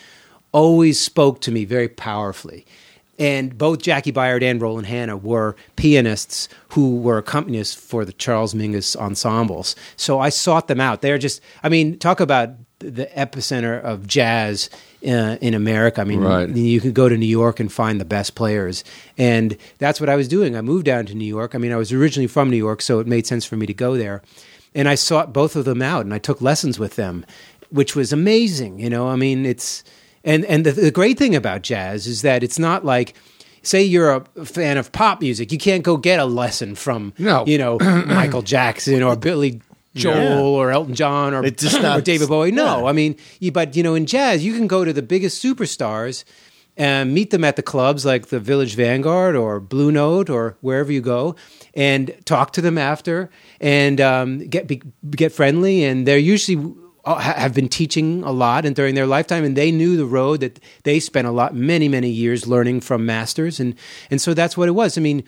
always 0.52 0.98
spoke 0.98 1.40
to 1.42 1.50
me 1.50 1.64
very 1.64 1.88
powerfully. 1.88 2.64
And 3.18 3.56
both 3.56 3.80
Jaki 3.80 4.12
Byard 4.12 4.42
and 4.42 4.60
Roland 4.60 4.86
Hanna 4.86 5.16
were 5.16 5.54
pianists 5.76 6.48
who 6.70 6.96
were 6.96 7.22
accompanists 7.22 7.76
for 7.76 8.04
the 8.04 8.12
Charles 8.12 8.54
Mingus 8.54 8.96
ensembles. 8.96 9.76
So 9.96 10.18
I 10.18 10.30
sought 10.30 10.66
them 10.68 10.80
out. 10.80 11.00
They're 11.00 11.18
just, 11.18 11.40
I 11.62 11.68
mean, 11.68 11.98
talk 11.98 12.18
about 12.20 12.50
the 12.80 13.06
epicenter 13.16 13.80
of 13.82 14.06
jazz 14.06 14.68
uh, 15.06 15.36
in 15.40 15.54
America. 15.54 16.00
I 16.00 16.04
mean, 16.04 16.20
Right. 16.20 16.48
you 16.48 16.80
could 16.80 16.92
go 16.94 17.08
to 17.08 17.16
New 17.16 17.24
York 17.26 17.60
and 17.60 17.72
find 17.72 18.00
the 18.00 18.04
best 18.04 18.34
players. 18.34 18.82
And 19.16 19.56
that's 19.78 20.00
what 20.00 20.08
I 20.10 20.16
was 20.16 20.26
doing. 20.28 20.56
I 20.56 20.60
moved 20.60 20.84
down 20.84 21.06
to 21.06 21.14
New 21.14 21.24
York. 21.24 21.54
I 21.54 21.58
mean, 21.58 21.72
I 21.72 21.76
was 21.76 21.92
originally 21.92 22.26
from 22.26 22.50
New 22.50 22.56
York, 22.56 22.82
so 22.82 22.98
it 22.98 23.06
made 23.06 23.26
sense 23.26 23.44
for 23.44 23.56
me 23.56 23.66
to 23.66 23.74
go 23.74 23.96
there. 23.96 24.22
And 24.74 24.88
I 24.88 24.96
sought 24.96 25.32
both 25.32 25.54
of 25.56 25.64
them 25.64 25.80
out 25.82 26.04
and 26.04 26.12
I 26.12 26.18
took 26.18 26.42
lessons 26.42 26.78
with 26.80 26.96
them, 26.96 27.24
which 27.70 27.94
was 27.94 28.12
amazing. 28.12 28.80
You 28.80 28.90
know, 28.90 29.08
I 29.08 29.14
mean, 29.16 29.46
it's, 29.46 29.84
and, 30.24 30.44
and 30.46 30.64
the, 30.66 30.72
the 30.72 30.90
great 30.90 31.18
thing 31.18 31.34
about 31.36 31.62
jazz 31.62 32.06
is 32.06 32.22
that 32.22 32.42
it's 32.42 32.58
not 32.58 32.84
like, 32.84 33.14
say 33.62 33.82
you're 33.82 34.10
a 34.36 34.44
fan 34.44 34.76
of 34.78 34.90
pop 34.92 35.20
music, 35.20 35.52
you 35.52 35.58
can't 35.58 35.82
go 35.82 35.96
get 35.96 36.18
a 36.18 36.24
lesson 36.24 36.74
from, 36.74 37.12
No. 37.18 37.44
you 37.46 37.58
know, 37.58 37.78
Michael 38.06 38.42
Jackson 38.42 39.02
or 39.02 39.16
Billy 39.16 39.60
Joel 39.94 40.14
Yeah. 40.14 40.40
or 40.40 40.70
Elton 40.70 40.94
John 40.94 41.34
or, 41.34 41.44
It's 41.44 41.62
just 41.62 41.82
or 41.82 42.00
David 42.00 42.28
Bowie. 42.28 42.50
No, 42.50 42.80
yeah. 42.80 42.84
I 42.86 42.92
mean, 42.92 43.16
you, 43.40 43.52
but 43.52 43.76
you 43.76 43.82
know, 43.82 43.94
in 43.94 44.06
jazz, 44.06 44.44
you 44.44 44.52
can 44.54 44.66
go 44.66 44.84
to 44.84 44.92
the 44.92 45.02
biggest 45.02 45.42
superstars 45.42 46.24
and 46.76 47.14
meet 47.14 47.30
them 47.30 47.44
at 47.44 47.54
the 47.54 47.62
clubs 47.62 48.04
like 48.04 48.26
the 48.26 48.40
Village 48.40 48.74
Vanguard 48.74 49.36
or 49.36 49.60
Blue 49.60 49.92
Note 49.92 50.28
or 50.28 50.56
wherever 50.60 50.90
you 50.90 51.00
go, 51.00 51.36
and 51.72 52.12
talk 52.24 52.52
to 52.54 52.60
them 52.60 52.76
after 52.76 53.30
and 53.60 54.00
um, 54.00 54.40
get 54.48 54.66
be, 54.66 54.82
get 55.12 55.30
friendly. 55.30 55.84
And 55.84 56.04
they're 56.04 56.18
usually 56.18 56.60
ha- 56.60 56.72
Uh, 57.06 57.18
have 57.18 57.52
been 57.52 57.68
teaching 57.68 58.22
a 58.22 58.32
lot 58.32 58.64
and 58.64 58.74
during 58.74 58.94
their 58.94 59.06
lifetime, 59.06 59.44
and 59.44 59.56
they 59.56 59.70
knew 59.70 59.96
the 59.96 60.06
road 60.06 60.40
that 60.40 60.58
they 60.84 60.98
spent 60.98 61.26
a 61.26 61.30
lot, 61.30 61.54
many, 61.54 61.86
many 61.86 62.08
years 62.08 62.46
learning 62.46 62.80
from 62.80 63.04
masters, 63.04 63.60
and 63.60 63.74
and 64.10 64.20
so 64.20 64.32
that's 64.32 64.56
what 64.56 64.68
it 64.68 64.72
was. 64.72 64.96
I 64.96 65.02
mean, 65.02 65.22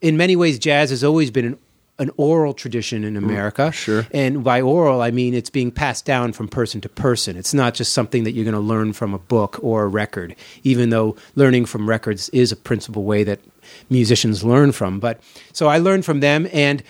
in 0.00 0.16
many 0.16 0.34
ways, 0.34 0.58
jazz 0.58 0.90
has 0.90 1.04
always 1.04 1.30
been 1.30 1.44
an 1.44 1.58
an 1.98 2.10
oral 2.16 2.52
tradition 2.52 3.04
in 3.04 3.14
mm, 3.14 3.18
America. 3.18 3.72
sure. 3.72 4.06
And 4.12 4.44
by 4.44 4.60
oral, 4.60 5.00
I 5.00 5.10
mean 5.10 5.34
it's 5.34 5.50
being 5.50 5.70
passed 5.70 6.04
down 6.04 6.32
from 6.32 6.48
person 6.48 6.80
to 6.82 6.88
person. 6.88 7.36
It's 7.36 7.54
not 7.54 7.74
just 7.74 7.92
something 7.92 8.24
that 8.24 8.32
you're 8.32 8.44
going 8.44 8.54
to 8.54 8.60
learn 8.60 8.92
from 8.92 9.14
a 9.14 9.18
book 9.18 9.58
or 9.62 9.84
a 9.84 9.88
record, 9.88 10.36
even 10.62 10.90
though 10.90 11.16
learning 11.34 11.66
from 11.66 11.88
records 11.88 12.28
is 12.30 12.52
a 12.52 12.56
principal 12.56 13.04
way 13.04 13.24
that 13.24 13.40
musicians 13.88 14.44
learn 14.44 14.72
from. 14.72 15.00
But 15.00 15.20
so 15.52 15.68
I 15.68 15.78
learned 15.78 16.04
from 16.04 16.20
them 16.20 16.48
and 16.52 16.82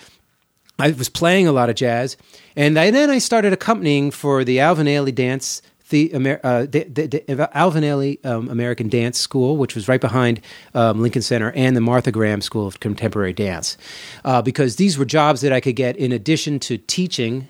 I 0.79 0.91
was 0.91 1.09
playing 1.09 1.47
a 1.47 1.51
lot 1.51 1.69
of 1.69 1.75
jazz, 1.75 2.17
and 2.57 2.77
I, 2.77 2.91
then 2.91 3.09
I 3.09 3.19
started 3.19 3.53
accompanying 3.53 4.11
for 4.11 4.43
the 4.43 4.59
Alvin 4.59 4.87
Ailey 4.87 5.15
Dance, 5.15 5.61
the, 5.89 6.13
uh, 6.43 6.65
the, 6.65 6.83
the, 6.83 7.07
the 7.07 7.49
Alvin 7.57 7.83
Ailey 7.83 8.25
um, 8.25 8.49
American 8.49 8.89
Dance 8.89 9.17
School, 9.17 9.55
which 9.55 9.75
was 9.75 9.87
right 9.87 10.01
behind 10.01 10.41
um, 10.73 11.01
Lincoln 11.01 11.21
Center, 11.21 11.51
and 11.53 11.77
the 11.77 11.81
Martha 11.81 12.11
Graham 12.11 12.41
School 12.41 12.67
of 12.67 12.81
Contemporary 12.81 13.31
Dance, 13.31 13.77
uh, 14.25 14.41
because 14.41 14.75
these 14.75 14.97
were 14.97 15.05
jobs 15.05 15.39
that 15.41 15.53
I 15.53 15.61
could 15.61 15.77
get 15.77 15.95
in 15.95 16.11
addition 16.11 16.59
to 16.59 16.77
teaching 16.77 17.47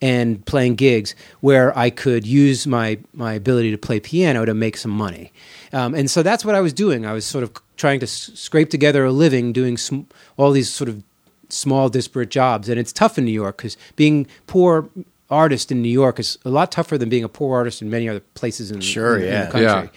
and 0.00 0.44
playing 0.46 0.76
gigs 0.76 1.14
where 1.40 1.76
I 1.76 1.90
could 1.90 2.26
use 2.26 2.66
my 2.66 2.98
my 3.12 3.32
ability 3.32 3.70
to 3.72 3.78
play 3.78 4.00
piano 4.00 4.44
to 4.44 4.54
make 4.54 4.76
some 4.76 4.92
money. 4.92 5.32
Um, 5.72 5.94
and 5.94 6.10
so 6.10 6.22
that's 6.22 6.44
what 6.44 6.54
I 6.54 6.60
was 6.60 6.72
doing. 6.72 7.04
I 7.04 7.12
was 7.12 7.24
sort 7.24 7.42
of 7.42 7.52
trying 7.76 8.00
to 8.00 8.06
s- 8.06 8.30
scrape 8.34 8.70
together 8.70 9.04
a 9.04 9.12
living 9.12 9.52
doing 9.52 9.76
sm- 9.76 10.02
all 10.36 10.52
these 10.52 10.70
sort 10.70 10.88
of 10.88 11.02
small 11.48 11.88
disparate 11.88 12.30
jobs 12.30 12.68
and 12.68 12.78
it's 12.78 12.92
tough 12.92 13.18
in 13.18 13.24
New 13.24 13.32
York 13.32 13.56
because 13.58 13.76
being 13.96 14.26
poor 14.46 14.88
artist 15.30 15.70
in 15.72 15.82
New 15.82 15.88
York 15.90 16.18
is 16.18 16.38
a 16.44 16.50
lot 16.50 16.72
tougher 16.72 16.96
than 16.98 17.08
being 17.08 17.24
a 17.24 17.28
poor 17.28 17.56
artist 17.56 17.82
in 17.82 17.90
many 17.90 18.08
other 18.08 18.20
places 18.34 18.70
in, 18.70 18.80
Sure, 18.80 19.16
in- 19.16 19.22
in 19.24 19.28
yeah. 19.28 19.44
the 19.46 19.50
country. 19.52 19.66
Yeah. 19.66 19.88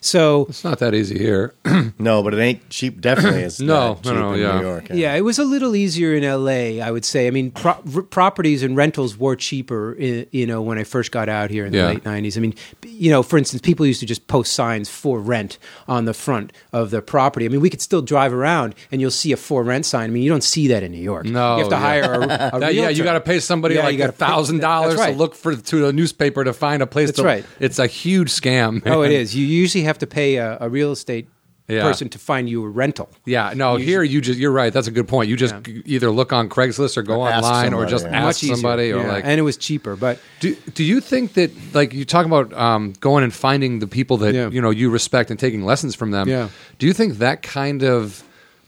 So 0.00 0.46
It's 0.48 0.64
not 0.64 0.78
that 0.80 0.94
easy 0.94 1.18
here. 1.18 1.54
No, 1.98 2.22
but 2.22 2.34
it 2.34 2.38
ain't 2.40 2.68
cheap. 2.68 3.00
Definitely, 3.00 3.42
is 3.42 3.60
No, 3.60 3.94
not 3.94 4.04
no, 4.04 4.14
no, 4.14 4.32
in 4.32 4.40
yeah. 4.40 4.58
New 4.60 4.66
York. 4.66 4.88
Yeah, 4.90 5.14
it 5.14 5.22
was 5.22 5.38
a 5.38 5.44
little 5.44 5.74
easier 5.74 6.14
in 6.14 6.24
LA, 6.24 6.84
I 6.84 6.90
would 6.90 7.04
say. 7.04 7.26
I 7.26 7.30
mean, 7.30 7.50
pro- 7.52 7.78
r- 7.94 8.02
properties 8.02 8.62
and 8.62 8.76
rentals 8.76 9.16
were 9.18 9.34
cheaper, 9.36 9.96
i- 10.00 10.26
you 10.30 10.46
know, 10.46 10.60
when 10.60 10.78
I 10.78 10.84
first 10.84 11.10
got 11.12 11.28
out 11.28 11.50
here 11.50 11.64
in 11.64 11.72
the 11.72 11.78
Yeah. 11.78 11.86
late 11.88 12.04
90s. 12.04 12.36
I 12.36 12.40
mean, 12.40 12.54
you 12.86 13.10
know, 13.10 13.22
for 13.22 13.38
instance, 13.38 13.62
people 13.62 13.86
used 13.86 14.00
to 14.00 14.06
just 14.06 14.26
post 14.26 14.52
signs 14.52 14.88
for 14.88 15.20
rent 15.20 15.58
on 15.88 16.04
the 16.04 16.14
front 16.14 16.52
of 16.72 16.90
the 16.90 17.00
property. 17.02 17.46
I 17.46 17.48
mean, 17.48 17.60
we 17.60 17.70
could 17.70 17.80
still 17.80 18.02
drive 18.02 18.32
around 18.32 18.74
and 18.92 19.00
you'll 19.00 19.10
see 19.10 19.32
a 19.32 19.36
for 19.36 19.62
rent 19.62 19.86
sign. 19.86 20.10
I 20.10 20.12
mean, 20.12 20.22
you 20.22 20.30
don't 20.30 20.44
see 20.44 20.68
that 20.68 20.82
in 20.82 20.92
New 20.92 21.02
York. 21.02 21.24
No, 21.26 21.54
You 21.56 21.60
have 21.60 21.68
to 21.70 21.76
yeah. 21.76 21.80
hire 21.80 22.12
a, 22.14 22.50
a 22.56 22.60
That- 22.60 22.74
yeah, 22.74 22.88
you 22.90 23.04
got 23.04 23.14
to 23.14 23.20
pay 23.20 23.40
somebody 23.40 23.76
Yeah, 23.76 23.84
like 23.84 23.92
you 23.92 23.98
gotta 23.98 24.10
a 24.10 24.12
thousand 24.12 24.58
dollars 24.60 24.96
to 25.00 25.10
look 25.12 25.34
for 25.34 25.54
to 25.56 25.86
a 25.88 25.92
newspaper 25.92 26.44
to 26.44 26.52
find 26.52 26.82
a 26.82 26.86
place. 26.86 27.08
That's 27.08 27.18
to, 27.20 27.24
right. 27.24 27.44
It's 27.60 27.78
a 27.78 27.86
huge 27.86 28.30
scam. 28.30 28.82
Oh, 28.86 29.02
it 29.02 29.08
man. 29.08 29.12
is. 29.20 29.34
You 29.34 29.46
usually 29.46 29.84
have 29.84 29.95
to 29.98 30.06
pay 30.06 30.36
a, 30.36 30.58
a 30.60 30.68
real 30.68 30.92
estate 30.92 31.26
Yeah. 31.68 31.82
person 31.82 32.08
to 32.10 32.18
find 32.18 32.48
you 32.48 32.62
a 32.64 32.68
rental. 32.68 33.08
Yeah, 33.24 33.52
no. 33.56 33.76
You 33.76 33.84
here, 33.84 34.02
you 34.04 34.20
just 34.20 34.38
you're 34.38 34.52
right. 34.62 34.72
That's 34.72 34.86
a 34.86 34.92
good 34.92 35.08
point. 35.08 35.28
You 35.28 35.36
just 35.36 35.54
Yeah. 35.66 35.82
either 35.94 36.10
look 36.12 36.32
on 36.32 36.48
Craigslist 36.48 36.96
or 36.96 37.02
go 37.02 37.22
Or 37.22 37.28
ask 37.28 37.44
online 37.44 37.74
or 37.74 37.86
just 37.86 38.04
yeah. 38.04 38.16
ask 38.18 38.24
Much 38.26 38.42
easier. 38.44 38.54
somebody 38.56 38.92
or 38.92 39.02
like. 39.08 39.24
and 39.24 39.36
it 39.40 39.42
was 39.42 39.56
cheaper, 39.56 39.96
but 39.96 40.20
do, 40.38 40.54
do 40.74 40.84
you 40.84 41.00
think 41.00 41.32
that 41.34 41.50
like 41.74 41.92
you 41.92 42.04
talk 42.04 42.24
about 42.26 42.52
um, 42.52 42.92
going 43.00 43.24
and 43.24 43.34
finding 43.34 43.80
the 43.80 43.88
people 43.88 44.16
that 44.18 44.32
Yeah. 44.34 44.48
you 44.54 44.60
know 44.62 44.70
you 44.70 44.90
respect 44.90 45.30
and 45.30 45.40
taking 45.40 45.64
lessons 45.64 45.96
from 45.96 46.12
them? 46.12 46.28
Yeah. 46.28 46.48
Do 46.78 46.86
you 46.86 46.92
think 46.94 47.18
that 47.18 47.42
kind 47.42 47.82
of 47.82 48.22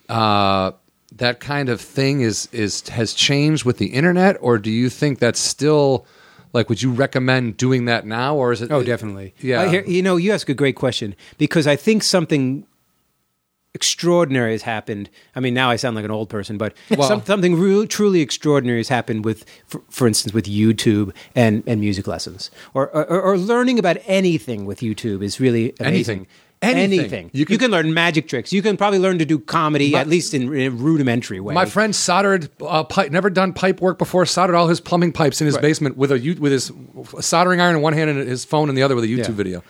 uh, 0.08 0.72
that 1.16 1.38
kind 1.40 1.68
of 1.68 1.80
thing 1.80 2.20
is 2.22 2.48
is 2.52 2.88
has 2.88 3.14
changed 3.14 3.64
with 3.64 3.78
the 3.78 3.86
internet, 3.86 4.36
or 4.40 4.58
do 4.58 4.70
you 4.70 4.90
think 4.90 5.18
that's 5.20 5.40
still 5.40 6.04
like? 6.58 6.68
Would 6.68 6.82
you 6.82 6.90
recommend 6.92 7.56
doing 7.56 7.86
that 7.86 8.06
now, 8.06 8.36
or 8.36 8.52
is 8.52 8.60
it? 8.62 8.70
Oh, 8.70 8.82
definitely. 8.82 9.34
Yeah. 9.40 9.62
I 9.62 9.82
you 9.84 10.02
know, 10.02 10.16
you 10.16 10.32
ask 10.32 10.48
a 10.48 10.54
great 10.54 10.76
question 10.76 11.14
because 11.38 11.66
I 11.66 11.76
think 11.76 12.02
something 12.02 12.66
extraordinary 13.74 14.52
has 14.52 14.62
happened. 14.62 15.08
I 15.36 15.40
mean, 15.40 15.54
now 15.54 15.70
I 15.70 15.76
sound 15.76 15.94
like 15.94 16.04
an 16.04 16.10
old 16.10 16.28
person, 16.28 16.58
but 16.58 16.74
Well- 16.90 17.06
some, 17.06 17.22
something 17.24 17.54
real, 17.54 17.86
truly 17.86 18.20
extraordinary 18.20 18.78
has 18.80 18.88
happened 18.88 19.24
with, 19.24 19.44
for, 19.66 19.82
for 19.88 20.06
instance, 20.08 20.34
with 20.34 20.46
YouTube 20.46 21.14
and, 21.34 21.62
and 21.66 21.80
music 21.80 22.06
lessons, 22.06 22.50
or, 22.74 22.88
or 22.90 23.04
or 23.20 23.38
learning 23.38 23.78
about 23.78 23.98
anything 24.06 24.64
with 24.66 24.80
YouTube 24.80 25.22
is 25.22 25.38
really 25.38 25.74
amazing. 25.78 25.86
Anything. 26.20 26.26
Anything. 26.60 27.30
You 27.32 27.40
You 27.40 27.46
can, 27.46 27.58
can- 27.58 27.70
learn 27.70 27.94
magic 27.94 28.26
tricks. 28.28 28.52
You 28.52 28.62
can 28.62 28.76
probably 28.76 28.98
learn 28.98 29.18
to 29.18 29.24
do 29.24 29.38
comedy, 29.38 29.92
My- 29.92 30.00
at 30.00 30.08
least 30.08 30.34
in, 30.34 30.52
in 30.54 30.66
a 30.66 30.70
rudimentary 30.70 31.40
way. 31.40 31.54
My 31.54 31.66
friend 31.66 31.94
soldered 31.94 32.50
uh, 32.60 32.84
pipe, 32.84 33.10
never 33.12 33.30
done 33.30 33.52
pipe 33.52 33.80
work 33.80 33.98
before. 33.98 34.26
Soldered 34.26 34.56
all 34.56 34.66
his 34.68 34.80
plumbing 34.80 35.12
pipes 35.12 35.40
in 35.40 35.46
his 35.46 35.54
Right. 35.54 35.62
basement 35.62 35.96
with 35.96 36.10
a 36.12 36.36
with 36.40 36.52
his 36.52 36.72
soldering 37.20 37.60
iron 37.60 37.76
in 37.76 37.82
one 37.82 37.92
hand 37.92 38.10
and 38.10 38.28
his 38.28 38.44
phone 38.44 38.68
in 38.68 38.74
the 38.74 38.82
other 38.82 38.94
with 38.94 39.04
a 39.04 39.08
YouTube 39.08 39.28
Yeah. 39.28 39.34
video. 39.34 39.62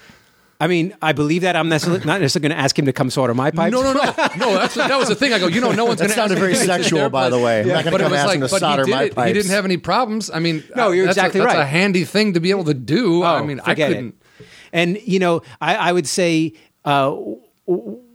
I 0.61 0.66
mean, 0.66 0.97
I 1.01 1.12
believe 1.12 1.43
that. 1.43 1.55
I'm 1.55 1.68
necessarily, 1.68 2.05
not 2.05 2.20
necessarily 2.20 2.49
going 2.49 2.59
to 2.59 2.64
ask 2.64 2.76
him 2.76 2.86
to 2.86 2.93
come 2.93 3.11
solder 3.11 3.32
my 3.32 3.53
pipes. 3.53 3.70
No, 3.70 3.80
no, 3.80 3.93
no, 3.93 4.01
no. 4.39 4.55
That's 4.55 4.74
that 4.74 4.99
was 4.99 5.07
the 5.09 5.14
thing. 5.14 5.32
I 5.32 5.39
go, 5.39 5.47
you 5.47 5.61
know, 5.61 5.70
no 5.70 5.84
one's 5.84 6.01
going 6.01 6.09
to. 6.11 6.16
sounded 6.16 6.36
very 6.39 6.57
sexual, 6.57 7.09
by 7.11 7.28
the 7.30 7.39
way. 7.39 7.61
I'm 7.61 7.68
not 7.68 7.84
gonna 7.84 7.91
but 7.93 8.01
it 8.01 8.05
come 8.05 8.11
was 8.12 8.18
ask 8.20 8.26
like, 8.26 8.34
him 8.36 8.41
to 8.41 8.49
but 8.51 8.59
solder 8.61 8.84
he 8.84 8.91
did 8.91 8.97
my 8.97 9.03
it. 9.05 9.09
He 9.11 9.14
pipes. 9.14 9.32
didn't 9.34 9.51
have 9.53 9.64
any 9.64 9.76
problems. 9.76 10.30
I 10.32 10.41
mean, 10.41 10.64
No, 10.74 10.91
you're 10.91 11.07
that's 11.07 11.16
a- 11.16 11.20
exactly 11.20 11.41
that's 11.43 11.55
a 11.59 11.64
handy 11.66 12.03
thing 12.05 12.32
to 12.32 12.41
be 12.41 12.51
able 12.51 12.64
to 12.64 12.74
do. 12.74 13.22
I 13.22 13.43
mean, 13.45 13.61
I 13.61 13.64
forget 13.70 13.89
couldn't. 13.91 14.09
It. 14.41 14.47
And 14.72 15.01
you 15.07 15.20
know, 15.20 15.43
I, 15.61 15.76
I 15.76 15.93
would 15.93 16.09
say 16.09 16.55
uh, 16.89 17.11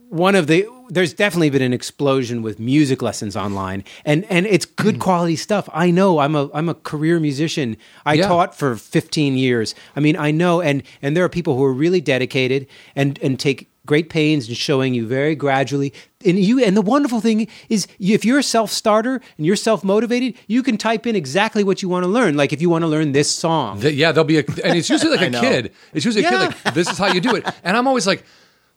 one 0.10 0.36
of 0.36 0.48
the 0.48 0.66
there's 0.90 1.14
definitely 1.14 1.50
been 1.50 1.62
an 1.62 1.74
explosion 1.74 2.42
with 2.44 2.60
music 2.60 3.02
lessons 3.02 3.36
online, 3.36 3.84
and 4.06 4.26
and 4.30 4.46
it's 4.46 4.66
good 4.66 5.00
quality 5.00 5.36
stuff. 5.36 5.68
I 5.74 5.92
know. 5.92 6.20
I'm 6.20 6.36
a 6.36 6.50
I'm 6.54 6.70
a 6.70 6.76
career 6.76 7.20
musician. 7.20 7.78
I 8.06 8.14
Yeah. 8.16 8.28
taught 8.28 8.56
for 8.56 8.76
15 8.76 9.38
years. 9.38 9.74
I 9.96 10.00
mean, 10.02 10.16
I 10.18 10.32
know, 10.32 10.62
and 10.62 10.84
and 11.02 11.16
there 11.16 11.24
are 11.24 11.30
people 11.30 11.56
who 11.58 11.64
are 11.64 11.74
really 11.74 12.02
dedicated 12.02 12.68
and 12.96 13.18
and 13.24 13.40
take 13.40 13.70
great 13.86 14.10
pains 14.10 14.48
in 14.48 14.56
showing 14.56 14.94
you 14.94 15.06
very 15.06 15.36
gradually 15.36 15.92
and 16.26 16.40
you 16.40 16.64
and 16.64 16.78
the 16.78 16.82
wonderful 16.82 17.20
thing 17.20 17.46
is 17.68 17.86
if 18.00 18.24
you're 18.24 18.40
a 18.40 18.44
self-starter 18.58 19.16
and 19.38 19.46
you're 19.46 19.58
self-motivated 19.58 20.34
you 20.48 20.64
can 20.64 20.78
type 20.78 21.06
in 21.06 21.18
exactly 21.18 21.66
what 21.66 21.82
you 21.82 21.90
want 21.90 22.02
to 22.02 22.08
learn 22.10 22.38
like 22.38 22.54
if 22.54 22.62
you 22.62 22.70
want 22.70 22.82
to 22.82 22.88
learn 22.88 23.12
this 23.12 23.30
song 23.30 23.82
Th- 23.82 23.94
yeah, 23.94 24.14
there'll 24.14 24.24
be 24.36 24.38
a, 24.38 24.46
and 24.64 24.78
it's 24.80 24.90
usually 24.90 25.12
like 25.18 25.28
a 25.28 25.30
know. 25.32 25.42
kid. 25.42 25.74
It's 25.94 26.06
usually 26.06 26.24
a 26.24 26.30
kid 26.30 26.40
like 26.40 26.74
this 26.74 26.90
is 26.90 26.98
how 26.98 27.12
you 27.12 27.20
do 27.20 27.36
it, 27.36 27.44
and 27.66 27.76
I'm 27.76 27.86
always 27.90 28.08
like, 28.08 28.24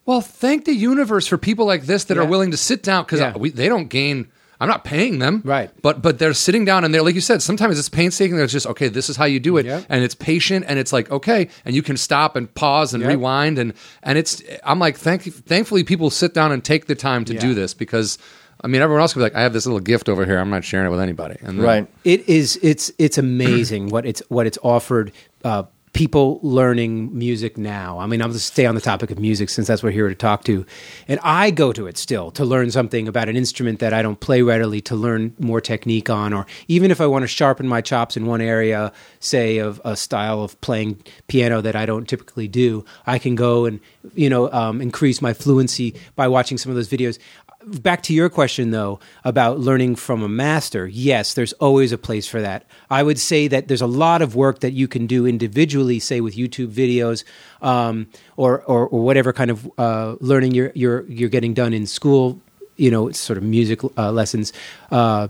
well, 0.06 0.20
thank 0.20 0.64
the 0.64 0.72
universe 0.74 1.26
for 1.26 1.36
people 1.36 1.66
like 1.66 1.82
this 1.86 2.04
that 2.04 2.16
are 2.16 2.24
willing 2.24 2.50
to 2.52 2.56
sit 2.56 2.82
down 2.82 3.04
because 3.04 3.20
Yeah. 3.20 3.34
they 3.54 3.68
don't 3.68 3.88
gain. 3.88 4.28
I'm 4.58 4.68
not 4.68 4.84
paying 4.84 5.18
them, 5.18 5.42
Right. 5.44 5.68
But 5.82 6.00
but 6.00 6.18
they're 6.18 6.32
sitting 6.32 6.64
down 6.64 6.82
and 6.82 6.94
they're 6.94 7.02
like 7.02 7.14
you 7.14 7.20
said. 7.20 7.42
Sometimes 7.42 7.78
it's 7.78 7.90
painstaking. 7.90 8.38
It's 8.38 8.50
just 8.54 8.66
okay. 8.68 8.88
This 8.88 9.10
is 9.10 9.16
how 9.16 9.26
you 9.26 9.38
do 9.38 9.58
it, 9.58 9.66
Yep. 9.66 9.84
and 9.90 10.02
it's 10.02 10.14
patient 10.14 10.64
and 10.66 10.78
it's 10.78 10.94
like 10.94 11.10
okay, 11.10 11.48
and 11.66 11.74
you 11.76 11.82
can 11.82 11.98
stop 11.98 12.36
and 12.36 12.52
pause 12.54 12.94
and 12.94 13.02
Yep. 13.02 13.10
rewind 13.10 13.58
and 13.58 13.74
and 14.02 14.16
it's. 14.16 14.42
I'm 14.64 14.78
like 14.78 14.96
thank 14.96 15.24
thankfully 15.24 15.84
people 15.84 16.08
sit 16.08 16.32
down 16.32 16.52
and 16.52 16.64
take 16.64 16.86
the 16.86 16.94
time 16.94 17.26
to 17.26 17.34
Yeah. 17.34 17.40
do 17.40 17.52
this 17.52 17.74
because 17.74 18.16
I 18.64 18.68
mean, 18.68 18.80
everyone 18.80 19.02
else 19.02 19.12
could 19.12 19.18
be 19.18 19.24
like, 19.24 19.34
I 19.34 19.42
have 19.42 19.52
this 19.52 19.66
little 19.66 19.80
gift 19.80 20.08
over 20.08 20.24
here. 20.24 20.38
I'm 20.38 20.48
not 20.48 20.64
sharing 20.64 20.86
it 20.86 20.90
with 20.90 21.00
anybody. 21.00 21.36
And 21.42 21.58
then- 21.58 21.66
Right. 21.66 21.86
It 22.04 22.26
is. 22.26 22.58
It's 22.62 22.90
it's 22.98 23.18
amazing 23.18 23.90
what 23.90 24.06
it's 24.06 24.22
what 24.30 24.46
it's 24.46 24.56
offered. 24.62 25.12
Uh, 25.44 25.64
people 25.96 26.38
learning 26.42 27.16
music 27.16 27.56
now. 27.56 27.98
I 27.98 28.06
mean, 28.06 28.20
I'm 28.20 28.28
going 28.28 28.38
to 28.38 28.44
stay 28.44 28.66
on 28.66 28.74
the 28.74 28.82
topic 28.82 29.10
of 29.10 29.18
music 29.18 29.48
since 29.48 29.66
that's 29.66 29.82
what 29.82 29.88
we're 29.88 29.92
here 29.92 30.08
to 30.08 30.14
talk 30.14 30.44
to. 30.44 30.66
And 31.08 31.18
I 31.22 31.50
go 31.50 31.72
to 31.72 31.86
it 31.86 31.96
still 31.96 32.30
to 32.32 32.44
learn 32.44 32.70
something 32.70 33.08
about 33.08 33.30
an 33.30 33.36
instrument 33.36 33.78
that 33.78 33.94
I 33.94 34.02
don't 34.02 34.20
play 34.20 34.42
readily, 34.42 34.82
to 34.82 34.94
learn 34.94 35.34
more 35.38 35.60
technique 35.60 36.10
on, 36.10 36.34
or 36.34 36.46
even 36.68 36.90
if 36.90 37.00
I 37.00 37.06
want 37.06 37.22
to 37.22 37.28
sharpen 37.28 37.66
my 37.66 37.80
chops 37.80 38.14
in 38.14 38.26
one 38.26 38.42
area, 38.42 38.92
say 39.20 39.56
of 39.56 39.80
a 39.86 39.96
style 39.96 40.42
of 40.42 40.60
playing 40.60 41.02
piano 41.28 41.62
that 41.62 41.74
I 41.74 41.86
don't 41.86 42.06
typically 42.06 42.46
do, 42.46 42.84
I 43.06 43.18
can 43.18 43.34
go 43.34 43.64
and 43.64 43.80
you 44.14 44.28
know 44.28 44.52
um, 44.52 44.82
increase 44.82 45.22
my 45.22 45.32
fluency 45.32 45.94
by 46.14 46.28
watching 46.28 46.58
some 46.58 46.70
of 46.70 46.76
those 46.76 46.90
videos 46.90 47.18
back 47.66 48.02
to 48.04 48.14
your 48.14 48.30
question 48.30 48.70
though 48.70 49.00
about 49.24 49.58
learning 49.58 49.96
from 49.96 50.22
a 50.22 50.28
master 50.28 50.86
yes 50.86 51.34
there's 51.34 51.52
always 51.54 51.92
a 51.92 51.98
place 51.98 52.26
for 52.26 52.40
that. 52.40 52.64
I 52.90 53.02
would 53.02 53.18
say 53.18 53.48
that 53.48 53.68
there's 53.68 53.82
a 53.82 53.86
lot 53.86 54.22
of 54.22 54.36
work 54.36 54.60
that 54.60 54.72
you 54.72 54.86
can 54.86 55.06
do 55.06 55.26
individually 55.26 55.98
say 55.98 56.20
with 56.20 56.36
youtube 56.36 56.68
videos 56.68 57.24
um, 57.62 58.06
or, 58.36 58.62
or, 58.62 58.86
or 58.86 59.00
whatever 59.00 59.32
kind 59.32 59.50
of 59.50 59.70
uh, 59.78 60.16
learning 60.20 60.54
you're, 60.54 60.72
you're, 60.74 61.04
you're 61.06 61.28
getting 61.28 61.54
done 61.54 61.72
in 61.72 61.86
school 61.86 62.40
you 62.76 62.90
know 62.90 63.08
it's 63.08 63.18
sort 63.18 63.36
of 63.36 63.42
music 63.42 63.80
uh, 63.98 64.12
lessons. 64.12 64.52
Uh, 64.90 65.28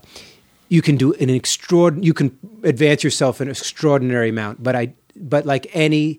you 0.68 0.82
can 0.82 0.97
do 0.97 1.12
an 1.14 1.30
extraordinary 1.30 2.07
you 2.07 2.14
can 2.14 2.37
advance 2.64 3.05
yourself 3.05 3.41
an 3.41 3.49
extraordinary 3.49 4.28
amount 4.28 4.62
but 4.62 4.74
i 4.74 4.93
but 5.14 5.47
like 5.47 5.66
any 5.72 6.18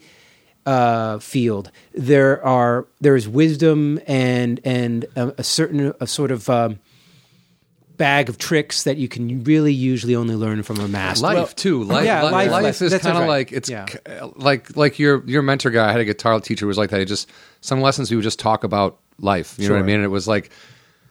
uh, 0.67 1.19
field, 1.19 1.71
there 1.93 2.43
are 2.45 2.85
there 3.01 3.15
is 3.15 3.27
wisdom 3.27 3.99
and 4.05 4.59
and 4.65 5.05
a, 5.15 5.33
a 5.39 5.43
certain 5.43 5.93
a 6.01 6.05
sort 6.07 6.29
of 6.31 6.49
um, 6.49 6.79
bag 7.95 8.29
of 8.29 8.37
tricks 8.37 8.83
that 8.83 8.97
you 8.97 9.07
can 9.07 9.43
really 9.43 9.73
usually 9.73 10.15
only 10.15 10.35
learn 10.35 10.61
from 10.63 10.79
a 10.79 10.87
master. 10.87 11.23
life 11.23 11.55
too. 11.55 11.83
Life, 11.83 12.05
yeah, 12.05 12.25
li- 12.25 12.31
life 12.31 12.51
life, 12.51 12.81
is 12.81 12.91
kind 12.99 13.15
of 13.17 13.21
right. 13.21 13.27
like 13.27 13.51
it's 13.51 13.69
Yeah. 13.69 13.85
k- 13.85 13.99
like 14.35 14.75
like 14.75 14.99
your 14.99 15.23
your 15.25 15.41
mentor 15.41 15.69
guy. 15.71 15.87
I 15.87 15.91
had 15.91 16.01
a 16.01 16.05
guitar 16.05 16.39
teacher 16.41 16.65
who 16.65 16.67
was 16.67 16.77
like 16.77 16.89
that. 16.89 16.99
He 16.99 17.05
just 17.05 17.29
some 17.61 17.81
lessons 17.81 18.11
we 18.11 18.17
would 18.17 18.23
just 18.23 18.39
talk 18.39 18.63
about 18.63 18.99
life. 19.19 19.55
You 19.57 19.69
know 19.69 19.75
what 19.75 19.81
I 19.83 19.85
mean? 19.85 19.95
And 19.95 20.03
it 20.03 20.09
was 20.09 20.27
like 20.27 20.51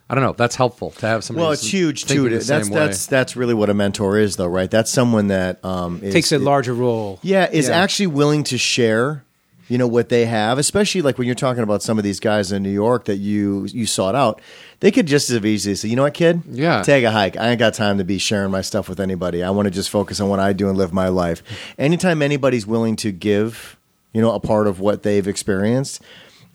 I 0.09 0.15
don't 0.15 0.23
know. 0.23 0.35
That's 0.35 0.55
helpful 0.55 0.91
to 0.93 1.07
have 1.07 1.25
somebody. 1.25 1.43
Well, 1.43 1.51
it's 1.53 1.67
huge 1.67 2.05
too. 2.05 2.29
the 2.29 2.37
That's 2.37 2.47
same 2.47 2.71
way. 2.71 2.79
that's 2.87 3.07
that's 3.07 3.35
really 3.35 3.55
what 3.55 3.71
a 3.71 3.75
mentor 3.75 4.19
is, 4.19 4.37
though, 4.37 4.47
right? 4.47 4.71
That's 4.71 4.91
someone 4.91 5.29
that 5.29 5.65
um, 5.65 6.01
is, 6.03 6.15
takes 6.15 6.31
a 6.31 6.39
larger 6.39 6.75
role. 6.75 7.19
Yeah, 7.23 7.49
is 7.51 7.67
Yeah. 7.69 7.77
actually 7.79 8.07
willing 8.09 8.45
to 8.45 8.59
share, 8.59 9.25
you 9.69 9.79
know, 9.79 9.87
what 9.87 10.09
they 10.09 10.27
have, 10.27 10.59
especially 10.59 11.03
like 11.03 11.19
when 11.19 11.27
you're 11.27 11.35
talking 11.35 11.63
about 11.63 11.83
some 11.83 11.99
of 11.99 12.05
these 12.05 12.21
guys 12.21 12.53
in 12.53 12.63
New 12.63 12.71
York 12.71 13.07
that 13.07 13.17
you 13.17 13.67
you 13.67 13.87
sought 13.87 14.15
out. 14.15 14.41
They 14.81 14.91
could 14.91 15.07
just 15.07 15.31
as 15.31 15.45
easily 15.45 15.75
say, 15.75 15.89
you 15.89 15.97
know 15.97 16.03
what, 16.03 16.15
kid? 16.15 16.43
Yeah. 16.51 16.83
Take 16.83 17.05
a 17.05 17.11
hike. 17.11 17.37
I 17.37 17.49
ain't 17.49 17.59
got 17.59 17.75
time 17.75 17.99
to 17.99 18.05
be 18.05 18.19
sharing 18.19 18.51
my 18.51 18.61
stuff 18.61 18.89
with 18.89 19.01
anybody. 19.01 19.43
I 19.43 19.51
want 19.51 19.67
to 19.67 19.71
just 19.71 19.91
focus 19.91 20.21
on 20.21 20.29
what 20.29 20.39
I 20.39 20.53
do 20.53 20.69
and 20.69 20.77
live 20.77 20.93
my 20.93 21.09
life. 21.09 21.43
Anytime 21.79 22.23
anybody's 22.23 22.67
willing 22.67 22.95
to 22.97 23.11
give, 23.11 23.77
you 24.13 24.21
know, 24.21 24.33
a 24.33 24.41
part 24.41 24.67
of 24.67 24.79
what 24.79 25.03
they've 25.03 25.27
experienced 25.27 26.03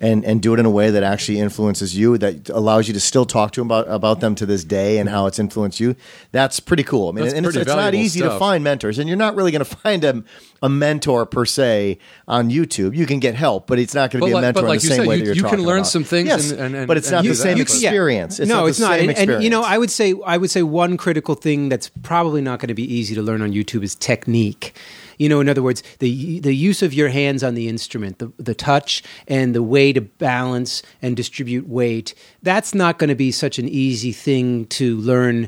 and, 0.01 0.25
and 0.25 0.41
do 0.41 0.53
it 0.53 0.59
in 0.59 0.65
a 0.65 0.69
way 0.69 0.89
that 0.89 1.03
actually 1.03 1.39
influences 1.39 1.95
you, 1.95 2.17
that 2.17 2.49
allows 2.49 2.87
you 2.87 2.93
to 2.95 2.99
still 2.99 3.23
talk 3.25 3.51
to 3.53 3.61
them 3.61 3.67
about, 3.67 3.87
about 3.87 4.19
them 4.19 4.35
to 4.35 4.45
this 4.45 4.63
day 4.65 4.97
and 4.97 5.07
how 5.07 5.27
it's 5.27 5.39
influenced 5.39 5.79
you, 5.79 5.95
that's 6.31 6.59
pretty 6.59 6.83
cool. 6.83 7.07
I 7.09 7.11
mean, 7.11 7.23
That's 7.25 7.35
and 7.35 7.45
it's, 7.45 7.55
it's 7.55 7.67
not 7.67 7.75
valuable 7.77 7.99
easy 8.03 8.19
to 8.21 8.37
find 8.39 8.63
mentors, 8.63 8.97
and 8.99 9.07
you're 9.07 9.17
not 9.17 9.35
really 9.35 9.51
going 9.51 9.63
to 9.65 9.77
find 9.77 10.03
a, 10.03 10.23
a 10.63 10.67
mentor 10.69 11.25
per 11.25 11.45
se 11.45 11.99
on 12.27 12.49
YouTube. 12.49 12.95
You 12.95 13.05
can 13.05 13.19
get 13.19 13.35
help, 13.35 13.67
but 13.67 13.77
it's 13.79 13.93
not 13.93 14.11
going 14.11 14.21
to 14.21 14.25
But 14.25 14.33
be 14.33 14.37
a 14.37 14.41
mentor 14.41 14.61
but 14.63 14.69
in 14.71 14.73
the 14.75 14.79
same 14.81 14.97
said, 14.97 15.07
way 15.07 15.15
you- 15.17 15.25
that 15.25 15.35
you're 15.37 15.45
you 15.45 15.49
can 15.51 15.63
learn 15.63 15.77
about. 15.79 15.87
some 15.87 16.03
things 16.03 16.27
Yes, 16.27 16.51
and- 16.51 16.59
and- 16.59 16.75
and- 16.75 16.87
but 16.87 16.97
it's 16.97 17.11
not 17.11 17.21
do 17.23 17.29
the 17.29 17.35
same 17.35 17.57
You 17.57 17.65
can- 17.65 17.79
Yeah. 17.79 17.89
experience. 17.89 18.39
It's 18.39 18.49
no, 18.49 18.55
not 18.55 18.63
the 18.63 18.69
it's 18.69 18.79
not. 18.79 18.99
same 18.99 19.09
And, 19.11 19.29
and, 19.29 19.43
you 19.43 19.49
know. 19.51 19.61
I 19.63 19.77
would 19.77 19.91
say 19.91 20.15
I 20.25 20.37
would 20.37 20.49
say 20.49 20.63
one 20.63 20.97
critical 20.97 21.35
thing 21.35 21.69
that's 21.69 21.89
probably 22.01 22.41
not 22.41 22.59
going 22.59 22.69
to 22.69 22.73
be 22.73 22.91
easy 22.91 23.13
to 23.15 23.21
learn 23.21 23.41
on 23.43 23.51
YouTube 23.53 23.83
is 23.83 23.93
technique. 23.95 24.75
You 25.21 25.29
know, 25.29 25.39
in 25.39 25.47
other 25.47 25.61
words, 25.61 25.83
the 25.99 26.39
the 26.39 26.55
use 26.55 26.81
of 26.81 26.95
your 26.95 27.09
hands 27.09 27.43
on 27.43 27.53
the 27.53 27.67
instrument, 27.67 28.17
the 28.17 28.31
the 28.37 28.55
touch, 28.55 29.03
and 29.27 29.53
the 29.53 29.61
way 29.61 29.93
to 29.93 30.01
balance 30.01 30.81
and 30.99 31.15
distribute 31.15 31.67
weight. 31.67 32.15
That's 32.41 32.73
not 32.73 32.97
going 32.97 33.09
to 33.09 33.15
be 33.15 33.31
such 33.31 33.59
an 33.59 33.69
easy 33.69 34.13
thing 34.13 34.65
to 34.79 34.97
learn. 34.97 35.47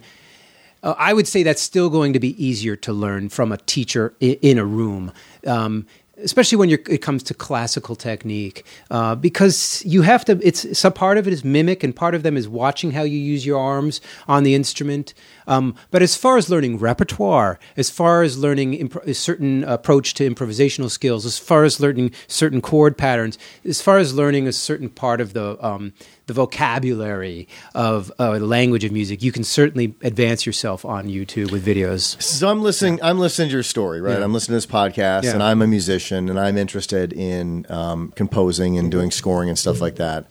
Uh, 0.84 0.94
I 1.00 1.14
would 1.14 1.28
say 1.28 1.42
that's 1.42 1.60
still 1.60 1.90
going 1.90 2.14
to 2.14 2.20
be 2.20 2.36
easier 2.38 2.76
to 2.76 2.94
learn 2.94 3.30
from 3.30 3.52
a 3.52 3.58
teacher 3.58 4.14
in, 4.20 4.36
in 4.44 4.58
a 4.60 4.66
room. 4.66 5.12
Um, 5.48 5.88
especially 6.18 6.58
when 6.58 6.70
it 6.70 7.02
comes 7.02 7.24
to 7.24 7.34
classical 7.34 7.96
technique, 7.96 8.66
uh, 8.92 9.16
because 9.16 9.84
you 9.86 10.04
have 10.04 10.24
to. 10.26 10.40
It's 10.44 10.78
some 10.78 10.94
part 10.94 11.18
of 11.18 11.28
it 11.28 11.34
is 11.34 11.44
mimic, 11.44 11.84
and 11.84 11.96
part 11.96 12.14
of 12.14 12.24
them 12.24 12.38
is 12.38 12.48
watching 12.48 12.92
how 12.92 13.04
you 13.04 13.18
use 13.18 13.46
your 13.46 13.60
arms 13.60 14.00
on 14.28 14.44
the 14.44 14.54
instrument. 14.54 15.14
Um, 15.48 15.76
but 15.92 16.02
as 16.02 16.16
far 16.16 16.38
as 16.38 16.50
learning 16.50 16.78
repertoire, 16.78 17.60
as 17.76 17.90
far 17.90 18.22
as 18.22 18.38
learning 18.38 18.78
impro- 18.78 19.06
a 19.06 19.14
certain 19.14 19.64
approach 19.64 20.14
to 20.16 20.30
improvisational 20.30 20.90
skills, 20.90 21.26
as 21.26 21.38
far 21.40 21.64
as 21.64 21.80
learning 21.80 22.12
certain 22.28 22.62
chord 22.62 22.98
patterns, 22.98 23.38
as 23.66 23.82
far 23.82 23.98
as 23.98 24.14
learning 24.14 24.48
a 24.48 24.54
certain 24.54 24.90
part 24.90 25.20
of 25.20 25.34
the 25.34 25.64
um, 25.66 25.94
the 26.26 26.34
vocabulary 26.34 27.48
of 27.76 28.12
uh, 28.20 28.40
the 28.40 28.46
language 28.46 28.84
of 28.84 28.92
music, 28.92 29.22
you 29.22 29.32
can 29.32 29.44
certainly 29.44 29.94
advance 30.02 30.46
yourself 30.46 30.86
on 30.86 31.08
YouTube 31.08 31.52
with 31.52 31.66
videos. 31.66 32.22
So 32.22 32.50
I'm 32.50 32.62
listening. 32.62 33.00
I'm 33.04 33.20
listening 33.20 33.50
to 33.50 33.54
your 33.54 33.64
story, 33.64 34.00
right? 34.02 34.18
Yeah. 34.18 34.24
I'm 34.24 34.34
listening 34.34 34.60
to 34.60 34.66
this 34.66 34.72
podcast, 34.74 35.24
Yeah. 35.24 35.34
and 35.34 35.44
I'm 35.44 35.62
a 35.62 35.68
musician, 35.68 36.30
and 36.30 36.40
I'm 36.40 36.58
interested 36.58 37.12
in 37.14 37.66
um, 37.70 38.14
composing 38.16 38.78
and 38.78 38.90
doing 38.92 39.12
scoring 39.12 39.50
and 39.50 39.58
stuff 39.60 39.82
like 39.82 39.96
that. 39.98 40.26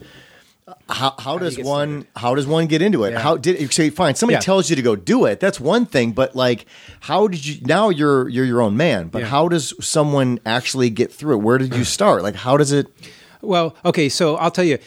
How, 0.88 1.14
how 1.18 1.38
does 1.38 1.56
get 1.56 1.64
one 1.66 2.06
how 2.16 2.34
does 2.34 2.46
one 2.46 2.66
get 2.66 2.82
into 2.82 3.04
it? 3.04 3.12
Yeah. 3.12 3.20
How 3.20 3.36
did 3.36 3.72
so 3.72 3.90
fine? 3.90 4.14
Somebody 4.14 4.34
Yeah. 4.36 4.40
tells 4.40 4.70
you 4.70 4.76
to 4.76 4.82
go 4.82 4.94
do 4.96 5.24
it. 5.26 5.40
That's 5.40 5.58
one 5.60 5.86
thing, 5.86 6.12
but 6.12 6.34
like, 6.36 6.66
how 7.00 7.28
did 7.28 7.44
you? 7.44 7.60
Now 7.66 7.88
you're 7.88 8.28
you're 8.28 8.44
your 8.44 8.62
own 8.62 8.76
man, 8.76 9.08
but 9.08 9.22
Yeah. 9.22 9.28
how 9.28 9.48
does 9.48 9.74
someone 9.84 10.38
actually 10.46 10.88
get 10.90 11.12
through 11.12 11.36
it? 11.36 11.42
Where 11.42 11.58
did 11.58 11.74
you 11.74 11.84
start? 11.84 12.22
Like, 12.22 12.36
how 12.36 12.56
does 12.56 12.72
it? 12.72 12.86
Well, 13.40 13.74
okay, 13.84 14.08
so 14.08 14.36
I'll 14.36 14.50
tell 14.50 14.64
you. 14.64 14.78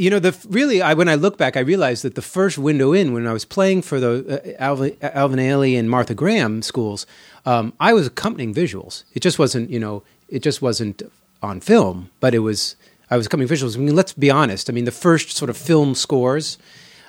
You 0.00 0.08
know, 0.08 0.18
the 0.18 0.34
really, 0.48 0.80
I 0.80 0.94
when 0.94 1.10
I 1.10 1.14
look 1.14 1.36
back, 1.36 1.58
I 1.58 1.60
realized 1.60 2.04
that 2.04 2.14
the 2.14 2.22
first 2.22 2.56
window 2.56 2.94
in, 2.94 3.12
when 3.12 3.26
I 3.26 3.34
was 3.34 3.44
playing 3.44 3.82
for 3.82 4.00
the 4.00 4.56
uh, 4.56 4.56
Alvin, 4.58 4.96
Alvin 5.02 5.38
Ailey 5.38 5.78
and 5.78 5.90
Martha 5.90 6.14
Graham 6.14 6.62
schools, 6.62 7.04
um, 7.44 7.74
I 7.78 7.92
was 7.92 8.06
accompanying 8.06 8.54
visuals. 8.54 9.04
It 9.12 9.20
just 9.20 9.38
wasn't, 9.38 9.68
you 9.68 9.78
know, 9.78 10.02
it 10.30 10.42
just 10.42 10.62
wasn't 10.62 11.02
on 11.42 11.60
film, 11.60 12.08
but 12.18 12.34
it 12.34 12.38
was. 12.38 12.76
I 13.10 13.18
was 13.18 13.28
coming 13.28 13.46
visuals. 13.46 13.76
I 13.76 13.80
mean, 13.80 13.94
let's 13.94 14.14
be 14.14 14.30
honest. 14.30 14.70
I 14.70 14.72
mean, 14.72 14.86
the 14.86 14.90
first 14.90 15.36
sort 15.36 15.50
of 15.50 15.56
film 15.58 15.94
scores 15.94 16.56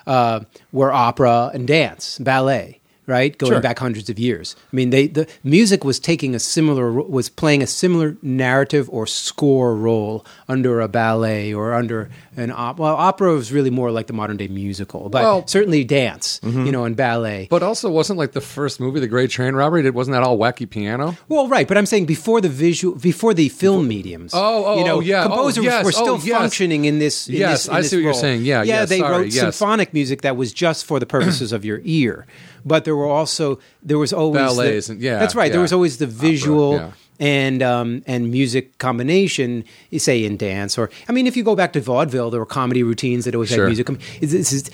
uh, 0.05 0.41
were 0.73 0.91
opera 0.91 1.51
and 1.53 1.65
dance, 1.65 2.19
ballet, 2.19 2.80
right? 3.07 3.37
Going 3.37 3.53
Sure. 3.53 3.61
back 3.61 3.79
hundreds 3.79 4.09
of 4.09 4.17
years. 4.19 4.55
I 4.71 4.75
mean, 4.75 4.89
they 4.91 5.07
the 5.07 5.27
music 5.43 5.83
was 5.83 5.99
taking 5.99 6.35
a 6.35 6.39
similar 6.39 6.91
was 6.91 7.29
playing 7.29 7.61
a 7.63 7.67
similar 7.67 8.15
narrative 8.21 8.89
or 8.91 9.07
score 9.07 9.75
role 9.75 10.25
under 10.47 10.81
a 10.81 10.87
ballet 10.87 11.53
or 11.53 11.73
under 11.73 12.09
an 12.37 12.51
opera. 12.55 12.83
Well, 12.83 12.95
opera 12.95 13.33
was 13.33 13.51
really 13.51 13.69
more 13.69 13.91
like 13.91 14.07
the 14.07 14.13
modern 14.13 14.37
day 14.37 14.47
musical, 14.47 15.09
but 15.09 15.23
Well- 15.23 15.47
certainly 15.47 15.83
dance, 15.83 16.39
mm-hmm. 16.43 16.65
you 16.65 16.71
know, 16.71 16.85
and 16.85 16.95
ballet. 16.95 17.47
But 17.49 17.63
also, 17.63 17.89
wasn't 17.89 18.19
like 18.19 18.31
the 18.31 18.41
first 18.41 18.79
movie, 18.79 18.99
The 18.99 19.07
Great 19.07 19.29
Train 19.29 19.53
Robbery? 19.55 19.81
Did 19.83 19.93
wasn't 19.95 20.13
that 20.15 20.23
all 20.23 20.37
wacky 20.37 20.69
piano? 20.69 21.17
well, 21.27 21.47
right, 21.47 21.67
but 21.67 21.77
I'm 21.77 21.85
saying 21.85 22.05
before 22.05 22.39
the 22.41 22.49
visual, 22.49 22.95
before 22.97 23.33
the 23.33 23.49
film 23.49 23.87
mediums. 23.87 24.31
Oh, 24.33 24.63
oh, 24.65 24.77
you 24.79 24.85
know, 24.85 24.97
oh, 24.97 24.99
yeah. 25.01 25.23
Oh, 25.25 25.27
composers 25.27 25.63
yes. 25.63 25.83
were 25.83 25.91
still 25.91 26.15
Oh, 26.15 26.21
yes. 26.23 26.37
functioning 26.37 26.85
in 26.85 26.99
this. 26.99 27.27
in 27.27 27.35
Yes, 27.35 27.51
this- 27.63 27.67
in 27.67 27.73
I 27.73 27.81
this 27.81 27.89
see 27.89 27.95
what 27.97 28.03
you're 28.03 28.13
saying. 28.13 28.43
Yeah, 28.45 28.63
yeah. 28.63 28.79
yeah, 28.81 28.85
they 28.85 28.99
sorry, 28.99 29.11
wrote 29.23 29.27
yes. 29.33 29.41
symphonic 29.41 29.93
music 29.93 30.21
that 30.21 30.37
was 30.37 30.53
just 30.53 30.85
for 30.85 30.99
the 30.99 31.05
purposes 31.05 31.51
of 31.51 31.65
your 31.65 31.81
ear, 31.83 32.25
but 32.66 32.86
there 32.86 32.95
were 32.95 33.07
also 33.07 33.59
there 33.84 33.97
was 33.97 34.14
always 34.14 34.41
Ballets 34.41 34.88
the, 34.88 34.93
and- 34.93 35.01
yeah, 35.01 35.20
that's 35.20 35.36
right. 35.36 35.51
There 35.51 35.62
was 35.62 35.74
always 35.74 35.97
the 35.97 36.07
visual. 36.07 36.76
yeah. 36.76 36.91
And 37.24 37.62
um, 37.62 38.01
and 38.07 38.32
music 38.32 38.80
combination, 38.80 39.64
you 39.91 39.99
say 39.99 40.26
in 40.26 40.38
dance, 40.38 40.76
or 40.76 40.89
I 41.07 41.12
mean, 41.12 41.28
if 41.28 41.38
you 41.38 41.43
go 41.43 41.55
back 41.55 41.72
to 41.74 41.80
vaudeville, 41.80 42.32
there 42.32 42.39
were 42.39 42.47
comedy 42.47 42.82
routines 42.82 43.26
that 43.26 43.36
always 43.36 43.49
Sure. 43.49 43.68
had 43.70 43.78
music. 43.78 43.88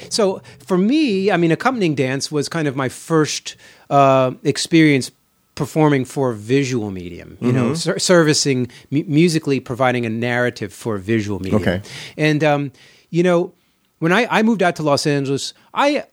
So 0.10 0.42
for 0.66 0.78
me, 0.78 1.30
I 1.30 1.36
mean, 1.36 1.52
accompanying 1.52 1.94
dance 1.94 2.32
was 2.32 2.48
kind 2.48 2.68
of 2.70 2.76
my 2.78 2.88
first 2.88 3.58
uh, 3.90 4.32
experience 4.44 5.12
performing 5.56 6.06
for 6.06 6.32
a 6.32 6.36
visual 6.36 6.90
medium. 6.90 7.38
You 7.42 7.48
Mm-hmm. 7.52 7.58
know, 7.58 7.74
ser- 7.74 8.00
servicing 8.00 8.72
mu- 8.92 9.04
musically, 9.08 9.60
providing 9.60 10.06
a 10.06 10.10
narrative 10.10 10.72
for 10.72 10.96
a 10.96 11.00
visual 11.00 11.40
medium. 11.40 11.62
Okay. 11.62 11.82
And 12.16 12.44
um, 12.46 12.72
you 13.10 13.24
know, 13.24 13.52
when 14.00 14.14
I, 14.14 14.26
I 14.40 14.42
moved 14.44 14.64
out 14.64 14.76
to 14.78 14.84
Los 14.84 15.06
Angeles, 15.06 15.54
I 15.74 16.06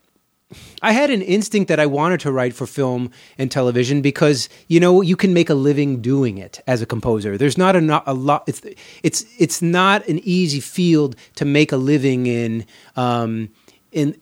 I 0.82 0.92
had 0.92 1.11
an 1.11 1.22
instinct 1.22 1.68
that 1.68 1.80
I 1.80 1.86
wanted 1.86 2.20
to 2.20 2.32
write 2.32 2.55
for 2.55 2.66
film 2.66 3.11
and 3.38 3.51
television 3.51 4.03
because 4.03 4.49
you 4.68 4.78
know 4.78 5.01
you 5.01 5.16
can 5.16 5.34
make 5.34 5.51
a 5.51 5.55
living 5.55 6.01
doing 6.01 6.38
it 6.38 6.61
as 6.66 6.82
a 6.82 6.86
composer. 6.86 7.36
There's 7.36 7.59
not 7.59 7.76
a, 7.76 8.03
a 8.07 8.14
lot. 8.14 8.45
It's 8.47 8.61
it's 9.03 9.24
it's 9.38 9.62
not 9.62 10.07
an 10.07 10.20
easy 10.22 10.61
field 10.61 11.16
to 11.36 11.45
make 11.45 11.72
a 11.72 11.76
living 11.76 12.26
in. 12.26 12.66
Um, 12.97 13.51
in 13.90 14.20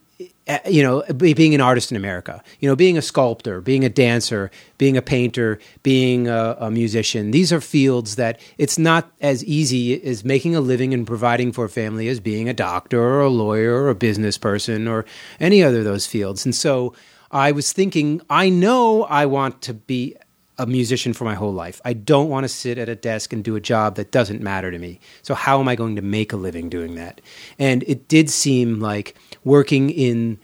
Uh, 0.52 0.58
you 0.68 0.82
know, 0.82 1.02
being 1.14 1.54
an 1.54 1.62
artist 1.62 1.90
in 1.90 1.96
America, 1.96 2.42
you 2.60 2.68
know, 2.68 2.76
being 2.76 2.98
a 2.98 3.02
sculptor, 3.02 3.62
being 3.62 3.86
a 3.86 3.88
dancer, 3.88 4.50
being 4.76 4.98
a 4.98 5.02
painter, 5.02 5.58
being 5.82 6.28
a, 6.28 6.56
a 6.60 6.70
musician. 6.70 7.30
These 7.30 7.54
are 7.54 7.60
fields 7.60 8.16
that 8.16 8.38
it's 8.58 8.76
not 8.78 9.10
as 9.22 9.42
easy 9.46 10.02
as 10.04 10.26
making 10.26 10.54
a 10.54 10.60
living 10.60 10.92
and 10.92 11.06
providing 11.06 11.52
for 11.52 11.64
a 11.64 11.70
family 11.70 12.06
as 12.08 12.20
being 12.20 12.50
a 12.50 12.52
doctor 12.52 13.00
or 13.00 13.20
a 13.22 13.30
lawyer 13.30 13.82
or 13.82 13.88
a 13.88 13.94
business 13.94 14.36
person 14.36 14.86
or 14.86 15.06
any 15.40 15.62
other 15.62 15.78
of 15.78 15.84
those 15.84 16.06
fields. 16.06 16.44
And 16.44 16.54
so 16.54 16.92
I 17.30 17.52
was 17.52 17.72
thinking, 17.72 18.20
I 18.28 18.50
know 18.50 19.04
I 19.04 19.24
want 19.24 19.62
to 19.62 19.72
be 19.72 20.16
a 20.58 20.66
musician 20.66 21.14
for 21.14 21.24
my 21.24 21.34
whole 21.34 21.52
life. 21.52 21.80
I 21.84 21.94
don't 21.94 22.28
want 22.28 22.44
to 22.44 22.48
sit 22.48 22.76
at 22.76 22.88
a 22.88 22.94
desk 22.94 23.32
and 23.32 23.42
do 23.42 23.56
a 23.56 23.60
job 23.60 23.96
that 23.96 24.12
doesn't 24.12 24.42
matter 24.42 24.70
to 24.70 24.78
me. 24.78 25.00
So 25.22 25.34
how 25.34 25.60
am 25.60 25.68
I 25.68 25.76
going 25.76 25.96
to 25.96 26.02
make 26.02 26.32
a 26.32 26.36
living 26.36 26.68
doing 26.68 26.94
that? 26.96 27.22
And 27.58 27.82
it 27.84 28.06
did 28.06 28.28
seem 28.28 28.80
like 28.80 29.16
working 29.44 29.90
in 29.90 30.38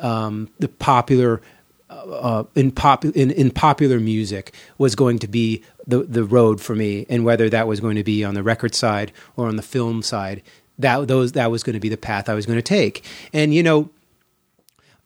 um, 0.00 0.48
the 0.58 0.68
popular 0.68 1.40
uh, 1.90 2.44
in 2.54 2.70
pop 2.70 3.04
in, 3.04 3.30
in 3.30 3.50
popular 3.50 4.00
music 4.00 4.54
was 4.78 4.94
going 4.94 5.18
to 5.18 5.28
be 5.28 5.62
the 5.86 5.98
the 5.98 6.24
road 6.24 6.60
for 6.60 6.74
me, 6.74 7.06
and 7.08 7.24
whether 7.24 7.48
that 7.48 7.66
was 7.66 7.80
going 7.80 7.96
to 7.96 8.04
be 8.04 8.24
on 8.24 8.34
the 8.34 8.42
record 8.42 8.74
side 8.74 9.12
or 9.36 9.46
on 9.46 9.56
the 9.56 9.62
film 9.62 10.02
side, 10.02 10.42
that 10.78 11.06
those 11.08 11.32
that 11.32 11.50
was 11.50 11.62
going 11.62 11.74
to 11.74 11.80
be 11.80 11.88
the 11.88 11.96
path 11.96 12.28
I 12.28 12.34
was 12.34 12.46
going 12.46 12.58
to 12.58 12.62
take. 12.62 13.04
And 13.32 13.54
you 13.54 13.62
know, 13.62 13.90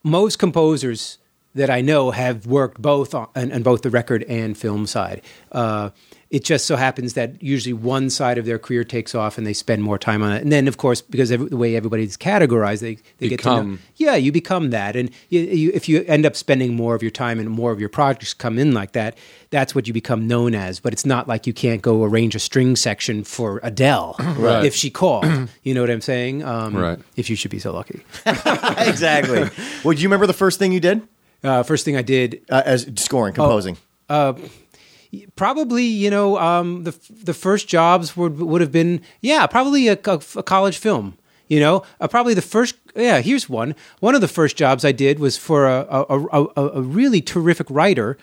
most 0.03 0.39
composers 0.39 1.19
that 1.55 1.71
I 1.71 1.81
know 1.81 2.11
have 2.13 2.47
worked 2.47 2.81
both 2.81 3.15
on, 3.15 3.29
on, 3.35 3.53
on 3.53 3.63
both 3.63 3.83
the 3.83 3.91
record 3.91 4.23
and 4.25 4.57
film 4.57 4.87
side. 4.87 5.23
Uh, 5.51 5.91
it 6.31 6.45
just 6.45 6.67
so 6.67 6.77
happens 6.77 7.15
that 7.15 7.43
usually 7.43 7.73
one 7.73 8.11
side 8.11 8.37
of 8.37 8.45
their 8.45 8.59
career 8.59 8.85
takes 8.85 9.15
off 9.15 9.39
and 9.39 9.47
they 9.47 9.55
spend 9.55 9.83
more 9.83 9.99
time 9.99 10.23
on 10.23 10.33
it. 10.33 10.43
And 10.43 10.53
then, 10.53 10.69
of 10.69 10.77
course, 10.77 11.01
because 11.01 11.33
every, 11.33 11.49
the 11.49 11.57
way 11.57 11.75
everybody's 11.75 12.19
categorized, 12.19 12.81
they, 12.81 12.99
they 13.17 13.31
get 13.31 13.41
to 13.45 13.63
know. 13.63 13.79
Yeah, 13.97 14.15
you 14.17 14.31
become 14.31 14.69
that. 14.71 14.95
And 14.95 15.11
you, 15.31 15.41
you, 15.41 15.71
if 15.73 15.89
you 15.89 16.05
end 16.07 16.27
up 16.27 16.37
spending 16.37 16.77
more 16.77 16.95
of 16.95 17.01
your 17.03 17.11
time 17.11 17.41
and 17.41 17.49
more 17.49 17.73
of 17.73 17.81
your 17.81 17.89
projects 17.89 18.35
come 18.35 18.59
in 18.59 18.73
like 18.75 18.93
that, 18.93 19.17
that's 19.49 19.75
what 19.75 19.87
you 19.87 19.95
become 19.95 20.27
known 20.27 20.55
as. 20.55 20.81
But 20.81 20.93
it's 20.93 21.07
not 21.07 21.29
like 21.29 21.47
you 21.47 21.55
can't 21.55 21.81
go 21.81 22.05
arrange 22.05 22.35
a 22.35 22.39
string 22.39 22.77
section 22.77 23.25
for 23.25 23.59
Adele 23.63 24.15
Right. 24.37 24.67
if 24.67 24.75
she 24.75 24.91
called. 24.91 25.25
you 25.63 25.73
know 25.73 25.81
what 25.81 25.91
I'm 25.91 26.03
saying? 26.03 26.45
Um, 26.45 26.77
Right. 26.77 26.99
If 27.17 27.31
you 27.31 27.37
should 27.37 27.51
be 27.51 27.59
so 27.59 27.73
lucky. 27.73 28.03
exactly. 28.27 29.49
well, 29.83 29.95
do 29.97 30.03
you 30.03 30.09
remember 30.09 30.27
the 30.27 30.33
first 30.35 30.59
thing 30.59 30.73
you 30.73 30.81
did 30.81 31.01
Uh, 31.43 31.63
first 31.63 31.87
thing 31.87 31.97
I 31.97 32.03
did 32.03 32.43
uh, 32.51 32.63
as 32.67 32.87
scoring, 32.97 33.33
composing? 33.33 33.79
Probably 35.37 35.85
you 35.85 36.11
know 36.11 36.39
um, 36.39 36.85
the 36.85 36.97
the 37.11 37.35
first 37.35 37.69
jobs 37.69 38.17
would 38.17 38.39
would 38.39 38.61
have 38.61 38.73
been 38.73 39.01
yeah 39.21 39.47
probably 39.47 39.89
a, 39.89 39.99
a- 40.05 40.21
a 40.37 40.43
college 40.43 40.79
film 40.79 41.17
you 41.49 41.61
know? 41.61 41.83
Uh, 42.01 42.07
probably 42.07 42.35
the 42.35 42.43
first 42.43 42.77
yeah 42.95 43.21
here's 43.21 43.49
one. 43.49 43.75
One 44.01 44.15
of 44.15 44.21
the 44.21 44.29
first 44.29 44.57
jobs 44.57 44.85
I 44.85 44.93
did 44.93 45.19
was 45.19 45.37
for 45.37 45.67
a 45.67 45.87
a, 45.91 46.27
a, 46.27 46.67
a, 46.75 46.83
really 46.83 47.21
terrific 47.21 47.67
writer 47.71 48.17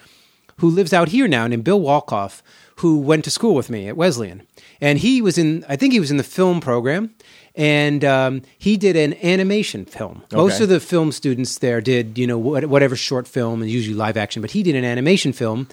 who 0.58 0.70
lives 0.70 0.94
out 0.94 1.10
here 1.10 1.28
now 1.28 1.48
named 1.48 1.64
Bill 1.64 1.82
Walkoff 1.82 2.42
who 2.78 3.00
went 3.00 3.24
to 3.24 3.32
school 3.32 3.56
with 3.56 3.70
me 3.70 3.88
at 3.88 3.98
Wesleyan. 3.98 4.44
And 4.82 5.00
he 5.00 5.22
was 5.22 5.38
in 5.38 5.66
I 5.68 5.76
think 5.76 5.94
he 5.94 6.00
was 6.00 6.12
in 6.12 6.18
the 6.18 6.24
film 6.24 6.62
program. 6.62 7.14
And 7.58 8.04
um, 8.04 8.42
he 8.58 8.76
did 8.76 8.98
an 8.98 9.14
animation 9.24 9.86
film. 9.86 10.24
Most 10.34 10.60
of 10.60 10.68
the 10.68 10.82
film 10.82 11.14
students 11.14 11.60
there 11.60 11.80
did 11.80 12.18
you 12.18 12.28
know 12.28 12.38
whatever 12.38 12.96
short 12.96 13.28
film 13.28 13.62
and 13.62 13.72
usually 13.72 13.96
live 13.96 14.18
action 14.18 14.42
but 14.42 14.52
he 14.52 14.62
did 14.62 14.76
an 14.76 14.86
animation 14.86 15.34
film 15.34 15.68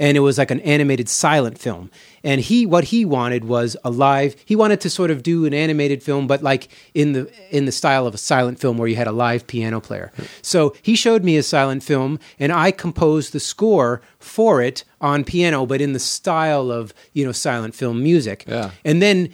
and 0.00 0.16
it 0.16 0.20
was 0.20 0.38
like 0.38 0.50
an 0.50 0.60
animated 0.60 1.08
silent 1.08 1.58
film. 1.58 1.90
And 2.24 2.40
he 2.40 2.66
what 2.66 2.84
he 2.84 3.04
wanted 3.04 3.44
was 3.44 3.76
a 3.84 3.90
live 3.90 4.36
he 4.44 4.56
wanted 4.56 4.80
to 4.82 4.90
sort 4.90 5.10
of 5.10 5.22
do 5.22 5.44
an 5.46 5.54
animated 5.54 6.02
film 6.02 6.26
but 6.26 6.42
like 6.42 6.68
in 6.94 7.12
the 7.12 7.30
in 7.50 7.64
the 7.64 7.72
style 7.72 8.06
of 8.06 8.14
a 8.14 8.18
silent 8.18 8.58
film 8.58 8.76
where 8.78 8.88
you 8.88 8.96
had 8.96 9.06
a 9.06 9.12
live 9.12 9.46
piano 9.46 9.80
player. 9.80 10.12
So 10.42 10.74
he 10.82 10.94
showed 10.96 11.24
me 11.24 11.36
a 11.36 11.42
silent 11.42 11.82
film 11.82 12.18
and 12.38 12.52
i 12.52 12.70
composed 12.70 13.32
the 13.32 13.40
score 13.40 14.02
for 14.18 14.60
it 14.60 14.84
on 15.00 15.24
piano 15.24 15.64
but 15.64 15.80
in 15.80 15.92
the 15.92 15.98
style 15.98 16.70
of 16.70 16.92
you 17.12 17.24
know 17.24 17.32
silent 17.32 17.74
film 17.74 18.02
music. 18.02 18.44
Yeah. 18.46 18.72
and 18.84 19.00
then 19.00 19.32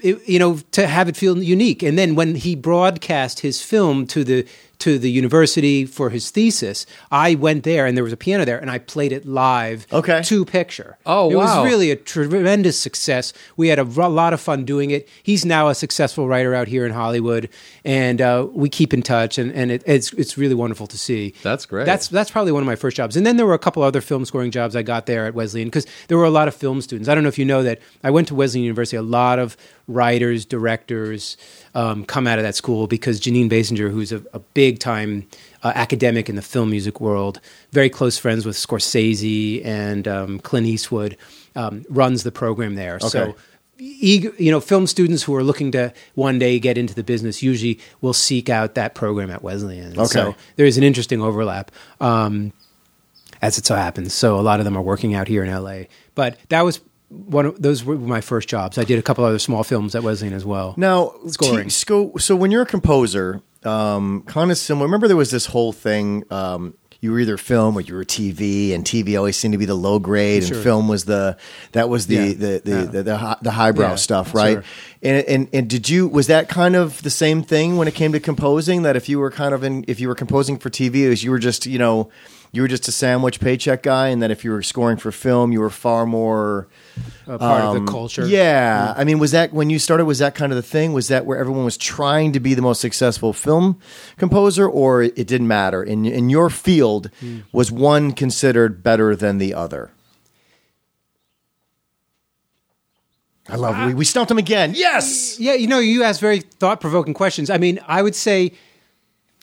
it, 0.00 0.26
you 0.28 0.38
know 0.38 0.58
to 0.72 0.86
have 0.86 1.08
it 1.08 1.16
feel 1.16 1.42
unique. 1.42 1.82
And 1.82 1.98
then 1.98 2.14
when 2.14 2.34
he 2.34 2.54
broadcast 2.54 3.40
his 3.40 3.62
film 3.62 4.06
to 4.08 4.24
the 4.24 4.46
to 4.80 4.98
the 4.98 5.10
university 5.10 5.84
for 5.86 6.10
his 6.10 6.30
thesis 6.30 6.84
i 7.10 7.34
went 7.36 7.62
there 7.64 7.86
and 7.86 7.96
there 7.96 8.04
was 8.04 8.12
a 8.12 8.16
piano 8.16 8.44
there 8.44 8.58
and 8.58 8.70
i 8.70 8.78
played 8.78 9.12
it 9.12 9.24
live 9.26 9.86
Okay. 9.92 10.22
to 10.24 10.44
picture 10.44 10.98
Oh, 11.06 11.30
it 11.30 11.36
wow. 11.36 11.62
was 11.62 11.70
really 11.70 11.90
a 11.90 11.96
tremendous 11.96 12.78
success 12.78 13.32
we 13.56 13.68
had 13.68 13.78
a 13.78 13.86
r- 13.96 14.08
lot 14.10 14.32
of 14.32 14.40
fun 14.40 14.64
doing 14.64 14.90
it 14.90 15.08
he's 15.22 15.44
now 15.44 15.68
a 15.68 15.74
successful 15.74 16.26
writer 16.28 16.54
out 16.54 16.68
here 16.68 16.84
in 16.84 16.92
hollywood 16.92 17.48
and 17.84 18.20
uh, 18.20 18.46
we 18.52 18.68
keep 18.68 18.92
in 18.92 19.02
touch 19.02 19.38
and, 19.38 19.52
and 19.52 19.70
it, 19.70 19.82
it's 19.86 20.12
it's 20.14 20.36
really 20.36 20.54
wonderful 20.54 20.86
to 20.86 20.98
see 20.98 21.32
That's 21.42 21.66
great. 21.66 21.86
that's 21.86 22.08
that's 22.08 22.30
probably 22.30 22.52
one 22.52 22.62
of 22.62 22.66
my 22.66 22.76
first 22.76 22.96
jobs. 22.96 23.16
And 23.16 23.24
then 23.26 23.36
there 23.36 23.46
were 23.46 23.54
a 23.54 23.58
couple 23.58 23.82
other 23.82 24.00
film 24.00 24.24
scoring 24.24 24.50
jobs 24.50 24.74
I 24.76 24.82
got 24.82 25.06
there 25.06 25.26
at 25.26 25.34
Wesleyan 25.34 25.68
because 25.68 25.86
there 26.08 26.16
were 26.18 26.24
a 26.24 26.30
lot 26.30 26.48
of 26.48 26.54
film 26.54 26.80
students. 26.80 27.08
I 27.08 27.14
don't 27.14 27.22
know 27.22 27.28
if 27.28 27.38
you 27.38 27.44
know 27.44 27.62
that 27.62 27.78
I 28.04 28.10
went 28.10 28.28
to 28.28 28.34
Wesleyan 28.34 28.64
University. 28.64 28.96
A 28.96 29.02
lot 29.02 29.38
of 29.38 29.56
writers, 29.88 30.44
directors 30.44 31.36
um, 31.74 32.04
come 32.04 32.26
out 32.26 32.38
of 32.38 32.44
that 32.44 32.54
school 32.54 32.86
because 32.86 33.20
Jeanine 33.20 33.50
Basinger, 33.50 33.90
who's 33.90 34.12
a, 34.12 34.22
a 34.32 34.38
big 34.38 34.69
time 34.78 35.26
uh, 35.62 35.72
academic 35.74 36.28
in 36.28 36.36
the 36.36 36.42
film 36.42 36.70
music 36.70 37.00
world, 37.00 37.40
very 37.72 37.90
close 37.90 38.18
friends 38.18 38.46
with 38.46 38.56
Scorsese 38.56 39.64
and 39.64 40.06
um, 40.06 40.38
Clint 40.38 40.66
Eastwood, 40.66 41.16
um, 41.56 41.84
runs 41.88 42.22
the 42.22 42.32
program 42.32 42.76
there. 42.76 43.00
So 43.00 43.34
eager, 43.80 44.32
you 44.38 44.50
know, 44.50 44.60
film 44.60 44.86
students 44.86 45.22
who 45.22 45.34
are 45.34 45.42
looking 45.42 45.72
to 45.72 45.92
one 46.14 46.38
day 46.38 46.58
get 46.58 46.76
into 46.78 46.94
the 46.94 47.02
business 47.02 47.42
usually 47.42 47.80
will 48.00 48.12
seek 48.12 48.48
out 48.48 48.74
that 48.74 48.94
program 48.94 49.30
at 49.30 49.42
Wesleyan. 49.42 49.98
Okay. 49.98 50.06
So 50.06 50.34
there 50.56 50.66
is 50.66 50.78
an 50.78 50.84
interesting 50.84 51.22
overlap, 51.22 51.70
um, 52.00 52.52
as 53.42 53.58
it 53.58 53.66
so 53.66 53.74
happens. 53.74 54.12
So 54.12 54.38
a 54.38 54.42
lot 54.42 54.60
of 54.60 54.64
them 54.64 54.76
are 54.76 54.82
working 54.82 55.14
out 55.14 55.28
here 55.28 55.42
in 55.42 55.50
LA. 55.52 55.84
But 56.14 56.38
that 56.50 56.62
was 56.62 56.80
one 57.08 57.46
of 57.46 57.60
those 57.60 57.82
were 57.82 57.96
my 57.96 58.20
first 58.20 58.48
jobs. 58.48 58.78
I 58.78 58.84
did 58.84 58.98
a 58.98 59.02
couple 59.02 59.24
other 59.24 59.38
small 59.38 59.64
films 59.64 59.94
at 59.94 60.02
Wesleyan 60.02 60.34
as 60.34 60.44
well. 60.44 60.74
Now, 60.76 61.14
Scoring. 61.26 61.64
T- 61.64 61.70
sco- 61.70 62.16
so 62.18 62.36
when 62.36 62.50
you're 62.50 62.62
a 62.62 62.66
composer, 62.66 63.42
um, 63.64 64.22
kind 64.26 64.50
of 64.50 64.58
similar. 64.58 64.86
Remember, 64.86 65.08
there 65.08 65.16
was 65.16 65.30
this 65.30 65.46
whole 65.46 65.72
thing. 65.72 66.24
Um, 66.30 66.74
you 67.02 67.12
were 67.12 67.20
either 67.20 67.38
film 67.38 67.78
or 67.78 67.80
you 67.80 67.94
were 67.94 68.04
TV, 68.04 68.74
and 68.74 68.84
TV 68.84 69.16
always 69.16 69.34
seemed 69.36 69.52
to 69.52 69.58
be 69.58 69.64
the 69.64 69.74
low 69.74 69.98
grade, 69.98 70.44
Sure. 70.44 70.56
and 70.56 70.62
film 70.64 70.86
was 70.86 71.06
the 71.06 71.38
that 71.72 71.88
was 71.88 72.06
the 72.08 72.14
Yeah. 72.14 72.26
the 72.28 72.60
the, 72.62 72.70
Yeah. 72.70 72.84
the, 72.84 73.02
the, 73.02 73.38
the 73.42 73.50
highbrow 73.52 73.90
Yeah, 73.90 73.94
stuff, 73.94 74.34
right? 74.34 74.56
sure. 74.56 74.64
And, 75.02 75.24
and 75.26 75.48
and 75.54 75.70
did 75.70 75.88
you 75.88 76.08
was 76.08 76.26
that 76.26 76.50
kind 76.50 76.76
of 76.76 77.00
the 77.02 77.08
same 77.08 77.42
thing 77.42 77.78
when 77.78 77.88
it 77.88 77.94
came 77.94 78.12
to 78.12 78.20
composing? 78.20 78.82
That 78.82 78.96
if 78.96 79.08
you 79.08 79.18
were 79.18 79.30
kind 79.30 79.54
of 79.54 79.64
in 79.64 79.84
if 79.88 79.98
you 79.98 80.08
were 80.08 80.14
composing 80.14 80.58
for 80.58 80.68
TV, 80.68 80.96
is 80.96 81.24
you 81.24 81.30
were 81.30 81.38
just 81.38 81.64
you 81.64 81.78
know 81.78 82.10
you 82.52 82.62
were 82.62 82.68
just 82.68 82.88
a 82.88 82.92
sandwich 82.92 83.38
paycheck 83.40 83.82
guy, 83.82 84.08
and 84.08 84.20
that 84.22 84.30
if 84.30 84.44
you 84.44 84.50
were 84.50 84.62
scoring 84.62 84.96
for 84.96 85.12
film, 85.12 85.52
you 85.52 85.60
were 85.60 85.70
far 85.70 86.04
more 86.04 86.66
A 87.28 87.38
part 87.38 87.62
of 87.62 87.76
um, 87.76 87.84
the 87.84 87.90
culture. 87.92 88.26
Yeah, 88.26 88.92
I 88.96 89.04
mean, 89.04 89.18
was 89.20 89.30
that 89.30 89.52
when 89.52 89.70
you 89.70 89.78
started? 89.78 90.04
Was 90.04 90.18
that 90.18 90.34
kind 90.34 90.50
of 90.52 90.56
the 90.56 90.62
thing? 90.62 90.92
Was 90.92 91.08
that 91.08 91.26
where 91.26 91.38
everyone 91.38 91.64
was 91.64 91.76
trying 91.76 92.32
to 92.32 92.40
be 92.40 92.54
the 92.54 92.62
most 92.62 92.80
successful 92.80 93.32
film 93.32 93.78
composer, 94.16 94.68
or 94.68 95.02
it 95.02 95.26
didn't 95.26 95.46
matter? 95.48 95.82
In 95.82 96.04
in 96.04 96.28
your 96.30 96.50
field, 96.50 97.10
Hmm. 97.20 97.40
was 97.52 97.70
one 97.70 98.12
considered 98.12 98.82
better 98.82 99.14
than 99.14 99.38
the 99.38 99.54
other? 99.54 99.92
I 103.48 103.56
love 103.56 103.86
we, 103.88 103.94
we 103.94 104.04
stumped 104.04 104.30
him 104.30 104.38
again. 104.38 104.74
Yes. 104.76 105.38
Yeah, 105.40 105.54
you 105.54 105.66
know, 105.66 105.80
you 105.80 106.04
ask 106.04 106.20
very 106.20 106.40
thought 106.40 106.80
provoking 106.80 107.14
questions. 107.14 107.50
I 107.50 107.58
mean, 107.58 107.80
I 107.86 108.00
would 108.02 108.14
say 108.14 108.52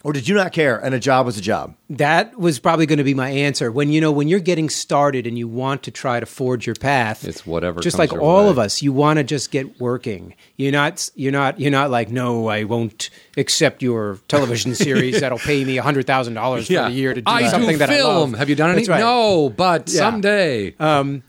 Or 0.08 0.14
did 0.14 0.26
you 0.26 0.36
not 0.36 0.53
care? 0.53 0.78
And 0.78 0.95
a 0.95 1.01
job 1.01 1.26
was 1.26 1.38
a 1.38 1.41
job. 1.41 1.76
that 1.89 2.39
was 2.39 2.60
probably 2.60 2.86
going 2.86 2.97
to 2.99 3.03
be 3.03 3.14
my 3.14 3.30
answer. 3.30 3.70
When 3.70 3.91
you 3.91 3.99
know, 3.99 4.10
when 4.10 4.30
you're 4.30 4.39
getting 4.39 4.70
started 4.70 5.28
and 5.28 5.38
you 5.38 5.49
want 5.49 5.84
to 5.84 5.91
try 5.91 6.22
to 6.22 6.26
forge 6.26 6.66
your 6.66 6.76
path, 6.76 7.26
It's 7.28 7.45
whatever 7.45 7.82
Just 7.82 7.97
comes 7.97 8.10
like 8.12 8.16
your 8.16 8.22
all 8.22 8.45
way. 8.45 8.49
of 8.51 8.58
us, 8.58 8.82
you 8.82 8.93
want 8.93 9.18
to 9.18 9.26
just 9.26 9.51
get 9.51 9.82
working. 9.82 10.34
You're 10.55 10.72
not. 10.72 11.10
You're 11.16 11.34
not. 11.34 11.60
You're 11.60 11.72
not 11.72 11.91
like, 11.91 12.10
no, 12.10 12.47
I 12.47 12.64
won't 12.64 13.10
accept 13.36 13.84
your 13.84 14.20
television 14.30 14.76
series 14.88 15.20
that'll 15.20 15.39
pay 15.39 15.66
me 15.66 15.76
hundred 15.76 16.08
thousand 16.08 16.36
dollars 16.36 16.68
for 16.68 16.74
a 16.76 16.89
year 16.89 17.14
to 17.14 17.20
do 17.20 17.30
I 17.30 17.49
something 17.49 17.72
do 17.72 17.78
that 17.80 17.89
I 17.89 18.01
love. 18.01 18.32
Have 18.36 18.47
you 18.47 18.55
done 18.55 18.70
any? 18.70 18.80
That's 18.84 18.88
right. 18.89 18.99
No, 19.01 19.49
but 19.49 19.89
Yeah. 19.91 19.99
someday. 19.99 20.74
Um, 20.80 21.22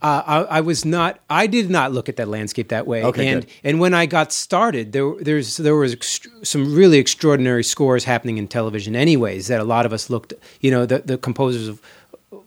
uh, 0.00 0.22
I, 0.26 0.58
I 0.58 0.60
was 0.60 0.84
not. 0.84 1.18
I 1.28 1.46
did 1.46 1.70
not 1.70 1.92
look 1.92 2.08
at 2.08 2.16
that 2.16 2.28
landscape 2.28 2.68
that 2.68 2.86
way. 2.86 3.02
Okay, 3.04 3.26
and 3.28 3.44
good. 3.44 3.52
and 3.64 3.80
when 3.80 3.94
I 3.94 4.06
got 4.06 4.32
started, 4.32 4.92
there 4.92 5.14
there's 5.20 5.56
there 5.56 5.74
was 5.74 5.94
ext- 5.96 6.28
some 6.46 6.74
really 6.74 6.98
extraordinary 6.98 7.64
scores 7.64 8.04
happening 8.04 8.38
in 8.38 8.46
television, 8.48 8.94
anyways. 8.94 9.48
That 9.48 9.60
a 9.60 9.64
lot 9.64 9.86
of 9.86 9.92
us 9.92 10.08
looked. 10.08 10.34
You 10.60 10.70
know, 10.70 10.86
the 10.86 10.98
the 11.00 11.18
composers 11.18 11.66
of 11.68 11.80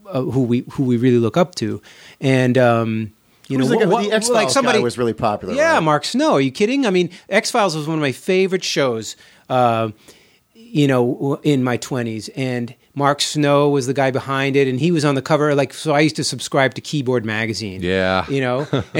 uh, 0.09 0.21
who 0.21 0.43
we 0.43 0.59
who 0.71 0.83
we 0.85 0.97
really 0.97 1.19
look 1.19 1.37
up 1.37 1.55
to, 1.55 1.81
and. 2.19 2.57
Um, 2.57 3.13
you 3.47 3.57
know, 3.57 3.65
the 3.67 3.75
guy- 3.79 3.85
what- 3.85 4.05
the 4.05 4.13
X-Files 4.13 4.55
guy 4.55 4.79
was 4.79 4.97
really 4.97 5.11
popular, 5.11 5.53
Yeah, 5.53 5.73
right? 5.73 5.83
Mark 5.83 6.05
Snow. 6.05 6.35
Are 6.35 6.39
you 6.41 6.51
kidding? 6.51 6.85
I 6.85 6.89
mean, 6.89 7.09
X 7.27 7.51
Files 7.51 7.75
was 7.75 7.85
one 7.85 7.97
of 7.97 8.01
my 8.01 8.13
favorite 8.13 8.63
shows. 8.63 9.17
Uh, 9.49 9.89
you 10.53 10.87
know, 10.87 11.37
in 11.43 11.61
my 11.61 11.75
twenties, 11.75 12.29
and 12.29 12.73
Mark 12.93 13.21
Snow 13.21 13.69
was 13.69 13.87
the 13.87 13.93
guy 13.93 14.11
behind 14.11 14.55
it, 14.55 14.67
and 14.67 14.79
he 14.79 14.91
was 14.91 15.05
on 15.05 15.15
the 15.15 15.21
cover. 15.21 15.55
Like, 15.55 15.73
so 15.73 15.93
I 15.93 16.01
used 16.01 16.15
to 16.17 16.23
subscribe 16.23 16.73
to 16.73 16.81
Keyboard 16.81 17.25
Magazine. 17.25 17.81
Yeah. 17.81 18.25
you 18.29 18.41
know, 18.41 18.63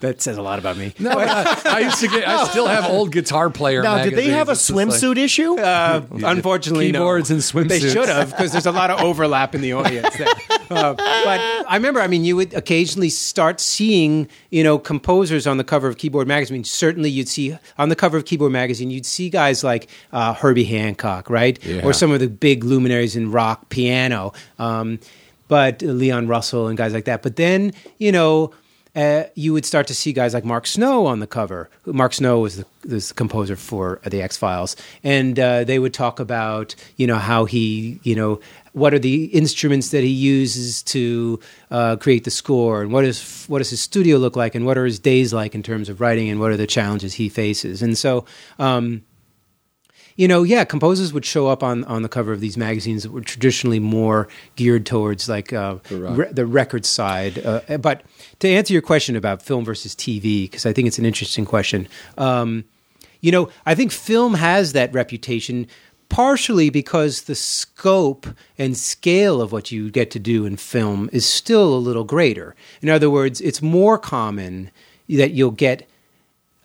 that 0.00 0.16
says 0.22 0.36
a 0.38 0.42
lot 0.42 0.58
about 0.58 0.76
me. 0.76 0.94
No, 0.98 1.10
I, 1.10 1.60
I 1.64 1.78
used 1.80 2.00
to 2.00 2.08
get. 2.08 2.26
I 2.26 2.44
still 2.48 2.66
have 2.66 2.86
old 2.86 3.12
guitar 3.12 3.50
player. 3.50 3.82
Now, 3.82 4.02
did 4.04 4.14
they 4.14 4.28
have 4.30 4.48
a 4.48 4.52
It's 4.52 4.66
just 4.66 4.76
like- 4.76 4.88
swimsuit 4.88 5.16
issue? 5.18 5.58
Uh, 5.58 6.02
unfortunately, 6.24 6.92
no. 6.92 7.00
Keyboards 7.00 7.30
and 7.30 7.40
swimsuits. 7.40 7.68
They 7.68 7.80
should 7.80 8.08
have 8.08 8.30
because 8.30 8.52
there's 8.52 8.66
a 8.66 8.72
lot 8.72 8.90
of 8.90 9.00
overlap 9.00 9.54
in 9.54 9.60
the 9.60 9.72
audience 9.74 10.16
there. 10.16 10.28
Uh, 10.70 10.92
but 10.92 11.40
I 11.66 11.76
remember, 11.76 11.98
I 11.98 12.08
mean, 12.08 12.26
you 12.26 12.36
would 12.36 12.52
occasionally 12.52 13.08
start 13.08 13.58
seeing, 13.58 14.28
you 14.50 14.62
know, 14.62 14.78
composers 14.78 15.46
on 15.46 15.56
the 15.56 15.64
cover 15.64 15.88
of 15.88 15.96
Keyboard 15.96 16.28
Magazine. 16.28 16.62
Certainly, 16.62 17.08
you'd 17.08 17.26
see 17.30 17.56
on 17.78 17.88
the 17.88 17.96
cover 17.96 18.18
of 18.18 18.26
Keyboard 18.26 18.52
Magazine, 18.52 18.90
you'd 18.90 19.06
see 19.06 19.30
guys 19.30 19.64
like 19.64 19.88
uh, 20.12 20.34
Herbie 20.34 20.64
Hancock, 20.64 21.30
right, 21.30 21.58
Yeah. 21.64 21.86
or 21.86 21.94
some 21.94 22.10
of 22.12 22.20
the 22.20 22.28
big 22.28 22.64
luminaries 22.64 23.16
rock 23.26 23.68
piano. 23.68 24.32
Um, 24.58 25.00
but 25.48 25.82
Leon 25.82 26.28
Russell 26.28 26.68
and 26.68 26.78
guys 26.78 26.92
like 26.92 27.06
that. 27.06 27.22
But 27.22 27.36
then, 27.36 27.72
you 27.98 28.12
know. 28.12 28.52
Uh, 28.96 29.28
you 29.36 29.52
would 29.52 29.64
start 29.64 29.86
to 29.86 29.94
see 29.94 30.12
guys 30.12 30.34
like 30.34 30.44
Mark 30.44 30.66
Snow 30.66 31.06
on 31.06 31.20
the 31.20 31.26
cover. 31.26 31.70
Mark 31.86 32.12
Snow 32.12 32.40
was 32.40 32.56
the, 32.56 32.66
was 32.88 33.08
the 33.08 33.14
composer 33.14 33.54
for 33.54 34.00
the 34.04 34.20
X 34.20 34.36
Files, 34.36 34.74
and 35.04 35.38
uh, 35.38 35.62
they 35.62 35.78
would 35.78 35.94
talk 35.94 36.18
about 36.18 36.74
you 36.96 37.06
know 37.06 37.18
how 37.18 37.44
he 37.44 38.00
you 38.02 38.16
know 38.16 38.40
what 38.72 38.94
are 38.94 38.98
the 38.98 39.26
instruments 39.26 39.90
that 39.90 40.02
he 40.02 40.10
uses 40.10 40.82
to 40.84 41.38
uh, 41.70 41.96
create 41.96 42.24
the 42.24 42.30
score, 42.30 42.82
and 42.82 42.90
what 42.90 43.04
is 43.04 43.44
what 43.46 43.58
does 43.58 43.70
his 43.70 43.80
studio 43.80 44.16
look 44.16 44.34
like, 44.34 44.56
and 44.56 44.66
what 44.66 44.76
are 44.76 44.86
his 44.86 44.98
days 44.98 45.32
like 45.32 45.54
in 45.54 45.62
terms 45.62 45.88
of 45.88 46.00
writing, 46.00 46.28
and 46.28 46.40
what 46.40 46.50
are 46.50 46.56
the 46.56 46.66
challenges 46.66 47.14
he 47.14 47.28
faces, 47.28 47.82
and 47.82 47.96
so. 47.96 48.24
Um, 48.58 49.02
you 50.18 50.26
know, 50.26 50.42
yeah, 50.42 50.64
composers 50.64 51.12
would 51.12 51.24
show 51.24 51.46
up 51.46 51.62
on, 51.62 51.84
on 51.84 52.02
the 52.02 52.08
cover 52.08 52.32
of 52.32 52.40
these 52.40 52.56
magazines 52.56 53.04
that 53.04 53.12
were 53.12 53.20
traditionally 53.20 53.78
more 53.78 54.26
geared 54.56 54.84
towards 54.84 55.28
like 55.28 55.52
uh, 55.52 55.76
rock. 55.92 56.18
re- 56.18 56.32
the 56.32 56.44
record 56.44 56.84
side. 56.84 57.38
Uh, 57.46 57.78
but 57.78 58.02
to 58.40 58.48
answer 58.48 58.72
your 58.72 58.82
question 58.82 59.14
about 59.14 59.42
film 59.42 59.64
versus 59.64 59.94
TV, 59.94 60.42
because 60.42 60.66
I 60.66 60.72
think 60.72 60.88
it's 60.88 60.98
an 60.98 61.06
interesting 61.06 61.44
question. 61.44 61.86
Um, 62.18 62.64
you 63.20 63.30
know, 63.30 63.48
I 63.64 63.76
think 63.76 63.92
film 63.92 64.34
has 64.34 64.72
that 64.72 64.92
reputation 64.92 65.68
partially 66.08 66.68
because 66.68 67.22
the 67.22 67.36
scope 67.36 68.26
and 68.58 68.76
scale 68.76 69.40
of 69.40 69.52
what 69.52 69.70
you 69.70 69.88
get 69.88 70.10
to 70.10 70.18
do 70.18 70.44
in 70.44 70.56
film 70.56 71.08
is 71.12 71.26
still 71.26 71.72
a 71.72 71.78
little 71.78 72.04
greater. 72.04 72.56
In 72.82 72.88
other 72.88 73.08
words, 73.08 73.40
it's 73.40 73.62
more 73.62 73.98
common 73.98 74.72
that 75.08 75.30
you'll 75.30 75.52
get 75.52 75.88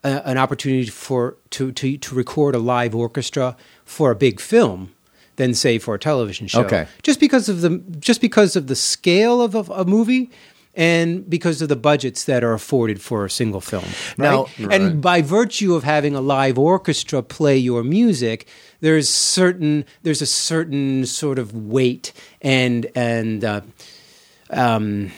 a, 0.04 0.28
an 0.28 0.38
opportunity 0.38 0.90
for 0.90 1.38
to, 1.52 1.72
to 1.72 1.98
to 1.98 2.16
record 2.16 2.56
a 2.56 2.60
live 2.60 2.96
orchestra 2.96 3.56
for 3.86 4.12
a 4.12 4.16
big 4.16 4.40
film 4.40 4.94
than 5.36 5.54
say 5.54 5.80
for 5.80 5.96
a 5.96 6.00
television 6.00 6.48
show. 6.48 6.64
Okay. 6.64 6.88
Just 7.02 7.20
because 7.20 7.50
of 7.50 7.62
the 7.62 7.82
just 8.00 8.22
because 8.22 8.56
of 8.56 8.68
the 8.68 8.76
scale 8.76 9.42
of 9.42 9.56
a, 9.56 9.74
a 9.74 9.86
movie 9.86 10.30
and 10.76 11.30
because 11.30 11.62
of 11.62 11.70
the 11.70 11.76
budgets 11.76 12.24
that 12.26 12.44
are 12.44 12.54
afforded 12.54 13.00
for 13.00 13.26
a 13.26 13.30
single 13.30 13.62
film. 13.62 13.86
Now- 14.18 14.46
right? 14.60 14.74
and 14.74 15.02
by 15.02 15.22
virtue 15.22 15.76
of 15.76 15.84
having 15.84 16.16
a 16.16 16.22
live 16.22 16.58
orchestra 16.58 17.22
play 17.22 17.58
your 17.58 17.84
music, 17.84 18.48
there's 18.82 19.10
certain 19.10 19.86
there's 20.02 20.22
a 20.22 20.26
certain 20.28 21.06
sort 21.06 21.40
of 21.40 21.54
weight 21.54 22.12
and 22.42 22.88
and 22.96 23.44
uh, 23.44 23.62
um, 24.50 25.12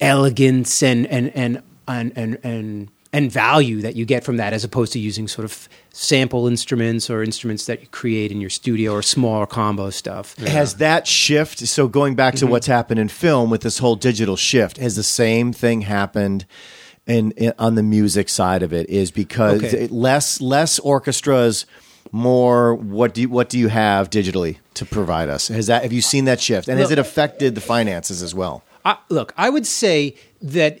elegance 0.00 0.82
and 0.82 1.06
and 1.06 1.30
and 1.34 1.62
and 1.88 2.12
and 2.16 2.38
and 2.42 2.88
and 3.16 3.32
value 3.32 3.80
that 3.80 3.94
you 3.96 4.04
get 4.04 4.22
from 4.24 4.36
that 4.36 4.52
as 4.52 4.62
opposed 4.64 4.92
to 4.92 4.98
using 4.98 5.26
sort 5.28 5.44
of 5.44 5.68
sample 5.92 6.46
instruments 6.46 7.08
or 7.10 7.22
instruments 7.22 7.64
that 7.66 7.80
you 7.80 7.86
create 8.00 8.30
in 8.30 8.40
your 8.40 8.50
studio 8.50 8.92
or 8.92 9.02
smaller 9.02 9.46
combo 9.46 9.90
stuff. 9.90 10.36
Has 10.38 10.74
that 10.76 11.06
shift? 11.06 11.58
So 11.76 11.88
going 11.88 12.14
back 12.14 12.34
Mm-hmm. 12.34 12.46
to 12.46 12.52
what's 12.52 12.66
happened 12.66 13.00
in 13.00 13.08
film 13.08 13.48
with 13.50 13.62
this 13.62 13.78
whole 13.78 13.96
digital 13.96 14.36
shift, 14.36 14.76
has 14.76 14.94
the 14.96 15.02
same 15.22 15.52
thing 15.52 15.82
happened 15.82 16.44
in, 17.06 17.30
in 17.32 17.52
on 17.58 17.74
the 17.76 17.82
music 17.82 18.28
side 18.28 18.62
of 18.62 18.72
it? 18.72 18.88
Is 18.90 19.10
because 19.10 19.62
Okay. 19.64 19.84
it- 19.84 19.90
less 19.92 20.40
less 20.40 20.78
orchestras, 20.80 21.64
more 22.12 22.74
what 22.74 23.14
do 23.14 23.20
you, 23.22 23.28
what 23.30 23.48
do 23.48 23.58
you 23.58 23.68
have 23.68 24.10
digitally 24.10 24.58
to 24.74 24.84
provide 24.84 25.28
us? 25.28 25.48
Has 25.48 25.66
that 25.68 25.82
have 25.84 25.92
you 25.92 26.02
seen 26.02 26.24
that 26.26 26.40
shift, 26.40 26.68
and 26.68 26.78
has 26.78 26.90
it 26.90 26.98
affected 26.98 27.54
the 27.54 27.60
finances 27.60 28.22
as 28.22 28.34
well? 28.34 28.62
I, 28.84 28.98
look, 29.08 29.32
I 29.36 29.48
would 29.50 29.66
say 29.66 30.14
that 30.42 30.80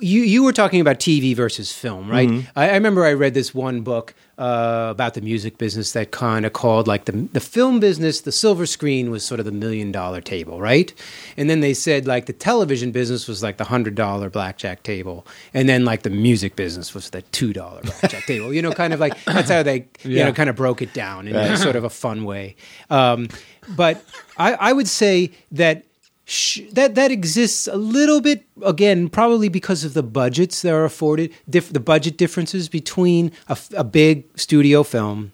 you 0.00 0.22
you 0.22 0.42
were 0.42 0.52
talking 0.52 0.80
about 0.80 0.98
TV 0.98 1.34
versus 1.34 1.72
film, 1.72 2.10
right? 2.10 2.28
I, 2.56 2.70
I 2.70 2.74
remember 2.74 3.04
I 3.04 3.12
read 3.12 3.34
this 3.34 3.54
one 3.54 3.80
book 3.82 4.14
uh, 4.38 4.88
about 4.90 5.14
the 5.14 5.20
music 5.20 5.58
business 5.58 5.92
that 5.92 6.10
kind 6.12 6.46
of 6.46 6.52
called 6.52 6.86
like 6.86 7.06
the 7.06 7.12
the 7.32 7.40
film 7.40 7.80
business, 7.80 8.20
the 8.20 8.30
silver 8.32 8.66
screen 8.66 9.10
was 9.10 9.24
sort 9.24 9.40
of 9.40 9.46
the 9.46 9.52
million 9.52 9.90
dollar 9.90 10.20
table, 10.20 10.60
right? 10.60 10.92
And 11.36 11.50
then 11.50 11.60
they 11.60 11.74
said 11.74 12.06
like 12.06 12.26
the 12.26 12.32
television 12.32 12.92
business 12.92 13.26
was 13.26 13.42
like 13.42 13.56
the 13.56 13.64
hundred 13.64 13.94
dollar 13.94 14.30
blackjack 14.30 14.82
table, 14.82 15.26
and 15.52 15.68
then 15.68 15.84
like 15.84 16.02
the 16.02 16.10
music 16.10 16.54
business 16.56 16.94
was 16.94 17.10
the 17.10 17.22
two 17.22 17.52
dollar 17.52 17.80
blackjack 17.82 18.24
table. 18.26 18.54
You 18.54 18.62
know, 18.62 18.72
kind 18.72 18.92
of 18.92 19.00
like 19.00 19.22
that's 19.24 19.50
how 19.50 19.62
they 19.62 19.86
you 20.04 20.16
Yeah. 20.16 20.26
know 20.26 20.32
kind 20.32 20.48
of 20.50 20.56
broke 20.56 20.82
it 20.82 20.92
down 20.94 21.26
in 21.28 21.34
a 21.34 21.56
sort 21.56 21.76
of 21.76 21.84
a 21.84 21.90
fun 21.90 22.24
way. 22.24 22.54
Um, 22.90 23.28
but 23.76 24.04
I, 24.36 24.54
I 24.54 24.72
would 24.72 24.88
say 24.88 25.32
that 25.52 25.84
sh- 26.28 26.60
that 26.72 26.94
that 26.94 27.10
exists 27.10 27.66
a 27.66 27.76
little 27.76 28.20
bit 28.20 28.46
again, 28.62 29.08
probably 29.08 29.48
because 29.48 29.82
of 29.82 29.94
the 29.94 30.02
budgets 30.02 30.62
that 30.62 30.72
are 30.72 30.84
afforded, 30.84 31.32
diff- 31.48 31.72
the 31.72 31.80
budget 31.80 32.16
differences 32.16 32.68
between 32.68 33.32
a, 33.48 33.58
a 33.74 33.84
big 33.84 34.24
studio 34.38 34.82
film 34.82 35.32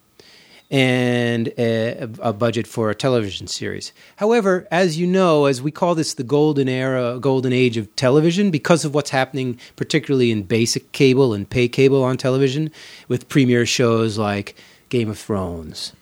and 0.70 1.48
a, 1.58 2.08
a 2.20 2.32
budget 2.32 2.66
for 2.66 2.90
a 2.90 2.94
television 2.94 3.46
series. 3.46 3.92
However, 4.16 4.66
as 4.70 4.98
you 4.98 5.06
know, 5.06 5.44
as 5.44 5.60
we 5.60 5.70
call 5.70 5.94
this 5.94 6.14
the 6.14 6.24
golden 6.24 6.68
era, 6.68 7.18
golden 7.20 7.52
age 7.52 7.76
of 7.76 7.94
television, 7.96 8.50
because 8.50 8.84
of 8.84 8.94
what's 8.94 9.10
happening, 9.10 9.58
particularly 9.76 10.30
in 10.30 10.42
basic 10.44 10.90
cable 10.92 11.34
and 11.34 11.48
pay 11.48 11.68
cable 11.68 12.02
on 12.02 12.16
television, 12.16 12.70
with 13.08 13.28
premiere 13.28 13.66
shows 13.66 14.16
like 14.16 14.56
Game 14.88 15.10
of 15.10 15.18
Thrones. 15.18 15.92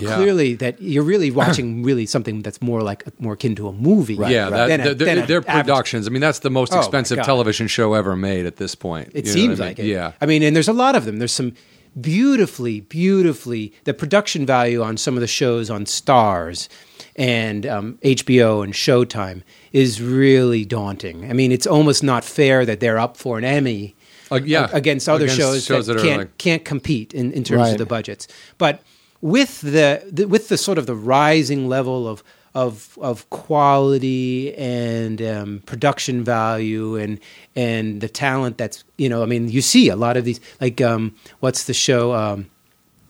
Where 0.00 0.10
Yeah. 0.10 0.16
clearly 0.16 0.54
that 0.54 0.80
you're 0.80 1.02
really 1.04 1.30
watching 1.42 1.82
really 1.82 2.06
something 2.06 2.42
that's 2.42 2.60
more 2.62 2.82
like 2.82 3.04
more 3.20 3.34
akin 3.34 3.54
to 3.56 3.68
a 3.68 3.72
movie. 3.72 4.14
yeah, 4.14 4.50
that, 4.50 4.66
than 4.68 4.80
a- 4.80 4.84
the- 4.88 4.94
the- 4.94 5.04
than 5.04 5.18
a 5.18 5.26
their 5.26 5.38
average- 5.48 5.66
productions. 5.66 6.06
I 6.06 6.10
mean, 6.10 6.20
that's 6.20 6.40
the 6.40 6.50
most 6.50 6.72
Oh, 6.74 6.78
expensive 6.78 7.16
God. 7.18 7.24
television 7.24 7.66
show 7.66 7.94
ever 7.94 8.14
made 8.16 8.46
at 8.46 8.56
this 8.56 8.74
point. 8.74 9.10
It 9.14 9.26
You 9.26 9.32
seems 9.32 9.58
what 9.58 9.64
I 9.64 9.68
like 9.68 9.78
it. 9.78 9.86
Yeah. 9.86 10.12
I 10.20 10.26
mean, 10.26 10.42
and 10.42 10.54
there's 10.54 10.68
a 10.68 10.72
lot 10.72 10.94
of 10.96 11.04
them. 11.04 11.18
There's 11.18 11.32
some 11.32 11.52
beautifully, 11.98 12.80
beautifully 12.80 13.72
the 13.84 13.94
production 13.94 14.44
value 14.44 14.82
on 14.82 14.96
some 14.96 15.14
of 15.14 15.20
the 15.20 15.26
shows 15.26 15.70
on 15.70 15.84
Starz 15.86 16.68
and 17.16 17.64
um, 17.66 17.98
HBO 18.04 18.62
and 18.62 18.74
Showtime 18.74 19.42
is 19.72 20.02
really 20.02 20.64
daunting. 20.64 21.28
I 21.30 21.32
mean, 21.32 21.52
it's 21.52 21.66
almost 21.66 22.02
not 22.02 22.22
fair 22.24 22.66
that 22.66 22.80
they're 22.80 22.98
up 22.98 23.16
for 23.16 23.38
an 23.38 23.44
Emmy 23.44 23.94
Uh, 24.30 24.40
yeah. 24.44 24.68
against 24.72 25.08
other 25.08 25.24
Against 25.24 25.40
shows, 25.40 25.64
shows 25.64 25.86
that, 25.86 25.94
that 25.94 26.02
can't 26.02 26.18
like- 26.18 26.38
can't 26.38 26.64
compete 26.64 27.14
in, 27.14 27.32
in 27.32 27.44
terms 27.44 27.60
Right. 27.60 27.72
of 27.72 27.78
the 27.78 27.86
budgets. 27.86 28.28
But 28.58 28.82
with 29.20 29.60
the, 29.60 30.26
with 30.28 30.48
the 30.48 30.58
sort 30.58 30.78
of 30.78 30.86
the 30.86 30.94
rising 30.94 31.68
level 31.68 32.08
of 32.08 32.22
of 32.56 32.96
of 33.02 33.28
quality 33.28 34.54
and 34.56 35.20
um, 35.20 35.62
production 35.66 36.24
value 36.24 36.96
and 36.96 37.20
and 37.54 38.00
the 38.00 38.08
talent 38.08 38.56
that's 38.56 38.82
you 38.96 39.10
know 39.10 39.22
I 39.22 39.26
mean 39.26 39.50
you 39.50 39.60
see 39.60 39.90
a 39.90 39.96
lot 39.96 40.16
of 40.16 40.24
these 40.24 40.40
like 40.58 40.80
um, 40.80 41.14
what's 41.40 41.64
the 41.64 41.74
show 41.74 42.14
um, 42.14 42.46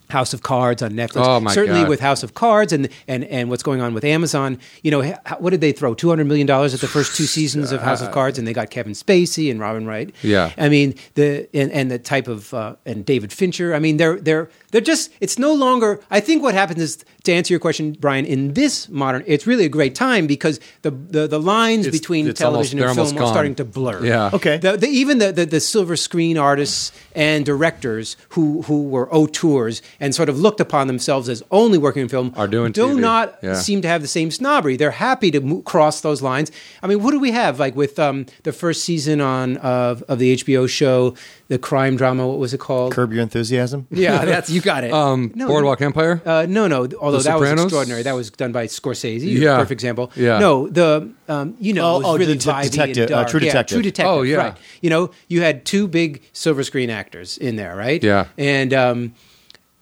House 0.09 0.33
of 0.33 0.43
Cards 0.43 0.83
on 0.83 0.93
Netflix. 0.93 1.25
Oh, 1.27 1.41
my 1.41 1.53
Certainly 1.53 1.83
God. 1.83 1.89
with 1.89 2.01
House 2.01 2.23
of 2.23 2.35
Cards 2.35 2.73
and 2.73 2.89
and 3.09 3.25
and 3.25 3.51
what's 3.51 3.63
going 3.63 3.81
on 3.81 3.93
with 3.95 4.05
Amazon. 4.05 4.59
You 4.83 4.91
know, 4.91 5.03
h- 5.03 5.17
what 5.39 5.51
did 5.51 5.61
they 5.61 5.73
throw? 5.73 5.95
Two 5.95 6.09
hundred 6.09 6.27
million 6.27 6.47
dollars 6.47 6.75
at 6.75 6.81
the 6.81 6.89
first 6.89 7.17
two 7.17 7.25
seasons 7.37 7.73
of 7.73 7.81
House 7.83 8.03
of 8.03 8.13
Cards, 8.13 8.39
and 8.39 8.47
they 8.47 8.53
got 8.53 8.71
Kevin 8.71 8.93
Spacey 8.93 9.51
and 9.51 9.59
Robin 9.61 9.87
Wright. 9.87 10.15
Yeah. 10.23 10.53
I 10.57 10.69
mean 10.69 10.95
the 11.15 11.49
and, 11.55 11.71
and 11.73 11.91
the 11.91 11.99
type 11.99 12.29
of 12.29 12.53
uh, 12.55 12.77
and 12.85 13.05
David 13.05 13.33
Fincher. 13.33 13.75
I 13.75 13.79
mean 13.79 13.97
they're 13.97 14.21
they're 14.21 14.49
they're 14.71 14.81
just. 14.81 15.11
It's 15.21 15.39
no 15.39 15.55
longer. 15.55 16.01
I 16.11 16.21
think 16.21 16.43
what 16.43 16.55
happens 16.55 16.81
is 16.83 17.05
to 17.25 17.33
answer 17.33 17.53
your 17.53 17.61
question, 17.61 17.93
Brian. 17.99 18.25
In 18.27 18.55
this 18.55 18.89
modern, 18.89 19.25
it's 19.27 19.47
really 19.47 19.65
a 19.65 19.69
great 19.69 19.95
time 19.95 20.27
because 20.27 20.61
the 20.83 20.91
the, 20.91 21.27
the 21.27 21.41
lines 21.41 21.87
It's- 21.87 22.01
between 22.01 22.29
it's 22.29 22.39
television 22.41 22.79
they're 22.79 22.89
and 22.89 22.97
film 22.97 23.17
are 23.19 23.27
starting 23.27 23.55
to 23.57 23.65
blur. 23.65 24.05
Yeah. 24.05 24.31
Okay. 24.33 24.59
The, 24.59 24.77
the, 24.77 24.87
even 24.89 25.19
the, 25.19 25.33
the, 25.33 25.47
the 25.47 25.61
silver 25.61 25.97
screen 25.97 26.37
artists 26.39 26.93
and 27.15 27.45
directors 27.47 28.17
who, 28.31 28.63
who 28.63 28.85
were 28.85 29.13
auteurs 29.13 29.81
and 30.01 30.15
sort 30.15 30.29
of 30.29 30.39
looked 30.39 30.61
upon 30.61 30.87
themselves 30.87 31.29
as 31.29 31.43
only 31.51 31.79
working 31.79 32.03
in 32.03 32.09
film 32.09 32.33
Are 32.37 32.47
doing 32.49 32.73
do 32.73 32.89
TV. 32.89 33.01
not 33.01 33.39
Yeah. 33.43 33.55
seem 33.55 33.83
to 33.83 33.89
have 33.89 34.03
the 34.03 34.09
same 34.09 34.31
snobbery. 34.31 34.77
They're 34.77 34.91
happy 34.91 35.31
to 35.31 35.41
mo- 35.41 35.63
cross 35.63 36.01
those 36.01 36.23
lines. 36.23 36.51
I 36.83 36.87
mean, 36.87 37.03
what 37.03 37.11
do 37.13 37.19
we 37.21 37.33
have 37.33 37.59
like 37.59 37.75
with 37.77 37.99
um, 37.99 38.27
the 38.43 38.53
first 38.53 38.85
season 38.85 39.21
on 39.21 39.57
of, 39.59 40.03
of 40.09 40.19
the 40.19 40.37
HBO 40.37 40.69
show, 40.69 41.15
the 41.49 41.59
crime 41.59 41.97
drama? 41.97 42.27
What 42.27 42.39
was 42.39 42.53
it 42.55 42.59
called? 42.61 42.93
Curb 42.93 43.13
Your 43.13 43.23
Enthusiasm. 43.23 43.87
Yeah, 43.97 44.25
that's 44.25 44.51
you 44.51 44.61
got 44.61 44.85
it. 44.85 44.93
Um, 45.07 45.33
No, 45.35 45.47
Boardwalk 45.49 45.81
Empire. 45.83 46.21
uh, 46.25 46.47
no, 46.49 46.67
no. 46.69 46.89
Although 47.01 47.19
The 47.19 47.25
that 47.25 47.41
was 47.41 47.51
extraordinary. 47.63 48.03
That 48.03 48.15
was 48.15 48.31
done 48.31 48.53
by 48.53 48.67
Scorsese. 48.67 49.21
Yeah. 49.25 49.57
perfect 49.57 49.73
example. 49.73 50.13
Yeah. 50.17 50.39
No, 50.39 50.69
the 50.69 51.11
um, 51.29 51.57
you 51.61 51.73
know, 51.73 51.85
Oh, 51.87 51.95
it 51.97 51.99
was 51.99 52.07
oh, 52.07 52.19
really 52.19 52.35
the 52.35 52.39
vibey 52.51 52.63
detective- 52.71 53.03
and 53.05 53.13
uh, 53.13 53.17
dark. 53.17 53.29
True 53.29 53.41
Yeah, 53.41 53.47
Detective. 53.47 53.75
True 53.77 53.83
Detective. 53.83 54.11
Oh, 54.13 54.23
yeah. 54.23 54.37
Right. 54.37 54.57
You 54.81 54.91
know, 54.91 55.11
you 55.29 55.43
had 55.43 55.65
two 55.65 55.89
big 55.89 56.23
silver 56.33 56.63
screen 56.65 56.91
actors 56.91 57.39
in 57.39 57.57
there, 57.57 57.75
right? 57.77 58.03
Yeah. 58.03 58.27
And 58.39 58.73
um, 58.75 59.13
i- 59.15 59.26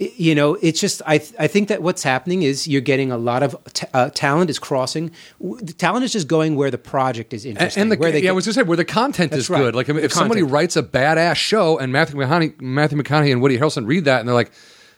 you 0.01 0.35
know, 0.35 0.55
it's 0.61 0.81
just 0.81 1.03
I 1.07 1.19
th- 1.19 1.35
I 1.39 1.47
think 1.47 1.69
that 1.69 1.81
what's 1.81 2.03
happening 2.03 2.43
is 2.43 2.67
you're 2.67 2.81
getting 2.81 3.13
a 3.13 3.17
lot 3.17 3.43
of 3.45 3.57
t- 3.73 3.87
uh, 3.95 4.11
talent 4.11 4.51
is 4.51 4.59
crossing. 4.59 5.13
W- 5.41 5.65
The 5.65 5.73
talent 5.73 6.05
is 6.05 6.13
just 6.13 6.27
going 6.27 6.57
where 6.57 6.71
the 6.71 6.79
project 6.79 7.33
is 7.33 7.45
interesting. 7.45 7.83
and 7.83 7.93
the 7.93 7.97
where 7.97 8.11
they 8.11 8.19
yeah, 8.19 8.23
get- 8.23 8.29
I 8.31 8.33
was 8.33 8.45
just 8.45 8.57
say 8.57 8.65
where 8.65 8.77
the 8.77 8.85
content 8.85 9.31
That's 9.31 9.45
is 9.45 9.51
right. 9.51 9.59
good. 9.61 9.75
Like 9.77 9.89
I 9.89 9.93
mean, 9.93 10.01
The 10.01 10.07
if 10.07 10.13
somebody 10.13 10.43
writes 10.43 10.77
a 10.77 10.83
badass 10.83 11.37
show 11.37 11.79
and 11.79 11.93
Matthew 11.93 12.17
McConaughey, 12.17 12.61
Matthew 12.61 12.99
McConaughey 13.01 13.31
and 13.31 13.41
Woody 13.41 13.57
Harrelson 13.57 13.87
read 13.87 14.05
that 14.07 14.19
and 14.19 14.29
they're 14.29 14.35
like, 14.35 14.51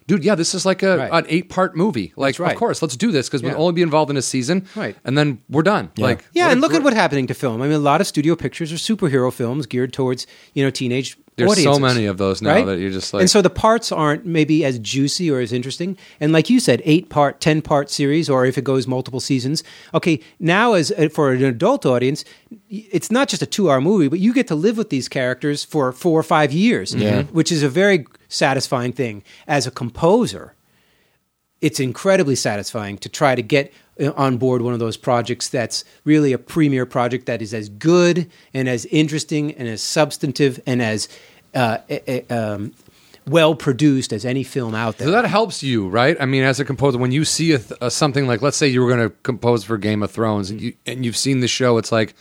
"Dude, 0.07 0.25
yeah, 0.25 0.35
this 0.35 0.55
is 0.55 0.65
like 0.65 0.83
a, 0.83 0.97
Right. 0.97 1.11
an 1.13 1.27
eight 1.29 1.51
part 1.51 1.77
movie. 1.77 2.15
Like, 2.17 2.39
right. 2.39 2.53
of 2.53 2.59
course, 2.59 2.81
let's 2.81 2.97
do 2.97 3.13
this 3.13 3.29
because 3.29 3.43
Yeah. 3.43 3.51
we'll 3.51 3.61
only 3.63 3.75
be 3.75 3.83
involved 3.83 4.11
in 4.11 4.17
a 4.17 4.23
season, 4.23 4.65
Right. 4.75 4.97
And 5.05 5.19
then 5.19 5.41
we're 5.51 5.63
done. 5.63 5.91
Like, 5.99 6.25
Yeah, 6.33 6.45
what 6.45 6.49
a 6.49 6.53
and 6.53 6.61
look 6.63 6.71
gr- 6.71 6.77
at 6.79 6.83
what's 6.85 6.97
happening 6.97 7.27
to 7.27 7.35
film. 7.35 7.61
I 7.61 7.67
mean, 7.67 7.75
a 7.77 7.79
lot 7.79 8.01
of 8.01 8.07
studio 8.07 8.35
pictures 8.35 8.73
are 8.73 8.77
superhero 8.77 9.31
films 9.31 9.67
geared 9.67 9.93
towards 9.93 10.27
you 10.55 10.65
know 10.65 10.71
teenage. 10.71 11.19
There's 11.37 11.63
so 11.63 11.79
many 11.79 12.07
of 12.07 12.17
those 12.17 12.41
now 12.41 12.55
right? 12.55 12.65
that 12.67 12.79
you're 12.79 12.91
just 12.91 13.13
like- 13.13 13.21
and 13.21 13.29
so 13.31 13.43
the 13.43 13.51
parts 13.51 13.93
aren't 13.93 14.25
maybe 14.25 14.65
as 14.65 14.79
juicy 14.79 15.31
or 15.31 15.39
as 15.41 15.53
interesting. 15.53 15.99
And 16.19 16.33
like 16.33 16.49
you 16.49 16.59
said, 16.61 16.81
eight 16.87 17.09
part, 17.11 17.41
ten 17.41 17.61
part 17.63 17.91
series, 17.91 18.31
or 18.31 18.47
if 18.47 18.57
it 18.57 18.65
goes 18.65 18.87
multiple 18.87 19.21
seasons. 19.21 19.63
Okay, 19.93 20.21
now 20.41 20.73
as 20.73 20.91
uh, 20.93 21.09
for 21.13 21.33
an 21.33 21.45
adult 21.45 21.85
audience, 21.87 22.25
it's 22.71 23.11
not 23.11 23.29
just 23.29 23.43
a 23.43 23.47
two 23.47 23.71
hour 23.71 23.81
movie, 23.83 24.09
but 24.09 24.19
you 24.19 24.33
get 24.33 24.49
to 24.49 24.55
live 24.55 24.79
with 24.79 24.89
these 24.91 25.09
characters 25.09 25.63
for 25.63 25.93
four 25.93 26.19
or 26.19 26.23
five 26.23 26.53
years, 26.53 26.95
Yeah. 26.95 27.25
which 27.25 27.53
is 27.53 27.63
a 27.63 27.69
very 27.69 28.07
satisfying 28.29 28.93
thing. 28.93 29.23
As 29.47 29.67
a 29.67 29.71
composer, 29.71 30.55
it's 31.67 31.81
incredibly 31.81 32.37
satisfying 32.37 32.97
to 32.97 33.09
try 33.09 33.35
to 33.35 33.43
get 33.43 33.73
uh, 34.01 34.13
on 34.13 34.37
board 34.37 34.63
one 34.63 34.73
of 34.73 34.79
those 34.79 34.97
projects 34.97 35.49
that's 35.49 35.85
really 36.05 36.33
a 36.33 36.39
premier 36.39 36.87
project 36.87 37.27
that 37.27 37.43
is 37.43 37.53
as 37.53 37.69
good 37.69 38.31
and 38.55 38.69
as 38.69 38.87
interesting 38.87 39.53
and 39.55 39.67
as 39.67 39.83
substantive 39.83 40.61
and 40.65 40.81
as 40.81 41.09
uh, 41.57 41.79
uh, 41.91 42.21
um, 42.31 42.73
well 43.27 43.57
produced 43.57 44.13
as 44.13 44.25
any 44.25 44.45
film 44.45 44.77
out 44.77 44.97
there. 44.99 45.09
So 45.09 45.13
that 45.13 45.25
helps 45.25 45.61
you, 45.61 45.89
right? 45.89 46.17
I 46.21 46.25
mean, 46.25 46.45
as 46.45 46.61
a 46.61 46.65
composer, 46.65 46.99
when 46.99 47.11
you 47.11 47.25
see 47.25 47.51
a, 47.51 47.59
th- 47.59 47.81
a 47.81 47.91
something 47.91 48.29
like, 48.29 48.43
let's 48.43 48.57
say 48.57 48.69
you 48.69 48.81
were 48.81 48.89
going 48.89 49.11
to 49.11 49.15
compose 49.25 49.65
for 49.65 49.77
Game 49.77 50.05
of 50.05 50.13
Thrones, 50.13 50.51
and, 50.51 50.61
you, 50.61 50.75
and 50.87 51.05
you've 51.05 51.17
seen 51.17 51.41
the 51.41 51.49
show, 51.49 51.79
it's 51.79 51.91
like 51.91 52.15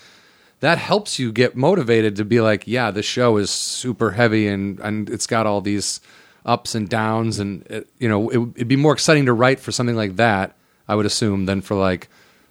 that 0.62 0.80
helps 0.80 1.20
you 1.20 1.32
get 1.32 1.56
motivated 1.56 2.16
to 2.16 2.26
be 2.26 2.42
like, 2.42 2.64
yeah, 2.66 2.90
the 2.90 3.04
show 3.04 3.38
is 3.38 3.52
super 3.52 4.12
heavy 4.12 4.48
and 4.48 4.80
and 4.80 5.08
it's 5.08 5.28
got 5.28 5.46
all 5.46 5.62
these 5.62 6.02
ups 6.46 6.76
and 6.76 6.88
downs, 6.88 7.40
and 7.40 7.66
it, 7.68 7.88
you 8.00 8.08
know, 8.08 8.30
it, 8.30 8.40
it'd 8.56 8.68
be 8.68 8.76
more 8.76 8.94
exciting 8.94 9.26
to 9.26 9.34
write 9.34 9.60
for 9.60 9.72
something 9.72 9.96
like 9.96 10.16
that, 10.18 10.56
I 10.88 10.96
would 10.96 11.06
assume, 11.06 11.46
than 11.46 11.62
for 11.62 11.76
like 11.76 12.08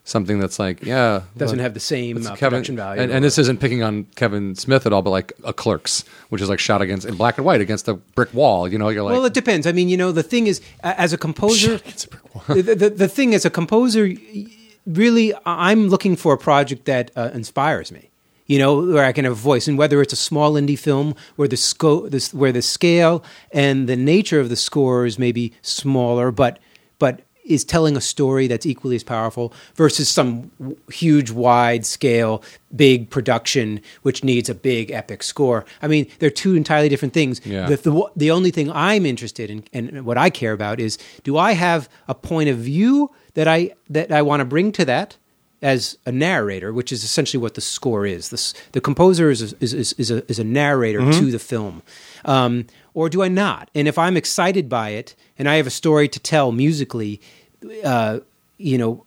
something 0.06 0.38
that's 0.38 0.58
like, 0.58 0.82
yeah, 0.84 1.22
Doesn't 1.36 1.56
look, 1.58 1.62
have 1.62 1.72
the 1.72 1.80
same 1.80 2.18
uh, 2.18 2.36
Kevin, 2.36 2.36
production 2.58 2.76
value. 2.76 3.00
And, 3.00 3.10
and 3.10 3.24
this 3.24 3.38
isn't 3.38 3.58
picking 3.60 3.82
on 3.82 4.04
Kevin 4.16 4.54
Smith 4.54 4.84
at 4.84 4.92
all, 4.92 5.00
but 5.00 5.10
like 5.10 5.32
a 5.44 5.52
Clerks, 5.54 6.04
which 6.28 6.42
is 6.42 6.48
like 6.50 6.58
shot 6.58 6.82
against 6.82 7.06
in 7.06 7.14
black 7.16 7.38
and 7.38 7.46
white 7.46 7.62
against 7.62 7.88
a 7.88 7.94
brick 7.94 8.34
wall. 8.34 8.68
You 8.68 8.76
know, 8.76 8.90
you're 8.90 9.02
like, 9.02 9.12
well, 9.12 9.24
it 9.24 9.32
depends. 9.32 9.66
I 9.66 9.72
mean, 9.72 9.88
you 9.88 9.96
know, 9.96 10.12
the 10.12 10.22
thing 10.22 10.46
is, 10.46 10.60
a- 10.82 11.00
as 11.00 11.12
a 11.14 11.16
composer, 11.18 11.78
the, 12.48 12.62
the, 12.76 12.90
the 12.90 13.08
thing 13.08 13.34
as 13.34 13.46
a 13.46 13.50
composer, 13.50 14.12
really, 14.86 15.32
I'm 15.46 15.88
looking 15.88 16.16
for 16.16 16.34
a 16.34 16.38
project 16.38 16.84
that 16.84 17.10
uh, 17.16 17.30
inspires 17.32 17.90
me. 17.90 18.10
You 18.46 18.58
know, 18.58 18.84
where 18.84 19.04
I 19.04 19.12
can 19.12 19.24
have 19.24 19.32
a 19.32 19.36
voice, 19.36 19.66
and 19.66 19.78
whether 19.78 20.02
it's 20.02 20.12
a 20.12 20.16
small 20.16 20.52
indie 20.52 20.78
film 20.78 21.14
where 21.36 21.48
the 21.48 21.56
scope, 21.56 22.10
this, 22.10 22.34
where 22.34 22.52
the 22.52 22.60
scale 22.60 23.24
and 23.52 23.88
the 23.88 23.96
nature 23.96 24.38
of 24.38 24.50
the 24.50 24.56
score 24.56 25.06
is 25.06 25.18
maybe 25.18 25.52
smaller, 25.62 26.30
but 26.30 26.58
but 26.98 27.22
is 27.44 27.64
telling 27.64 27.96
a 27.96 28.00
story 28.00 28.46
that's 28.46 28.66
equally 28.66 28.96
as 28.96 29.04
powerful 29.04 29.52
versus 29.74 30.08
some 30.08 30.50
w- 30.58 30.76
huge, 30.90 31.30
wide 31.30 31.84
scale, 31.84 32.42
big 32.74 33.10
production 33.10 33.80
which 34.02 34.24
needs 34.24 34.48
a 34.48 34.54
big 34.54 34.90
epic 34.90 35.22
score. 35.22 35.64
I 35.82 35.88
mean, 35.88 36.06
they're 36.18 36.30
two 36.30 36.54
entirely 36.54 36.88
different 36.88 37.14
things. 37.14 37.44
Yeah. 37.44 37.66
The, 37.66 37.76
the, 37.76 38.10
the 38.16 38.30
only 38.30 38.50
thing 38.50 38.70
I'm 38.72 39.04
interested 39.06 39.50
in 39.50 39.64
and 39.72 40.04
what 40.04 40.16
I 40.16 40.30
care 40.30 40.52
about 40.52 40.80
is 40.80 40.98
do 41.22 41.36
I 41.36 41.52
have 41.52 41.88
a 42.08 42.14
point 42.14 42.48
of 42.48 42.58
view 42.58 43.10
that 43.34 43.46
I 43.48 43.72
that 43.90 44.10
I 44.10 44.22
want 44.22 44.40
to 44.40 44.44
bring 44.44 44.72
to 44.72 44.84
that 44.86 45.16
as 45.64 45.96
a 46.04 46.12
narrator, 46.12 46.74
which 46.74 46.92
is 46.92 47.02
essentially 47.02 47.40
what 47.40 47.54
the 47.54 47.60
score 47.62 48.04
is. 48.04 48.28
The, 48.28 48.54
the 48.72 48.80
composer 48.82 49.30
is 49.30 49.40
a, 49.40 49.56
is, 49.60 49.72
is, 49.72 49.92
is, 49.94 50.10
a, 50.10 50.30
is 50.30 50.38
a 50.38 50.44
narrator 50.44 51.00
to 51.10 51.30
the 51.30 51.38
film. 51.38 51.82
Um, 52.26 52.66
or 52.92 53.08
do 53.08 53.22
I 53.22 53.28
not? 53.28 53.70
And 53.74 53.88
if 53.88 53.98
I'm 53.98 54.16
excited 54.16 54.68
by 54.68 54.90
it 54.90 55.16
and 55.38 55.48
I 55.48 55.54
have 55.56 55.66
a 55.66 55.70
story 55.70 56.06
to 56.08 56.20
tell 56.20 56.52
musically, 56.52 57.18
uh, 57.82 58.20
you 58.58 58.76
know, 58.76 59.06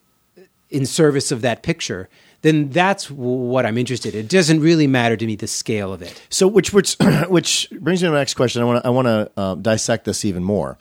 in 0.72 0.88
service 0.88 1.32
of 1.32 1.42
that 1.42 1.62
picture, 1.62 2.10
then 2.42 2.70
that's 2.70 3.06
w- 3.06 3.24
what 3.24 3.68
I'm 3.68 3.78
interested 3.78 4.16
in. 4.16 4.22
It 4.22 4.30
doesn't 4.30 4.60
really 4.60 4.88
matter 4.88 5.16
to 5.16 5.26
me 5.28 5.36
the 5.36 5.48
scale 5.48 5.94
of 5.94 6.02
it. 6.02 6.22
So, 6.30 6.48
which 6.48 6.74
which 6.74 6.98
which 7.30 7.70
brings 7.72 8.02
me 8.02 8.08
to 8.08 8.12
my 8.12 8.18
next 8.18 8.34
question. 8.34 8.64
I 8.64 8.66
want 8.66 8.84
to 8.84 8.88
I 8.88 8.90
want 8.90 9.06
to 9.06 9.32
uh, 9.38 9.56
dissect 9.56 10.06
this 10.06 10.26
even 10.26 10.44
more. 10.44 10.78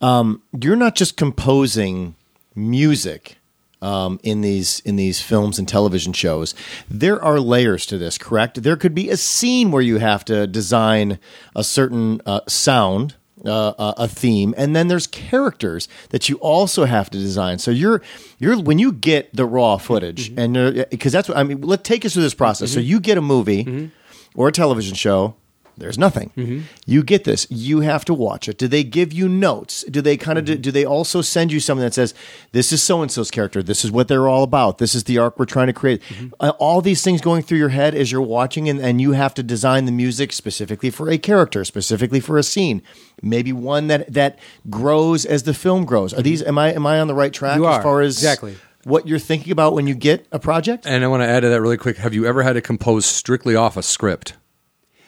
Um, 0.00 0.42
you're 0.60 0.76
not 0.76 0.96
just 0.96 1.16
composing 1.16 2.16
music 2.54 3.38
um, 3.84 4.18
in 4.22 4.40
these 4.40 4.80
in 4.80 4.96
these 4.96 5.20
films 5.20 5.58
and 5.58 5.68
television 5.68 6.12
shows. 6.12 6.54
There 6.88 7.22
are 7.22 7.38
layers 7.38 7.86
to 7.86 7.98
this, 7.98 8.18
correct? 8.18 8.62
There 8.62 8.76
could 8.76 8.94
be 8.94 9.10
a 9.10 9.16
scene 9.16 9.70
where 9.70 9.82
you 9.82 9.98
have 9.98 10.24
to 10.26 10.46
design 10.46 11.18
a 11.54 11.62
certain 11.62 12.20
uh, 12.26 12.40
sound. 12.48 13.14
Uh, 13.46 13.74
a- 13.78 14.04
a 14.04 14.08
theme, 14.08 14.54
and 14.56 14.74
then 14.74 14.88
there's 14.88 15.06
characters 15.06 15.86
that 16.10 16.30
you 16.30 16.36
also 16.36 16.86
have 16.86 17.10
to 17.10 17.18
design. 17.18 17.58
So 17.58 17.70
you're 17.70 18.00
you're 18.38 18.56
when 18.62 18.78
you 18.78 18.90
get 18.90 19.28
the 19.36 19.44
raw 19.44 19.76
footage, 19.76 20.32
and 20.38 20.54
because 20.90 21.12
that's 21.12 21.28
what 21.28 21.36
I 21.36 21.42
mean. 21.42 21.60
Let's 21.60 21.82
take 21.82 22.06
us 22.06 22.14
through 22.14 22.22
this 22.22 22.32
process. 22.32 22.72
So 22.72 22.80
you 22.80 23.00
get 23.00 23.18
a 23.18 23.20
movie 23.20 23.90
or 24.34 24.48
a 24.48 24.52
television 24.52 24.94
show, 24.94 25.34
there's 25.76 25.98
nothing. 25.98 26.30
Mm-hmm. 26.36 26.60
You 26.86 27.02
get 27.02 27.24
this. 27.24 27.46
You 27.50 27.80
have 27.80 28.04
to 28.06 28.14
watch 28.14 28.48
it. 28.48 28.58
Do 28.58 28.68
they 28.68 28.84
give 28.84 29.12
you 29.12 29.28
notes? 29.28 29.84
Do 29.84 30.00
they 30.00 30.16
kind 30.16 30.38
of 30.38 30.44
do, 30.44 30.52
mm-hmm. 30.54 30.62
do 30.62 30.70
they 30.70 30.84
also 30.84 31.20
send 31.20 31.52
you 31.52 31.60
something 31.60 31.84
that 31.84 31.94
says 31.94 32.14
this 32.52 32.72
is 32.72 32.82
so 32.82 33.02
and 33.02 33.10
so's 33.10 33.30
character? 33.30 33.62
This 33.62 33.84
is 33.84 33.90
what 33.90 34.08
they're 34.08 34.28
all 34.28 34.42
about. 34.42 34.78
This 34.78 34.94
is 34.94 35.04
the 35.04 35.18
arc 35.18 35.38
we're 35.38 35.44
trying 35.46 35.66
to 35.66 35.72
create. 35.72 36.00
Mm-hmm. 36.02 36.28
Uh, 36.40 36.52
all 36.58 36.80
these 36.80 37.02
things 37.02 37.20
going 37.20 37.42
through 37.42 37.58
your 37.58 37.70
head 37.70 37.94
as 37.94 38.12
you're 38.12 38.20
watching, 38.22 38.68
and, 38.68 38.80
and 38.80 39.00
you 39.00 39.12
have 39.12 39.34
to 39.34 39.42
design 39.42 39.84
the 39.84 39.92
music 39.92 40.32
specifically 40.32 40.90
for 40.90 41.10
a 41.10 41.18
character, 41.18 41.64
specifically 41.64 42.20
for 42.20 42.38
a 42.38 42.42
scene. 42.42 42.82
Maybe 43.22 43.52
one 43.52 43.86
that 43.88 44.12
that 44.12 44.38
grows 44.70 45.24
as 45.24 45.42
the 45.44 45.54
film 45.54 45.84
grows. 45.84 46.12
Are 46.14 46.22
these? 46.22 46.42
Am 46.42 46.58
I 46.58 46.72
am 46.72 46.86
I 46.86 47.00
on 47.00 47.06
the 47.08 47.14
right 47.14 47.32
track 47.32 47.56
You 47.56 47.66
as 47.66 47.76
are. 47.78 47.82
far 47.82 48.00
as 48.00 48.16
Exactly. 48.16 48.56
what 48.84 49.08
you're 49.08 49.18
thinking 49.18 49.50
about 49.52 49.72
when 49.74 49.86
you 49.86 49.94
get 49.94 50.26
a 50.30 50.38
project? 50.38 50.86
And 50.86 51.02
I 51.02 51.06
want 51.08 51.22
to 51.22 51.26
add 51.28 51.40
to 51.40 51.48
that 51.48 51.60
really 51.60 51.76
quick. 51.78 51.96
Have 51.98 52.12
you 52.14 52.26
ever 52.26 52.42
had 52.42 52.52
to 52.54 52.60
compose 52.60 53.06
strictly 53.06 53.54
off 53.56 53.76
a 53.76 53.82
script? 53.82 54.34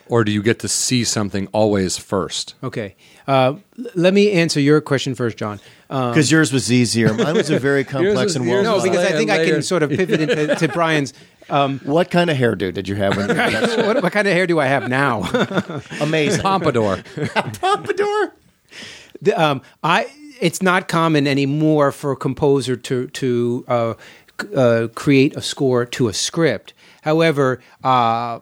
Or 0.09 0.23
do 0.23 0.31
you 0.31 0.41
get 0.41 0.59
to 0.59 0.67
see 0.67 1.03
something 1.03 1.47
always 1.53 1.97
first? 1.97 2.55
Okay. 2.63 2.95
Uh, 3.27 3.55
let 3.95 4.13
me 4.13 4.31
answer 4.31 4.59
your 4.59 4.79
question 4.81 5.15
first, 5.15 5.37
John. 5.37 5.59
Um, 5.89 6.11
Because 6.11 6.31
yours 6.31 6.51
was 6.53 6.71
easier. 6.71 7.13
Mine 7.13 7.35
was 7.35 7.49
a 7.49 7.59
very 7.69 7.83
complex 7.83 8.17
was- 8.23 8.35
and 8.37 8.45
yours 8.45 8.65
well. 8.65 8.77
no, 8.77 8.83
because 8.83 8.99
I 8.99 9.09
Layer- 9.09 9.17
think 9.17 9.29
I 9.31 9.45
can 9.45 9.61
sort 9.61 9.83
of 9.83 9.89
pivot 9.89 10.21
into 10.21 10.55
to 10.55 10.67
Brian's. 10.73 11.13
Um, 11.49 11.79
What 11.83 12.09
kind 12.11 12.29
of 12.29 12.37
hairdo 12.37 12.73
did 12.73 12.87
you 12.89 12.95
have 12.95 13.15
when 13.17 13.29
you 13.29 13.35
got 13.35 13.77
what, 13.85 14.03
what 14.03 14.11
kind 14.13 14.27
of 14.27 14.33
hair 14.33 14.47
do 14.47 14.59
I 14.59 14.65
have 14.65 14.89
now? 14.89 15.23
Amazing. 16.01 16.41
Pompadour. 16.41 17.03
Pompadour. 17.61 18.33
The, 19.21 19.33
um, 19.41 19.61
I 19.83 20.07
it's 20.39 20.61
not 20.61 20.87
common 20.87 21.25
anymore 21.27 21.91
for 21.91 22.11
a 22.11 22.15
composer 22.15 22.75
to 22.75 23.07
to 23.07 23.65
uh, 23.67 23.93
uh, 24.55 24.87
create 24.93 25.35
a 25.35 25.41
score 25.41 25.85
to 25.85 26.07
a 26.07 26.13
script. 26.13 26.73
However, 27.01 27.59
uh, 27.83 28.39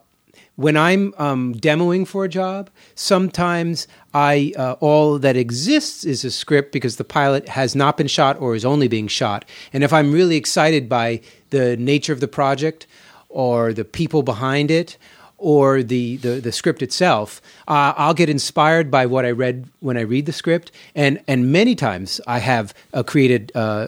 when 0.56 0.78
I'm 0.78 1.14
um, 1.18 1.54
demoing 1.56 2.08
for 2.08 2.24
a 2.24 2.30
job, 2.30 2.70
sometimes 2.96 3.88
I 4.14 4.54
uh, 4.58 4.76
all 4.80 5.20
that 5.20 5.36
exists 5.36 6.06
is 6.06 6.24
a 6.24 6.32
script 6.32 6.72
because 6.72 6.96
the 6.96 7.04
pilot 7.04 7.50
has 7.50 7.76
not 7.76 7.98
been 7.98 8.08
shot 8.08 8.40
or 8.40 8.56
is 8.56 8.64
only 8.64 8.88
being 8.88 9.08
shot. 9.08 9.46
And 9.74 9.84
if 9.84 9.92
I'm 9.92 10.12
really 10.12 10.38
excited 10.38 10.88
by 10.88 11.22
the 11.50 11.76
nature 11.78 12.14
of 12.14 12.22
the 12.22 12.28
project 12.28 12.88
or 13.28 13.74
the 13.74 13.84
people 13.84 14.24
behind 14.24 14.72
it 14.72 14.98
or 15.38 15.84
the, 15.84 16.16
the, 16.18 16.40
the 16.40 16.54
script 16.54 16.82
itself, 16.82 17.42
uh, 17.68 17.94
I'll 17.98 18.14
get 18.14 18.30
inspired 18.30 18.90
by 18.90 19.06
what 19.06 19.26
I 19.26 19.32
read 19.32 19.70
when 19.82 19.98
I 19.98 20.02
read 20.02 20.26
the 20.26 20.32
script. 20.32 20.72
And, 20.96 21.22
and 21.28 21.52
many 21.52 21.76
times 21.76 22.22
I 22.26 22.40
have 22.40 22.74
uh, 22.94 23.04
created 23.04 23.52
uh, 23.54 23.88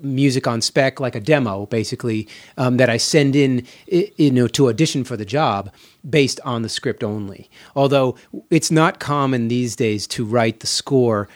music 0.00 0.46
on 0.46 0.62
spec, 0.62 1.00
like 1.00 1.14
a 1.14 1.20
demo, 1.20 1.66
basically, 1.66 2.28
um, 2.56 2.78
that 2.78 2.88
I 2.88 2.96
send 2.96 3.36
in, 3.36 3.66
you 3.86 4.30
know, 4.30 4.48
to 4.48 4.68
audition 4.68 5.04
for 5.04 5.16
the 5.16 5.24
job 5.24 5.70
based 6.08 6.40
on 6.44 6.62
the 6.62 6.68
script 6.68 7.04
only. 7.04 7.50
Although 7.74 8.16
it's 8.50 8.70
not 8.70 8.98
common 8.98 9.48
these 9.48 9.76
days 9.76 10.06
to 10.08 10.24
write 10.24 10.60
the 10.60 10.66
score, 10.66 11.28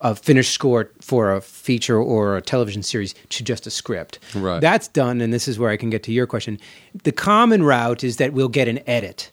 a 0.00 0.14
finished 0.14 0.52
score 0.52 0.90
for 1.00 1.34
a 1.34 1.40
feature 1.40 1.98
or 1.98 2.36
a 2.36 2.42
television 2.42 2.82
series 2.82 3.14
to 3.28 3.44
just 3.44 3.66
a 3.66 3.70
script. 3.70 4.18
Right. 4.34 4.60
That's 4.60 4.88
done, 4.88 5.20
and 5.20 5.32
this 5.32 5.46
is 5.46 5.58
where 5.58 5.70
I 5.70 5.76
can 5.76 5.90
get 5.90 6.02
to 6.04 6.12
your 6.12 6.26
question. 6.26 6.58
The 7.04 7.12
common 7.12 7.62
route 7.62 8.02
is 8.02 8.16
that 8.16 8.32
we'll 8.32 8.48
get 8.48 8.68
an 8.68 8.80
edit, 8.86 9.30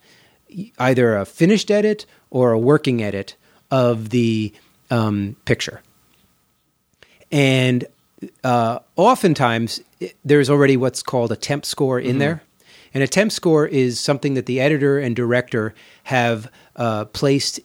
either 0.77 1.15
a 1.15 1.25
finished 1.25 1.71
edit 1.71 2.05
or 2.29 2.51
a 2.51 2.59
working 2.59 3.01
edit 3.01 3.35
of 3.71 4.09
the 4.09 4.53
um, 4.89 5.35
picture. 5.45 5.81
And 7.31 7.85
uh, 8.43 8.79
oftentimes, 8.95 9.81
there's 10.23 10.49
already 10.49 10.77
what's 10.77 11.03
called 11.03 11.31
a 11.31 11.35
temp 11.35 11.65
score 11.65 11.99
in 11.99 12.19
there. 12.19 12.41
And 12.93 13.03
a 13.03 13.07
temp 13.07 13.31
score 13.31 13.65
is 13.67 13.99
something 13.99 14.33
that 14.35 14.45
the 14.45 14.59
editor 14.59 14.97
and 14.99 15.15
director 15.15 15.73
have 16.03 16.49
uh, 16.75 17.05
placed 17.05 17.59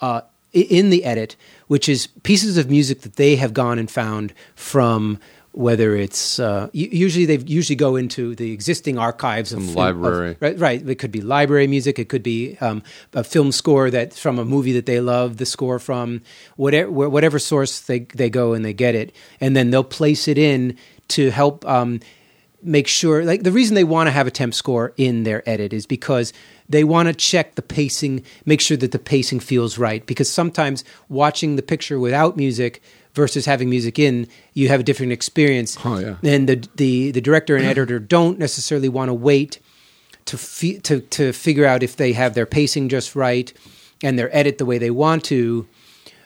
uh, 0.00 0.22
in 0.52 0.90
the 0.90 1.04
edit, 1.04 1.36
which 1.68 1.88
is 1.88 2.06
pieces 2.22 2.56
of 2.58 2.70
music 2.70 3.02
that 3.02 3.16
they 3.16 3.36
have 3.36 3.52
gone 3.54 3.78
and 3.78 3.90
found 3.90 4.32
from 4.54 5.18
whether 5.52 5.94
it's 5.94 6.40
uh, 6.40 6.68
usually 6.72 7.26
they 7.26 7.36
usually 7.36 7.76
go 7.76 7.94
into 7.94 8.34
the 8.34 8.50
existing 8.50 8.98
archives 8.98 9.52
of 9.52 9.60
Some 9.60 9.68
of- 9.68 9.76
library. 9.76 10.36
right, 10.40 10.58
right. 10.58 10.88
It 10.88 10.96
could 10.96 11.12
be 11.12 11.20
library 11.20 11.68
music. 11.68 11.96
It 12.00 12.08
could 12.08 12.24
be 12.24 12.56
um, 12.60 12.82
a 13.12 13.22
film 13.22 13.52
score 13.52 13.88
that's 13.88 14.18
from 14.18 14.40
a 14.40 14.44
movie 14.44 14.72
that 14.72 14.86
they 14.86 14.98
love. 14.98 15.36
The 15.36 15.46
score 15.46 15.78
from 15.78 16.22
whatever 16.56 16.90
whatever 16.90 17.38
source 17.38 17.78
they 17.82 18.00
they 18.00 18.30
go 18.30 18.52
and 18.52 18.64
they 18.64 18.72
get 18.72 18.96
it, 18.96 19.14
and 19.40 19.54
then 19.56 19.70
they'll 19.70 19.84
place 19.84 20.26
it 20.26 20.38
in 20.38 20.76
to 21.08 21.30
help 21.30 21.64
um, 21.68 22.00
make 22.64 22.88
sure. 22.88 23.24
Like 23.24 23.42
the 23.42 23.52
reason 23.52 23.74
they 23.74 23.84
want 23.84 24.06
to 24.08 24.10
have 24.12 24.26
a 24.26 24.30
temp 24.30 24.54
score 24.54 24.92
in 24.96 25.24
their 25.24 25.48
edit 25.48 25.72
is 25.72 25.86
because 25.86 26.32
they 26.68 26.84
want 26.84 27.08
to 27.08 27.14
check 27.14 27.54
the 27.54 27.62
pacing, 27.62 28.24
make 28.44 28.60
sure 28.60 28.76
that 28.76 28.92
the 28.92 28.98
pacing 28.98 29.40
feels 29.40 29.78
right. 29.78 30.04
Because 30.06 30.30
sometimes 30.30 30.84
watching 31.08 31.56
the 31.56 31.62
picture 31.62 31.98
without 31.98 32.36
music 32.36 32.82
versus 33.14 33.46
having 33.46 33.70
music 33.70 33.98
in, 33.98 34.26
you 34.54 34.68
have 34.68 34.80
a 34.80 34.82
different 34.82 35.12
experience. 35.12 35.76
Oh, 35.84 35.98
yeah. 35.98 36.16
And 36.22 36.48
the 36.48 36.68
the 36.76 37.10
the 37.10 37.20
director 37.20 37.56
and 37.56 37.64
editor 37.64 37.98
don't 37.98 38.38
necessarily 38.38 38.88
want 38.88 39.08
to 39.08 39.14
wait 39.14 39.60
to 40.26 40.38
fi- 40.38 40.78
to 40.80 41.00
to 41.00 41.32
figure 41.32 41.66
out 41.66 41.82
if 41.82 41.96
they 41.96 42.12
have 42.12 42.34
their 42.34 42.46
pacing 42.46 42.88
just 42.88 43.14
right 43.14 43.52
and 44.02 44.18
their 44.18 44.34
edit 44.36 44.58
the 44.58 44.66
way 44.66 44.78
they 44.78 44.90
want 44.90 45.24
to 45.24 45.66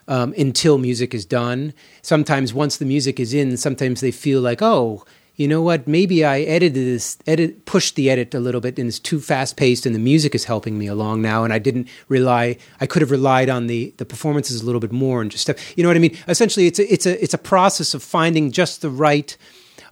um, 0.08 0.34
until 0.38 0.78
music 0.78 1.14
is 1.14 1.26
done. 1.26 1.74
Sometimes 2.02 2.54
once 2.54 2.78
the 2.78 2.86
music 2.86 3.20
is 3.20 3.34
in, 3.34 3.56
sometimes 3.56 4.00
they 4.00 4.10
feel 4.10 4.40
like, 4.40 4.62
oh, 4.62 5.04
you 5.38 5.46
know 5.46 5.62
what? 5.62 5.86
Maybe 5.86 6.24
I 6.24 6.40
edited 6.40 6.74
this, 6.74 7.16
edit, 7.24 7.64
pushed 7.64 7.94
the 7.94 8.10
edit 8.10 8.34
a 8.34 8.40
little 8.40 8.60
bit, 8.60 8.76
and 8.76 8.88
it's 8.88 8.98
too 8.98 9.20
fast 9.20 9.56
paced, 9.56 9.86
and 9.86 9.94
the 9.94 10.00
music 10.00 10.34
is 10.34 10.44
helping 10.44 10.76
me 10.76 10.88
along 10.88 11.22
now, 11.22 11.44
and 11.44 11.52
I 11.52 11.60
didn't 11.60 11.86
rely. 12.08 12.56
I 12.80 12.86
could 12.86 13.02
have 13.02 13.12
relied 13.12 13.48
on 13.48 13.68
the 13.68 13.94
the 13.98 14.04
performances 14.04 14.60
a 14.60 14.66
little 14.66 14.80
bit 14.80 14.90
more, 14.90 15.22
and 15.22 15.30
just 15.30 15.42
stuff. 15.42 15.78
You 15.78 15.84
know 15.84 15.88
what 15.90 15.96
I 15.96 16.00
mean? 16.00 16.18
Essentially, 16.26 16.66
it's 16.66 16.80
a 16.80 16.92
it's 16.92 17.06
a 17.06 17.22
it's 17.22 17.34
a 17.34 17.38
process 17.38 17.94
of 17.94 18.02
finding 18.02 18.50
just 18.50 18.82
the 18.82 18.90
right 18.90 19.36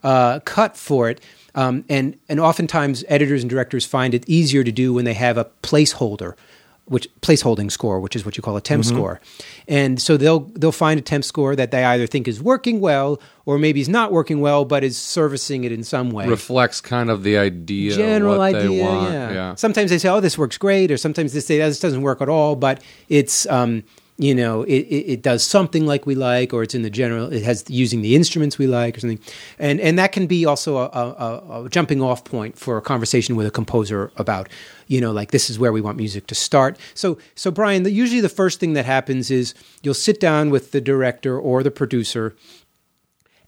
uh, 0.02 0.40
cut 0.40 0.76
for 0.76 1.08
it. 1.08 1.20
Um, 1.54 1.84
and 1.88 2.18
and 2.28 2.40
oftentimes 2.40 3.04
editors 3.06 3.42
and 3.42 3.48
directors 3.48 3.86
find 3.86 4.14
it 4.14 4.28
easier 4.28 4.64
to 4.64 4.72
do 4.72 4.92
when 4.92 5.04
they 5.04 5.14
have 5.14 5.38
a 5.38 5.44
placeholder, 5.62 6.34
which 6.86 7.08
placeholding 7.20 7.70
score, 7.70 8.00
which 8.00 8.14
is 8.16 8.24
what 8.24 8.36
you 8.36 8.42
call 8.42 8.56
a 8.56 8.60
temp 8.60 8.84
score. 8.84 9.20
And 9.66 10.00
so 10.00 10.16
they'll 10.16 10.40
they'll 10.40 10.72
find 10.72 10.98
a 10.98 11.02
temp 11.02 11.24
score 11.24 11.56
that 11.56 11.70
they 11.72 11.84
either 11.84 12.06
think 12.06 12.28
is 12.28 12.40
working 12.40 12.80
well 12.80 13.20
or 13.44 13.58
maybe 13.58 13.80
is 13.80 13.88
not 13.88 14.12
working 14.12 14.40
well, 14.40 14.64
but 14.64 14.84
is 14.84 14.96
servicing 14.96 15.64
it 15.64 15.72
in 15.72 15.82
some 15.82 16.10
way. 16.10 16.28
reflects 16.28 16.80
kind 16.80 17.10
of 17.10 17.22
the 17.24 17.36
idea, 17.36 17.94
General 17.94 18.38
what 18.38 18.54
idea, 18.54 18.68
they 18.68 18.82
want. 18.82 19.12
yeah. 19.12 19.54
Sometimes 19.56 19.90
they 19.90 19.98
say, 19.98 20.08
"Oh, 20.08 20.20
this 20.20 20.38
works 20.38 20.58
great," 20.58 20.90
or 20.90 20.96
sometimes 20.96 21.32
they 21.32 21.40
say, 21.40 21.60
"Oh, 21.60 21.68
"This 21.68 21.80
doesn't 21.80 22.02
work 22.02 22.20
at 22.20 22.28
all," 22.28 22.54
but 22.56 22.82
it's 23.08 23.46
um, 23.46 23.82
you 24.18 24.34
know 24.34 24.62
it, 24.62 24.80
it, 24.82 25.22
does 25.22 25.44
something 25.44 25.84
like 25.84 26.06
we 26.06 26.14
like, 26.14 26.54
or 26.54 26.62
it's 26.62 26.74
in 26.74 26.82
the 26.82 26.90
general. 26.90 27.30
It 27.30 27.42
has 27.42 27.64
using 27.68 28.00
the 28.00 28.16
instruments 28.16 28.58
we 28.58 28.66
like, 28.66 28.96
or 28.96 29.00
something, 29.00 29.20
and 29.58 29.78
and 29.80 29.98
that 29.98 30.12
can 30.12 30.26
be 30.26 30.46
also 30.46 30.78
a, 30.78 30.86
a, 30.86 31.64
a 31.64 31.68
jumping 31.68 32.00
off 32.00 32.24
point 32.24 32.58
for 32.58 32.78
a 32.78 32.82
conversation 32.82 33.36
with 33.36 33.46
a 33.46 33.50
composer 33.50 34.10
about 34.16 34.48
you 34.86 35.00
know 35.00 35.12
like 35.12 35.32
this 35.32 35.50
is 35.50 35.58
where 35.58 35.72
we 35.72 35.82
want 35.82 35.98
music 35.98 36.26
to 36.28 36.34
start. 36.34 36.78
So 36.94 37.18
so 37.34 37.50
Brian, 37.50 37.82
the, 37.82 37.90
usually 37.90 38.22
the 38.22 38.30
first 38.30 38.58
thing 38.58 38.72
that 38.72 38.86
happens 38.86 39.30
is 39.30 39.54
you'll 39.82 39.94
sit 39.94 40.18
down 40.18 40.48
with 40.50 40.72
the 40.72 40.80
director 40.80 41.38
or 41.38 41.62
the 41.62 41.70
producer 41.70 42.34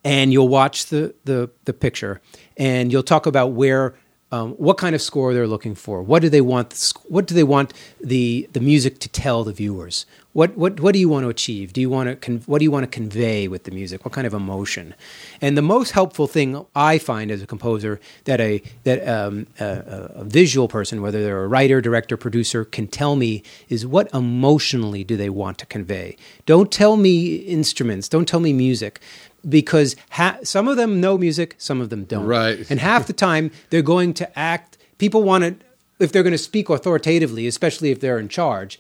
and 0.05 0.33
you'll 0.33 0.49
watch 0.49 0.87
the 0.87 1.15
the, 1.25 1.51
the 1.65 1.73
picture 1.73 2.21
and 2.57 2.93
you'll 2.93 3.03
talk 3.03 3.25
about 3.25 3.53
where 3.53 3.95
um, 4.31 4.53
what 4.53 4.77
kind 4.77 4.95
of 4.95 5.01
score 5.01 5.33
they're 5.33 5.47
looking 5.47 5.75
for. 5.75 6.03
What 6.03 6.23
do 6.23 6.29
they 6.29 6.41
want? 6.41 6.93
What 7.09 7.27
do 7.27 7.35
they 7.35 7.45
want 7.45 7.73
the 8.03 8.49
the 8.53 8.61
music 8.61 8.99
to 9.01 9.09
tell 9.09 9.45
the 9.45 9.53
viewers? 9.53 10.07
What 10.39 10.57
what 10.57 10.79
what 10.79 10.93
do 10.93 11.01
you 11.01 11.09
want 11.09 11.25
to 11.25 11.31
achieve? 11.31 11.73
Do 11.73 11.81
you 11.81 11.91
want 11.91 12.09
to 12.09 12.15
con- 12.15 12.43
what 12.47 12.61
do 12.61 12.65
you 12.65 12.71
want 12.71 12.85
to 12.85 12.87
convey 13.01 13.49
with 13.49 13.65
the 13.65 13.73
music? 13.73 14.05
What 14.05 14.15
kind 14.15 14.25
of 14.25 14.33
emotion? 14.33 14.95
And 15.41 15.57
the 15.57 15.63
most 15.63 15.91
helpful 15.91 16.29
thing 16.29 16.65
I 16.77 16.99
find 16.99 17.33
as 17.33 17.43
a 17.43 17.47
composer 17.47 17.99
that 18.23 18.41
a 18.41 18.63
that 18.85 18.99
um, 19.09 19.49
a, 19.59 20.13
a- 20.15 20.23
visual 20.23 20.69
person, 20.69 21.03
whether 21.03 21.25
they're 21.25 21.43
a 21.43 21.49
writer, 21.49 21.81
director, 21.81 22.17
producer, 22.17 22.65
can 22.65 22.87
tell 22.87 23.17
me 23.17 23.43
is 23.69 23.85
what 23.85 24.09
emotionally 24.15 25.03
do 25.03 25.17
they 25.17 25.29
want 25.29 25.59
to 25.59 25.67
convey. 25.67 26.17
Don't 26.47 26.71
tell 26.71 26.97
me 26.97 27.35
instruments. 27.39 28.09
Don't 28.09 28.29
tell 28.29 28.39
me 28.39 28.53
music 28.53 29.01
because 29.49 29.97
ha- 30.11 30.39
some 30.45 30.69
of 30.69 30.77
them 30.77 31.01
know 31.01 31.19
music, 31.19 31.57
some 31.59 31.81
of 31.81 31.91
them 31.91 32.05
don't. 32.05 32.27
Right. 32.27 32.65
And 32.71 32.79
half 32.79 33.09
the 33.09 33.13
time 33.13 33.51
they're 33.71 33.83
going 33.83 34.15
to 34.15 34.39
act. 34.39 34.79
People 34.99 35.25
want 35.25 35.43
to, 35.43 35.57
if 35.99 36.13
they're 36.13 36.23
going 36.23 36.31
to 36.31 36.39
speak 36.39 36.69
authoritatively, 36.69 37.49
especially 37.49 37.91
if 37.91 37.99
they're 37.99 38.21
in 38.21 38.29
charge, 38.29 38.79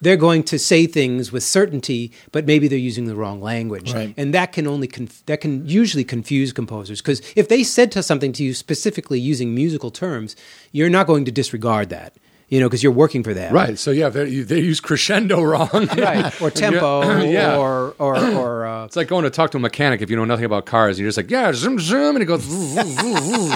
they're 0.00 0.16
going 0.16 0.42
to 0.44 0.58
say 0.58 0.86
things 0.86 1.30
with 1.30 1.42
certainty, 1.42 2.10
but 2.32 2.46
maybe 2.46 2.68
they're 2.68 2.78
using 2.78 3.04
the 3.04 3.14
wrong 3.14 3.40
language, 3.42 3.92
Right. 3.92 4.14
and 4.16 4.32
that 4.34 4.52
can 4.52 4.66
only 4.66 4.86
conf- 4.86 5.22
that 5.26 5.40
can 5.40 5.66
usually 5.68 6.04
confuse 6.04 6.52
composers 6.52 7.00
because 7.02 7.20
if 7.36 7.48
they 7.48 7.62
said 7.62 7.92
to 7.92 8.02
something 8.02 8.32
to 8.32 8.42
you 8.42 8.54
specifically 8.54 9.20
using 9.20 9.54
musical 9.54 9.90
terms, 9.90 10.36
you're 10.72 10.90
not 10.90 11.06
going 11.06 11.24
to 11.26 11.30
disregard 11.30 11.90
that, 11.90 12.14
you 12.48 12.58
know, 12.60 12.66
because 12.68 12.82
you're 12.82 12.92
working 13.04 13.22
for 13.22 13.34
them, 13.34 13.52
Right. 13.54 13.78
So 13.78 13.90
yeah, 13.90 14.08
they, 14.08 14.40
they 14.40 14.60
use 14.60 14.80
crescendo 14.80 15.42
wrong. 15.42 15.68
Right, 15.96 16.40
or 16.42 16.50
tempo, 16.50 17.20
Yeah. 17.38 17.56
or 17.58 17.94
or 17.98 18.16
or. 18.16 18.66
Uh, 18.66 18.84
It's 18.86 18.96
like 18.96 19.08
going 19.08 19.24
to 19.24 19.30
talk 19.30 19.50
to 19.52 19.58
a 19.58 19.60
mechanic 19.60 20.00
if 20.02 20.08
you 20.10 20.16
know 20.16 20.24
nothing 20.24 20.46
about 20.46 20.64
cars. 20.66 20.96
And 20.96 21.00
you're 21.02 21.08
just 21.08 21.18
like, 21.18 21.30
yeah, 21.30 21.52
zoom, 21.52 21.78
zoom, 21.78 22.16
and 22.16 22.22
it 22.22 22.26
goes. 22.26 22.42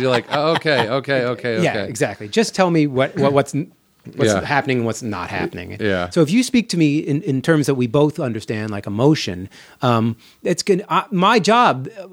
You're 0.01 0.11
like, 0.11 0.27
oh, 0.31 0.53
okay, 0.57 0.89
okay, 0.89 1.25
okay, 1.25 1.57
okay. 1.57 1.62
Yeah, 1.65 1.85
exactly. 1.85 2.29
Just 2.29 2.55
tell 2.55 2.71
me 2.71 2.87
what, 2.87 3.16
what 3.16 3.33
what's 3.33 3.55
what's 4.17 4.33
Yeah. 4.33 4.45
happening 4.45 4.79
and 4.79 4.87
what's 4.87 5.03
not 5.03 5.31
happening. 5.31 5.77
Yeah. 5.81 6.11
So 6.11 6.23
if 6.23 6.31
you 6.31 6.43
speak 6.43 6.69
to 6.71 6.77
me 6.77 6.99
in, 6.99 7.23
in 7.23 7.41
terms 7.43 7.67
that 7.67 7.75
we 7.75 7.87
both 7.87 8.19
understand, 8.21 8.71
like 8.71 8.87
emotion, 8.87 9.49
um, 9.83 10.17
it's 10.43 10.63
going. 10.63 10.83
My 11.11 11.39
job 11.39 11.89
uh, 11.99 12.07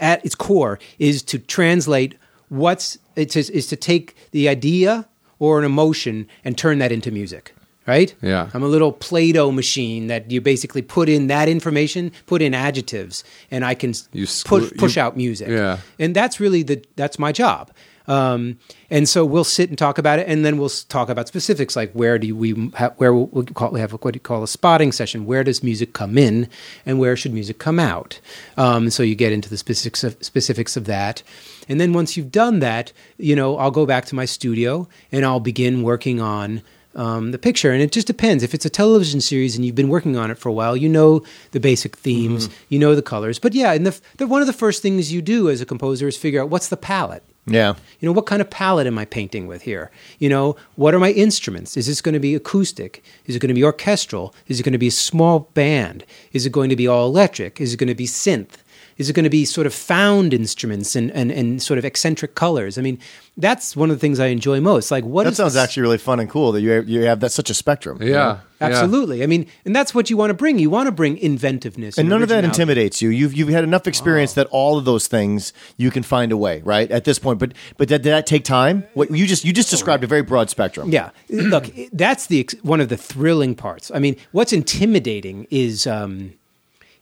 at 0.00 0.24
its 0.24 0.34
core 0.34 0.78
is 0.98 1.22
to 1.24 1.38
translate 1.38 2.16
what's 2.48 2.98
it's 3.16 3.36
is, 3.36 3.50
is 3.50 3.66
to 3.68 3.76
take 3.76 4.14
the 4.32 4.48
idea 4.48 5.06
or 5.38 5.58
an 5.58 5.64
emotion 5.64 6.26
and 6.44 6.56
turn 6.58 6.78
that 6.78 6.92
into 6.92 7.10
music. 7.10 7.54
Right? 7.86 8.14
Yeah. 8.20 8.50
I'm 8.52 8.62
a 8.62 8.66
little 8.68 8.92
Play-Doh 8.92 9.50
machine 9.50 10.08
that 10.08 10.30
you 10.30 10.42
basically 10.42 10.82
put 10.82 11.08
in 11.08 11.28
that 11.28 11.48
information, 11.48 12.12
put 12.26 12.42
in 12.42 12.52
adjectives, 12.52 13.24
and 13.50 13.64
I 13.64 13.72
can 13.74 13.94
You 14.12 14.26
push 14.44 14.70
push 14.76 14.96
you- 14.96 15.02
out 15.02 15.16
music 15.16 15.48
Yeah. 15.48 15.78
and 15.98 16.14
that's 16.14 16.38
really 16.38 16.62
the 16.62 16.84
that's 16.96 17.18
my 17.18 17.32
job 17.32 17.70
um, 18.08 18.58
and 18.90 19.08
so 19.08 19.24
we'll 19.24 19.44
sit 19.44 19.68
and 19.68 19.78
talk 19.78 19.98
about 19.98 20.18
it 20.18 20.26
and 20.26 20.44
then 20.44 20.58
we'll 20.58 20.68
talk 20.68 21.08
about 21.08 21.28
specifics 21.28 21.76
like 21.76 21.92
where 21.92 22.18
do 22.18 22.34
we 22.34 22.70
ha- 22.74 22.92
where 22.96 23.14
we'll, 23.14 23.26
we'll 23.26 23.44
call, 23.44 23.70
we 23.70 23.80
have 23.80 23.92
what 23.92 24.14
you 24.14 24.20
call 24.20 24.42
a 24.42 24.48
spotting 24.48 24.90
session 24.90 25.26
where 25.26 25.44
does 25.44 25.62
music 25.62 25.92
come 25.92 26.18
in 26.18 26.48
and 26.84 26.98
where 26.98 27.16
should 27.16 27.32
music 27.32 27.58
come 27.58 27.78
out 27.78 28.18
um, 28.56 28.90
so 28.90 29.02
you 29.02 29.14
get 29.14 29.32
into 29.32 29.48
the 29.48 29.58
specifics 29.58 30.02
of, 30.02 30.16
specifics 30.20 30.76
of 30.76 30.86
that 30.86 31.22
and 31.68 31.80
then 31.80 31.92
once 31.92 32.16
you've 32.16 32.32
done 32.32 32.58
that 32.58 32.92
you 33.18 33.36
know 33.36 33.56
i'll 33.58 33.70
go 33.70 33.86
back 33.86 34.04
to 34.06 34.14
my 34.14 34.24
studio 34.24 34.88
and 35.12 35.24
i'll 35.24 35.40
begin 35.40 35.82
working 35.82 36.20
on 36.20 36.62
um, 36.94 37.30
the 37.30 37.38
picture. 37.38 37.70
And 37.70 37.80
it 37.80 37.92
just 37.92 38.06
depends. 38.06 38.42
If 38.42 38.54
it's 38.54 38.66
a 38.66 38.70
television 38.70 39.20
series 39.20 39.56
and 39.56 39.64
you've 39.64 39.74
been 39.74 39.88
working 39.88 40.16
on 40.16 40.30
it 40.30 40.36
for 40.36 40.48
a 40.48 40.52
while, 40.52 40.76
you 40.76 40.88
know 40.88 41.22
the 41.52 41.60
basic 41.60 41.96
themes, 41.96 42.48
you 42.68 42.78
know 42.78 42.94
the 42.94 43.02
colors. 43.02 43.38
But 43.38 43.54
yeah, 43.54 43.72
and 43.72 43.86
the, 43.86 43.98
the 44.16 44.26
one 44.26 44.40
of 44.40 44.46
the 44.46 44.52
first 44.52 44.82
things 44.82 45.12
you 45.12 45.22
do 45.22 45.48
as 45.48 45.60
a 45.60 45.66
composer 45.66 46.08
is 46.08 46.16
figure 46.16 46.42
out 46.42 46.50
what's 46.50 46.68
the 46.68 46.76
palette. 46.76 47.22
Yeah. 47.48 47.74
You 48.00 48.06
know, 48.06 48.12
what 48.12 48.26
kind 48.26 48.40
of 48.40 48.50
palette 48.50 48.86
am 48.86 48.98
I 48.98 49.04
painting 49.04 49.46
with 49.46 49.62
here? 49.62 49.90
You 50.18 50.28
know, 50.28 50.56
what 50.76 50.94
are 50.94 50.98
my 50.98 51.10
instruments? 51.12 51.76
Is 51.76 51.86
this 51.86 52.00
going 52.00 52.12
to 52.12 52.20
be 52.20 52.34
acoustic? 52.34 53.02
Is 53.26 53.36
it 53.36 53.40
going 53.40 53.48
to 53.48 53.54
be 53.54 53.64
orchestral? 53.64 54.34
Is 54.46 54.60
it 54.60 54.62
going 54.62 54.72
to 54.72 54.78
be 54.78 54.88
a 54.88 54.92
small 54.92 55.40
band? 55.54 56.04
Is 56.32 56.46
it 56.46 56.52
going 56.52 56.70
to 56.70 56.76
be 56.76 56.86
all 56.86 57.06
electric? 57.06 57.60
Is 57.60 57.74
it 57.74 57.78
going 57.78 57.88
to 57.88 57.94
be 57.94 58.06
synth? 58.06 58.56
Is 58.98 59.08
it 59.08 59.12
going 59.14 59.24
to 59.24 59.30
be 59.30 59.44
sort 59.44 59.66
of 59.66 59.72
found 59.72 60.34
instruments 60.34 60.94
and, 60.96 61.10
and, 61.12 61.30
and 61.30 61.62
sort 61.62 61.78
of 61.78 61.84
eccentric 61.84 62.34
colors? 62.34 62.76
I 62.78 62.82
mean, 62.82 62.98
that's 63.36 63.76
one 63.76 63.90
of 63.90 63.96
the 63.96 64.00
things 64.00 64.18
I 64.18 64.26
enjoy 64.26 64.60
most. 64.60 64.90
Like, 64.90 65.04
what 65.04 65.22
That 65.24 65.30
is 65.30 65.36
sounds 65.36 65.54
the 65.54 65.60
actually 65.60 65.82
really 65.82 65.98
fun 65.98 66.18
and 66.18 66.28
cool 66.28 66.50
that 66.52 66.60
you 66.60 66.82
you 66.82 67.02
have 67.02 67.20
that 67.20 67.30
such 67.30 67.48
a 67.50 67.54
spectrum. 67.54 68.02
you 68.02 68.10
know? 68.10 68.18
Yeah. 68.18 68.38
yeah. 68.60 68.66
Absolutely. 68.66 69.22
I 69.22 69.26
mean, 69.26 69.46
and 69.64 69.74
that's 69.76 69.94
what 69.94 70.10
you 70.10 70.16
want 70.16 70.30
to 70.30 70.34
bring. 70.34 70.58
You 70.58 70.68
want 70.68 70.88
to 70.88 70.92
bring 70.92 71.16
inventiveness. 71.18 71.96
And 71.96 72.08
none 72.08 72.24
of 72.24 72.28
that 72.30 72.42
intimidates 72.44 73.00
you. 73.00 73.10
You've 73.10 73.32
you've 73.34 73.48
had 73.50 73.62
enough 73.62 73.86
experience 73.86 74.32
Oh. 74.32 74.42
that 74.42 74.48
all 74.50 74.76
of 74.78 74.84
those 74.84 75.06
things 75.06 75.52
you 75.76 75.92
can 75.92 76.02
find 76.02 76.32
a 76.32 76.36
way, 76.36 76.60
right? 76.64 76.90
At 76.90 77.04
this 77.04 77.20
point, 77.20 77.38
but 77.38 77.52
but 77.76 77.86
did, 77.86 78.02
did 78.02 78.10
that 78.10 78.26
take 78.26 78.42
time? 78.42 78.84
What 78.94 79.12
you 79.12 79.26
just 79.28 79.44
you 79.44 79.52
just 79.52 79.70
described 79.70 80.02
a 80.02 80.08
very 80.08 80.22
broad 80.22 80.50
spectrum. 80.50 80.90
Yeah. 80.90 81.10
Look, 81.30 81.66
that's 81.92 82.26
the 82.26 82.48
one 82.62 82.80
of 82.80 82.88
the 82.88 82.96
thrilling 82.96 83.54
parts. 83.54 83.92
I 83.94 84.00
mean, 84.00 84.16
what's 84.32 84.52
intimidating 84.52 85.46
is 85.50 85.86
um, 85.86 86.34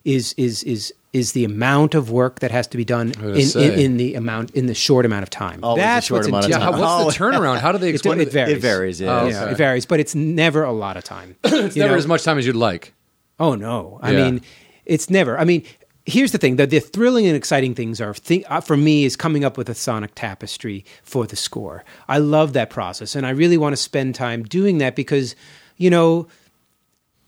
is 0.07 0.33
is 0.39 0.62
is 0.62 0.95
is 1.12 1.33
the 1.33 1.45
amount 1.45 1.95
of 1.95 2.11
work 2.11 2.41
that 2.41 2.51
has 2.51 2.66
to 2.69 2.77
be 2.77 2.85
done 2.85 3.11
in, 3.23 3.49
in, 3.59 3.73
in 3.78 3.97
the 3.97 4.15
amount 4.15 4.51
in 4.53 4.66
the 4.66 4.74
short 4.74 5.05
amount 5.07 5.23
of 5.23 5.31
time. 5.31 5.61
Always 5.62 5.83
a 5.83 5.87
that's 5.87 6.07
short 6.07 6.19
what's 6.19 6.28
amount 6.28 6.45
of 6.47 6.51
time. 6.53 6.61
How, 6.61 7.05
what's 7.05 7.16
the 7.19 7.24
turnaround? 7.24 7.59
How 7.59 7.73
do 7.73 7.78
they 7.78 7.89
It, 7.89 7.95
explain 7.95 8.20
it 8.20 8.31
varies. 8.31 8.57
It 8.57 8.61
varies, 8.61 9.01
yeah. 9.01 9.20
Oh, 9.23 9.28
Yeah, 9.28 9.43
okay. 9.45 9.53
it 9.53 9.57
varies, 9.57 9.87
but 9.87 9.99
it's 10.01 10.15
never 10.15 10.62
a 10.62 10.73
lot 10.73 10.97
of 10.97 11.05
time. 11.05 11.37
It's 11.45 11.77
never 11.77 11.97
as 11.97 12.07
much 12.07 12.23
time 12.23 12.39
as 12.39 12.47
you'd 12.47 12.57
like. 12.57 12.93
Oh 13.39 13.55
no! 13.55 13.99
I 14.03 14.12
Yeah. 14.12 14.24
mean, 14.31 14.43
it's 14.85 15.11
never. 15.11 15.39
I 15.39 15.45
mean, 15.45 15.65
here's 16.05 16.33
the 16.33 16.39
thing: 16.39 16.57
the, 16.57 16.66
the 16.66 16.81
thrilling 16.81 17.27
and 17.27 17.35
exciting 17.37 17.74
things 17.74 18.01
are 18.01 18.15
thi- 18.15 18.45
uh, 18.45 18.61
for 18.61 18.77
me 18.77 19.05
is 19.05 19.16
coming 19.16 19.43
up 19.45 19.57
with 19.59 19.69
a 19.69 19.74
sonic 19.74 20.12
tapestry 20.15 20.85
for 21.03 21.27
the 21.27 21.37
score. 21.37 21.83
I 22.09 22.19
love 22.19 22.53
that 22.53 22.70
process, 22.70 23.16
and 23.16 23.27
I 23.27 23.31
really 23.31 23.57
want 23.59 23.73
to 23.73 23.77
spend 23.83 24.15
time 24.15 24.43
doing 24.45 24.78
that 24.78 24.95
because, 24.97 25.35
you 25.78 25.91
know, 25.91 26.28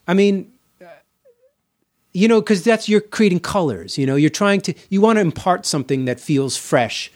I 0.06 0.14
mean, 0.14 0.52
you 2.18 2.26
know, 2.28 2.40
because 2.40 2.62
that's 2.64 2.88
you're 2.88 3.00
creating 3.16 3.40
colors. 3.40 3.96
You 3.98 4.06
know, 4.08 4.16
you're 4.22 4.38
trying 4.42 4.60
to 4.62 4.72
you 4.90 5.00
want 5.00 5.16
to 5.18 5.20
impart 5.20 5.66
something 5.66 6.06
that 6.06 6.18
feels 6.20 6.56
fresh. 6.56 7.10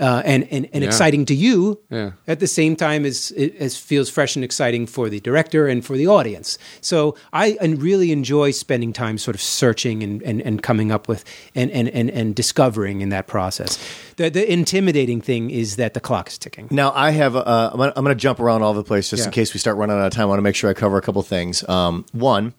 Uh, 0.00 0.20
and 0.24 0.48
and, 0.50 0.66
and 0.72 0.82
Yeah. 0.82 0.88
exciting 0.88 1.26
to 1.26 1.34
you 1.34 1.78
Yeah. 1.90 2.12
at 2.26 2.40
the 2.40 2.46
same 2.46 2.74
time 2.76 3.04
as 3.10 3.30
it 3.36 3.54
as 3.60 3.76
feels 3.76 4.08
fresh 4.10 4.34
and 4.36 4.44
exciting 4.44 4.86
for 4.88 5.08
the 5.10 5.20
director 5.20 5.68
and 5.68 5.84
for 5.84 5.96
the 5.96 6.06
audience. 6.08 6.58
So 6.80 7.14
I 7.32 7.56
and 7.60 7.80
really 7.80 8.10
enjoy 8.10 8.52
spending 8.52 8.92
time 8.92 9.16
sort 9.18 9.36
of 9.36 9.42
searching 9.42 10.02
and, 10.02 10.22
and, 10.22 10.40
and 10.48 10.60
coming 10.62 10.90
up 10.90 11.08
with 11.08 11.24
and, 11.54 11.70
and, 11.70 11.88
and, 11.90 12.10
and 12.10 12.34
discovering 12.34 13.00
in 13.02 13.10
that 13.10 13.26
process. 13.26 13.78
The, 14.16 14.30
the 14.30 14.44
intimidating 14.50 15.20
thing 15.20 15.50
is 15.50 15.76
that 15.76 15.92
the 15.94 16.00
clock 16.00 16.28
is 16.28 16.38
ticking. 16.38 16.66
Now 16.70 16.90
I 16.96 17.10
have. 17.12 17.36
Uh, 17.36 17.70
I'm 17.72 17.78
gonna, 17.78 17.92
I'm 17.94 18.02
gonna 18.04 18.14
jump 18.26 18.40
around 18.40 18.62
all 18.62 18.70
over 18.70 18.80
the 18.80 18.88
place 18.88 19.10
just 19.10 19.26
in 19.26 19.30
case 19.30 19.54
we 19.54 19.60
start 19.60 19.76
running 19.76 19.96
out 19.98 20.06
of 20.06 20.12
time. 20.12 20.22
I 20.24 20.26
want 20.32 20.38
to 20.38 20.42
make 20.48 20.56
sure 20.56 20.70
I 20.70 20.74
cover 20.74 20.96
a 20.96 21.02
couple 21.02 21.22
things. 21.22 21.62
Um, 21.68 22.06
one, 22.12 22.54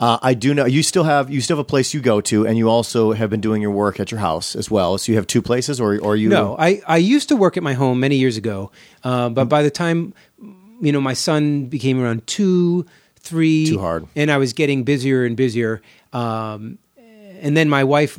uh, 0.00 0.18
I 0.22 0.34
do 0.34 0.54
know 0.54 0.64
you 0.64 0.82
still 0.82 1.04
have 1.04 1.30
you 1.30 1.40
still 1.40 1.56
have 1.56 1.64
a 1.64 1.68
place 1.68 1.92
you 1.92 2.00
go 2.00 2.20
to, 2.20 2.46
and 2.46 2.56
you 2.56 2.70
also 2.70 3.12
have 3.12 3.30
been 3.30 3.40
doing 3.40 3.60
your 3.62 3.72
work 3.72 3.98
at 3.98 4.10
your 4.10 4.20
house 4.20 4.54
as 4.54 4.70
well. 4.70 4.96
So 4.98 5.10
you 5.12 5.16
have 5.16 5.26
two 5.26 5.42
places, 5.42 5.80
or 5.80 5.98
or 6.00 6.14
you 6.16 6.28
No, 6.28 6.56
I, 6.58 6.80
I 6.86 6.98
used 6.98 7.28
to 7.30 7.36
work 7.36 7.56
at 7.56 7.62
my 7.62 7.74
home 7.74 7.98
many 7.98 8.16
years 8.16 8.36
ago, 8.36 8.70
uh, 9.02 9.28
but 9.28 9.46
by 9.46 9.62
the 9.62 9.70
time 9.70 10.14
you 10.80 10.92
know 10.92 11.00
my 11.00 11.14
son 11.14 11.66
became 11.66 12.00
around 12.00 12.26
two, 12.26 12.86
three, 13.16 13.66
Too 13.66 13.80
hard. 13.80 14.06
and 14.14 14.30
I 14.30 14.36
was 14.38 14.52
getting 14.52 14.84
busier 14.84 15.24
and 15.24 15.36
busier. 15.36 15.82
Um, 16.12 16.78
and 17.40 17.56
then 17.56 17.68
my 17.68 17.84
wife 17.84 18.18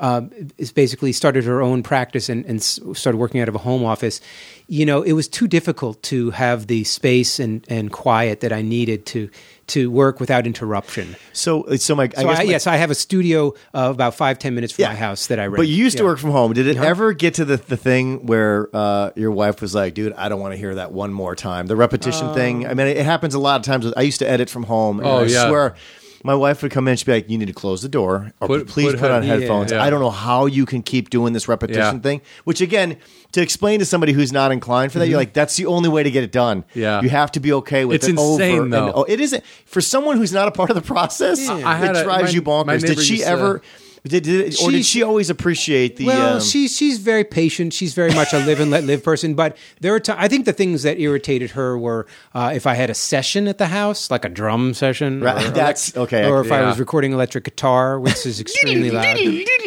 uh, 0.00 0.22
is 0.56 0.72
basically 0.72 1.12
started 1.12 1.44
her 1.44 1.60
own 1.60 1.82
practice 1.82 2.30
and, 2.30 2.46
and 2.46 2.62
started 2.62 3.18
working 3.18 3.42
out 3.42 3.48
of 3.48 3.54
a 3.54 3.58
home 3.58 3.84
office. 3.84 4.22
You 4.68 4.86
know, 4.86 5.02
it 5.02 5.12
was 5.12 5.28
too 5.28 5.46
difficult 5.46 6.02
to 6.04 6.30
have 6.30 6.66
the 6.66 6.84
space 6.84 7.38
and, 7.38 7.62
and 7.68 7.92
quiet 7.92 8.40
that 8.40 8.54
I 8.54 8.62
needed 8.62 9.04
to 9.06 9.28
to 9.68 9.90
work 9.90 10.20
without 10.20 10.46
interruption. 10.46 11.16
So 11.32 11.64
so 11.76 11.94
my 11.94 12.04
I 12.04 12.08
So 12.08 12.28
guess 12.28 12.38
I, 12.40 12.44
my- 12.44 12.50
yes, 12.50 12.66
I 12.66 12.76
have 12.76 12.90
a 12.90 12.94
studio 12.94 13.54
uh, 13.74 13.90
about 13.94 14.14
five 14.14 14.38
ten 14.38 14.54
minutes 14.54 14.72
from 14.74 14.82
Yeah. 14.82 14.88
my 14.90 14.94
house 14.96 15.26
that 15.28 15.38
I 15.40 15.46
rent. 15.46 15.56
But 15.56 15.68
you 15.68 15.76
used 15.76 15.96
to 15.96 16.02
Yeah. 16.02 16.06
Uh-huh. 16.06 16.12
work 16.12 16.18
from 16.20 16.30
home. 16.30 16.52
Did 16.52 16.66
it 16.66 16.76
ever 16.76 17.12
get 17.12 17.34
to 17.34 17.44
the, 17.44 17.56
the 17.56 17.76
thing 17.76 18.26
where 18.26 18.68
uh, 18.74 19.10
your 19.16 19.30
wife 19.30 19.60
was 19.62 19.74
like, 19.74 19.94
dude, 19.94 20.12
I 20.14 20.28
don't 20.28 20.40
want 20.40 20.52
to 20.52 20.58
hear 20.58 20.74
that 20.74 20.92
one 20.92 21.12
more 21.12 21.34
time? 21.34 21.66
The 21.66 21.76
repetition 21.76 22.34
thing. 22.34 22.66
I 22.66 22.74
mean, 22.74 22.86
it 22.88 23.04
happens 23.04 23.34
a 23.34 23.38
lot 23.38 23.56
of 23.60 23.64
times. 23.66 23.92
I 23.96 24.02
used 24.02 24.18
to 24.20 24.28
edit 24.28 24.50
from 24.50 24.64
home. 24.64 24.98
And 25.00 25.08
Oh, 25.08 25.18
I 25.18 25.24
yeah. 25.24 25.48
swear. 25.48 25.74
My 26.26 26.34
wife 26.34 26.62
would 26.62 26.72
come 26.72 26.88
in. 26.88 26.96
She'd 26.96 27.04
be 27.04 27.12
like, 27.12 27.28
"You 27.30 27.36
need 27.38 27.48
to 27.48 27.52
close 27.52 27.82
the 27.82 27.88
door, 27.88 28.32
or 28.40 28.48
Put- 28.48 28.66
please 28.66 28.92
put 28.92 29.00
put, 29.00 29.10
on 29.10 29.22
head- 29.22 29.40
headphones." 29.40 29.70
yeah. 29.70 29.82
I 29.82 29.90
don't 29.90 30.00
know 30.00 30.10
how 30.10 30.46
you 30.46 30.64
can 30.64 30.82
keep 30.82 31.10
doing 31.10 31.34
this 31.34 31.48
repetition 31.48 31.96
Yeah. 31.96 32.00
thing. 32.00 32.20
Which 32.44 32.62
again, 32.62 32.96
to 33.32 33.42
explain 33.42 33.78
to 33.80 33.84
somebody 33.84 34.12
who's 34.12 34.32
not 34.32 34.50
inclined 34.50 34.90
for 34.90 34.98
that, 35.00 35.08
you're 35.08 35.18
like, 35.18 35.34
"That's 35.34 35.54
the 35.56 35.66
only 35.66 35.90
way 35.90 36.02
to 36.02 36.10
get 36.10 36.24
it 36.24 36.32
done." 36.32 36.62
Mm-hmm. 36.62 36.80
Yeah. 36.80 37.02
you 37.02 37.10
have 37.10 37.30
to 37.32 37.40
be 37.40 37.52
okay 37.52 37.84
with 37.84 37.96
It's 37.96 38.06
it 38.08 38.12
insane, 38.18 38.54
over. 38.54 38.62
and- 38.64 38.72
though. 38.72 38.92
oh, 38.94 39.02
it 39.04 39.20
isn't 39.20 39.44
for 39.66 39.82
someone 39.82 40.16
who's 40.16 40.32
not 40.32 40.48
a 40.48 40.50
part 40.50 40.70
of 40.70 40.76
the 40.76 40.82
process. 40.82 41.46
Had 41.46 41.94
it 41.94 42.00
a- 42.00 42.04
drives 42.04 42.30
my- 42.30 42.34
you 42.34 42.42
bonkers. 42.42 42.80
Did 42.86 42.98
she 43.00 43.18
to- 43.18 43.24
ever? 43.24 43.62
Did, 44.06 44.24
did, 44.24 44.60
or 44.60 44.70
did 44.70 44.84
she 44.84 45.02
always 45.02 45.30
appreciate 45.30 45.96
the? 45.96 46.04
Well, 46.04 46.34
um, 46.34 46.40
she's 46.42 46.76
she's 46.76 46.98
very 46.98 47.24
patient. 47.24 47.72
She's 47.72 47.94
very 47.94 48.12
much 48.12 48.34
a 48.34 48.38
live 48.44 48.60
and 48.60 48.70
let 48.70 48.84
live 48.84 49.02
person. 49.02 49.32
But 49.34 49.56
there 49.80 49.94
are 49.94 50.00
ti 50.00 50.12
I 50.14 50.28
think 50.28 50.44
the 50.44 50.52
things 50.52 50.82
that 50.82 50.98
irritated 51.00 51.52
her 51.52 51.78
were 51.78 52.06
uh, 52.34 52.52
if 52.54 52.66
I 52.66 52.74
had 52.74 52.90
a 52.90 52.94
session 52.94 53.48
at 53.48 53.56
the 53.56 53.68
house, 53.68 54.10
like 54.10 54.26
a 54.26 54.28
drum 54.28 54.74
session, 54.74 55.22
Right, 55.22 55.46
or, 55.46 55.50
that's- 55.50 55.96
okay, 55.96 56.28
or 56.28 56.42
if 56.42 56.52
I 56.52 56.60
was 56.66 56.78
recording 56.78 57.12
electric 57.12 57.44
guitar, 57.44 57.98
which 57.98 58.26
is 58.26 58.40
extremely 58.44 58.90
loud. 58.90 59.16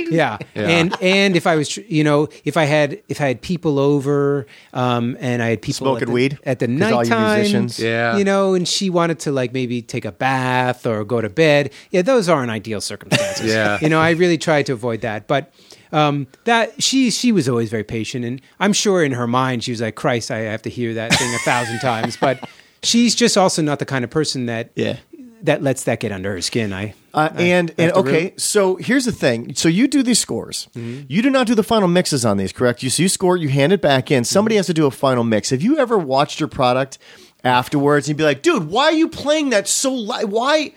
Yeah. 0.10 0.38
and 0.56 0.96
and 1.02 1.36
if 1.36 1.48
I 1.48 1.56
was, 1.56 1.76
you 1.78 2.04
know, 2.04 2.28
if 2.46 2.58
I 2.58 2.66
had 2.66 3.02
if 3.10 3.20
I 3.22 3.28
had 3.30 3.42
people 3.42 3.80
over, 3.80 4.46
um, 4.72 5.18
and 5.20 5.42
I 5.42 5.48
had 5.50 5.62
people 5.64 5.88
Smoking 5.88 6.04
at 6.04 6.08
the, 6.08 6.14
weed? 6.14 6.40
at 6.44 6.60
the 6.60 6.66
all 6.68 7.04
you 7.04 7.10
nighttime, 7.10 7.70
Yeah. 7.80 8.18
you 8.18 8.24
know, 8.24 8.54
and 8.54 8.68
she 8.68 8.90
wanted 8.92 9.18
to 9.22 9.32
like 9.32 9.52
maybe 9.52 9.82
take 9.82 10.06
a 10.06 10.12
bath 10.12 10.86
or 10.86 11.04
go 11.04 11.22
to 11.22 11.30
bed. 11.30 11.72
Yeah, 11.90 12.04
those 12.04 12.30
aren't 12.30 12.52
ideal 12.52 12.82
circumstances. 12.82 13.48
Yeah. 13.48 13.80
you 13.82 13.90
know, 13.90 14.00
I 14.00 14.12
really 14.12 14.27
tried 14.36 14.66
to 14.66 14.74
avoid 14.74 15.00
that, 15.02 15.28
but 15.28 15.54
um, 15.94 16.28
that 16.44 16.84
she 16.84 17.10
she 17.12 17.32
was 17.32 17.48
always 17.48 17.70
very 17.70 17.86
patient, 17.86 18.26
and 18.26 18.42
I'm 18.60 18.74
sure 18.74 19.02
in 19.04 19.14
her 19.14 19.28
mind 19.28 19.64
she 19.64 19.72
was 19.72 19.80
like, 19.80 19.96
"Christ, 19.96 20.32
I 20.32 20.40
have 20.40 20.64
to 20.64 20.70
hear 20.70 20.94
that 20.96 21.14
thing 21.14 21.34
a 21.34 21.40
thousand 21.40 21.80
times." 21.80 22.18
But 22.18 22.44
she's 22.84 23.16
just 23.16 23.38
also 23.38 23.62
not 23.62 23.80
the 23.80 23.86
kind 23.86 24.04
of 24.04 24.10
person 24.10 24.48
that 24.48 24.72
Yeah. 24.76 24.98
that 25.44 25.64
lets 25.64 25.84
that 25.84 26.00
get 26.02 26.12
under 26.12 26.32
her 26.34 26.42
skin. 26.42 26.74
I 26.74 26.94
Uh, 27.14 27.30
I- 27.34 27.42
and 27.44 27.72
I 27.78 27.84
and 27.84 27.92
okay, 27.94 28.12
really- 28.12 28.34
so 28.38 28.76
here's 28.76 29.06
the 29.06 29.12
thing. 29.12 29.54
So 29.56 29.70
you 29.70 29.88
do 29.88 30.04
these 30.04 30.20
scores. 30.20 30.68
Mm-hmm. 30.76 31.04
You 31.08 31.22
do 31.22 31.30
not 31.30 31.48
do 31.48 31.56
the 31.56 31.64
final 31.64 31.88
mixes 31.88 32.26
on 32.26 32.38
these, 32.38 32.52
correct? 32.52 32.84
You 32.84 32.90
so 32.90 33.04
you 33.04 33.10
score, 33.10 33.38
you 33.38 33.48
hand 33.50 33.72
it 33.72 33.82
back 33.82 34.12
in. 34.12 34.24
Somebody 34.26 34.56
Mm-hmm. 34.56 34.60
has 34.60 34.66
to 34.68 34.74
do 34.74 34.86
a 34.88 34.92
final 34.92 35.24
mix. 35.24 35.52
Have 35.52 35.62
you 35.62 35.78
ever 35.78 35.98
watched 35.98 36.40
your 36.42 36.50
product 36.50 36.98
afterwards 37.44 38.08
and 38.10 38.18
be 38.18 38.24
like, 38.24 38.42
"Dude, 38.42 38.70
why 38.70 38.86
are 38.86 38.92
you 38.94 39.08
playing 39.08 39.52
that 39.52 39.68
so 39.68 39.94
li- 39.94 40.26
why 40.26 40.72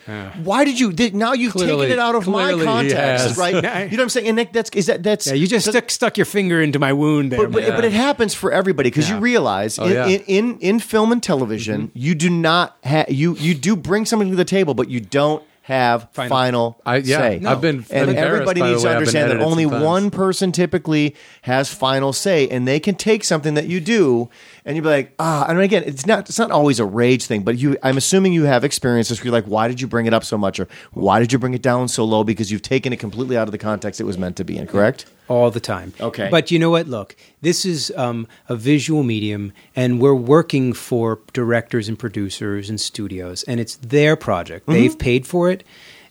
why 0.45 0.65
did 0.65 0.79
you 0.79 0.93
did, 0.93 1.15
now 1.15 1.33
you've 1.33 1.53
Clearly- 1.53 1.87
taken 1.87 1.99
it 1.99 1.99
out 1.99 2.15
of 2.15 2.29
my 2.29 2.53
context, 2.53 3.37
right? 3.37 3.55
You 3.55 3.61
know 3.63 3.71
what 3.89 4.01
I'm 4.01 4.09
saying? 4.09 4.27
And 4.29 4.37
Nick, 4.37 4.53
that's 4.53 4.71
is 4.71 4.87
that 4.87 5.03
that's 5.03 5.27
yeah, 5.27 5.35
you 5.35 5.47
just 5.47 5.69
stuck 5.69 5.91
stuck 5.91 6.17
your 6.19 6.27
finger 6.27 6.61
into 6.61 6.79
my 6.79 6.93
wound 6.93 7.33
there. 7.33 7.39
but, 7.41 7.53
but, 7.53 7.63
man. 7.63 7.77
but 7.77 7.85
it 7.85 7.93
happens 7.93 8.35
for 8.35 8.53
everybody 8.53 8.91
because 8.91 9.09
you 9.09 9.17
Yeah. 9.17 9.23
realize 9.23 9.79
in, 9.79 9.91
yeah. 9.91 10.07
in, 10.07 10.21
in 10.27 10.59
in 10.61 10.81
film 10.81 11.13
and 11.13 11.23
television 11.23 11.89
Mm-hmm. 11.89 11.99
you 11.99 12.15
do 12.15 12.31
not 12.31 12.77
have 12.85 13.11
you 13.11 13.35
you 13.37 13.55
do 13.55 13.75
bring 13.77 14.05
something 14.07 14.31
to 14.31 14.37
the 14.37 14.45
table 14.45 14.75
but 14.75 14.89
you 14.91 15.01
don't 15.01 15.43
have 15.63 16.09
final, 16.13 16.31
Final. 16.31 16.81
I- 16.85 16.97
yeah, 16.97 17.19
say. 17.19 17.43
I've 17.47 17.61
been 17.61 17.85
and 17.91 18.11
everybody 18.17 18.61
needs 18.61 18.83
to 18.83 18.89
way 18.89 18.93
I've 18.93 18.99
understand 18.99 19.31
that 19.31 19.41
only 19.41 19.65
sometimes. 19.65 19.85
one 19.85 20.11
person 20.11 20.51
typically 20.53 21.15
has 21.43 21.73
final 21.73 22.13
say 22.13 22.49
and 22.49 22.67
they 22.67 22.81
can 22.81 22.97
take 22.97 23.23
something 23.25 23.55
that 23.55 23.67
you 23.67 23.81
do 23.81 24.29
and 24.65 24.77
you'd 24.77 24.83
be 24.83 24.89
like 24.89 25.15
ah 25.19 25.47
and 25.49 25.59
again 25.61 25.83
it's 25.85 26.07
not 26.07 26.29
it's 26.29 26.39
not 26.39 26.51
always 26.51 26.79
a 26.79 26.85
rage 26.85 27.25
thing 27.27 27.43
but 27.43 27.59
you 27.59 27.77
I'm 27.83 27.97
assuming 27.97 28.33
you 28.33 28.45
have 28.45 28.65
experiences 28.65 29.19
where 29.19 29.27
you're 29.27 29.33
like 29.33 29.45
why 29.45 29.69
did 29.69 29.81
you 29.81 29.87
bring 29.87 30.07
it 30.07 30.15
up 30.15 30.25
so 30.25 30.39
much 30.39 30.61
or 30.61 30.69
why 30.93 31.21
did 31.21 31.33
you 31.33 31.39
bring 31.39 31.55
it 31.55 31.63
down 31.63 31.89
so 31.89 32.05
low 32.05 32.25
because 32.25 32.51
you've 32.51 32.63
taken 32.63 32.93
it 32.93 32.99
completely 32.99 33.37
out 33.37 33.49
of 33.49 33.53
the 33.53 33.59
context 33.59 34.01
it 34.01 34.05
was 34.05 34.19
meant 34.19 34.37
to 34.37 34.45
be 34.45 34.57
in 34.57 34.67
correct 34.67 35.07
all 35.31 35.51
the 35.53 35.61
time. 35.61 35.95
Okay. 36.01 36.29
But 36.29 36.51
you 36.51 36.59
know 36.59 36.71
what? 36.71 36.89
Look, 36.89 37.15
this 37.41 37.65
is 37.65 37.93
um, 37.97 38.27
a 38.49 38.57
visual 38.57 39.05
medium, 39.05 39.53
and 39.77 40.01
we're 40.01 40.13
working 40.13 40.73
for 40.73 41.21
directors 41.33 41.89
and 41.89 41.97
producers 41.97 42.69
and 42.69 42.81
studios, 42.81 43.45
and 43.45 43.61
it's 43.61 43.77
their 43.77 44.17
project. 44.17 44.67
Mm-hmm. 44.67 44.73
They've 44.73 44.99
paid 44.99 45.29
for 45.29 45.49
it, 45.49 45.63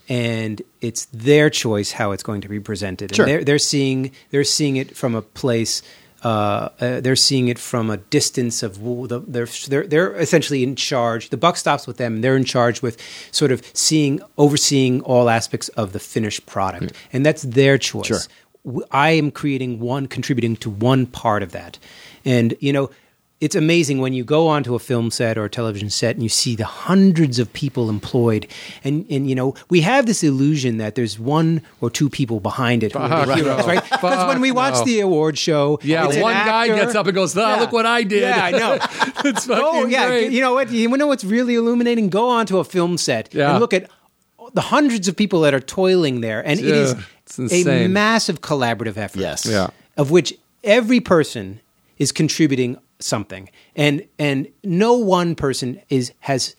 and 0.08 0.62
it's 0.80 1.04
their 1.12 1.50
choice 1.50 1.92
how 1.92 2.12
it's 2.12 2.22
going 2.22 2.40
to 2.40 2.48
be 2.48 2.60
presented. 2.60 3.14
Sure. 3.14 3.26
And 3.26 3.30
they're, 3.30 3.44
they're 3.44 3.58
seeing 3.58 4.10
they're 4.30 4.42
seeing 4.42 4.76
it 4.76 4.96
from 4.96 5.14
a 5.14 5.22
place. 5.22 5.82
Uh, 6.22 6.68
uh, 6.80 7.00
they're 7.00 7.16
seeing 7.16 7.48
it 7.48 7.58
from 7.58 7.90
a 7.90 7.96
distance 7.96 8.62
of 8.62 8.82
the, 8.82 9.22
they're, 9.26 9.46
they're 9.68 9.86
they're 9.86 10.14
essentially 10.16 10.62
in 10.62 10.76
charge. 10.76 11.30
The 11.30 11.36
buck 11.36 11.56
stops 11.56 11.86
with 11.86 11.96
them. 11.96 12.20
They're 12.20 12.36
in 12.36 12.44
charge 12.44 12.82
with 12.82 13.00
sort 13.32 13.52
of 13.52 13.62
seeing, 13.72 14.20
overseeing 14.36 15.00
all 15.02 15.28
aspects 15.30 15.68
of 15.70 15.92
the 15.92 15.98
finished 15.98 16.46
product, 16.46 16.92
and 17.12 17.24
that's 17.24 17.42
their 17.42 17.78
choice 17.78 18.10
Sure. 18.10 18.84
I 18.90 19.10
am 19.10 19.30
creating 19.30 19.80
one, 19.80 20.06
contributing 20.06 20.56
to 20.56 20.70
one 20.70 21.06
part 21.06 21.42
of 21.42 21.52
that. 21.52 21.78
And, 22.24 22.54
you 22.60 22.72
know, 22.72 22.90
it's 23.40 23.54
amazing 23.54 24.00
when 24.00 24.12
you 24.12 24.22
go 24.22 24.48
onto 24.48 24.74
a 24.74 24.78
film 24.78 25.10
set 25.10 25.38
or 25.38 25.44
a 25.46 25.48
television 25.50 25.88
set 25.88 26.14
and 26.14 26.22
you 26.22 26.28
see 26.28 26.54
the 26.54 26.66
hundreds 26.66 27.38
of 27.38 27.50
people 27.54 27.88
employed. 27.88 28.46
And, 28.84 29.06
and 29.10 29.28
you 29.28 29.34
know, 29.34 29.54
we 29.70 29.80
have 29.80 30.04
this 30.04 30.22
illusion 30.22 30.76
that 30.76 30.94
there's 30.94 31.18
one 31.18 31.62
or 31.80 31.88
two 31.88 32.10
people 32.10 32.40
behind 32.40 32.82
it 32.82 32.92
who 32.92 32.98
are 32.98 33.24
the 33.26 33.34
heroes, 33.36 33.60
no. 33.60 33.66
right? 33.66 33.82
Because 33.90 34.26
when 34.28 34.40
we 34.42 34.52
watch 34.52 34.74
no. 34.74 34.84
the 34.84 35.00
award 35.00 35.38
show, 35.38 35.78
Yeah, 35.82 36.06
it's 36.06 36.16
an 36.16 36.22
one 36.22 36.34
guy 36.34 36.66
gets 36.68 36.94
up 36.94 37.06
and 37.06 37.14
goes, 37.14 37.36
"Ah, 37.36 37.56
look 37.60 37.72
what 37.72 37.86
I 37.86 38.02
did." 38.02 38.22
Yeah, 38.22 38.44
I 38.44 38.50
know. 38.50 38.74
it's 39.24 39.46
fucking 39.46 39.64
Oh 39.64 39.86
yeah, 39.86 40.06
great. 40.08 40.32
you 40.32 40.40
know 40.42 40.52
what? 40.54 40.70
You 40.70 40.88
know 40.88 41.06
what's 41.06 41.24
really 41.24 41.54
illuminating? 41.54 42.10
Go 42.10 42.28
onto 42.28 42.58
a 42.58 42.64
film 42.64 42.98
set 42.98 43.32
Yeah. 43.32 43.52
and 43.52 43.60
look 43.60 43.72
at 43.72 43.90
the 44.52 44.60
hundreds 44.60 45.08
of 45.08 45.16
people 45.16 45.40
that 45.42 45.54
are 45.54 45.60
toiling 45.60 46.20
there, 46.20 46.44
and 46.46 46.58
it 46.60 46.66
is 46.66 46.94
Yeah, 47.38 47.44
it's 47.46 47.66
a 47.66 47.88
massive 47.88 48.40
collaborative 48.42 48.96
effort. 48.98 49.20
Yes. 49.20 49.46
Yeah. 49.46 49.68
of 49.96 50.10
which 50.10 50.34
every 50.62 51.00
person 51.00 51.60
is 51.98 52.12
contributing 52.12 52.76
something, 53.00 53.50
and 53.76 54.06
and 54.18 54.48
no 54.64 54.94
one 54.94 55.34
person 55.34 55.80
is 55.88 56.12
has 56.20 56.56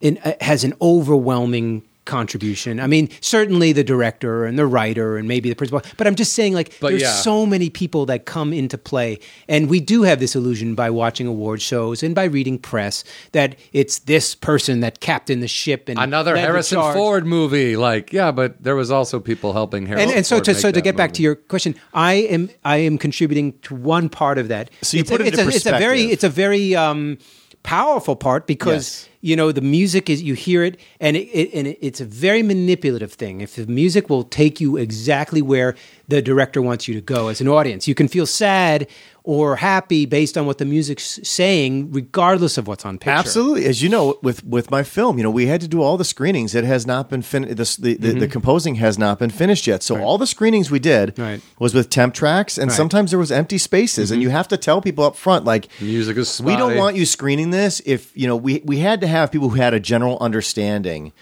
in, 0.00 0.18
uh, 0.18 0.34
has 0.40 0.64
an 0.64 0.74
overwhelming 0.80 1.82
contribution. 2.04 2.80
I 2.80 2.86
mean, 2.86 3.08
certainly 3.20 3.72
the 3.72 3.84
director 3.84 4.44
and 4.44 4.58
the 4.58 4.66
writer 4.66 5.16
and 5.16 5.26
maybe 5.26 5.48
the 5.48 5.54
principal, 5.54 5.82
but 5.96 6.06
I'm 6.06 6.14
just 6.14 6.32
saying 6.32 6.54
like 6.54 6.78
But 6.80 6.90
there's 6.90 7.02
yeah. 7.02 7.12
so 7.12 7.46
many 7.46 7.70
people 7.70 8.06
that 8.06 8.26
come 8.26 8.52
into 8.52 8.78
play 8.78 9.18
and 9.48 9.68
we 9.68 9.80
do 9.80 10.02
have 10.02 10.20
this 10.20 10.36
illusion 10.36 10.74
by 10.74 10.90
watching 10.90 11.26
award 11.26 11.62
shows 11.62 12.02
and 12.02 12.14
by 12.14 12.24
reading 12.24 12.58
press 12.58 13.04
that 13.32 13.56
it's 13.72 14.00
this 14.00 14.34
person 14.34 14.80
that 14.80 15.00
captained 15.00 15.42
the 15.42 15.48
ship 15.48 15.88
and 15.88 15.98
Another 15.98 16.36
Harrison 16.36 16.78
charge. 16.78 16.94
Ford 16.94 17.26
movie, 17.26 17.76
like 17.76 18.12
yeah, 18.12 18.30
but 18.30 18.62
there 18.62 18.76
was 18.76 18.90
also 18.90 19.20
people 19.20 19.52
helping 19.52 19.86
Harrison. 19.86 20.08
and, 20.08 20.16
and 20.18 20.26
so 20.26 20.36
Ford 20.36 20.44
to 20.44 20.52
make 20.52 20.60
so 20.60 20.68
to 20.68 20.72
that 20.74 20.82
get 20.82 20.96
back 20.96 21.12
to 21.12 21.22
your 21.22 21.34
question, 21.34 21.74
I 21.92 22.14
am 22.14 22.50
I 22.64 22.78
am 22.78 22.98
contributing 22.98 23.58
to 23.60 23.74
one 23.74 24.08
part 24.08 24.38
of 24.38 24.48
that. 24.48 24.70
So 24.82 24.96
you 24.96 25.02
it's 25.02 25.10
put 25.10 25.20
a, 25.20 25.24
it 25.24 25.28
it's 25.28 25.38
into 25.38 25.50
a, 25.50 25.54
it's 25.54 25.66
a 25.66 25.78
very 25.78 26.02
it's 26.02 26.24
a 26.24 26.28
very 26.28 26.74
um, 26.76 27.18
powerful 27.64 28.14
part 28.14 28.46
because 28.46 28.74
Yes. 28.74 29.08
you 29.22 29.36
know 29.36 29.50
the 29.50 29.62
music 29.62 30.08
is 30.10 30.22
you 30.22 30.34
hear 30.34 30.62
it 30.62 30.78
and 31.00 31.16
it, 31.16 31.22
it 31.32 31.54
and 31.54 31.66
it's 31.80 31.98
a 32.00 32.04
very 32.04 32.42
manipulative 32.42 33.12
thing 33.12 33.40
if 33.40 33.56
the 33.56 33.66
music 33.66 34.10
will 34.10 34.22
take 34.22 34.60
you 34.60 34.76
exactly 34.76 35.40
where 35.42 35.74
the 36.06 36.20
director 36.20 36.60
wants 36.60 36.86
you 36.86 36.94
to 36.94 37.00
go 37.00 37.28
as 37.28 37.40
an 37.40 37.48
audience 37.48 37.88
you 37.88 37.94
can 37.94 38.06
feel 38.06 38.26
sad 38.26 38.86
or 39.24 39.56
happy 39.56 40.04
based 40.04 40.36
on 40.36 40.44
what 40.44 40.58
the 40.58 40.66
music's 40.66 41.18
saying 41.22 41.90
regardless 41.90 42.58
of 42.58 42.66
what's 42.66 42.84
on 42.84 42.98
picture 42.98 43.10
Absolutely, 43.10 43.64
as 43.64 43.82
you 43.82 43.88
know, 43.88 44.18
with 44.22 44.44
with 44.44 44.70
my 44.70 44.82
film, 44.82 45.16
you 45.16 45.24
know, 45.24 45.30
we 45.30 45.46
had 45.46 45.62
to 45.62 45.68
do 45.68 45.80
all 45.82 45.96
the 45.96 46.04
screenings. 46.04 46.54
It 46.54 46.64
has 46.64 46.86
not 46.86 47.08
been 47.08 47.22
finished. 47.22 47.56
The, 47.56 47.94
the, 47.94 47.94
the 47.94 48.12
mm-hmm. 48.12 48.30
composing 48.30 48.74
has 48.76 48.98
not 48.98 49.18
been 49.18 49.30
finished 49.30 49.66
yet. 49.66 49.82
So 49.82 50.00
all 50.00 50.18
the 50.18 50.26
screenings 50.26 50.70
we 50.70 50.78
did 50.78 51.18
Right. 51.18 51.40
was 51.58 51.74
with 51.74 51.88
temp 51.88 52.12
tracks, 52.14 52.58
and 52.58 52.70
Right. 52.70 52.76
sometimes 52.76 53.10
there 53.10 53.18
was 53.18 53.32
empty 53.32 53.56
spaces, 53.56 54.10
and 54.10 54.18
mm-hmm. 54.18 54.24
you 54.24 54.30
have 54.30 54.48
to 54.48 54.58
tell 54.58 54.82
people 54.82 55.04
up 55.04 55.16
front, 55.16 55.46
like, 55.46 55.68
Music 55.80 56.16
is 56.18 56.40
we 56.42 56.54
don't 56.56 56.76
want 56.76 56.96
you 56.96 57.06
screening 57.06 57.50
this. 57.50 57.80
If 57.86 58.12
you 58.14 58.26
know, 58.26 58.36
we 58.36 58.60
we 58.64 58.78
had 58.80 59.00
to 59.00 59.06
have 59.06 59.32
people 59.32 59.48
who 59.48 59.56
had 59.56 59.72
a 59.72 59.80
general 59.80 60.18
understanding. 60.20 61.12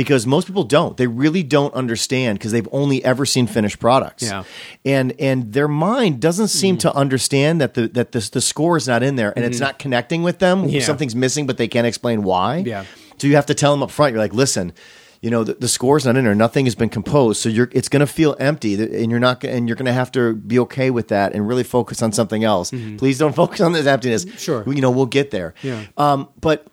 Because 0.00 0.26
most 0.26 0.46
people 0.46 0.64
don't, 0.64 0.96
they 0.96 1.06
really 1.06 1.42
don't 1.42 1.74
understand 1.74 2.38
because 2.38 2.52
they've 2.52 2.66
only 2.72 3.04
ever 3.04 3.26
seen 3.26 3.46
finished 3.46 3.78
products, 3.78 4.22
Yeah. 4.22 4.44
and 4.82 5.12
and 5.18 5.52
their 5.52 5.68
mind 5.68 6.20
doesn't 6.20 6.48
seem 6.48 6.78
to 6.78 6.88
mm-hmm. 6.88 6.96
understand 6.96 7.60
that 7.60 7.74
the 7.74 7.86
that 7.88 8.12
the, 8.12 8.30
the 8.32 8.40
score 8.40 8.78
is 8.78 8.88
not 8.88 9.02
in 9.02 9.16
there 9.16 9.30
and 9.36 9.44
it's 9.44 9.58
mm-hmm. 9.58 9.64
not 9.64 9.78
connecting 9.78 10.22
with 10.22 10.38
them. 10.38 10.70
Yeah. 10.70 10.80
Something's 10.80 11.14
missing, 11.14 11.46
but 11.46 11.58
they 11.58 11.68
can't 11.68 11.86
explain 11.86 12.22
why. 12.22 12.62
Yeah. 12.64 12.86
So 13.18 13.26
you 13.26 13.34
have 13.36 13.44
to 13.46 13.54
tell 13.54 13.72
them 13.72 13.82
up 13.82 13.90
front. 13.90 14.14
You're 14.14 14.22
like, 14.22 14.32
listen, 14.32 14.72
you 15.20 15.28
know, 15.28 15.44
the, 15.44 15.52
the 15.52 15.68
score's 15.68 16.06
not 16.06 16.16
in 16.16 16.24
there. 16.24 16.34
Nothing 16.34 16.64
has 16.64 16.74
been 16.74 16.88
composed, 16.88 17.42
so 17.42 17.50
you're 17.50 17.68
it's 17.72 17.90
going 17.90 18.00
to 18.00 18.06
feel 18.06 18.36
empty, 18.40 18.82
and 18.82 19.10
you're 19.10 19.20
not, 19.20 19.44
and 19.44 19.68
you're 19.68 19.76
going 19.76 19.84
to 19.84 19.92
have 19.92 20.10
to 20.12 20.34
be 20.34 20.58
okay 20.60 20.90
with 20.90 21.08
that 21.08 21.34
and 21.34 21.46
really 21.46 21.62
focus 21.62 22.00
on 22.00 22.12
something 22.12 22.42
else. 22.42 22.70
Mm-hmm. 22.70 22.96
Please 22.96 23.18
don't 23.18 23.34
focus 23.36 23.60
on 23.60 23.72
this 23.72 23.86
emptiness. 23.86 24.24
Sure. 24.38 24.64
you 24.66 24.80
know, 24.80 24.90
we'll 24.90 25.04
get 25.04 25.30
there. 25.30 25.52
Yeah. 25.62 25.84
Um, 25.98 26.30
but 26.40 26.66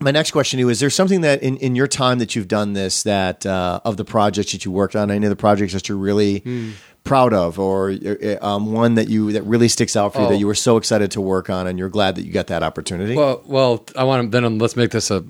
my 0.00 0.10
next 0.10 0.30
question 0.32 0.58
to 0.58 0.60
you 0.62 0.68
is: 0.68 0.80
There 0.80 0.90
something 0.90 1.20
that 1.22 1.42
in, 1.42 1.56
in 1.58 1.74
your 1.76 1.86
time 1.86 2.18
that 2.18 2.34
you've 2.36 2.48
done 2.48 2.72
this 2.72 3.02
that 3.04 3.44
uh, 3.46 3.80
of 3.84 3.96
the 3.96 4.04
projects 4.04 4.52
that 4.52 4.64
you 4.64 4.70
worked 4.70 4.96
on, 4.96 5.10
any 5.10 5.26
of 5.26 5.30
the 5.30 5.36
projects 5.36 5.72
that 5.72 5.88
you're 5.88 5.98
really 5.98 6.74
proud 7.04 7.32
of, 7.34 7.58
or 7.58 7.90
uh, 7.90 8.36
um, 8.40 8.72
one 8.72 8.94
that 8.94 9.08
you 9.08 9.32
that 9.32 9.42
really 9.42 9.68
sticks 9.68 9.96
out 9.96 10.12
for 10.14 10.20
you 10.20 10.26
Oh. 10.26 10.30
that 10.30 10.38
you 10.38 10.46
were 10.46 10.54
so 10.54 10.76
excited 10.76 11.10
to 11.12 11.20
work 11.20 11.50
on, 11.50 11.66
and 11.66 11.78
you're 11.78 11.88
glad 11.88 12.16
that 12.16 12.24
you 12.24 12.32
got 12.32 12.46
that 12.48 12.62
opportunity? 12.62 13.14
Well, 13.14 13.42
well, 13.46 13.84
I 13.96 14.04
want 14.04 14.30
to 14.32 14.40
then 14.40 14.58
let's 14.58 14.76
make 14.76 14.90
this 14.90 15.10
a 15.10 15.24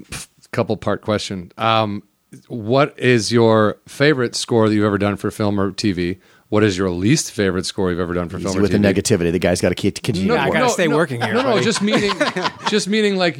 couple 0.52 0.76
part 0.76 1.02
question. 1.02 1.52
Um, 1.58 2.02
what 2.48 2.98
is 2.98 3.30
your 3.32 3.78
favorite 3.86 4.34
score 4.34 4.68
that 4.68 4.74
you've 4.74 4.84
ever 4.84 4.98
done 4.98 5.16
for 5.16 5.30
film 5.30 5.60
or 5.60 5.70
TV? 5.72 6.18
What 6.50 6.62
is 6.62 6.78
your 6.78 6.90
least 6.90 7.32
favorite 7.32 7.66
score 7.66 7.90
you've 7.90 7.98
ever 7.98 8.14
done 8.14 8.28
for 8.28 8.38
film 8.38 8.50
Easy 8.50 8.58
or 8.58 8.62
with 8.62 8.70
the 8.70 8.78
negativity. 8.78 9.32
The 9.32 9.38
guy's 9.40 9.60
got 9.60 9.70
to 9.70 9.74
keep 9.74 10.00
continue. 10.02 10.34
Yeah, 10.34 10.42
I 10.42 10.44
to 10.44 10.50
work. 10.50 10.58
gotta 10.60 10.72
stay 10.72 10.88
working 10.88 11.20
here, 11.20 11.34
No, 11.34 11.42
no, 11.42 11.60
just 11.60 11.82
meaning, 11.82 12.12
just 12.68 12.86
meaning 12.86 13.16
like, 13.16 13.36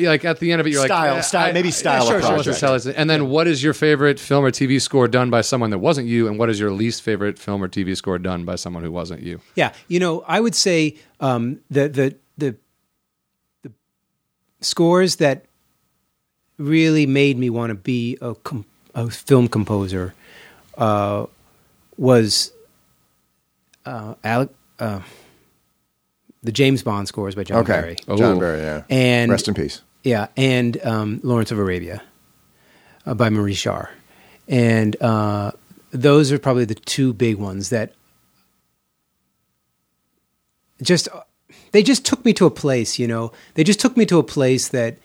like 0.00 0.24
at 0.24 0.40
the 0.40 0.50
end 0.50 0.60
of 0.60 0.66
it, 0.66 0.72
you're 0.72 0.84
Style, 0.84 1.10
like 1.14 1.18
eh, 1.18 1.22
style, 1.22 1.52
maybe 1.52 1.70
style 1.70 2.02
of 2.02 2.08
Sure, 2.08 2.20
sure, 2.20 2.30
project. 2.34 2.56
style 2.56 2.74
is- 2.74 2.86
And 2.88 3.08
then, 3.08 3.28
what 3.28 3.46
is 3.46 3.62
your 3.62 3.74
favorite 3.74 4.18
film 4.18 4.44
or 4.44 4.50
TV 4.50 4.80
score 4.80 5.06
done 5.06 5.30
by 5.30 5.42
someone 5.42 5.70
that 5.70 5.78
wasn't 5.78 6.08
you? 6.08 6.26
And 6.28 6.38
what 6.38 6.50
is 6.50 6.58
your 6.58 6.72
least 6.72 7.02
favorite 7.02 7.38
film 7.38 7.62
or 7.62 7.68
TV 7.68 7.96
score 7.96 8.18
done 8.18 8.44
by 8.44 8.56
someone 8.56 8.82
who 8.82 8.90
wasn't 8.90 9.22
you? 9.22 9.40
Yeah, 9.54 9.72
you 9.86 10.00
know, 10.00 10.24
I 10.26 10.40
would 10.40 10.54
say 10.56 10.96
um, 11.20 11.60
the 11.70 11.88
the 11.88 12.16
the 12.38 12.56
the 13.62 13.72
scores 14.60 15.16
that 15.16 15.44
really 16.58 17.06
made 17.06 17.38
me 17.38 17.48
want 17.50 17.70
to 17.70 17.74
be 17.74 18.18
a, 18.20 18.34
com- 18.34 18.66
a 18.94 19.08
film 19.10 19.48
composer 19.48 20.14
uh, 20.76 21.26
was 22.00 22.50
uh, 23.84 24.14
Alec, 24.24 24.48
uh, 24.78 25.00
the 26.42 26.50
James 26.50 26.82
Bond 26.82 27.06
scores 27.06 27.34
by 27.34 27.44
John 27.44 27.58
Okay, 27.58 27.72
Barry, 27.72 27.96
John 28.16 28.36
Oh. 28.36 28.40
Barry. 28.40 28.60
Yeah, 28.62 28.82
and 28.88 29.30
rest 29.30 29.46
in 29.48 29.54
peace. 29.54 29.82
yeah, 30.02 30.28
and 30.36 30.82
um, 30.84 31.20
Lawrence 31.22 31.52
of 31.52 31.58
Arabia 31.58 32.02
uh, 33.04 33.12
by 33.14 33.28
Maurice 33.28 33.62
Jarre. 33.62 33.90
And 34.48 35.00
uh, 35.02 35.52
those 35.90 36.32
are 36.32 36.38
probably 36.38 36.64
the 36.64 36.74
two 36.74 37.12
big 37.12 37.36
ones 37.36 37.68
that 37.68 37.92
just 40.82 41.08
they 41.72 41.82
just 41.82 42.06
took 42.06 42.24
me 42.24 42.32
to 42.32 42.46
a 42.46 42.50
place, 42.50 42.98
you 42.98 43.06
know. 43.06 43.30
They 43.54 43.62
just 43.64 43.78
took 43.78 43.96
me 43.96 44.06
to 44.06 44.18
a 44.18 44.22
place 44.22 44.68
that 44.68 44.96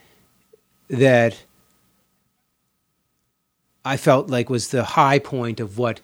that 0.90 1.44
I 3.84 3.98
felt 3.98 4.30
like 4.30 4.50
was 4.50 4.70
the 4.70 4.84
high 4.84 5.20
point 5.20 5.60
of 5.60 5.78
what 5.78 6.00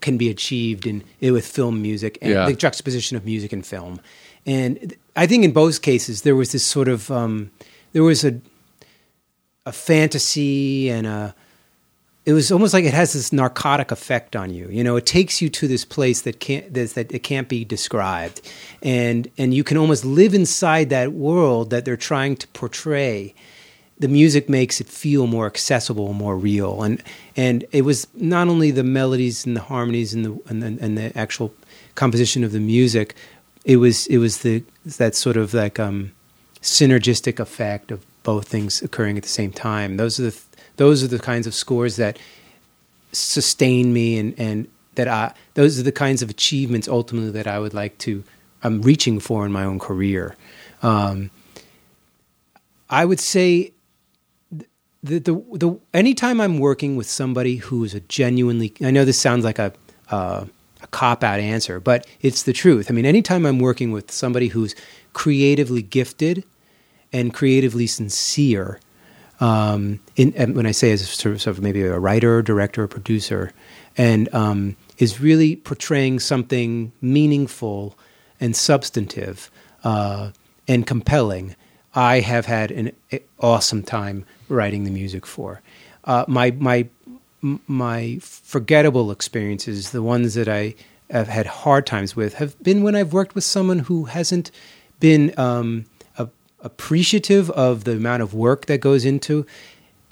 can 0.00 0.16
be 0.18 0.28
achieved 0.30 0.86
in 0.86 1.02
with 1.20 1.46
film 1.46 1.80
music 1.82 2.18
and 2.22 2.32
Yeah. 2.32 2.46
the 2.46 2.54
juxtaposition 2.54 3.16
of 3.16 3.24
music 3.24 3.52
and 3.52 3.64
film. 3.66 4.00
And 4.46 4.94
I 5.16 5.26
think 5.26 5.44
in 5.44 5.52
both 5.52 5.82
cases 5.82 6.22
there 6.22 6.36
was 6.36 6.52
this 6.52 6.64
sort 6.64 6.88
of 6.88 7.10
um, 7.10 7.50
there 7.92 8.02
was 8.02 8.24
a 8.24 8.40
a 9.66 9.72
fantasy 9.72 10.90
and 10.90 11.06
a 11.06 11.34
it 12.26 12.32
was 12.32 12.50
almost 12.50 12.72
like 12.72 12.84
it 12.86 12.94
has 12.94 13.12
this 13.12 13.32
narcotic 13.34 13.90
effect 13.90 14.34
on 14.34 14.48
you. 14.52 14.68
You 14.70 14.82
know, 14.82 14.96
it 14.96 15.04
takes 15.04 15.42
you 15.42 15.50
to 15.50 15.68
this 15.68 15.84
place 15.84 16.22
that 16.22 16.40
can't 16.40 16.72
that, 16.72 16.94
that 16.94 17.12
it 17.12 17.18
can't 17.22 17.48
be 17.48 17.64
described, 17.66 18.40
and 18.82 19.28
and 19.36 19.52
you 19.52 19.62
can 19.62 19.76
almost 19.76 20.04
live 20.06 20.32
inside 20.34 20.88
that 20.90 21.12
world 21.12 21.68
that 21.70 21.84
they're 21.84 21.98
trying 21.98 22.36
to 22.36 22.48
portray. 22.48 23.34
The 23.98 24.08
music 24.08 24.48
makes 24.48 24.80
it 24.80 24.88
feel 24.88 25.26
more 25.26 25.46
accessible, 25.46 26.12
more 26.12 26.36
real, 26.36 26.82
and 26.82 27.02
and 27.36 27.64
it 27.70 27.82
was 27.82 28.06
not 28.14 28.48
only 28.48 28.70
the 28.70 28.82
melodies 28.82 29.46
and 29.46 29.56
the 29.56 29.60
harmonies 29.60 30.12
and 30.12 30.24
the 30.24 30.40
and 30.48 30.62
the, 30.62 30.84
and 30.84 30.98
the 30.98 31.16
actual 31.16 31.54
composition 31.94 32.42
of 32.42 32.52
the 32.52 32.60
music. 32.60 33.14
It 33.64 33.76
was 33.76 34.06
it 34.08 34.18
was 34.18 34.38
the 34.38 34.64
that 34.84 35.14
sort 35.14 35.36
of 35.36 35.54
like 35.54 35.78
um, 35.78 36.12
synergistic 36.60 37.38
effect 37.38 37.92
of 37.92 38.04
both 38.24 38.48
things 38.48 38.82
occurring 38.82 39.16
at 39.16 39.22
the 39.22 39.28
same 39.28 39.52
time. 39.52 39.96
Those 39.96 40.18
are 40.18 40.30
the 40.30 40.40
those 40.76 41.04
are 41.04 41.08
the 41.08 41.18
kinds 41.18 41.46
of 41.46 41.54
scores 41.54 41.96
that 41.96 42.18
sustain 43.12 43.92
me 43.92 44.18
and 44.18 44.34
and 44.38 44.68
that 44.96 45.06
I 45.06 45.34
those 45.54 45.78
are 45.78 45.82
the 45.84 45.92
kinds 45.92 46.22
of 46.22 46.30
achievements 46.30 46.88
ultimately 46.88 47.30
that 47.30 47.46
I 47.46 47.58
would 47.58 47.74
like 47.74 47.96
to 47.98 48.24
I'm 48.62 48.80
reaching 48.82 49.20
for 49.20 49.44
in 49.44 49.52
my 49.52 49.64
own 49.64 49.78
career. 49.78 50.36
Um, 50.82 51.30
I 52.88 53.04
would 53.04 53.20
say 53.20 53.73
the, 55.04 55.18
the 55.18 55.34
the 55.58 55.78
anytime 55.92 56.40
I'm 56.40 56.58
working 56.58 56.96
with 56.96 57.06
somebody 57.06 57.56
who 57.56 57.84
is 57.84 57.94
a 57.94 58.00
genuinely 58.00 58.72
I 58.82 58.90
know 58.90 59.04
this 59.04 59.20
sounds 59.20 59.44
like 59.44 59.58
a 59.58 59.72
uh, 60.10 60.46
a 60.82 60.86
cop 60.88 61.22
out 61.22 61.40
answer, 61.40 61.78
but 61.78 62.06
it's 62.20 62.42
the 62.42 62.52
truth. 62.52 62.90
I 62.90 62.94
mean, 62.94 63.06
anytime 63.06 63.46
I'm 63.46 63.58
working 63.58 63.92
with 63.92 64.10
somebody 64.10 64.48
who's 64.48 64.74
creatively 65.12 65.82
gifted 65.82 66.44
and 67.12 67.32
creatively 67.32 67.86
sincere, 67.86 68.80
um, 69.40 70.00
in, 70.16 70.32
when 70.54 70.66
I 70.66 70.72
say 70.72 70.92
as 70.92 71.08
sort 71.08 71.34
of, 71.34 71.42
sort 71.42 71.56
of 71.56 71.62
maybe 71.62 71.82
a 71.82 71.98
writer, 71.98 72.42
director, 72.42 72.84
or 72.84 72.88
producer, 72.88 73.52
and 73.96 74.32
um, 74.34 74.76
is 74.98 75.20
really 75.20 75.56
portraying 75.56 76.20
something 76.20 76.92
meaningful 77.00 77.96
and 78.40 78.54
substantive 78.54 79.50
uh, 79.84 80.30
and 80.68 80.86
compelling, 80.86 81.56
I 81.94 82.20
have 82.20 82.46
had 82.46 82.70
an 82.70 82.92
awesome 83.38 83.82
time 83.82 84.26
writing 84.48 84.84
the 84.84 84.90
music 84.90 85.26
for. 85.26 85.62
Uh, 86.04 86.24
my 86.28 86.50
my 86.52 86.88
my 87.40 88.18
forgettable 88.20 89.10
experiences, 89.10 89.90
the 89.90 90.02
ones 90.02 90.34
that 90.34 90.48
I 90.48 90.74
have 91.10 91.28
had 91.28 91.46
hard 91.46 91.86
times 91.86 92.16
with, 92.16 92.34
have 92.34 92.60
been 92.62 92.82
when 92.82 92.96
I've 92.96 93.12
worked 93.12 93.34
with 93.34 93.44
someone 93.44 93.80
who 93.80 94.04
hasn't 94.04 94.50
been 94.98 95.32
um, 95.38 95.84
a, 96.16 96.28
appreciative 96.60 97.50
of 97.50 97.84
the 97.84 97.92
amount 97.92 98.22
of 98.22 98.34
work 98.34 98.66
that 98.66 98.78
goes 98.78 99.04
into 99.04 99.46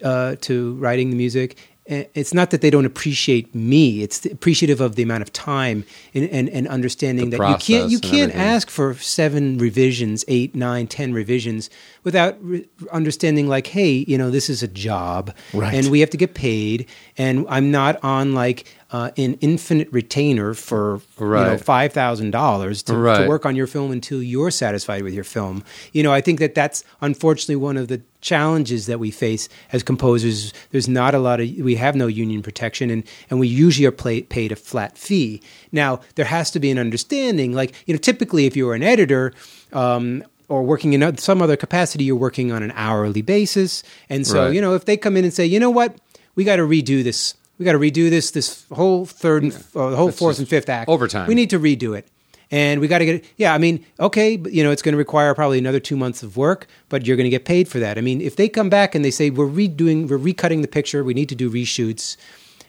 uh, 0.05 0.37
to 0.43 0.75
writing 0.75 1.11
the 1.11 1.17
music. 1.17 1.57
And 1.87 2.07
It's 2.15 2.33
not 2.33 2.51
that 2.51 2.61
they 2.61 2.71
don't 2.71 2.85
appreciate 2.87 3.55
me; 3.55 4.03
it's 4.03 4.25
appreciative 4.27 4.81
of 4.81 4.95
the 4.95 5.03
amount 5.03 5.23
of 5.23 5.33
time 5.33 5.85
and, 6.15 6.29
and, 6.31 6.49
and 6.51 6.69
understanding 6.69 7.31
The 7.31 7.39
that 7.39 7.51
you 7.51 7.57
can't 7.57 7.91
you 7.91 7.99
can't 7.99 8.35
ask 8.35 8.71
for 8.71 8.95
seven 8.95 9.59
revisions, 9.59 10.25
eight, 10.29 10.55
nine, 10.55 10.87
ten 10.87 11.13
revisions 11.13 11.71
without 12.05 12.37
re- 12.41 12.69
understanding. 12.93 13.49
Like, 13.49 13.67
hey, 13.67 14.05
you 14.07 14.17
know, 14.17 14.31
this 14.31 14.49
is 14.49 14.63
a 14.63 14.69
job, 14.69 15.35
Right. 15.53 15.75
and 15.75 15.91
we 15.91 16.01
have 16.01 16.11
to 16.11 16.17
get 16.17 16.35
paid, 16.35 16.87
and 17.19 17.45
I'm 17.49 17.71
not 17.73 17.99
on 18.05 18.33
like 18.33 18.65
uh, 18.93 19.10
an 19.16 19.35
infinite 19.40 19.89
retainer 19.90 20.52
for 20.55 21.01
you 21.19 21.27
know 21.27 21.56
five 21.59 21.93
thousand 21.93 22.31
dollars 22.31 22.82
to 22.85 22.94
Right. 22.94 23.27
work 23.27 23.47
on 23.47 23.56
your 23.56 23.66
film 23.66 23.90
until 23.90 24.23
you're 24.23 24.51
satisfied 24.51 25.02
with 25.02 25.14
your 25.14 25.24
film. 25.24 25.64
You 25.93 26.02
know, 26.02 26.12
I 26.12 26.20
think 26.20 26.39
that 26.40 26.55
that's 26.55 26.85
unfortunately 27.01 27.56
one 27.56 27.78
of 27.78 27.89
the 27.89 28.02
challenges 28.20 28.86
that 28.86 29.01
we 29.01 29.10
face 29.10 29.48
as 29.73 29.82
composers. 29.82 30.52
There's 30.70 30.89
not 30.89 31.14
a 31.14 31.19
lot 31.19 31.40
of 31.40 31.48
we 31.59 31.74
have 31.77 31.97
no 31.97 32.06
union 32.06 32.43
protection, 32.43 32.90
and 32.90 33.02
and 33.31 33.40
we 33.40 33.48
usually 33.48 33.86
are 33.86 33.93
pay, 33.93 34.23
paid 34.23 34.52
a 34.52 34.56
flat 34.56 34.98
fee. 34.98 35.40
Now 35.73 36.01
there 36.16 36.27
has 36.27 36.51
to 36.51 36.60
be 36.60 36.70
an 36.70 36.78
understanding. 36.78 37.52
Like 37.55 37.73
you 37.86 37.94
know, 37.94 37.98
typically 37.98 38.44
if 38.47 38.56
you're 38.56 38.74
an 38.74 38.82
editor. 38.82 39.32
Um, 39.73 40.23
or 40.48 40.62
working 40.62 40.93
in 40.93 41.16
some 41.16 41.40
other 41.40 41.56
capacity, 41.56 42.05
you're 42.05 42.14
working 42.16 42.52
on 42.52 42.62
an 42.62 42.73
hourly 42.77 43.23
basis, 43.23 43.82
and 44.10 44.27
so 44.27 44.44
Right. 44.44 44.55
you 44.55 44.60
know 44.60 44.74
if 44.74 44.85
they 44.85 44.98
come 44.98 45.16
in 45.16 45.24
and 45.24 45.32
say, 45.32 45.47
you 45.47 45.59
know 45.59 45.70
what, 45.70 45.97
we 46.35 46.44
got 46.44 46.56
to 46.56 46.62
redo 46.62 47.02
this, 47.02 47.35
we 47.63 47.65
got 47.65 47.73
to 47.73 47.79
redo 47.79 48.11
this, 48.11 48.33
this 48.33 48.67
whole 48.73 49.07
third, 49.07 49.45
and, 49.45 49.53
uh, 49.77 49.91
the 49.91 49.97
whole 49.97 50.11
fourth 50.11 50.41
and 50.41 50.49
fifth 50.49 50.69
act, 50.69 50.89
overtime. 50.89 51.29
We 51.29 51.35
need 51.35 51.51
to 51.51 51.61
redo 51.61 51.97
it, 51.97 52.09
and 52.51 52.81
we 52.81 52.89
got 52.89 52.99
to 52.99 53.07
get 53.07 53.15
it. 53.17 53.25
Yeah, 53.37 53.55
I 53.55 53.59
mean, 53.59 53.87
okay, 54.01 54.37
but, 54.37 54.53
you 54.53 54.65
know, 54.65 54.73
it's 54.73 54.83
going 54.83 54.95
to 54.95 54.99
require 54.99 55.33
probably 55.35 55.59
another 55.59 55.79
two 55.79 55.97
months 55.97 56.25
of 56.25 56.37
work, 56.37 56.67
but 56.89 57.07
you're 57.07 57.17
going 57.17 57.27
to 57.27 57.31
get 57.31 57.45
paid 57.45 57.69
for 57.69 57.79
that. 57.79 57.99
I 57.99 58.01
mean, 58.01 58.21
if 58.21 58.35
they 58.35 58.49
come 58.49 58.69
back 58.69 58.97
and 58.97 59.05
they 59.05 59.13
say 59.13 59.31
we're 59.31 59.47
redoing, 59.47 60.09
we're 60.09 60.19
recutting 60.19 60.63
the 60.63 60.69
picture, 60.69 61.05
we 61.05 61.15
need 61.15 61.29
to 61.29 61.37
do 61.37 61.49
reshoots, 61.49 62.17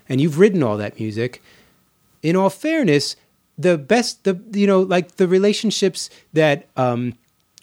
and 0.08 0.22
you've 0.22 0.38
written 0.38 0.62
all 0.62 0.78
that 0.78 1.00
music, 1.00 1.42
in 2.22 2.36
all 2.36 2.52
fairness, 2.52 3.16
the 3.58 3.78
best, 3.78 4.24
the 4.26 4.40
you 4.52 4.68
know, 4.68 4.82
like 4.82 5.16
the 5.16 5.28
relationships 5.28 6.10
that 6.34 6.68
um, 6.78 7.16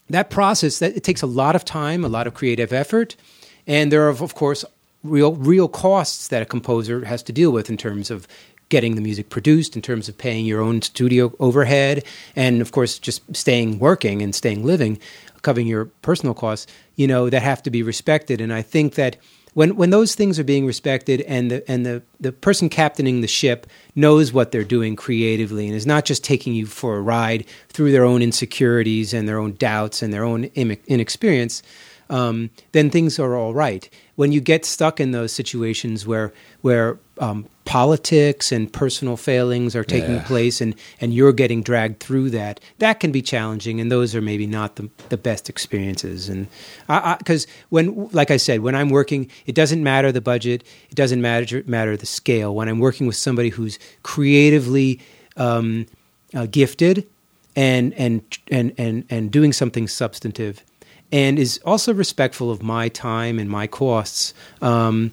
that 0.09 0.31
process 0.31 0.81
that 0.81 0.97
it 0.97 1.05
takes 1.05 1.23
a 1.23 1.27
lot 1.27 1.55
of 1.55 1.65
time, 1.65 2.05
a 2.05 2.09
lot 2.09 2.27
of 2.27 2.35
creative 2.35 2.73
effort, 2.73 3.15
and 3.67 3.93
there 3.93 4.05
are 4.07 4.09
of 4.09 4.35
course 4.35 4.65
real 5.03 5.35
real 5.35 5.69
costs 5.69 6.29
that 6.29 6.43
a 6.43 6.47
composer 6.47 7.05
has 7.05 7.23
to 7.25 7.33
deal 7.33 7.51
with 7.51 7.71
in 7.71 7.77
terms 7.77 8.11
of 8.11 8.27
getting 8.69 8.95
the 8.95 9.01
music 9.01 9.31
produced, 9.31 9.75
in 9.75 9.83
terms 9.83 10.09
of 10.09 10.17
paying 10.17 10.47
your 10.47 10.61
own 10.61 10.81
studio 10.81 11.33
overhead, 11.41 12.05
and 12.37 12.61
of 12.61 12.73
course 12.73 12.99
just 12.99 13.23
staying 13.37 13.79
working 13.79 14.23
and 14.23 14.35
staying 14.35 14.65
living, 14.65 14.99
covering 15.43 15.67
your 15.67 15.87
personal 16.03 16.35
costs. 16.35 16.67
You 16.97 17.07
know 17.07 17.31
that 17.31 17.43
have 17.43 17.63
to 17.65 17.71
be 17.71 17.83
respected, 17.83 18.41
and 18.41 18.53
I 18.53 18.63
think 18.63 18.95
that 18.95 19.17
when 19.55 19.77
when 19.77 19.91
those 19.91 20.15
things 20.15 20.39
are 20.39 20.45
being 20.45 20.67
respected 20.67 21.23
and 21.23 21.51
the 21.51 21.71
and 21.71 21.85
the, 21.85 22.03
the 22.21 22.33
person 22.33 22.69
captaining 22.69 23.21
the 23.21 23.27
ship 23.27 23.67
knows 23.95 24.33
what 24.33 24.53
they're 24.53 24.65
doing 24.65 24.97
creatively 24.97 25.67
and 25.67 25.75
is 25.75 25.87
not 25.87 26.05
just 26.05 26.23
taking 26.23 26.55
you 26.55 26.67
for 26.67 26.97
a 26.97 27.01
ride 27.01 27.45
through 27.69 27.93
their 27.93 28.05
own 28.05 28.23
insecurities 28.23 29.13
and 29.13 29.29
their 29.29 29.39
own 29.39 29.55
doubts 29.55 30.03
and 30.03 30.13
their 30.13 30.25
own 30.25 30.45
inexperience 30.55 31.63
um, 32.11 32.51
then 32.73 32.91
things 32.91 33.19
are 33.19 33.35
all 33.37 33.55
right 33.55 33.89
when 34.17 34.33
you 34.33 34.41
get 34.41 34.67
stuck 34.67 35.01
in 35.01 35.13
those 35.13 35.33
situations 35.33 36.07
where 36.07 36.31
where 36.61 36.99
um, 37.19 37.47
politics 37.65 38.51
and 38.51 38.73
personal 38.73 39.17
failings 39.17 39.77
are 39.77 39.85
taking 39.85 40.17
Yeah. 40.17 40.25
place 40.25 40.61
and, 40.61 40.75
and 41.01 41.15
you're 41.15 41.33
getting 41.33 41.63
dragged 41.63 42.01
through 42.01 42.31
that, 42.31 42.59
that 42.79 42.99
can 42.99 43.13
be 43.13 43.23
challenging. 43.23 43.81
And 43.81 43.93
those 43.93 44.15
are 44.15 44.21
maybe 44.21 44.47
not 44.47 44.77
the, 44.77 44.91
the 45.09 45.17
best 45.17 45.49
experiences. 45.49 46.29
And 46.29 46.49
because 46.89 47.47
when, 47.69 48.09
like 48.13 48.31
I 48.31 48.39
said, 48.39 48.61
when 48.61 48.75
I'm 48.75 48.89
working, 48.91 49.31
it 49.47 49.55
doesn't 49.55 49.83
matter 49.83 50.11
the 50.11 50.21
budget, 50.21 50.65
it 50.91 50.97
doesn't 50.97 51.21
matter, 51.23 51.63
matter 51.67 51.97
the 51.97 52.07
scale. 52.07 52.55
When 52.55 52.69
I'm 52.69 52.81
working 52.81 53.07
with 53.07 53.17
somebody 53.17 53.51
who's 53.51 53.79
creatively 54.03 54.99
um, 55.37 55.87
uh, 56.35 56.47
gifted 56.51 57.07
and, 57.55 57.95
and, 57.95 58.23
and, 58.51 58.73
and, 58.79 59.05
and 59.09 59.31
doing 59.31 59.53
something 59.53 59.87
substantive 59.87 60.65
and 61.13 61.39
is 61.39 61.59
also 61.65 61.93
respectful 61.95 62.51
of 62.51 62.63
my 62.63 62.89
time 62.89 63.39
and 63.39 63.49
my 63.51 63.67
costs, 63.67 64.35
um, 64.63 65.13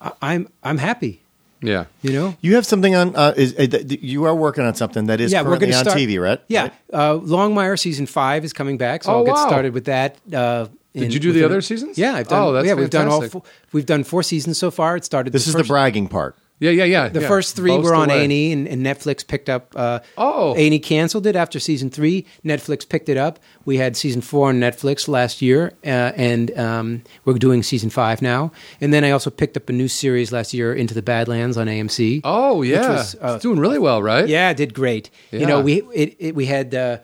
I- 0.00 0.12
I'm, 0.22 0.48
I'm 0.62 0.78
happy. 0.78 1.20
Yeah. 1.64 1.84
You 2.02 2.12
know, 2.12 2.36
You 2.40 2.56
have 2.56 2.66
something 2.66 2.94
on. 2.96 3.14
Uh, 3.14 3.34
is, 3.36 3.54
uh, 3.56 3.78
you 3.88 4.24
are 4.24 4.34
working 4.34 4.64
on 4.64 4.74
something 4.74 5.06
that 5.06 5.20
is 5.20 5.30
yeah, 5.30 5.42
we're 5.42 5.50
currently 5.50 5.74
on 5.74 5.84
start 5.84 5.96
TV, 5.96 6.20
right? 6.20 6.40
Yeah, 6.48 6.62
Right? 6.62 6.72
uh, 6.92 7.14
Longmire 7.20 7.78
season 7.78 8.06
five 8.06 8.44
is 8.44 8.52
coming 8.52 8.78
back, 8.78 9.04
so 9.04 9.12
Oh, 9.12 9.18
I'll 9.18 9.24
get 9.24 9.34
wow. 9.34 9.46
started 9.46 9.72
with 9.72 9.84
that. 9.84 10.16
Uh, 10.32 10.66
Did 10.92 11.14
you 11.14 11.20
do 11.20 11.28
the 11.32 11.38
within- 11.38 11.44
other 11.52 11.60
seasons? 11.60 11.96
Yeah, 11.98 12.14
I've 12.14 12.26
done. 12.26 12.42
Oh, 12.42 12.52
that's 12.52 12.66
yeah, 12.66 12.74
we've 12.74 12.90
done 12.90 13.06
all. 13.06 13.22
Four, 13.28 13.42
we've 13.72 13.86
done 13.86 14.02
four 14.02 14.24
seasons 14.24 14.58
so 14.58 14.72
far. 14.72 14.96
It 14.96 15.04
started. 15.04 15.32
This 15.32 15.44
the 15.44 15.50
is 15.50 15.54
first, 15.54 15.64
the 15.68 15.72
bragging 15.72 16.08
part. 16.08 16.36
Yeah, 16.62 16.70
yeah, 16.70 16.84
yeah. 16.84 17.08
The 17.08 17.22
yeah. 17.22 17.28
first 17.28 17.56
three 17.56 17.70
Boast 17.72 17.84
were 17.84 17.94
on. 17.96 18.08
A&E, 18.08 18.52
and, 18.52 18.68
and 18.68 18.86
Netflix 18.86 19.26
picked 19.26 19.48
up. 19.48 19.72
Uh, 19.74 19.98
Oh. 20.16 20.54
A&E 20.56 20.78
canceled 20.78 21.26
it 21.26 21.34
after 21.34 21.58
season 21.58 21.90
three. 21.90 22.24
Netflix 22.44 22.88
picked 22.88 23.08
it 23.08 23.16
up. 23.16 23.40
We 23.64 23.78
had 23.78 23.96
season 23.96 24.20
four 24.20 24.48
on 24.48 24.60
Netflix 24.60 25.08
last 25.08 25.42
year, 25.42 25.72
uh, 25.84 25.88
and 26.14 26.56
um, 26.56 27.02
we're 27.24 27.34
doing 27.34 27.62
season 27.64 27.90
five 27.90 28.22
now. 28.22 28.52
And 28.80 28.94
then 28.94 29.02
I 29.04 29.10
also 29.10 29.28
picked 29.30 29.56
up 29.56 29.68
a 29.68 29.72
new 29.72 29.88
series 29.88 30.30
last 30.30 30.54
year, 30.54 30.72
Into 30.72 30.94
the 30.94 31.02
Badlands 31.02 31.56
on 31.56 31.66
AMC. 31.66 32.20
Oh, 32.22 32.62
yeah. 32.62 32.90
was, 32.90 33.16
uh, 33.16 33.32
it's 33.36 33.42
doing 33.42 33.58
really 33.58 33.78
well, 33.80 34.00
right? 34.02 34.28
Yeah, 34.28 34.50
it 34.50 34.56
did 34.56 34.72
great. 34.72 35.10
You 35.32 35.46
know, 35.46 35.60
we 35.60 35.82
it, 35.92 36.16
it 36.20 36.34
we 36.36 36.46
had 36.46 36.74
uh, 36.74 36.98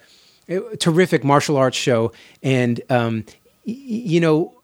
a 0.49 0.77
terrific 0.77 1.25
martial 1.25 1.57
arts 1.57 1.77
show, 1.77 2.13
and 2.43 2.81
um, 2.91 3.25
y- 3.67 3.75
you 4.15 4.21
know, 4.21 4.55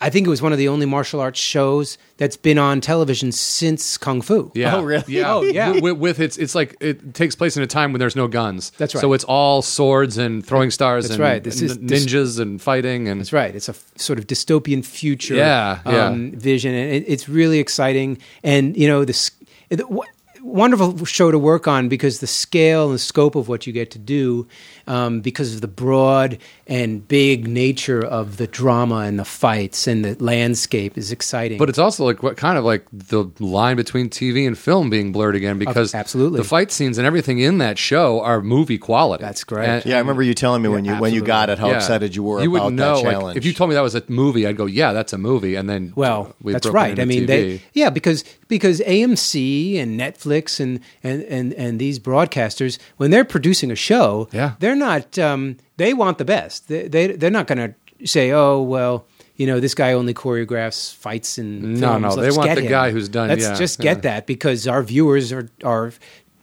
I 0.00 0.08
think 0.08 0.26
it 0.26 0.30
was 0.30 0.40
one 0.40 0.52
of 0.52 0.58
the 0.58 0.68
only 0.68 0.86
martial 0.86 1.20
arts 1.20 1.38
shows 1.38 1.98
that's 2.16 2.36
been 2.38 2.56
on 2.56 2.80
television 2.80 3.30
since 3.30 3.98
Kung 3.98 4.22
Fu. 4.22 4.50
Yeah. 4.54 4.76
Oh, 4.76 4.82
really? 4.82 5.04
Yeah. 5.06 5.30
Oh, 5.34 5.42
yeah. 5.42 5.70
With, 5.72 5.82
with, 5.82 5.98
with 5.98 6.20
it's 6.20 6.38
it's 6.38 6.54
like 6.54 6.76
it 6.80 7.12
takes 7.12 7.34
place 7.34 7.58
in 7.58 7.62
a 7.62 7.66
time 7.66 7.92
when 7.92 8.00
there's 8.00 8.16
no 8.16 8.26
guns. 8.26 8.70
That's 8.78 8.94
right. 8.94 9.00
So 9.02 9.12
it's 9.12 9.24
all 9.24 9.60
swords 9.60 10.16
and 10.16 10.44
throwing 10.44 10.70
stars 10.70 11.04
That's 11.04 11.16
and, 11.16 11.22
right. 11.22 11.44
This 11.44 11.60
and 11.60 11.70
is- 11.70 11.78
this- 11.78 12.06
ninjas 12.06 12.40
and 12.40 12.60
fighting 12.60 13.06
and 13.08 13.20
That's 13.20 13.34
right. 13.34 13.54
It's 13.54 13.68
a 13.68 13.72
f- 13.72 13.84
sort 13.96 14.18
of 14.18 14.26
dystopian 14.26 14.82
future 14.82 15.34
Yeah, 15.34 15.80
yeah. 15.84 16.06
Um, 16.06 16.32
vision, 16.32 16.72
and 16.74 16.92
it, 16.94 17.04
it's 17.06 17.28
really 17.28 17.58
exciting. 17.58 18.16
And 18.42 18.74
you 18.78 18.88
know, 18.88 19.04
this 19.04 19.30
it, 19.68 19.76
w- 19.76 20.02
wonderful 20.46 21.04
show 21.04 21.30
to 21.30 21.38
work 21.38 21.66
on 21.66 21.88
because 21.88 22.20
the 22.20 22.26
scale 22.26 22.86
and 22.86 22.94
the 22.94 22.98
scope 22.98 23.34
of 23.34 23.48
what 23.48 23.66
you 23.66 23.72
get 23.72 23.90
to 23.92 23.98
do, 23.98 24.46
um, 24.86 25.20
because 25.20 25.54
of 25.54 25.60
the 25.60 25.68
broad 25.68 26.38
and 26.66 27.06
big 27.08 27.46
nature 27.48 28.04
of 28.04 28.36
the 28.36 28.46
drama 28.46 28.96
and 29.00 29.18
the 29.18 29.24
fights 29.24 29.86
and 29.86 30.04
the 30.04 30.16
landscape 30.22 30.96
is 30.96 31.12
exciting. 31.12 31.58
But 31.58 31.68
it's 31.68 31.78
also 31.78 32.04
like 32.04 32.22
what 32.22 32.36
kind 32.36 32.56
of 32.58 32.64
like 32.64 32.84
the 32.92 33.30
line 33.40 33.76
between 33.76 34.08
TV 34.08 34.46
and 34.46 34.56
film 34.56 34.90
being 34.90 35.12
blurred 35.12 35.36
again 35.36 35.58
because 35.58 35.94
absolutely. 35.94 36.38
the 36.38 36.44
fight 36.44 36.70
scenes 36.70 36.98
and 36.98 37.06
everything 37.06 37.38
in 37.38 37.58
that 37.58 37.78
show 37.78 38.20
are 38.20 38.40
movie 38.40 38.78
quality. 38.78 39.22
That's 39.22 39.44
great. 39.44 39.68
And- 39.68 39.86
Yeah, 39.86 39.96
I 39.96 39.98
remember 39.98 40.22
you 40.22 40.34
telling 40.34 40.62
me 40.62 40.68
when 40.68 40.84
you 40.84 40.94
when 40.96 41.12
you 41.12 41.22
got 41.22 41.50
it 41.50 41.58
how 41.58 41.68
yeah. 41.70 41.76
excited 41.76 42.14
you 42.14 42.22
were 42.22 42.40
You 42.40 42.50
about 42.54 42.64
wouldn't 42.64 42.76
know. 42.76 43.02
that 43.02 43.22
like, 43.22 43.36
if 43.36 43.44
you 43.44 43.52
told 43.52 43.70
me 43.70 43.74
that 43.74 43.82
was 43.82 43.94
a 43.94 44.02
movie, 44.08 44.46
I'd 44.46 44.56
go, 44.56 44.66
"Yeah, 44.66 44.92
that's 44.92 45.12
a 45.12 45.18
movie." 45.18 45.54
And 45.56 45.68
then 45.68 45.92
Well, 45.96 46.34
we 46.40 46.52
that's 46.52 46.66
right. 46.66 46.98
I 46.98 47.04
mean, 47.04 47.26
they 47.26 47.62
yeah 47.72 47.90
because 47.90 48.24
because 48.48 48.80
AMC 48.80 49.78
and 49.78 49.98
Netflix 49.98 50.35
and 50.60 50.80
and 51.02 51.22
and 51.24 51.52
and 51.54 51.78
these 51.78 51.98
broadcasters 51.98 52.78
when 52.98 53.10
they're 53.10 53.24
producing 53.24 53.70
a 53.70 53.76
show, 53.76 54.28
Yeah. 54.32 54.54
they're 54.58 54.76
not. 54.76 55.18
Um, 55.18 55.56
they 55.76 55.92
want 55.94 56.18
the 56.18 56.24
best. 56.24 56.68
They, 56.68 56.88
they 56.88 57.08
they're 57.08 57.30
not 57.30 57.46
going 57.46 57.74
to 57.98 58.06
say, 58.06 58.30
oh 58.32 58.60
well. 58.62 59.06
You 59.38 59.46
know, 59.46 59.60
this 59.60 59.74
guy 59.74 59.92
only 59.92 60.14
choreographs 60.14 60.94
fights 60.94 61.36
and 61.36 61.78
No, 61.78 61.98
no, 61.98 62.16
they 62.16 62.22
Let's 62.22 62.38
want 62.38 62.54
the 62.54 62.62
him. 62.62 62.70
guy 62.70 62.90
who's 62.90 63.06
done- 63.10 63.28
Let's 63.28 63.42
yeah, 63.42 63.54
just 63.54 63.78
yeah. 63.78 63.92
get 63.92 64.02
that 64.02 64.26
because 64.26 64.66
our 64.66 64.82
viewers 64.82 65.30
are 65.30 65.50
are 65.62 65.92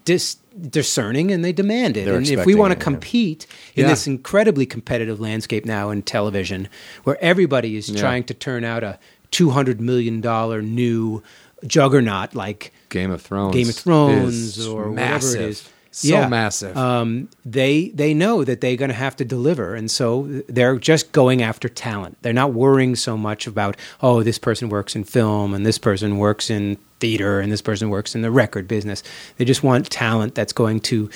dis- 0.05 0.37
discerning 0.69 1.31
and 1.31 1.43
they 1.43 1.53
demand 1.53 1.97
it. 1.97 2.05
They're 2.05 2.17
and 2.17 2.29
if 2.29 2.45
we 2.45 2.53
want 2.53 2.71
to 2.73 2.77
yeah. 2.77 2.83
compete 2.83 3.47
in 3.75 3.87
this 3.87 4.05
incredibly 4.05 4.67
competitive 4.67 5.19
landscape 5.19 5.65
now 5.65 5.89
in 5.89 6.03
television, 6.03 6.67
where 7.03 7.17
everybody 7.19 7.77
is 7.77 7.89
Yeah. 7.89 7.99
trying 7.99 8.25
to 8.25 8.35
turn 8.35 8.63
out 8.63 8.83
a 8.83 8.99
two 9.31 9.49
hundred 9.49 9.81
million 9.81 10.21
dollar 10.21 10.61
new 10.61 11.23
juggernaut 11.65 12.35
like 12.35 12.71
Game 12.93 13.11
of 13.11 13.21
Thrones, 13.21 13.55
Game 13.55 13.67
of 13.67 13.75
Thrones 13.75 14.65
or 14.65 14.89
massive. 14.89 15.31
whatever 15.31 15.43
it 15.43 15.49
is. 15.49 15.69
So 15.95 16.27
massive. 16.27 16.75
Um, 16.75 17.29
they 17.45 17.89
they 17.89 18.15
know 18.15 18.43
that 18.43 18.61
they're 18.61 18.75
going 18.77 18.89
to 18.89 18.95
have 18.95 19.15
to 19.17 19.25
deliver, 19.25 19.75
and 19.75 19.91
so 19.91 20.23
they're 20.47 20.77
just 20.79 21.11
going 21.11 21.43
after 21.43 21.69
talent. 21.69 22.17
They're 22.23 22.33
not 22.33 22.53
worrying 22.53 22.95
so 22.95 23.15
much 23.15 23.45
about 23.45 23.77
oh, 24.01 24.23
this 24.23 24.39
person 24.39 24.69
works 24.69 24.95
in 24.95 25.03
film 25.03 25.53
and 25.53 25.65
this 25.65 25.77
person 25.77 26.17
works 26.17 26.49
in 26.49 26.77
theater 26.99 27.39
and 27.39 27.51
this 27.51 27.61
person 27.61 27.89
works 27.89 28.15
in 28.15 28.23
the 28.23 28.31
record 28.31 28.67
business. 28.67 29.03
They 29.37 29.45
just 29.45 29.61
want 29.61 29.89
talent 29.91 30.33
that's 30.33 30.53
going 30.53 30.79
to 30.81 31.11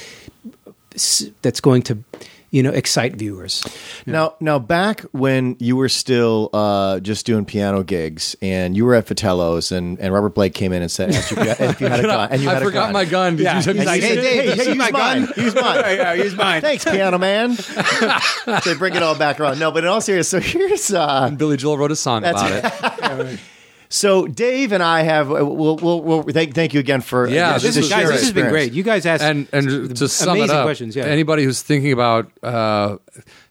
that's 1.41 1.61
going 1.61 1.81
to 1.83 2.03
you 2.49 2.63
know 2.63 2.71
excite 2.71 3.15
viewers. 3.15 3.63
Now, 4.05 4.35
now, 4.39 4.57
back 4.59 5.01
when 5.11 5.57
you 5.59 5.75
were 5.75 5.89
still 5.89 6.49
uh, 6.53 6.99
just 7.01 7.25
doing 7.25 7.45
piano 7.45 7.83
gigs, 7.83 8.35
and 8.41 8.75
you 8.75 8.85
were 8.85 8.95
at 8.95 9.05
Vitello's, 9.05 9.71
and, 9.71 9.99
and 9.99 10.13
Robert 10.13 10.29
Blake 10.35 10.53
came 10.53 10.71
in 10.73 10.81
and 10.81 10.89
said, 10.89 11.11
asked 11.11 11.31
you 11.31 11.37
if 11.37 11.43
you 11.43 11.49
had, 11.49 11.69
if 11.71 11.81
you 11.81 11.87
had 11.87 11.99
a 11.99 12.03
gun, 12.07 12.29
and 12.31 12.41
you 12.41 12.49
I 12.49 12.53
had 12.53 12.63
forgot 12.63 12.83
a 12.83 12.85
gun. 12.85 12.93
my 12.93 13.05
gun. 13.05 13.35
Did 13.35 13.43
Yeah, 13.43 13.59
you, 13.61 13.73
he's 13.73 13.85
like, 13.85 14.01
seen 14.01 14.15
hey. 14.17 14.21
Dave, 14.21 14.43
hey, 14.57 14.63
hey, 14.63 14.69
use 14.69 14.77
my 14.77 14.91
mine. 14.91 15.25
gun? 15.25 15.33
Use 15.37 15.55
mine. 15.55 15.75
yeah, 15.97 16.13
use 16.13 16.35
mine. 16.35 16.61
Thanks, 16.61 16.85
piano 16.85 17.17
man. 17.17 17.55
they 18.65 18.73
bring 18.75 18.95
it 18.95 19.03
all 19.03 19.17
back 19.17 19.39
around. 19.39 19.59
No, 19.59 19.71
but 19.71 19.83
in 19.83 19.89
all 19.89 20.01
seriousness, 20.01 20.45
so 20.45 20.57
here's 20.57 20.93
uh, 20.93 21.29
Billy 21.31 21.57
Joel 21.57 21.77
wrote 21.77 21.91
a 21.91 21.95
song 21.95 22.23
about 22.23 22.49
it. 22.51 23.39
So 23.89 24.27
Dave 24.27 24.71
and 24.71 24.83
I 24.83 25.01
have. 25.03 25.31
uh, 25.31 25.45
We'll, 25.45 25.77
we'll, 25.77 26.01
we'll 26.01 26.23
thank, 26.23 26.53
thank 26.53 26.73
you 26.73 26.79
again 26.79 27.01
for 27.01 27.27
Yeah, 27.27 27.49
uh, 27.49 27.53
this 27.53 27.63
This 27.63 27.77
is- 27.77 27.85
is, 27.85 27.89
guys, 27.89 28.09
this 28.09 28.21
has 28.23 28.33
been 28.33 28.49
great. 28.49 28.73
You 28.73 28.83
guys 28.83 29.05
asked 29.05 29.23
and 29.23 29.47
and 29.53 29.95
to 29.97 30.07
sum 30.07 30.29
amazing 30.37 30.49
it 30.55 30.59
up, 30.59 30.65
questions. 30.65 30.95
Yeah, 30.95 31.05
anybody 31.05 31.43
who's 31.43 31.61
thinking 31.61 31.91
about 31.93 32.31
uh, 32.43 32.97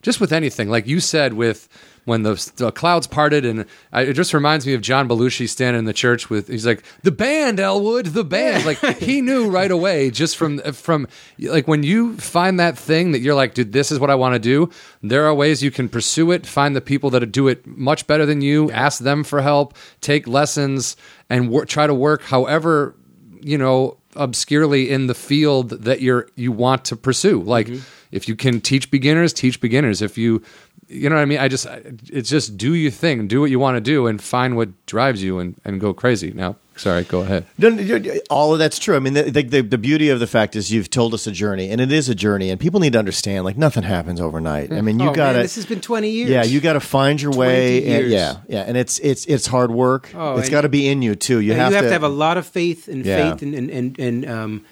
just 0.02 0.20
with 0.20 0.32
anything, 0.32 0.68
like 0.70 0.86
you 0.86 1.00
said, 1.00 1.32
with 1.34 1.68
when 2.07 2.23
the, 2.23 2.53
the 2.57 2.73
clouds 2.73 3.07
parted, 3.07 3.45
and 3.45 3.66
I, 3.93 4.03
it 4.03 4.15
just 4.15 4.33
reminds 4.33 4.66
me 4.66 4.74
of 4.74 4.81
John 4.81 5.09
Belushi 5.09 5.49
standing 5.49 5.81
in 5.81 5.85
the 5.85 5.93
church 5.93 6.31
with 6.31 6.49
he's 6.49 6.65
like 6.65 6.83
the 7.03 7.11
band, 7.11 7.61
Elwood, 7.61 8.07
the 8.07 8.24
band. 8.24 8.65
Like 8.65 8.78
he 8.99 9.20
knew 9.20 9.51
right 9.51 9.70
away, 9.70 10.11
just 10.11 10.37
from 10.37 10.61
from 10.73 11.09
like 11.39 11.69
when 11.69 11.83
you 11.83 12.16
find 12.16 12.59
that 12.59 12.78
thing 12.78 13.12
that 13.12 13.20
you're 13.20 13.35
like, 13.35 13.55
dude, 13.55 13.73
this 13.73 13.93
is 13.93 13.99
what 13.99 14.09
I 14.09 14.15
want 14.15 14.35
to 14.35 14.39
do. 14.39 14.70
There 15.03 15.27
are 15.27 15.35
ways 15.35 15.62
you 15.62 15.70
can 15.70 15.89
pursue 15.89 16.31
it. 16.31 16.47
Find 16.47 16.74
the 16.74 16.81
people 16.81 17.11
that 17.11 17.27
do 17.27 17.49
it 17.49 17.66
much 17.66 18.07
better 18.07 18.24
than 18.24 18.41
you. 18.41 18.70
Ask 18.70 19.01
them 19.01 19.24
for 19.24 19.43
help. 19.43 19.77
Take 20.01 20.27
lessons 20.27 20.97
and 21.28 21.51
wor- 21.51 21.66
try 21.66 21.87
to 21.87 21.95
work 21.95 22.23
however 22.23 22.95
you 23.41 23.59
know 23.59 23.97
obscurely 24.15 24.91
in 24.91 25.07
the 25.07 25.15
field 25.15 25.70
that 25.70 26.01
you're 26.01 26.28
you 26.37 26.51
want 26.51 26.85
to 26.87 26.97
pursue 26.97 27.41
like 27.43 27.66
mm-hmm. 27.66 27.83
if 28.11 28.28
you 28.28 28.35
can 28.35 28.61
teach 28.61 28.91
beginners 28.91 29.33
teach 29.33 29.61
beginners 29.61 30.01
if 30.01 30.16
you 30.16 30.43
you 30.88 31.08
know 31.08 31.16
what 31.16 31.22
i 31.22 31.24
mean 31.24 31.38
i 31.38 31.48
just 31.48 31.66
it's 32.12 32.28
just 32.30 32.56
do 32.56 32.74
your 32.74 32.90
thing 32.90 33.26
do 33.26 33.40
what 33.40 33.50
you 33.50 33.58
want 33.58 33.76
to 33.76 33.80
do 33.80 34.06
and 34.06 34.22
find 34.22 34.56
what 34.56 34.68
drives 34.86 35.22
you 35.22 35.38
and, 35.38 35.54
and 35.64 35.80
go 35.80 35.92
crazy 35.94 36.30
now 36.32 36.56
Sorry, 36.78 37.04
go 37.04 37.20
ahead. 37.20 37.46
No, 37.56 37.70
no, 37.70 37.96
no, 37.96 38.14
all 38.28 38.52
of 38.52 38.58
that's 38.58 38.78
true. 38.78 38.96
I 38.96 38.98
mean, 38.98 39.14
the, 39.14 39.22
the, 39.22 39.62
the 39.62 39.78
beauty 39.78 40.10
of 40.10 40.20
the 40.20 40.26
fact 40.26 40.54
is 40.54 40.70
you've 40.70 40.90
told 40.90 41.14
us 41.14 41.26
a 41.26 41.32
journey, 41.32 41.70
and 41.70 41.80
it 41.80 41.90
is 41.90 42.10
a 42.10 42.14
journey, 42.14 42.50
and 42.50 42.60
people 42.60 42.80
need 42.80 42.92
to 42.92 42.98
understand 42.98 43.46
like 43.46 43.56
nothing 43.56 43.82
happens 43.82 44.20
overnight. 44.20 44.70
I 44.70 44.82
mean, 44.82 45.00
you 45.00 45.08
Oh, 45.08 45.14
got 45.14 45.28
man, 45.28 45.34
to. 45.36 45.40
this 45.42 45.54
has 45.54 45.64
been 45.64 45.80
20 45.80 46.10
years. 46.10 46.28
Yeah, 46.28 46.42
you 46.44 46.60
got 46.60 46.74
to 46.74 46.80
find 46.80 47.18
your 47.18 47.32
way. 47.32 47.80
20 47.80 47.94
and- 48.02 48.10
yeah, 48.12 48.36
yeah, 48.46 48.60
and 48.68 48.76
it's 48.76 48.98
it's 48.98 49.24
it's 49.24 49.46
hard 49.46 49.70
work. 49.70 50.12
Oh, 50.14 50.34
it's 50.36 50.48
and- 50.48 50.50
got 50.50 50.60
to 50.60 50.68
be 50.68 50.86
in 50.86 51.00
you 51.00 51.14
too. 51.14 51.40
You, 51.40 51.54
have, 51.54 51.70
you 51.70 51.76
have 51.76 51.84
to, 51.84 51.88
to 51.88 51.92
have 51.94 52.02
a 52.02 52.08
lot 52.10 52.36
of 52.36 52.46
faith 52.46 52.88
and 52.88 53.06
Yeah. 53.06 53.30
faith 53.32 53.40
and 53.40 53.54
and 53.54 53.70
and, 53.70 53.98
and 53.98 54.28
um, 54.30 54.64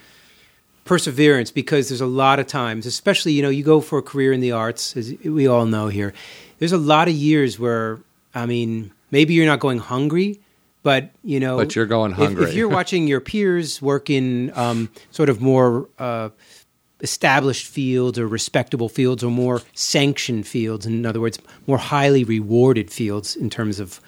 perseverance 0.85 1.51
because 1.51 1.89
there's 1.89 2.01
a 2.01 2.07
lot 2.07 2.39
of 2.39 2.47
times, 2.47 2.87
especially 2.87 3.33
you 3.33 3.43
know, 3.43 3.49
you 3.49 3.65
go 3.65 3.81
for 3.81 3.99
a 3.99 4.03
career 4.03 4.33
in 4.33 4.41
the 4.41 4.53
arts, 4.53 4.97
as 4.97 5.15
we 5.25 5.47
all 5.47 5.67
know 5.67 5.89
here. 5.89 6.13
There's 6.59 6.73
a 6.73 6.79
lot 6.79 7.09
of 7.09 7.15
years 7.15 7.59
where 7.59 7.99
I 8.35 8.47
mean, 8.47 8.93
maybe 9.11 9.35
you're 9.35 9.47
not 9.47 9.61
going 9.61 9.79
hungry, 9.79 10.41
but 10.83 11.11
you 11.23 11.41
know, 11.41 11.57
But 11.57 11.75
you're 11.77 11.87
going 11.87 12.13
hungry. 12.13 12.45
If, 12.51 12.55
you're 12.55 12.69
watching 12.69 13.07
your 13.07 13.21
peers 13.21 13.81
work 13.81 14.11
in 14.11 14.53
um, 14.57 14.91
sort 15.11 15.29
of 15.29 15.41
more. 15.41 15.89
Uh, 15.99 16.31
established 17.01 17.67
fields 17.67 18.19
or 18.19 18.27
respectable 18.27 18.89
fields 18.89 19.23
or 19.23 19.31
more 19.31 19.61
sanctioned 19.75 20.47
fields 20.47 20.87
in 20.87 21.05
other 21.05 21.21
words 21.21 21.39
more 21.67 21.77
highly 21.77 22.25
rewarded 22.25 22.91
fields 22.91 23.37
in 23.37 23.51
terms 23.51 23.79
of 23.79 24.01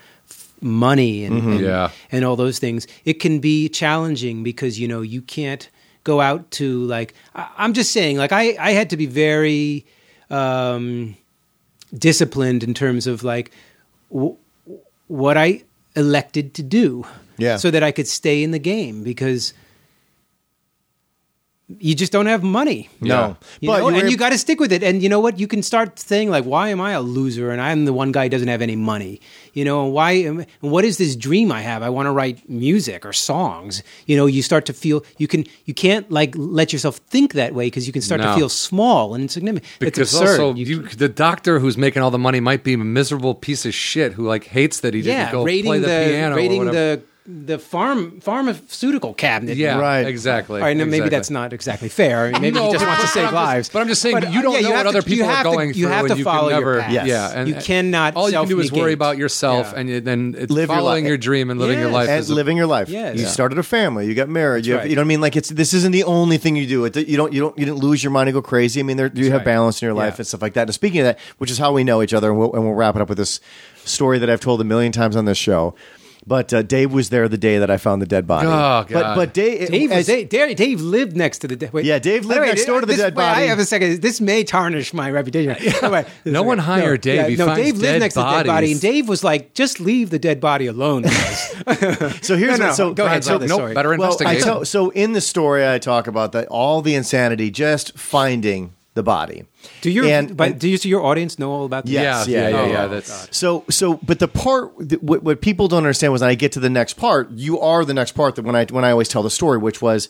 money 0.63 1.25
and, 1.25 1.37
and 1.37 1.61
Yeah. 1.61 1.91
and 2.11 2.25
all 2.25 2.37
those 2.37 2.59
things 2.59 2.87
it 3.05 3.15
can 3.15 3.39
be 3.41 3.69
challenging 3.69 4.43
because 4.43 4.81
you 4.81 4.89
know 4.89 5.03
you 5.03 5.21
can't 5.21 5.69
go 6.07 6.21
out 6.21 6.43
to 6.53 6.67
like 6.87 7.15
I, 7.35 7.49
i'm 7.59 7.73
just 7.75 7.91
saying 7.91 8.17
like 8.17 8.33
i 8.33 8.57
i 8.69 8.71
had 8.71 8.89
to 8.91 8.97
be 8.97 9.07
very 9.07 9.85
um 10.31 11.17
disciplined 11.93 12.63
in 12.63 12.75
terms 12.75 13.07
of 13.07 13.23
like 13.25 13.51
w- 14.11 14.37
what 15.09 15.37
i 15.37 15.63
elected 15.97 16.55
to 16.55 16.63
do 16.63 17.05
Yeah. 17.39 17.57
so 17.59 17.71
that 17.71 17.83
i 17.83 17.91
could 17.93 18.07
stay 18.09 18.43
in 18.43 18.51
the 18.53 18.59
game 18.75 19.03
because 19.03 19.53
you 21.69 21.97
just 21.97 22.13
don't 22.13 22.27
have 22.27 22.45
money 22.45 22.89
no, 23.01 23.37
you 23.61 23.67
but 23.69 23.79
know, 23.81 23.89
and 23.89 24.09
you 24.09 24.17
got 24.17 24.31
to 24.31 24.39
stick 24.39 24.61
with 24.61 24.71
it. 24.71 24.85
And 24.85 25.03
you 25.03 25.09
know 25.09 25.19
what? 25.19 25.41
You 25.41 25.49
can 25.49 25.65
start 25.65 25.99
saying 25.99 26.31
like, 26.31 26.45
"Why 26.45 26.69
am 26.69 26.81
I 26.81 26.93
a 26.93 27.01
loser?" 27.01 27.51
And 27.51 27.61
I'm 27.61 27.87
the 27.87 27.93
one 27.93 28.13
guy 28.13 28.27
who 28.27 28.29
doesn't 28.29 28.47
have 28.47 28.63
any 28.63 28.77
money. 28.77 29.21
You 29.53 29.65
know, 29.65 29.85
and 29.85 29.93
why? 29.93 30.13
Am, 30.13 30.39
and 30.39 30.47
what 30.71 30.85
is 30.85 30.97
this 30.99 31.17
dream 31.17 31.51
I 31.51 31.63
have? 31.63 31.83
I 31.83 31.89
want 31.91 32.07
to 32.07 32.13
write 32.13 32.49
music 32.49 33.05
or 33.05 33.13
songs. 33.13 33.83
You 34.07 34.17
know, 34.17 34.27
you 34.27 34.43
start 34.43 34.65
to 34.67 34.73
feel 34.73 35.05
you 35.19 35.27
can 35.27 35.45
you 35.65 35.75
can't 35.75 36.09
like 36.09 36.35
let 36.37 36.73
yourself 36.73 36.99
think 37.09 37.33
that 37.33 37.53
way 37.53 37.67
because 37.67 37.89
you 37.89 37.93
can 37.93 38.03
start 38.03 38.21
No. 38.21 38.29
to 38.31 38.37
feel 38.37 38.49
small 38.49 39.15
and 39.15 39.23
insignificant. 39.23 39.67
Because 39.81 39.99
it's 39.99 40.21
absurd. 40.21 40.41
also, 40.41 40.55
You- 40.55 40.67
you, 40.67 40.83
the 40.89 41.09
doctor 41.09 41.59
who's 41.59 41.77
making 41.77 42.01
all 42.01 42.13
the 42.13 42.19
money 42.19 42.39
might 42.39 42.63
be 42.63 42.75
a 42.75 42.79
miserable 42.79 43.35
piece 43.35 43.67
of 43.67 43.75
shit 43.75 44.13
who 44.13 44.23
like 44.25 44.45
hates 44.45 44.81
that 44.81 44.95
he 44.95 45.03
didn't 45.03 45.17
yeah, 45.19 45.33
go 45.33 45.43
rating 45.43 45.65
play 45.65 45.79
the, 45.81 45.87
the, 45.89 46.11
piano. 46.11 46.35
or 46.35 46.37
rating 46.37 46.59
whatever. 46.59 46.77
the 46.97 47.03
the 47.29 47.59
farm 47.59 48.21
pharmaceutical 48.21 49.13
cabinet. 49.15 49.57
yeah, 49.57 49.79
Right. 49.79 50.07
exactly. 50.07 50.61
All 50.61 50.67
right, 50.67 50.77
now 50.77 50.85
maybe 50.85 50.97
exactly. 50.99 51.11
that's 51.11 51.31
not 51.31 51.53
exactly 51.53 51.89
fair. 51.89 52.31
Maybe 52.31 52.53
No, 52.53 52.67
he 52.67 52.73
just 52.73 52.85
but- 52.85 52.89
wants 52.89 53.03
to 53.03 53.09
save 53.09 53.23
I'm 53.25 53.25
just- 53.27 53.35
lives. 53.35 53.69
but 53.71 53.83
I'm 53.83 53.89
just 53.89 54.03
saying, 54.03 54.17
you 54.31 54.43
don't 54.43 54.57
uh, 54.57 54.61
know 54.61 54.69
have 54.69 54.77
what 54.77 54.87
other 54.87 55.03
to- 55.03 55.11
you 55.11 55.17
people 55.17 55.31
are 55.31 55.35
have 55.35 55.45
to- 55.47 55.51
going 55.53 55.69
You 55.71 55.75
through, 55.75 55.87
have 55.89 56.05
and 56.05 56.09
to 56.13 56.19
you 56.19 56.25
can 56.25 56.33
follow 56.33 56.49
never- 56.51 56.73
your 56.75 56.81
path. 56.83 56.93
Yes. 56.93 57.07
Yeah, 57.09 57.33
and- 57.35 57.49
you 57.49 57.55
cannot. 57.57 58.15
all 58.17 58.31
you 58.31 58.39
can 58.39 58.49
do 58.49 58.61
is 58.61 58.71
worry 58.73 58.93
about 58.93 59.19
yourself, 59.19 59.71
Yeah. 59.73 59.81
and 59.81 59.89
you, 59.89 60.01
then 60.01 60.35
it's 60.39 60.53
Live 60.53 60.69
your 60.69 60.77
following 60.79 61.05
life. 61.05 61.09
your 61.09 61.19
dream 61.19 61.51
and 61.51 61.59
living 61.59 61.79
your 61.79 61.91
life. 61.91 62.09
and 62.09 62.19
as 62.19 62.31
a- 62.31 62.35
living 62.35 62.57
your 62.57 62.67
life. 62.67 62.89
Yes. 62.89 63.17
You 63.17 63.23
Yeah. 63.23 63.29
started 63.29 63.59
a 63.59 63.63
family. 63.63 64.07
You 64.07 64.15
got 64.15 64.29
married. 64.29 64.65
You, 64.67 64.75
have, 64.75 64.83
right. 64.83 64.91
you 64.91 64.97
know 64.97 65.01
what 65.01 65.07
I 65.07 65.09
mean? 65.09 65.21
Like 65.21 65.37
it's 65.37 65.49
this 65.49 65.75
isn't 65.75 65.93
the 65.93 66.05
only 66.05 66.39
thing 66.39 66.57
you 66.57 66.67
do. 66.67 66.85
It, 66.85 66.97
you 66.97 67.17
don't 67.17 67.33
you 67.33 67.41
don't 67.41 67.59
you 67.59 67.65
didn't 67.65 67.79
lose 67.81 68.03
your 68.05 68.11
mind 68.13 68.29
and 68.29 68.35
go 68.35 68.43
crazy. 68.43 68.81
I 68.81 68.83
mean, 68.85 68.97
there, 68.97 69.11
you 69.15 69.25
have 69.33 69.41
right. 69.41 69.45
balance 69.45 69.83
in 69.83 69.87
your 69.87 69.95
life 69.95 70.19
and 70.19 70.27
stuff 70.27 70.43
like 70.43 70.55
that. 70.55 70.63
And 70.69 70.75
speaking 70.75 71.01
of 71.01 71.07
that, 71.07 71.19
which 71.39 71.51
is 71.51 71.59
how 71.59 71.73
we 71.73 71.83
know 71.85 72.03
each 72.03 72.15
other, 72.15 72.31
and 72.31 72.39
we'll, 72.39 72.53
and 72.53 72.63
we'll 72.65 72.75
wrap 72.75 72.95
it 72.97 73.03
up 73.03 73.09
with 73.09 73.19
this 73.19 73.41
story 73.85 74.19
that 74.19 74.31
I've 74.31 74.41
told 74.41 74.61
a 74.61 74.65
million 74.65 74.93
times 74.93 75.17
on 75.17 75.25
this 75.25 75.39
show. 75.39 75.75
But 76.29 76.53
uh, 76.53 76.63
Dave 76.63 76.93
was 76.93 77.11
there 77.11 77.29
the 77.29 77.39
day 77.39 77.59
that 77.59 77.71
I 77.71 77.77
found 77.77 78.03
the 78.03 78.07
dead 78.07 78.27
body. 78.27 78.49
Oh, 78.49 78.51
But 78.51 78.89
God. 78.89 79.15
but 79.15 79.33
Dave, 79.33 79.69
Dave, 79.69 79.93
as- 79.93 80.07
Dave, 80.07 80.29
Dave, 80.29 80.57
Dave 80.57 80.81
lived 80.81 81.17
next 81.17 81.39
to 81.39 81.47
the 81.49 81.55
dead. 81.55 81.73
Wait, 81.73 81.85
Yeah, 81.85 82.01
Dave 82.01 82.25
lived 82.25 82.39
the 82.39 82.43
way, 82.43 82.49
next 82.49 82.65
door 82.65 82.81
to 82.81 82.87
the 82.87 82.93
this- 82.95 83.01
dead 83.01 83.15
body. 83.15 83.39
wait, 83.41 83.45
I 83.45 83.49
have 83.49 83.61
a 83.61 83.65
second. 83.65 84.03
This 84.03 84.21
may 84.21 84.43
tarnish 84.43 84.93
my 84.93 85.09
reputation. 85.09 85.55
Wait, 85.93 86.05
No 86.25 86.43
one 86.43 86.59
hired 86.59 87.03
Dave. 87.03 87.29
He 87.29 87.37
no, 87.37 87.47
finds 87.47 87.63
Dave 87.63 87.75
lived 87.77 87.83
dead 87.85 87.99
next 88.01 88.15
to 88.15 88.21
the 88.21 88.31
dead 88.31 88.47
body, 88.47 88.73
and 88.73 88.81
Dave 88.81 89.09
was 89.09 89.23
like, 89.23 89.55
"Just 89.55 89.79
leave 89.79 90.11
the 90.11 90.19
dead 90.19 90.41
body 90.41 90.67
alone." 90.67 91.03
guys." 91.03 91.49
so 92.23 92.37
here's 92.37 92.59
No, 92.59 92.65
no, 92.65 92.67
what, 92.67 92.75
so 92.75 92.93
go 92.95 93.07
ahead, 93.07 93.23
so, 93.23 93.31
tell 93.31 93.39
the 93.39 93.47
nope, 93.47 93.59
story. 93.59 93.75
better 93.75 93.91
Well, 93.91 94.03
I 94.03 94.07
investigate. 94.13 94.43
tell, 94.43 94.65
so 94.65 94.91
in 94.91 95.13
the 95.13 95.21
story, 95.21 95.69
I 95.69 95.79
talk 95.79 96.09
about 96.09 96.33
that 96.33 96.49
all 96.49 96.83
the 96.83 96.95
insanity 96.97 97.51
just 97.53 97.97
finding 97.97 98.73
the 98.97 99.05
body. 99.05 99.45
do 99.83 99.91
your 99.91 100.05
And- 100.07 100.37
but 100.37 100.59
do 100.59 100.69
you, 100.69 100.77
see 100.77 100.89
your 100.89 101.05
audience 101.05 101.39
know 101.39 101.53
all 101.53 101.65
about 101.65 101.85
this? 101.85 101.93
Yes, 101.93 102.27
yeah, 102.27 102.49
yeah, 102.49 102.61
oh, 102.61 102.67
yeah. 102.67 102.87
That's 102.89 103.29
So, 103.37 103.65
so, 103.71 104.01
but 104.03 104.19
the 104.19 104.27
part 104.27 104.73
that, 104.81 105.01
what, 105.03 105.23
what 105.23 105.41
people 105.41 105.69
don't 105.69 105.79
understand 105.79 106.13
was 106.13 106.23
when 106.23 106.31
I 106.31 106.35
get 106.35 106.51
to 106.53 106.61
the 106.61 106.69
next 106.71 106.95
part, 106.95 107.31
you 107.31 107.61
are 107.61 107.85
the 107.85 107.95
next 107.95 108.13
part 108.13 108.35
that 108.35 108.45
when 108.45 108.57
I 108.57 108.65
when 108.65 108.85
I 108.85 108.91
always 108.91 109.09
tell 109.09 109.23
the 109.23 109.31
story, 109.31 109.59
which 109.59 109.81
was 109.81 110.09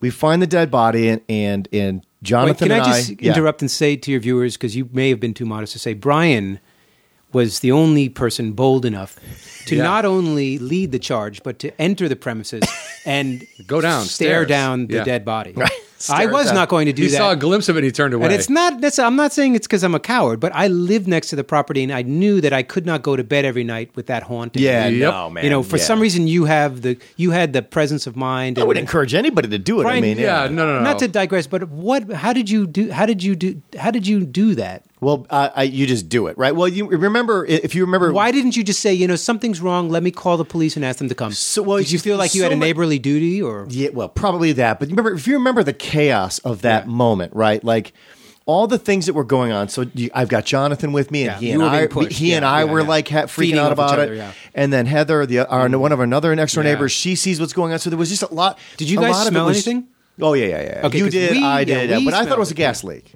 we 0.00 0.10
find 0.10 0.40
the 0.40 0.46
dead 0.46 0.70
body 0.70 1.08
and 1.08 1.20
and, 1.28 1.68
and 1.72 1.96
Wait, 1.98 2.04
Jonathan 2.22 2.68
can 2.68 2.72
and 2.78 2.82
I 2.82 2.86
just 2.98 3.20
yeah. 3.20 3.32
interrupt 3.32 3.62
and 3.62 3.70
say 3.70 3.96
to 3.96 4.10
your 4.12 4.20
viewers 4.20 4.56
because 4.56 4.76
you 4.76 4.88
may 4.92 5.08
have 5.10 5.18
been 5.20 5.34
too 5.34 5.46
modest 5.46 5.72
to 5.72 5.78
say 5.80 5.94
Brian 5.94 6.60
was 7.32 7.60
the 7.60 7.72
only 7.72 8.08
person 8.08 8.52
bold 8.52 8.84
enough 8.84 9.16
to 9.66 9.76
Yeah. 9.76 9.82
not 9.82 10.04
only 10.04 10.58
lead 10.58 10.92
the 10.92 10.98
charge 10.98 11.42
but 11.42 11.58
to 11.60 11.68
enter 11.80 12.08
the 12.08 12.16
premises 12.16 12.64
and 13.04 13.44
Go 13.66 13.80
down, 13.80 14.04
stare 14.04 14.44
down 14.46 14.86
the 14.86 14.96
Yeah. 14.96 15.04
dead 15.04 15.24
body. 15.24 15.52
Stare 15.52 15.68
I 16.08 16.26
was 16.26 16.52
not 16.52 16.68
going 16.68 16.86
to 16.86 16.92
do 16.92 17.02
he 17.02 17.08
that. 17.08 17.16
saw 17.16 17.30
a 17.32 17.36
glimpse 17.36 17.68
of 17.68 17.76
it. 17.76 17.80
and 17.80 17.84
He 17.86 17.92
turned 17.92 18.14
away. 18.14 18.26
and 18.26 18.32
it's 18.32 18.48
not. 18.48 18.80
That's, 18.80 18.98
I'm 18.98 19.16
not 19.16 19.32
saying 19.32 19.54
it's 19.54 19.66
because 19.66 19.82
I'm 19.82 19.94
a 19.94 20.00
coward, 20.00 20.38
but 20.40 20.52
I 20.54 20.68
lived 20.68 21.08
next 21.08 21.28
to 21.30 21.36
the 21.36 21.44
property, 21.44 21.82
and 21.82 21.92
I 21.92 22.02
knew 22.02 22.40
that 22.40 22.52
I 22.52 22.62
could 22.62 22.86
not 22.86 23.02
go 23.02 23.16
to 23.16 23.24
bed 23.24 23.44
every 23.44 23.64
night 23.64 23.90
with 23.96 24.06
that 24.06 24.22
haunting. 24.22 24.62
Yeah, 24.62 24.86
Yep. 24.88 25.12
no, 25.12 25.30
man. 25.30 25.44
you 25.44 25.50
know, 25.50 25.62
for 25.62 25.76
yeah. 25.76 25.82
some 25.84 26.00
reason, 26.00 26.26
you 26.28 26.44
have 26.44 26.82
the 26.82 26.98
you 27.16 27.30
had 27.32 27.52
the 27.52 27.62
presence 27.62 28.06
of 28.06 28.14
mind. 28.16 28.58
I 28.58 28.62
and 28.62 28.68
would 28.68 28.78
encourage 28.78 29.14
anybody 29.14 29.48
to 29.48 29.58
do 29.58 29.78
it. 29.78 29.82
I 29.82 29.84
Brian, 29.84 30.02
mean, 30.02 30.18
yeah, 30.18 30.46
no, 30.46 30.66
no, 30.66 30.78
no. 30.78 30.84
Not 30.84 30.98
to 31.00 31.08
digress, 31.08 31.46
but 31.46 31.68
what? 31.68 32.10
How 32.12 32.32
did 32.32 32.48
you 32.48 32.66
do? 32.66 32.90
How 32.92 33.06
did 33.06 33.22
you 33.22 33.34
do? 33.34 33.60
How 33.78 33.90
did 33.90 34.06
you 34.06 34.24
do 34.24 34.54
that? 34.54 34.84
Well, 35.00 35.26
uh, 35.30 35.50
I, 35.54 35.62
you 35.64 35.86
just 35.86 36.08
do 36.08 36.26
it, 36.26 36.36
right? 36.36 36.54
Well, 36.56 36.66
you 36.68 36.86
remember 36.88 37.44
if 37.46 37.74
you 37.74 37.84
remember 37.84 38.12
Why 38.12 38.32
didn't 38.32 38.56
you 38.56 38.64
just 38.64 38.80
say, 38.80 38.92
you 38.92 39.06
know, 39.06 39.16
something's 39.16 39.60
wrong? 39.60 39.88
Let 39.90 40.02
me 40.02 40.10
call 40.10 40.36
the 40.36 40.44
police 40.44 40.74
and 40.76 40.84
ask 40.84 40.98
them 40.98 41.08
to 41.08 41.14
come. 41.14 41.32
So, 41.32 41.62
well, 41.62 41.78
did 41.78 41.90
you 41.92 41.98
feel 41.98 42.16
like 42.16 42.34
you 42.34 42.42
had 42.42 42.52
a 42.52 42.56
neighborly 42.56 42.98
duty, 42.98 43.40
or 43.40 43.66
Yeah, 43.70 43.90
well, 43.92 44.08
probably 44.08 44.52
that. 44.52 44.80
But 44.80 44.88
remember, 44.88 45.12
if 45.14 45.26
you 45.26 45.34
remember 45.34 45.62
the 45.62 45.72
chaos 45.72 46.38
of 46.40 46.62
that 46.62 46.86
Yeah. 46.86 46.90
moment, 46.92 47.34
right? 47.34 47.62
Like 47.62 47.92
all 48.46 48.66
the 48.66 48.78
things 48.78 49.04
that 49.06 49.12
were 49.12 49.24
going 49.24 49.52
on. 49.52 49.68
So 49.68 49.84
you, 49.94 50.10
I've 50.14 50.30
got 50.30 50.46
Jonathan 50.46 50.92
with 50.92 51.10
me, 51.10 51.28
and 51.28 51.32
Yeah, 51.42 51.48
he 51.48 51.50
and 51.52 51.62
I, 51.62 51.86
he 52.08 52.32
and 52.32 52.44
I 52.46 52.60
yeah, 52.64 52.72
were 52.72 52.80
yeah. 52.80 52.86
like 52.88 53.08
ha- 53.08 53.22
freaking 53.24 53.58
out 53.58 53.72
about 53.72 53.98
other, 53.98 54.14
it. 54.14 54.16
yeah. 54.16 54.32
And 54.54 54.72
then 54.72 54.86
Heather, 54.86 55.26
the 55.26 55.46
our, 55.46 55.68
one 55.78 55.92
of 55.92 56.00
our 56.00 56.12
other 56.14 56.34
next 56.34 56.54
door 56.54 56.64
Yeah. 56.64 56.72
neighbors, 56.72 56.90
she 56.92 57.14
sees 57.14 57.38
what's 57.40 57.52
going 57.52 57.72
on. 57.74 57.78
So 57.78 57.90
there 57.90 57.98
was 57.98 58.08
just 58.08 58.22
a 58.22 58.32
lot. 58.34 58.58
Did 58.78 58.88
you 58.88 58.98
guys 58.98 59.12
lot 59.12 59.20
of 59.26 59.26
it 59.28 59.30
smell 59.34 59.48
anything? 59.50 59.86
Oh 60.20 60.32
yeah, 60.32 60.46
yeah, 60.46 60.62
yeah. 60.62 60.86
Okay, 60.86 60.98
you 60.98 61.10
did, 61.10 61.30
we- 61.32 61.42
I 61.44 61.62
did, 61.64 61.90
yeah, 61.90 62.00
but 62.04 62.14
I 62.14 62.24
thought 62.24 62.38
it 62.38 62.40
was 62.40 62.50
a 62.50 62.54
gas 62.54 62.82
leak. 62.82 63.12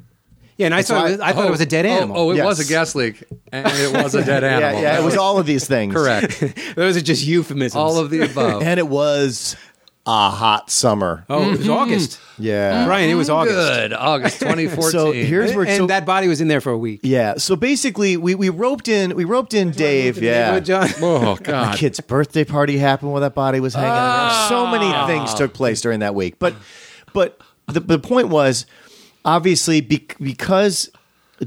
Yeah? 0.63 0.67
And 0.67 0.75
I 0.75 0.83
thought 0.83 1.05
why- 1.05 1.09
it 1.09 1.13
was, 1.13 1.21
I 1.21 1.33
thought 1.33 1.47
it 1.47 1.51
was 1.51 1.61
a 1.61 1.65
oh, 1.65 1.67
dead 1.67 1.87
oh, 1.87 1.91
animal. 1.91 2.19
Oh, 2.19 2.31
it 2.31 2.37
Yes. 2.37 2.47
was 2.47 2.61
a 2.61 2.65
gas 2.65 2.95
leak, 2.95 3.23
and 3.53 3.67
it 3.67 3.93
was 3.93 4.15
a 4.15 4.25
dead 4.25 4.45
animal. 4.45 4.81
Yeah, 4.81 4.95
yeah. 4.95 5.01
It 5.01 5.05
was 5.05 5.17
all 5.17 5.39
of 5.39 5.47
these 5.47 5.67
things. 5.67 5.95
correct. 5.95 6.41
Those 6.77 6.97
are 6.97 7.01
just 7.01 7.25
euphemisms. 7.25 7.77
all 7.77 7.99
of 7.99 8.11
the 8.11 8.23
above. 8.23 8.63
And 8.63 8.79
it 8.79 8.89
was 8.89 9.57
a 10.05 10.31
hot 10.31 10.69
summer. 10.71 11.25
oh, 11.31 11.43
it 11.43 11.51
was 11.51 11.61
mm-hmm. 11.61 11.71
August. 11.71 12.21
Yeah. 12.39 12.87
Brian, 12.87 13.09
it 13.09 13.15
was 13.15 13.29
mm, 13.29 13.35
August. 13.35 13.57
Good, 13.57 13.93
August 13.93 14.41
2014. 14.41 14.91
So 14.91 15.13
here's 15.13 15.55
where 15.55 15.65
And 15.65 15.77
so, 15.77 15.87
that 15.87 16.05
body 16.05 16.27
was 16.27 16.41
in 16.41 16.49
there 16.49 16.61
for 16.61 16.73
a 16.73 16.79
week. 16.79 17.01
Yeah. 17.05 17.35
So 17.37 17.55
basically, 17.55 18.17
we, 18.17 18.35
we 18.35 18.49
roped 18.49 18.89
in 18.89 19.15
we 19.15 19.25
roped 19.25 19.55
in 19.55 19.71
Dave. 19.71 20.21
Yeah. 20.21 20.59
John. 20.59 20.89
oh 21.01 21.37
My 21.37 21.43
God, 21.43 21.79
kid's 21.79 22.01
birthday 22.01 22.45
party 22.45 22.79
happened 22.79 23.13
while 23.13 23.21
that 23.21 23.35
body 23.35 23.61
was 23.61 23.75
hanging. 23.75 23.91
out. 23.91 24.49
So 24.49 24.67
many 24.67 24.87
ah. 24.87 25.07
things 25.07 25.35
took 25.35 25.53
place 25.55 25.81
during 25.81 26.01
that 26.01 26.17
week. 26.17 26.39
But 26.41 26.55
but 27.13 27.41
the, 27.67 27.81
the 27.81 27.99
point 27.99 28.29
was 28.29 28.67
obviously 29.25 29.81
be, 29.81 30.07
because 30.21 30.91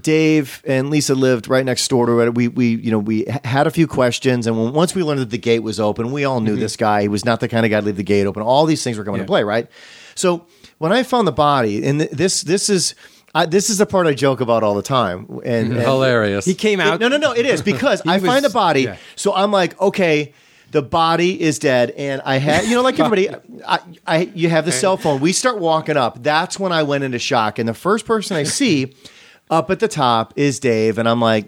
Dave 0.02 0.62
and 0.66 0.90
Lisa 0.90 1.16
lived 1.16 1.48
right 1.48 1.66
next 1.66 1.88
door 1.88 2.06
to 2.06 2.20
it. 2.22 2.36
We 2.36 2.48
we 2.48 2.76
you 2.76 2.92
know 2.92 3.00
we 3.00 3.26
had 3.44 3.68
a 3.68 3.72
few 3.72 3.88
questions, 3.88 4.48
and 4.48 4.58
when, 4.58 4.74
once 4.74 4.96
we 4.96 5.04
learned 5.04 5.22
that 5.22 5.30
the 5.30 5.38
gate 5.38 5.60
was 5.60 5.80
open, 5.80 6.12
we 6.12 6.26
all 6.26 6.42
knew 6.42 6.52
mm-hmm. 6.52 6.62
this 6.62 6.76
guy. 6.76 7.04
He 7.04 7.08
was 7.08 7.26
not 7.26 7.40
the 7.40 7.48
kind 7.48 7.66
of 7.66 7.70
guy 7.70 7.80
to 7.80 7.86
leave 7.86 7.98
the 7.98 8.04
gate 8.04 8.26
open. 8.26 8.42
All 8.42 8.66
these 8.66 8.84
things 8.84 8.98
were 8.98 9.04
coming 9.06 9.20
Yeah. 9.20 9.26
to 9.26 9.30
play, 9.30 9.44
right? 9.44 9.68
So 10.16 10.46
when 10.78 10.92
I 10.92 11.04
found 11.04 11.28
the 11.28 11.32
body, 11.34 11.86
and 11.86 12.00
th- 12.00 12.12
this 12.12 12.42
this 12.42 12.70
is. 12.70 12.96
I, 13.38 13.46
this 13.46 13.70
is 13.70 13.80
the 13.80 13.86
part 13.86 14.08
I 14.08 14.14
joke 14.14 14.40
about 14.40 14.64
all 14.64 14.76
the 14.76 14.82
time, 14.82 15.28
and, 15.44 15.68
mm-hmm. 15.68 15.74
and 15.74 15.82
hilarious. 15.82 16.46
He 16.46 16.54
came 16.54 16.80
out. 16.80 17.02
no, 17.02 17.10
no, 17.10 17.18
no. 17.18 17.34
It 17.34 17.46
is 17.46 17.62
because 17.62 18.02
I 18.08 18.16
was- 18.16 18.26
find 18.26 18.46
a 18.46 18.50
body. 18.50 18.84
yeah. 18.84 18.96
So 19.18 19.36
I'm 19.36 19.52
like, 19.52 19.78
okay, 19.82 20.34
the 20.72 20.82
body 20.82 21.40
is 21.42 21.60
dead, 21.60 21.92
and 21.92 22.22
I 22.26 22.38
had, 22.38 22.66
you 22.66 22.76
know, 22.76 22.82
like 22.82 23.00
everybody, 23.00 23.30
I, 23.68 23.80
I, 24.06 24.18
you 24.34 24.50
have 24.50 24.66
the 24.66 24.72
cell 24.72 24.98
phone. 24.98 25.22
We 25.22 25.32
start 25.32 25.60
walking 25.60 25.98
up. 25.98 26.22
That's 26.22 26.60
when 26.60 26.72
I 26.72 26.84
went 26.84 27.04
into 27.04 27.20
shock, 27.20 27.60
and 27.60 27.68
the 27.68 27.74
first 27.74 28.06
person 28.06 28.36
I 28.38 28.44
see 28.60 28.94
up 29.50 29.70
at 29.70 29.80
the 29.80 29.88
top 29.88 30.34
is 30.36 30.60
Dave, 30.60 30.98
and 30.98 31.08
I'm 31.08 31.22
like. 31.22 31.46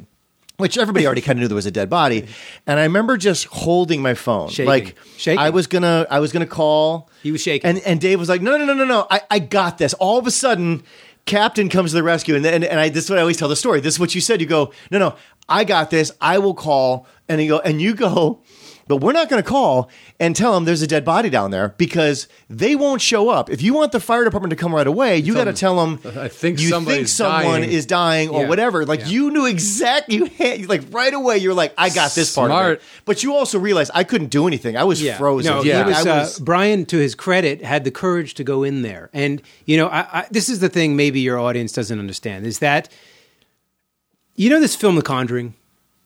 Which 0.58 0.76
everybody 0.76 1.06
already 1.06 1.22
kind 1.22 1.38
of 1.38 1.42
knew 1.42 1.48
there 1.48 1.54
was 1.54 1.68
a 1.68 1.72
dead 1.72 1.88
body, 1.88 2.26
and 2.66 2.80
I 2.80 2.84
remember 2.86 3.16
just 3.16 3.46
holding 3.46 4.02
my 4.02 4.16
phone, 4.16 4.50
Shaking. 4.50 4.66
like 4.66 4.96
Shaking. 5.16 5.38
I 5.38 5.52
was 5.52 5.68
gonna, 5.68 6.08
I 6.10 6.20
was 6.20 6.32
gonna 6.32 6.48
call. 6.48 7.12
He 7.22 7.32
was 7.32 7.42
shaking. 7.42 7.70
and 7.70 7.78
and 7.82 8.02
Dave 8.02 8.18
was 8.18 8.28
like, 8.28 8.42
"No, 8.42 8.58
no, 8.58 8.66
no, 8.66 8.74
no, 8.74 8.84
no, 8.84 9.06
I, 9.12 9.22
I 9.30 9.38
got 9.38 9.78
this." 9.78 9.94
All 9.94 10.18
of 10.18 10.26
a 10.26 10.32
sudden, 10.32 10.82
Captain 11.28 11.70
comes 11.70 11.92
to 11.92 11.98
the 11.98 12.02
rescue, 12.02 12.34
and 12.34 12.44
and, 12.44 12.64
and 12.64 12.80
I 12.80 12.90
this 12.90 13.04
is 13.04 13.10
what 13.12 13.20
I 13.20 13.22
always 13.22 13.38
tell 13.38 13.50
the 13.50 13.56
story. 13.56 13.82
This 13.82 13.94
is 13.94 14.00
what 14.00 14.16
you 14.16 14.22
said. 14.22 14.42
You 14.42 14.48
go, 14.48 14.74
"No, 14.90 14.98
no, 14.98 15.16
I 15.48 15.64
got 15.64 15.92
this. 15.92 16.12
I 16.20 16.40
will 16.40 16.56
call." 16.56 17.06
And 17.30 17.40
you 17.40 17.50
go, 17.50 17.60
and 17.60 17.80
you 17.80 17.94
go. 17.94 18.42
But 18.88 18.98
we're 18.98 19.12
not 19.12 19.30
going 19.30 19.42
to 19.42 19.48
call 19.48 19.90
and 20.20 20.36
tell 20.36 20.54
them 20.54 20.66
there's 20.66 20.82
a 20.82 20.88
dead 20.88 21.04
body 21.06 21.30
down 21.30 21.52
there 21.52 21.76
because 21.78 22.28
they 22.50 22.76
won't 22.76 23.02
show 23.02 23.30
up. 23.30 23.50
If 23.50 23.62
you 23.62 23.74
want 23.74 23.92
the 23.92 24.00
fire 24.00 24.24
department 24.24 24.50
to 24.52 24.56
come 24.56 24.74
right 24.74 24.88
away, 24.88 25.18
you 25.18 25.34
got 25.34 25.46
to 25.46 25.54
tell 25.54 25.76
them. 25.86 26.00
I 26.18 26.28
think 26.28 26.60
you 26.60 26.70
think 26.82 27.08
someone 27.08 27.62
dying." 27.62 27.70
is 27.70 27.86
dying 27.86 28.30
or 28.30 28.42
Yeah. 28.44 28.50
whatever. 28.50 28.86
Like 28.86 29.02
Yeah. 29.02 29.08
you 29.08 29.32
knew 29.32 29.46
exactly. 29.46 30.16
You 30.16 30.26
had, 30.26 30.68
like 30.70 30.84
right 30.92 31.14
away. 31.14 31.38
You're 31.38 31.54
like, 31.54 31.74
I 31.78 31.90
got 31.90 32.12
this 32.16 32.34
part 32.34 32.50
Smart. 32.50 32.78
it. 32.78 32.82
But 33.06 33.24
you 33.24 33.36
also 33.36 33.60
realized 33.60 33.92
I 33.94 34.04
couldn't 34.04 34.30
do 34.30 34.48
anything. 34.48 34.78
I 34.78 34.84
was 34.84 35.02
frozen. 35.18 35.52
No, 35.54 35.64
Yeah. 35.64 35.86
was, 35.86 36.06
I 36.08 36.20
was 36.20 36.40
uh, 36.40 36.44
Brian, 36.44 36.86
to 36.88 36.98
his 36.98 37.16
credit, 37.16 37.62
had 37.64 37.84
the 37.84 37.92
courage 37.92 38.34
to 38.36 38.44
go 38.44 38.64
in 38.64 38.82
there. 38.82 39.10
And, 39.14 39.42
you 39.66 39.78
know, 39.78 39.88
I, 39.88 40.20
I, 40.22 40.26
this 40.32 40.50
is 40.50 40.60
the 40.60 40.70
thing 40.70 40.96
maybe 40.96 41.20
your 41.20 41.40
audience 41.40 41.72
doesn't 41.74 42.00
understand 42.00 42.46
is 42.46 42.60
that, 42.60 42.90
you 44.36 44.50
know, 44.50 44.60
this 44.60 44.76
film, 44.76 44.96
The 44.96 45.02
Conjuring? 45.02 45.54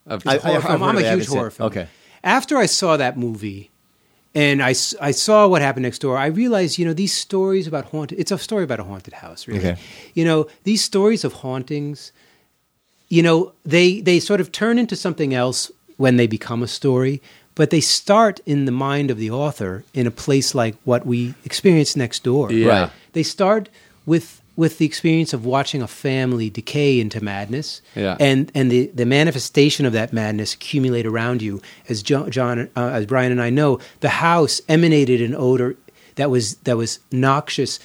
Of- 0.08 0.26
I- 0.26 0.38
horror 0.38 0.56
I've 0.56 0.64
film. 0.64 0.80
heard 0.82 0.90
I'm 0.90 0.98
a 0.98 1.12
huge 1.16 1.28
horror 1.28 1.48
it. 1.48 1.52
film. 1.52 1.68
Okay. 1.68 1.88
After 2.23 2.57
I 2.57 2.65
saw 2.65 2.98
that 2.98 3.18
movie 3.18 3.72
and 4.34 4.61
I, 4.61 4.69
I 5.02 5.11
saw 5.11 5.48
what 5.48 5.61
happened 5.61 5.84
next 5.84 5.99
door, 5.99 6.18
I 6.18 6.27
realized, 6.27 6.77
you 6.77 6.85
know, 6.85 6.93
these 6.93 7.14
stories 7.14 7.68
about 7.68 7.85
haunted, 7.85 8.19
it's 8.19 8.31
a 8.31 8.38
story 8.38 8.64
about 8.64 8.80
a 8.80 8.84
haunted 8.84 9.14
house, 9.14 9.48
really. 9.48 9.60
Okay. 9.60 9.81
You 10.14 10.26
know, 10.26 10.48
these 10.64 10.84
stories 10.84 11.23
of 11.23 11.34
hauntings, 11.34 12.11
you 13.10 13.23
know, 13.23 13.53
they, 13.65 14.02
they 14.02 14.19
sort 14.19 14.39
of 14.39 14.52
turn 14.52 14.77
into 14.77 14.95
something 14.95 15.34
else 15.34 15.72
when 15.98 16.18
they 16.18 16.27
become 16.27 16.64
a 16.64 16.68
story, 16.68 17.22
but 17.56 17.69
they 17.69 17.81
start 17.81 18.39
in 18.45 18.65
the 18.65 18.72
mind 18.72 19.11
of 19.11 19.18
the 19.18 19.30
author 19.30 19.84
in 19.93 20.07
a 20.07 20.11
place 20.11 20.56
like 20.56 20.76
what 20.85 21.06
we 21.06 21.34
experience 21.43 21.95
next 21.95 22.23
door. 22.23 22.52
Yeah. 22.52 22.68
Right. 22.68 22.91
They 23.14 23.23
start 23.23 23.69
with 24.06 24.41
with 24.56 24.78
the 24.78 24.86
experience 24.86 25.34
of 25.34 25.45
watching 25.45 25.82
a 25.82 25.88
family 25.88 26.49
decay 26.49 26.99
into 26.99 27.23
madness, 27.23 27.82
Yeah. 27.95 28.18
and 28.19 28.52
and 28.53 28.69
the, 28.72 28.88
the 28.94 29.06
manifestation 29.06 29.86
of 29.86 29.94
that 29.94 30.11
madness 30.14 30.53
accumulate 30.53 31.06
around 31.06 31.41
you. 31.41 31.61
As 31.90 32.03
John, 32.03 32.30
John 32.32 32.69
uh, 32.76 32.88
as 32.90 33.06
Brian 33.06 33.32
and 33.32 33.41
I 33.41 33.49
know, 33.49 33.80
the 34.02 34.10
house 34.10 34.61
emanated 34.68 35.22
an 35.22 35.36
odor 35.36 35.76
that 36.15 36.30
was 36.30 36.56
that 36.64 36.78
was 36.78 36.99
noxious. 37.11 37.80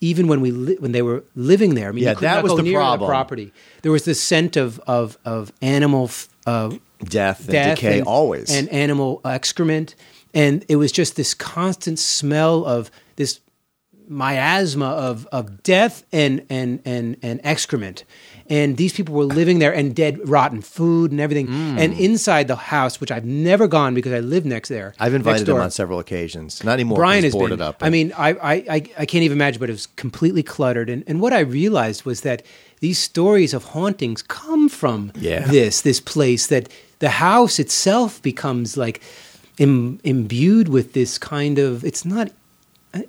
Even 0.00 0.26
when 0.26 0.40
we 0.40 0.50
li- 0.50 0.76
when 0.80 0.92
they 0.92 1.02
were 1.02 1.22
living 1.36 1.74
there, 1.74 1.88
I 1.88 1.92
mean, 1.92 2.04
Yeah, 2.04 2.14
that 2.14 2.42
was 2.42 2.56
the 2.56 2.62
near 2.62 2.78
problem. 2.78 3.08
property. 3.08 3.52
There 3.82 3.92
was 3.92 4.04
the 4.04 4.14
scent 4.14 4.56
of 4.56 4.80
of 4.86 5.16
of 5.24 5.52
animal 5.62 6.04
f- 6.06 6.28
uh, 6.46 6.70
death 7.04 7.48
and 7.48 7.76
decay 7.76 7.98
and, 7.98 8.06
always. 8.06 8.50
and 8.50 8.68
animal 8.70 9.20
excrement 9.24 9.94
and 10.34 10.64
it 10.68 10.76
was 10.76 10.90
just 10.92 11.14
this 11.16 11.34
constant 11.34 11.98
smell 11.98 12.64
of 12.64 12.90
this 13.16 13.38
miasma 14.12 14.86
of, 14.86 15.26
of 15.32 15.62
death 15.62 16.04
and, 16.12 16.44
and, 16.50 16.80
and, 16.84 17.16
and 17.22 17.40
excrement 17.42 18.04
and 18.50 18.76
these 18.76 18.92
people 18.92 19.14
were 19.14 19.24
living 19.24 19.58
there 19.60 19.72
and 19.72 19.94
dead 19.94 20.18
rotten 20.28 20.60
food 20.60 21.10
and 21.12 21.20
everything 21.20 21.46
Mm. 21.46 21.78
and 21.78 21.92
inside 21.94 22.46
the 22.48 22.56
house 22.56 23.00
which 23.00 23.10
i've 23.10 23.24
never 23.24 23.66
gone 23.66 23.94
because 23.94 24.12
i 24.12 24.20
live 24.20 24.44
next 24.44 24.68
there 24.68 24.94
I've 24.98 25.14
invited 25.14 25.48
him 25.48 25.54
door, 25.56 25.60
on 25.62 25.70
several 25.70 25.98
occasions. 25.98 26.62
Not 26.64 26.74
anymore. 26.74 26.96
Brian 26.96 27.12
Brian 27.12 27.24
has 27.24 27.32
boarded 27.32 27.58
been. 27.58 27.68
up. 27.68 27.76
I 27.80 27.90
mean, 27.90 28.12
I, 28.16 28.28
I, 28.30 28.54
I, 28.54 28.74
I 29.02 29.06
can't 29.06 29.24
even 29.24 29.38
imagine, 29.38 29.60
but 29.60 29.68
it 29.68 29.72
was 29.72 29.86
completely 29.96 30.42
cluttered. 30.42 30.88
And, 30.90 31.02
and 31.06 31.20
what 31.20 31.32
I 31.32 31.40
realized 31.40 32.04
was 32.04 32.20
that 32.22 32.42
these 32.80 32.98
stories 32.98 33.52
of 33.54 33.62
hauntings 33.74 34.22
come 34.22 34.68
from 34.68 35.12
Yeah. 35.16 35.46
this 35.46 35.82
this 35.82 36.00
place. 36.00 36.46
That 36.48 36.68
the 37.00 37.10
house 37.10 37.58
itself 37.58 38.20
becomes 38.22 38.76
like 38.76 39.00
Im, 39.58 40.00
imbued 40.04 40.68
with 40.68 40.92
this 40.92 41.18
kind 41.18 41.58
of. 41.58 41.84
It's 41.84 42.04
not. 42.04 42.30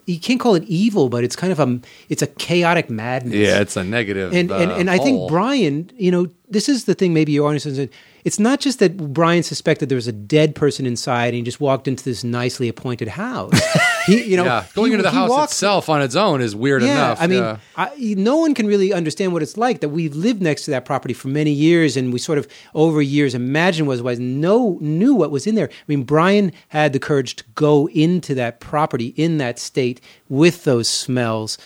You 0.05 0.19
can't 0.19 0.39
call 0.39 0.55
it 0.55 0.64
evil, 0.64 1.10
but 1.10 1.23
it's 1.23 1.35
kind 1.35 1.51
of 1.51 1.60
a. 1.60 1.80
It's 2.10 2.22
a 2.22 2.27
chaotic 2.27 2.89
madness 2.89 3.35
yeah, 3.35 3.60
it's 3.60 3.76
a 3.76 3.84
negative. 3.84 4.34
and 4.34 4.49
and, 4.51 4.72
uh, 4.72 4.76
and 4.76 4.89
I 4.89 4.97
think. 4.97 5.30
Brian, 5.30 5.91
you 5.97 6.11
know, 6.11 6.27
this 6.49 6.69
is 6.69 6.85
the 6.85 6.93
thing. 6.93 7.14
Maybe 7.14 7.31
your 7.34 7.47
audience 7.47 7.65
doesn't. 7.65 7.91
It's 8.24 8.40
not 8.40 8.60
just 8.60 8.80
that 8.80 8.95
Brian 9.14 9.44
suspected 9.44 9.90
there 9.90 9.98
was 9.98 10.08
a 10.08 10.14
dead 10.14 10.56
person 10.56 10.86
inside, 10.86 11.28
and 11.28 11.36
he 11.36 11.41
just 11.41 11.60
walked 11.60 11.88
into 11.88 12.04
this 12.04 12.24
nicely 12.24 12.70
appointed 12.70 13.10
house. 13.10 13.60
he, 14.06 14.24
you 14.24 14.38
know, 14.38 14.45
yeah, 14.45 14.66
going 14.74 14.91
he- 14.91 14.94
into 14.94 15.04
the 15.04 15.12
house 15.12 15.30
walked- 15.30 15.52
itself 15.52 15.90
on 15.90 16.02
its 16.02 16.16
own 16.16 16.41
is 16.41 16.56
weird 16.56 16.84
yeah, 16.84 16.91
enough. 16.91 17.22
I 17.22 17.28
mean, 17.28 17.44
yeah. 17.44 17.58
I, 17.76 17.91
no 18.18 18.38
one 18.38 18.54
can 18.54 18.66
really 18.68 18.94
understand 18.94 19.34
what 19.34 19.41
it's 19.41 19.58
like 19.58 19.82
that 19.82 19.90
we've 19.90 20.16
lived 20.16 20.41
next 20.41 20.66
to 20.66 20.72
that 20.72 20.86
property 20.86 21.14
for 21.14 21.28
many 21.28 21.52
years, 21.52 21.98
and 21.98 22.14
we 22.14 22.20
sort 22.20 22.38
of 22.38 22.48
over 22.74 23.02
years 23.02 23.36
imagined 23.36 23.88
what 23.88 24.02
was. 24.02 24.20
No, 24.20 24.78
knew 24.82 25.14
what 25.14 25.32
was 25.32 25.45
in 25.45 25.56
there. 25.56 25.70
I 25.70 25.84
mean, 25.88 26.04
Brian 26.04 26.54
had 26.70 26.94
the 26.94 27.00
courage 27.00 27.36
to 27.38 27.44
go 27.56 27.90
into 27.90 28.36
that 28.36 28.60
property 28.60 29.08
in 29.18 29.38
that 29.40 29.60
state 29.60 30.00
with 30.30 30.64
those 30.64 30.88
smells 30.88 31.58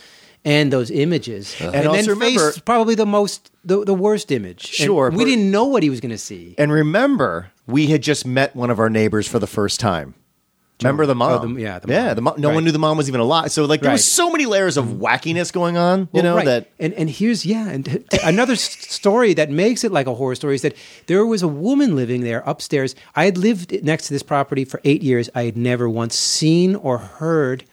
and 0.45 0.71
those 0.71 0.89
images, 0.91 1.53
uh-huh. 1.55 1.65
and, 1.67 1.75
And 1.75 1.87
also 1.87 2.01
then 2.01 2.09
remember- 2.09 2.51
face 2.51 2.59
probably 2.59 2.95
the 2.95 3.05
most 3.05 3.51
the, 3.65 3.83
the 3.83 3.93
worst 3.93 4.31
image. 4.31 4.63
And 4.65 4.73
Sure, 4.87 5.09
we 5.11 5.25
didn't 5.25 5.51
know 5.51 5.65
what 5.65 5.83
he 5.83 5.89
was 5.89 5.99
going 5.99 6.11
to 6.11 6.17
see. 6.17 6.55
and 6.57 6.71
remember, 6.71 7.51
we 7.65 7.87
had 7.87 8.01
just 8.01 8.25
met 8.25 8.55
one 8.55 8.69
of 8.69 8.79
our 8.79 8.89
neighbors 8.89 9.27
for 9.27 9.39
the 9.39 9.47
first 9.47 9.79
time. 9.79 10.13
Remember 10.83 11.07
the 11.07 11.15
mom? 11.15 11.31
Oh, 11.31 11.53
the- 11.55 11.59
yeah, 11.61 11.79
the 11.79 11.91
yeah. 11.91 12.13
The 12.13 12.21
mom. 12.21 12.35
No 12.39 12.49
Right. 12.49 12.53
one 12.55 12.63
knew 12.63 12.71
the 12.71 12.77
mom 12.77 12.97
was 12.97 13.09
even 13.09 13.19
alive. 13.19 13.51
So 13.51 13.65
like, 13.65 13.81
there 13.81 13.91
was 13.91 14.05
so 14.05 14.29
many 14.29 14.45
layers 14.45 14.77
of 14.77 14.85
wackiness 14.85 15.51
going 15.51 15.75
on. 15.75 16.01
You 16.01 16.07
Well, 16.13 16.23
know 16.23 16.35
right. 16.35 16.45
that. 16.45 16.69
and 16.79 16.93
and 16.93 17.09
here's 17.09 17.47
yeah, 17.47 17.67
and 17.67 17.83
t- 17.83 17.97
t- 17.97 18.19
another 18.23 18.55
story 18.55 19.33
that 19.33 19.49
makes 19.49 19.83
it 19.83 19.91
like 19.91 20.05
a 20.05 20.13
horror 20.13 20.35
story 20.35 20.53
is 20.53 20.61
that 20.61 20.75
there 21.07 21.25
was 21.25 21.41
a 21.41 21.47
woman 21.47 21.95
living 21.95 22.21
there 22.21 22.43
upstairs. 22.45 22.93
I 23.15 23.25
had 23.25 23.39
lived 23.39 23.83
next 23.83 24.05
to 24.07 24.13
this 24.13 24.21
property 24.23 24.65
for 24.65 24.79
eight 24.83 25.01
years. 25.01 25.31
I 25.33 25.45
had 25.45 25.57
never 25.57 25.89
once 25.89 26.15
seen 26.15 26.75
or 26.75 26.99
heard 26.99 27.63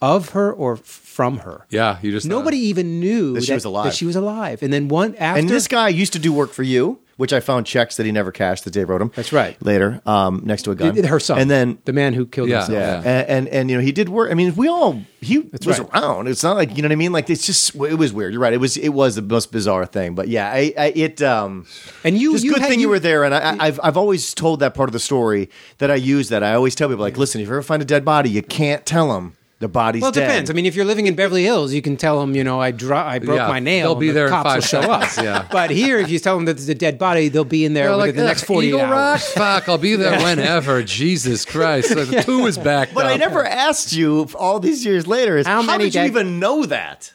of 0.00 0.30
her 0.30 0.52
or 0.52 0.76
from 1.12 1.38
her. 1.38 1.66
yeah, 1.70 1.98
you 2.02 2.10
just 2.10 2.26
uh, 2.26 2.28
Nobody 2.30 2.58
even 2.58 2.98
knew 3.00 3.34
That 3.34 3.44
she 3.44 3.52
was 3.54 3.64
alive. 3.64 3.84
That 3.84 3.94
she 3.94 4.06
was 4.06 4.16
alive. 4.16 4.62
And 4.62 4.72
then 4.72 4.88
one 4.88 5.14
after 5.16 5.38
And 5.40 5.48
this 5.48 5.68
guy 5.68 5.88
used 5.88 6.12
to 6.14 6.18
do 6.18 6.32
work 6.32 6.52
for 6.52 6.62
you, 6.62 6.98
which 7.18 7.32
I 7.32 7.40
found 7.40 7.66
checks 7.66 7.96
that 7.98 8.06
he 8.06 8.10
never 8.12 8.32
cashed 8.32 8.64
that 8.64 8.70
Dave 8.72 8.88
wrote 8.88 9.02
him. 9.02 9.12
That's 9.14 9.32
right. 9.32 9.60
Later, 9.62 10.00
um, 10.06 10.40
next 10.44 10.62
to 10.62 10.70
a 10.70 10.74
gun. 10.74 10.96
her 11.04 11.20
son, 11.20 11.38
And 11.38 11.50
then 11.50 11.78
the 11.84 11.92
man 11.92 12.14
who 12.14 12.24
killed 12.26 12.48
Yeah. 12.48 12.64
himself. 12.64 12.72
Yeah, 12.78 13.02
Yeah. 13.02 13.18
And, 13.20 13.28
and 13.28 13.48
and 13.48 13.70
you 13.70 13.76
know 13.76 13.82
he 13.82 13.92
did 13.92 14.08
work. 14.08 14.30
I 14.30 14.34
mean, 14.34 14.54
we 14.56 14.66
all 14.68 15.00
he 15.20 15.38
was 15.38 15.78
right. 15.78 15.88
around. 15.94 16.26
It's 16.28 16.42
not 16.42 16.56
like 16.56 16.74
you 16.76 16.82
know 16.82 16.86
what 16.88 16.92
I 16.92 16.96
mean. 16.96 17.12
Like 17.12 17.28
it's 17.30 17.44
just 17.46 17.74
it 17.76 17.98
was 17.98 18.12
weird. 18.12 18.32
You're 18.32 18.42
right. 18.42 18.52
It 18.54 18.60
was 18.66 18.76
it 18.76 18.88
was 18.90 19.14
the 19.14 19.22
most 19.22 19.52
bizarre 19.52 19.86
thing. 19.86 20.14
But 20.14 20.28
yeah, 20.28 20.48
I, 20.50 20.72
I 20.76 20.86
it 20.96 21.20
um. 21.22 21.66
And 22.04 22.16
you, 22.18 22.32
Just 22.32 22.44
you 22.44 22.52
good 22.54 22.62
had- 22.62 22.70
thing 22.70 22.80
you, 22.80 22.88
were 22.88 22.98
there, 22.98 23.22
and 23.24 23.34
I, 23.34 23.38
I- 23.52 23.66
I've 23.66 23.80
I've 23.84 23.96
always 23.96 24.32
told 24.34 24.60
that 24.60 24.74
part 24.74 24.88
of 24.88 24.92
the 24.92 24.98
story 25.10 25.50
that 25.78 25.90
I 25.90 25.96
use 25.96 26.30
that. 26.30 26.42
I 26.42 26.54
always 26.54 26.74
tell 26.74 26.88
people 26.88 27.02
like, 27.04 27.18
listen, 27.18 27.40
if 27.40 27.46
you 27.46 27.52
ever 27.52 27.62
find 27.62 27.82
a 27.82 27.84
dead 27.86 28.04
body, 28.04 28.30
you 28.30 28.42
can't 28.42 28.84
tell 28.86 29.12
them 29.12 29.36
the 29.62 29.68
body's 29.68 30.02
Well, 30.02 30.10
it 30.10 30.14
dead. 30.16 30.26
depends. 30.26 30.50
I 30.50 30.52
mean, 30.52 30.66
if 30.66 30.74
you're 30.74 30.84
living 30.84 31.06
in 31.06 31.14
Beverly 31.14 31.42
Hills, 31.44 31.72
you 31.72 31.80
can 31.80 31.96
tell 31.96 32.20
them, 32.20 32.34
you 32.34 32.44
know, 32.44 32.60
I 32.60 32.70
dro- 32.72 32.98
I 32.98 33.18
broke 33.18 33.38
Yeah, 33.38 33.48
my 33.48 33.60
nail. 33.60 33.86
they'll 33.88 33.94
be 34.00 34.08
and 34.08 34.16
there 34.16 34.28
the 34.28 34.36
in 34.36 34.42
cops 34.42 34.54
will 34.56 34.60
show 34.82 34.90
up. 34.90 35.04
seconds, 35.04 35.24
yeah. 35.24 35.48
But 35.52 35.70
here, 35.70 35.98
if 35.98 36.10
you 36.10 36.18
tell 36.18 36.34
them 36.36 36.44
that 36.44 36.54
there's 36.58 36.68
a 36.68 36.74
dead 36.74 36.98
body, 36.98 37.28
they'll 37.28 37.44
be 37.44 37.64
in 37.64 37.72
there 37.72 37.86
They're 37.88 37.96
within 37.96 38.06
like 38.08 38.14
the 38.16 38.24
next 38.24 38.42
"Ugh, 38.42 38.46
48 38.48 38.68
Eagle 38.68 38.80
hours. 38.82 38.90
Rock, 38.92 39.20
fuck, 39.20 39.68
I'll 39.68 39.78
be 39.78 39.96
there 39.96 40.20
whenever. 40.22 40.82
Jesus 40.82 41.44
Christ, 41.46 41.94
the 41.94 42.22
two 42.26 42.44
is 42.46 42.58
back. 42.58 42.92
but 42.92 43.06
I 43.06 43.16
never 43.16 43.44
asked 43.46 43.92
you 43.94 44.28
all 44.38 44.60
these 44.60 44.84
years 44.84 45.06
later. 45.06 45.38
Is 45.38 45.46
How 45.46 45.62
how, 45.62 45.72
many 45.72 45.84
did 45.84 45.94
you 45.94 46.00
dead- 46.02 46.06
even 46.10 46.38
know 46.40 46.66
that? 46.66 47.14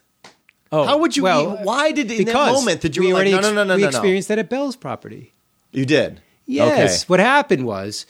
Oh, 0.71 0.83
How 0.85 0.97
would 0.97 1.15
you? 1.15 1.23
Well, 1.23 1.59
e- 1.61 1.63
why 1.63 1.91
did 1.91 2.09
in 2.11 2.17
that 2.19 2.25
because 2.25 2.53
moment 2.53 2.81
that 2.81 2.95
you 2.95 3.01
we 3.03 3.07
were 3.07 3.13
like, 3.13 3.27
already 3.33 3.41
no, 3.41 3.53
no, 3.53 3.53
no, 3.55 3.63
no, 3.63 3.75
we 3.75 3.81
no, 3.83 3.85
no. 3.85 3.89
experienced 3.89 4.27
that 4.29 4.39
at 4.39 4.49
Bell's 4.49 4.75
property. 4.75 5.33
You 5.71 5.85
did. 5.85 6.21
Yes. 6.45 7.03
Okay. 7.03 7.07
What 7.07 7.19
happened 7.19 7.65
was, 7.65 8.05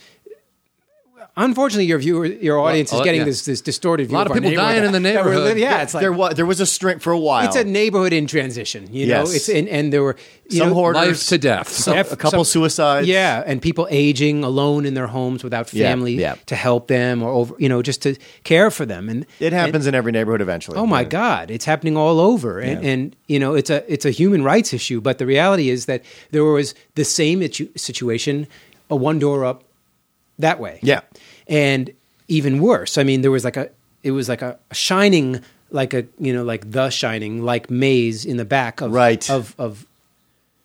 unfortunately, 1.38 1.86
your 1.86 2.00
viewer, 2.00 2.26
your 2.26 2.60
audience 2.60 2.92
Well, 2.92 3.00
is 3.00 3.04
oh, 3.04 3.06
getting 3.06 3.22
yeah. 3.22 3.26
this 3.26 3.46
this 3.46 3.62
distorted 3.62 4.08
view. 4.08 4.18
A 4.18 4.20
lot 4.20 4.28
of 4.28 4.36
of 4.36 4.44
people 4.44 4.56
dying 4.58 4.84
in 4.84 4.92
the 4.92 5.00
neighborhood. 5.00 5.56
li- 5.56 5.62
Yeah, 5.62 5.84
it's 5.84 5.94
like 5.94 6.02
there 6.02 6.12
was 6.12 6.36
there 6.36 6.46
was 6.46 6.60
a 6.60 6.66
string 6.66 7.00
for 7.00 7.12
a 7.14 7.18
while. 7.20 7.46
it's 7.46 7.56
a 7.56 7.64
neighborhood 7.64 8.12
in 8.14 8.28
transition. 8.28 8.88
You 8.92 9.08
know, 9.08 9.20
Yes. 9.22 9.36
it's 9.36 9.50
and, 9.50 9.68
and 9.70 9.94
there 9.94 10.04
were 10.04 10.16
you 10.50 10.60
Some 10.60 10.70
know, 10.70 10.74
hoarders, 10.76 11.08
life 11.08 11.28
to 11.28 11.38
death. 11.38 11.70
some- 11.70 11.94
Def- 11.96 12.12
a 12.12 12.16
couple 12.16 12.44
some- 12.46 12.62
suicides. 12.62 13.08
Yeah, 13.08 13.44
and 13.46 13.62
people 13.62 13.88
aging 13.92 14.44
alone 14.44 14.86
in 14.86 14.94
their 14.94 15.08
homes 15.08 15.44
without 15.44 15.70
family 15.70 16.14
yeah. 16.16 16.36
to 16.46 16.56
help 16.56 16.88
them 16.88 17.22
or 17.22 17.30
over, 17.30 17.54
you 17.60 17.68
know, 17.70 17.82
just 17.82 18.02
to 18.04 18.16
care 18.44 18.72
for 18.72 18.86
them. 18.86 19.10
And 19.10 19.26
it 19.40 19.52
happens 19.54 19.88
in 19.88 19.94
every 19.96 20.12
neighborhood 20.14 20.42
eventually. 20.42 20.78
Oh 20.78 20.86
my 20.88 21.02
Yeah. 21.02 21.10
God, 21.10 21.52
it's 21.52 21.66
happening 21.66 21.98
all 21.98 22.20
over, 22.20 22.60
and, 22.60 22.82
Yeah. 22.84 22.90
and 22.92 23.16
you 23.28 23.40
know 23.40 23.54
it's 23.56 23.70
a 23.70 23.84
it's 23.92 24.06
a 24.06 24.12
human 24.12 24.44
rights 24.44 24.74
issue. 24.74 25.02
But 25.02 25.18
the 25.18 25.26
reality 25.26 25.70
is 25.70 25.86
that 25.86 26.02
there 26.32 26.44
was 26.46 26.74
the 26.96 27.04
same 27.06 27.42
situation, 27.76 28.48
a 28.90 28.96
one 28.96 29.20
door 29.20 29.44
up 29.46 29.64
that 30.40 30.60
way. 30.60 30.80
Yeah. 30.82 31.02
And 31.48 31.92
even 32.28 32.60
worse. 32.60 32.98
I 32.98 33.04
mean, 33.04 33.22
there 33.22 33.32
was 33.32 33.44
like 33.44 33.58
a 33.58 33.70
it 34.04 34.12
was 34.12 34.30
like 34.30 34.42
a 34.42 34.58
shining, 34.72 35.42
like 35.72 35.94
a 35.94 36.06
you 36.20 36.34
know 36.34 36.44
like 36.44 36.70
the 36.72 36.90
shining, 36.90 37.44
like 37.44 37.70
maze 37.70 38.26
in 38.26 38.38
the 38.38 38.46
back 38.46 38.82
of 38.82 38.92
Right. 38.92 39.30
of 39.30 39.56
of 39.58 39.86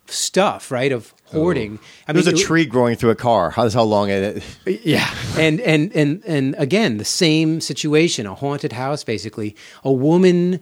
stuff, 0.07 0.71
right? 0.71 0.93
Of 0.93 1.15
oh. 1.33 1.39
hoarding. 1.39 1.79
I 2.07 2.13
mean, 2.13 2.23
There's 2.25 2.35
a 2.35 2.39
it- 2.41 2.45
tree 2.45 2.67
growing 2.67 2.97
through 2.97 3.11
a 3.11 3.15
car. 3.17 3.51
How's 3.51 3.75
how 3.75 3.83
long 3.83 4.11
it? 4.11 4.43
yeah, 4.67 5.09
and 5.39 5.61
and 5.61 5.95
and 5.95 6.23
and 6.27 6.55
again, 6.59 6.99
the 6.99 7.05
same 7.05 7.61
situation, 7.61 8.27
a 8.27 8.35
haunted 8.35 8.73
house, 8.73 9.05
basically. 9.05 9.57
A 9.85 9.93
woman, 9.93 10.61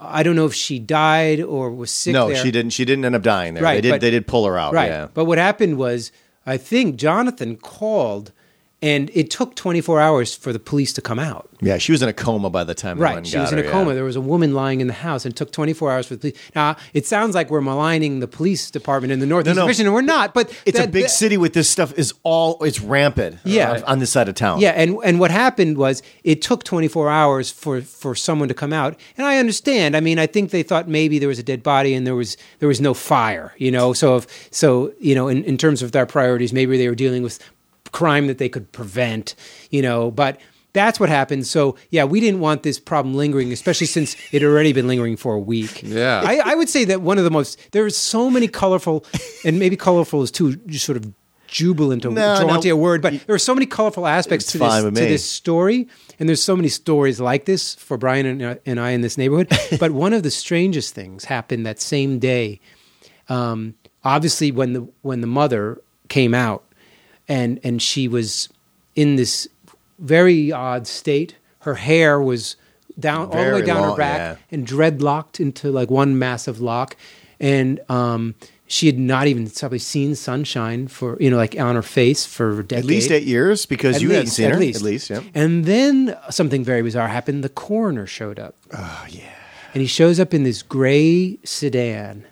I 0.00 0.22
don't 0.22 0.36
know 0.36 0.46
if 0.46 0.54
she 0.54 0.78
died 0.78 1.40
or 1.40 1.70
was 1.70 1.90
sick. 1.90 2.12
No, 2.12 2.28
there. 2.28 2.36
she 2.42 2.50
didn't. 2.50 2.70
She 2.70 2.84
didn't 2.84 3.04
end 3.04 3.14
up 3.16 3.22
dying 3.22 3.54
there. 3.54 3.62
Right, 3.62 3.74
they 3.74 3.80
did. 3.82 3.90
but- 3.90 4.00
they 4.00 4.10
did 4.10 4.26
pull 4.26 4.46
her 4.46 4.56
out. 4.58 4.72
Right, 4.72 4.86
Yeah. 4.90 5.08
but 5.12 5.26
what 5.26 5.38
happened 5.38 5.76
was, 5.76 6.10
I 6.46 6.56
think 6.56 6.96
Jonathan 6.96 7.56
called 7.56 8.32
and 8.80 9.10
it 9.12 9.30
took 9.30 9.56
24 9.56 10.00
hours 10.00 10.34
for 10.36 10.52
the 10.52 10.58
police 10.60 10.92
to 10.92 11.00
come 11.02 11.18
out. 11.18 11.48
Yeah, 11.60 11.78
she 11.78 11.90
was 11.90 12.00
in 12.02 12.08
a 12.08 12.12
coma 12.12 12.48
by 12.48 12.62
the 12.62 12.74
time. 12.74 12.98
Right, 12.98 13.26
she 13.26 13.36
was 13.36 13.52
in 13.52 13.58
a 13.58 13.64
coma. 13.64 13.90
yeah. 13.90 13.94
There 13.96 14.04
was 14.04 14.14
a 14.14 14.20
woman 14.20 14.54
lying 14.54 14.80
in 14.80 14.86
the 14.86 14.92
house, 14.92 15.24
and 15.24 15.32
it 15.34 15.36
took 15.36 15.50
24 15.50 15.90
hours 15.90 16.06
for 16.06 16.14
the 16.14 16.20
police. 16.20 16.36
Now, 16.54 16.76
it 16.94 17.04
sounds 17.04 17.34
like 17.34 17.50
we're 17.50 17.60
maligning 17.60 18.20
the 18.20 18.28
police 18.28 18.70
department 18.70 19.12
in 19.12 19.18
the 19.18 19.26
Northeast 19.26 19.56
no. 19.56 19.62
Division, 19.62 19.86
and 19.86 19.94
we're 19.94 20.02
not. 20.02 20.32
But 20.34 20.52
It's 20.64 20.78
a 20.78 20.86
big 20.86 21.04
that- 21.04 21.10
city 21.10 21.36
with 21.36 21.54
this 21.54 21.68
stuff 21.68 21.92
is 21.98 22.14
all 22.22 22.62
it's 22.62 22.80
rampant. 22.80 23.38
Yeah. 23.44 23.72
uh, 23.72 23.82
on 23.86 23.98
this 23.98 24.10
side 24.10 24.28
of 24.28 24.36
town. 24.36 24.60
Yeah, 24.60 24.70
and 24.70 24.98
and 25.04 25.18
what 25.18 25.32
happened 25.32 25.76
was 25.76 26.00
it 26.22 26.40
took 26.40 26.62
24 26.62 27.10
hours 27.10 27.50
for 27.50 27.80
for 27.80 28.14
someone 28.14 28.46
to 28.48 28.54
come 28.54 28.72
out, 28.72 28.96
and 29.16 29.26
I 29.26 29.38
understand. 29.38 29.96
I 29.96 30.00
mean, 30.00 30.20
I 30.20 30.26
think 30.26 30.50
they 30.50 30.62
thought 30.62 30.86
maybe 30.88 31.18
there 31.18 31.28
was 31.28 31.40
a 31.40 31.42
dead 31.42 31.64
body 31.64 31.94
and 31.94 32.06
there 32.06 32.14
was 32.14 32.36
there 32.60 32.68
was 32.68 32.80
no 32.80 32.94
fire, 32.94 33.54
you 33.58 33.72
know. 33.72 33.92
So 33.92 34.16
if 34.18 34.48
so, 34.52 34.92
you 35.00 35.16
know, 35.16 35.26
in, 35.26 35.42
in 35.42 35.56
terms 35.58 35.82
of 35.82 35.90
their 35.90 36.06
priorities, 36.06 36.52
maybe 36.52 36.78
they 36.78 36.88
were 36.88 36.94
dealing 36.94 37.24
with 37.24 37.40
crime 37.92 38.26
that 38.26 38.38
they 38.38 38.48
could 38.48 38.70
prevent, 38.72 39.34
you 39.70 39.82
know. 39.82 40.10
But 40.10 40.40
that's 40.72 41.00
what 41.00 41.08
happened. 41.08 41.46
So 41.46 41.76
yeah, 41.90 42.04
we 42.04 42.20
didn't 42.20 42.40
want 42.40 42.62
this 42.62 42.78
problem 42.78 43.14
lingering, 43.14 43.52
especially 43.52 43.86
since 43.86 44.14
it 44.32 44.42
had 44.42 44.44
already 44.44 44.72
been 44.72 44.86
lingering 44.86 45.16
for 45.16 45.34
a 45.34 45.40
week. 45.40 45.82
Yeah. 45.82 46.22
I, 46.24 46.40
I 46.44 46.54
would 46.54 46.68
say 46.68 46.84
that 46.84 47.00
one 47.02 47.18
of 47.18 47.24
the 47.24 47.30
most 47.30 47.58
there 47.72 47.84
are 47.84 47.90
so 47.90 48.30
many 48.30 48.48
colorful, 48.48 49.04
and 49.44 49.58
maybe 49.58 49.76
colorful 49.76 50.22
is 50.22 50.30
too 50.30 50.56
just 50.66 50.84
sort 50.84 50.96
of 50.96 51.12
jubilant 51.48 52.02
to 52.02 52.10
No, 52.10 52.40
draw 52.40 52.60
no. 52.60 52.70
a 52.70 52.76
word, 52.76 53.00
but 53.02 53.26
there 53.26 53.34
are 53.34 53.38
so 53.38 53.54
many 53.54 53.66
colorful 53.66 54.06
aspects 54.06 54.44
It's 54.44 54.52
to 54.52 54.58
this 54.58 54.84
with 54.84 54.94
to 54.96 55.02
me. 55.02 55.08
this 55.08 55.24
story, 55.24 55.88
and 56.18 56.28
there's 56.28 56.42
so 56.42 56.54
many 56.54 56.68
stories 56.68 57.20
like 57.20 57.46
this 57.46 57.74
for 57.74 57.96
Brian 57.96 58.26
and, 58.26 58.60
and 58.66 58.78
I 58.78 58.90
in 58.90 59.00
this 59.00 59.16
neighborhood. 59.18 59.48
but 59.80 59.90
one 59.92 60.12
of 60.12 60.22
the 60.22 60.30
strangest 60.30 60.94
things 60.94 61.24
happened 61.24 61.64
that 61.66 61.80
same 61.80 62.18
day. 62.18 62.60
Um, 63.30 63.74
obviously, 64.04 64.52
when 64.52 64.74
the 64.74 64.88
when 65.02 65.22
the 65.22 65.26
mother 65.26 65.80
came 66.08 66.34
out, 66.34 66.64
and 67.28 67.60
and 67.62 67.80
she 67.82 68.08
was 68.08 68.48
in 68.96 69.16
this 69.16 69.48
very 69.98 70.52
odd 70.52 70.86
state. 70.86 71.36
Her 71.60 71.74
hair 71.74 72.20
was 72.20 72.56
down 72.98 73.26
all 73.26 73.30
the 73.30 73.36
way 73.36 73.44
Very 73.44 73.66
down 73.66 73.90
her 73.90 73.96
back 73.96 74.18
yeah. 74.18 74.36
and 74.56 74.66
dreadlocked 74.66 75.40
into 75.40 75.70
like 75.70 75.90
one 75.90 76.18
massive 76.18 76.60
lock, 76.60 76.96
and 77.38 77.80
um, 77.88 78.34
she 78.66 78.86
had 78.86 78.98
not 78.98 79.26
even 79.26 79.48
probably 79.50 79.78
seen 79.78 80.14
sunshine 80.14 80.88
for 80.88 81.16
you 81.20 81.30
know 81.30 81.36
like 81.36 81.58
on 81.58 81.74
her 81.74 81.82
face 81.82 82.24
for 82.26 82.60
a 82.60 82.64
decade. 82.64 82.84
At 82.84 82.88
least 82.88 83.10
eight 83.10 83.24
years 83.24 83.66
because 83.66 83.96
At 83.96 84.02
you 84.02 84.10
hadn't 84.10 84.24
least, 84.24 84.36
seen 84.36 84.46
at 84.46 84.52
her. 84.54 84.58
least. 84.60 84.78
At 84.80 84.84
least, 84.84 85.10
yeah. 85.10 85.20
And 85.34 85.64
then 85.64 86.16
something 86.30 86.64
very 86.64 86.82
bizarre 86.82 87.08
happened. 87.08 87.44
The 87.44 87.48
coroner 87.48 88.06
showed 88.06 88.38
up. 88.38 88.54
Oh 88.72 89.06
yeah. 89.08 89.34
And 89.74 89.82
he 89.82 89.86
shows 89.86 90.18
up 90.18 90.32
in 90.32 90.44
this 90.44 90.62
gray 90.62 91.38
sedan. 91.44 92.24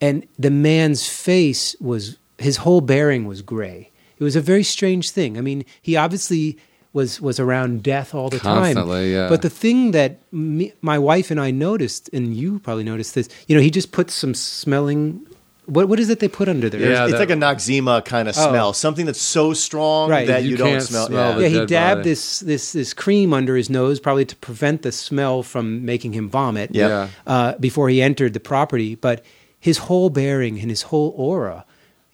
And 0.00 0.28
the 0.38 0.50
man's 0.50 1.08
face 1.08 1.74
was, 1.80 2.17
his 2.38 2.58
whole 2.58 2.80
bearing 2.80 3.26
was 3.26 3.42
gray. 3.42 3.90
It 4.18 4.24
was 4.24 4.36
a 4.36 4.40
very 4.40 4.62
strange 4.64 5.10
thing. 5.10 5.38
I 5.38 5.40
mean, 5.40 5.64
he 5.82 5.96
obviously 5.96 6.58
was, 6.92 7.20
was 7.20 7.38
around 7.38 7.82
death 7.82 8.14
all 8.14 8.28
the 8.30 8.38
time. 8.38 8.74
Constantly, 8.74 9.12
yeah. 9.12 9.28
But 9.28 9.42
the 9.42 9.50
thing 9.50 9.92
that 9.92 10.20
me, 10.32 10.72
my 10.80 10.98
wife 10.98 11.30
and 11.30 11.40
I 11.40 11.50
noticed, 11.50 12.10
and 12.12 12.34
you 12.34 12.58
probably 12.60 12.84
noticed 12.84 13.14
this, 13.14 13.28
you 13.46 13.54
know, 13.54 13.62
he 13.62 13.70
just 13.70 13.92
put 13.92 14.10
some 14.10 14.34
smelling. 14.34 15.24
What, 15.66 15.88
what 15.88 16.00
is 16.00 16.08
it 16.08 16.18
they 16.20 16.28
put 16.28 16.48
under 16.48 16.68
there? 16.70 16.80
Yeah, 16.80 17.04
it's 17.04 17.12
that- 17.12 17.18
like 17.20 17.30
a 17.30 17.34
Noxzema 17.34 18.04
kind 18.04 18.26
of 18.28 18.34
Oh. 18.38 18.48
smell. 18.48 18.72
Something 18.72 19.04
that's 19.06 19.20
so 19.20 19.52
strong 19.52 20.10
Right. 20.10 20.26
that 20.26 20.42
You 20.42 20.50
you, 20.52 20.56
don't 20.56 20.68
can't 20.70 20.82
smell. 20.82 21.06
smell 21.08 21.40
yeah. 21.42 21.46
yeah, 21.48 21.60
he 21.60 21.66
dabbed 21.66 21.98
body. 22.00 22.10
this 22.10 22.40
this 22.40 22.72
this 22.72 22.94
cream 22.94 23.32
under 23.34 23.54
his 23.54 23.68
nose, 23.68 24.00
probably 24.00 24.24
to 24.24 24.36
prevent 24.36 24.82
the 24.82 24.90
smell 24.92 25.42
from 25.42 25.84
making 25.84 26.14
him 26.14 26.28
vomit. 26.30 26.70
Yeah. 26.72 27.08
Uh, 27.26 27.52
before 27.60 27.88
he 27.90 28.00
entered 28.02 28.32
the 28.32 28.40
property, 28.40 28.94
but 28.94 29.22
his 29.60 29.78
whole 29.78 30.08
bearing 30.10 30.58
and 30.58 30.70
his 30.70 30.82
whole 30.82 31.12
aura, 31.16 31.64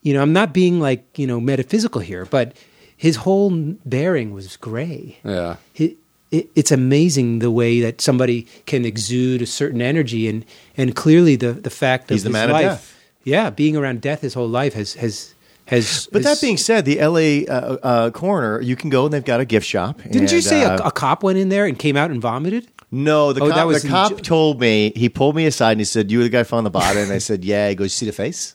you 0.04 0.14
know, 0.14 0.22
I'm 0.22 0.32
not 0.32 0.52
being 0.54 0.78
like 0.78 1.18
you 1.18 1.26
know 1.26 1.40
metaphysical 1.40 2.00
here, 2.00 2.24
but 2.24 2.52
his 2.96 3.16
whole 3.16 3.50
bearing 3.84 4.32
was 4.32 4.56
gray. 4.56 5.18
Yeah. 5.24 5.56
It, 5.74 5.96
it, 6.30 6.48
it's 6.54 6.70
amazing 6.72 7.40
the 7.40 7.50
way 7.50 7.80
that 7.80 8.00
somebody 8.00 8.46
can 8.66 8.84
exude 8.84 9.42
a 9.42 9.46
certain 9.46 9.82
energy, 9.82 10.28
and 10.28 10.44
and 10.76 10.94
clearly 10.94 11.34
the 11.36 11.52
the 11.52 11.70
fact 11.70 12.10
He's 12.10 12.24
of 12.24 12.32
the 12.32 12.38
his 12.38 12.46
man 12.48 12.54
of 12.54 12.60
death. 12.62 12.96
yeah, 13.24 13.50
being 13.50 13.76
around 13.76 14.00
death 14.00 14.20
his 14.20 14.34
whole 14.34 14.48
life 14.48 14.74
has 14.74 14.94
has 14.94 15.34
has. 15.66 16.08
But 16.12 16.22
has- 16.22 16.40
that 16.40 16.44
being 16.44 16.56
said, 16.58 16.84
the 16.84 16.98
LA 17.00 17.50
uh, 17.52 17.76
uh, 17.82 18.10
coroner, 18.10 18.60
you 18.60 18.76
can 18.76 18.90
go 18.90 19.04
and 19.06 19.12
they've 19.12 19.24
got 19.24 19.40
a 19.40 19.44
gift 19.44 19.66
shop. 19.66 20.00
didn't 20.02 20.30
you 20.32 20.40
say 20.40 20.62
uh, 20.64 20.78
a, 20.84 20.88
a 20.88 20.90
cop 20.92 21.22
went 21.22 21.38
in 21.38 21.48
there 21.48 21.66
and 21.66 21.78
came 21.78 21.96
out 21.96 22.10
and 22.10 22.20
vomited? 22.20 22.68
No, 22.90 23.32
the 23.32 23.42
Oh, 23.42 23.46
cop, 23.48 23.56
that 23.56 23.66
was 23.66 23.82
the 23.82 23.88
cop 23.88 24.10
Ju- 24.12 24.16
told 24.18 24.60
me, 24.60 24.92
he 24.94 25.08
pulled 25.08 25.34
me 25.34 25.46
aside 25.46 25.72
and 25.72 25.80
he 25.80 25.84
said, 25.84 26.12
You 26.12 26.18
were 26.18 26.24
the 26.24 26.30
guy 26.30 26.44
found 26.44 26.64
the 26.66 26.70
body? 26.70 27.00
And 27.00 27.10
I 27.10 27.18
said, 27.18 27.44
Yeah. 27.44 27.68
He 27.68 27.74
goes, 27.74 27.92
See 27.92 28.06
the 28.06 28.12
face? 28.12 28.54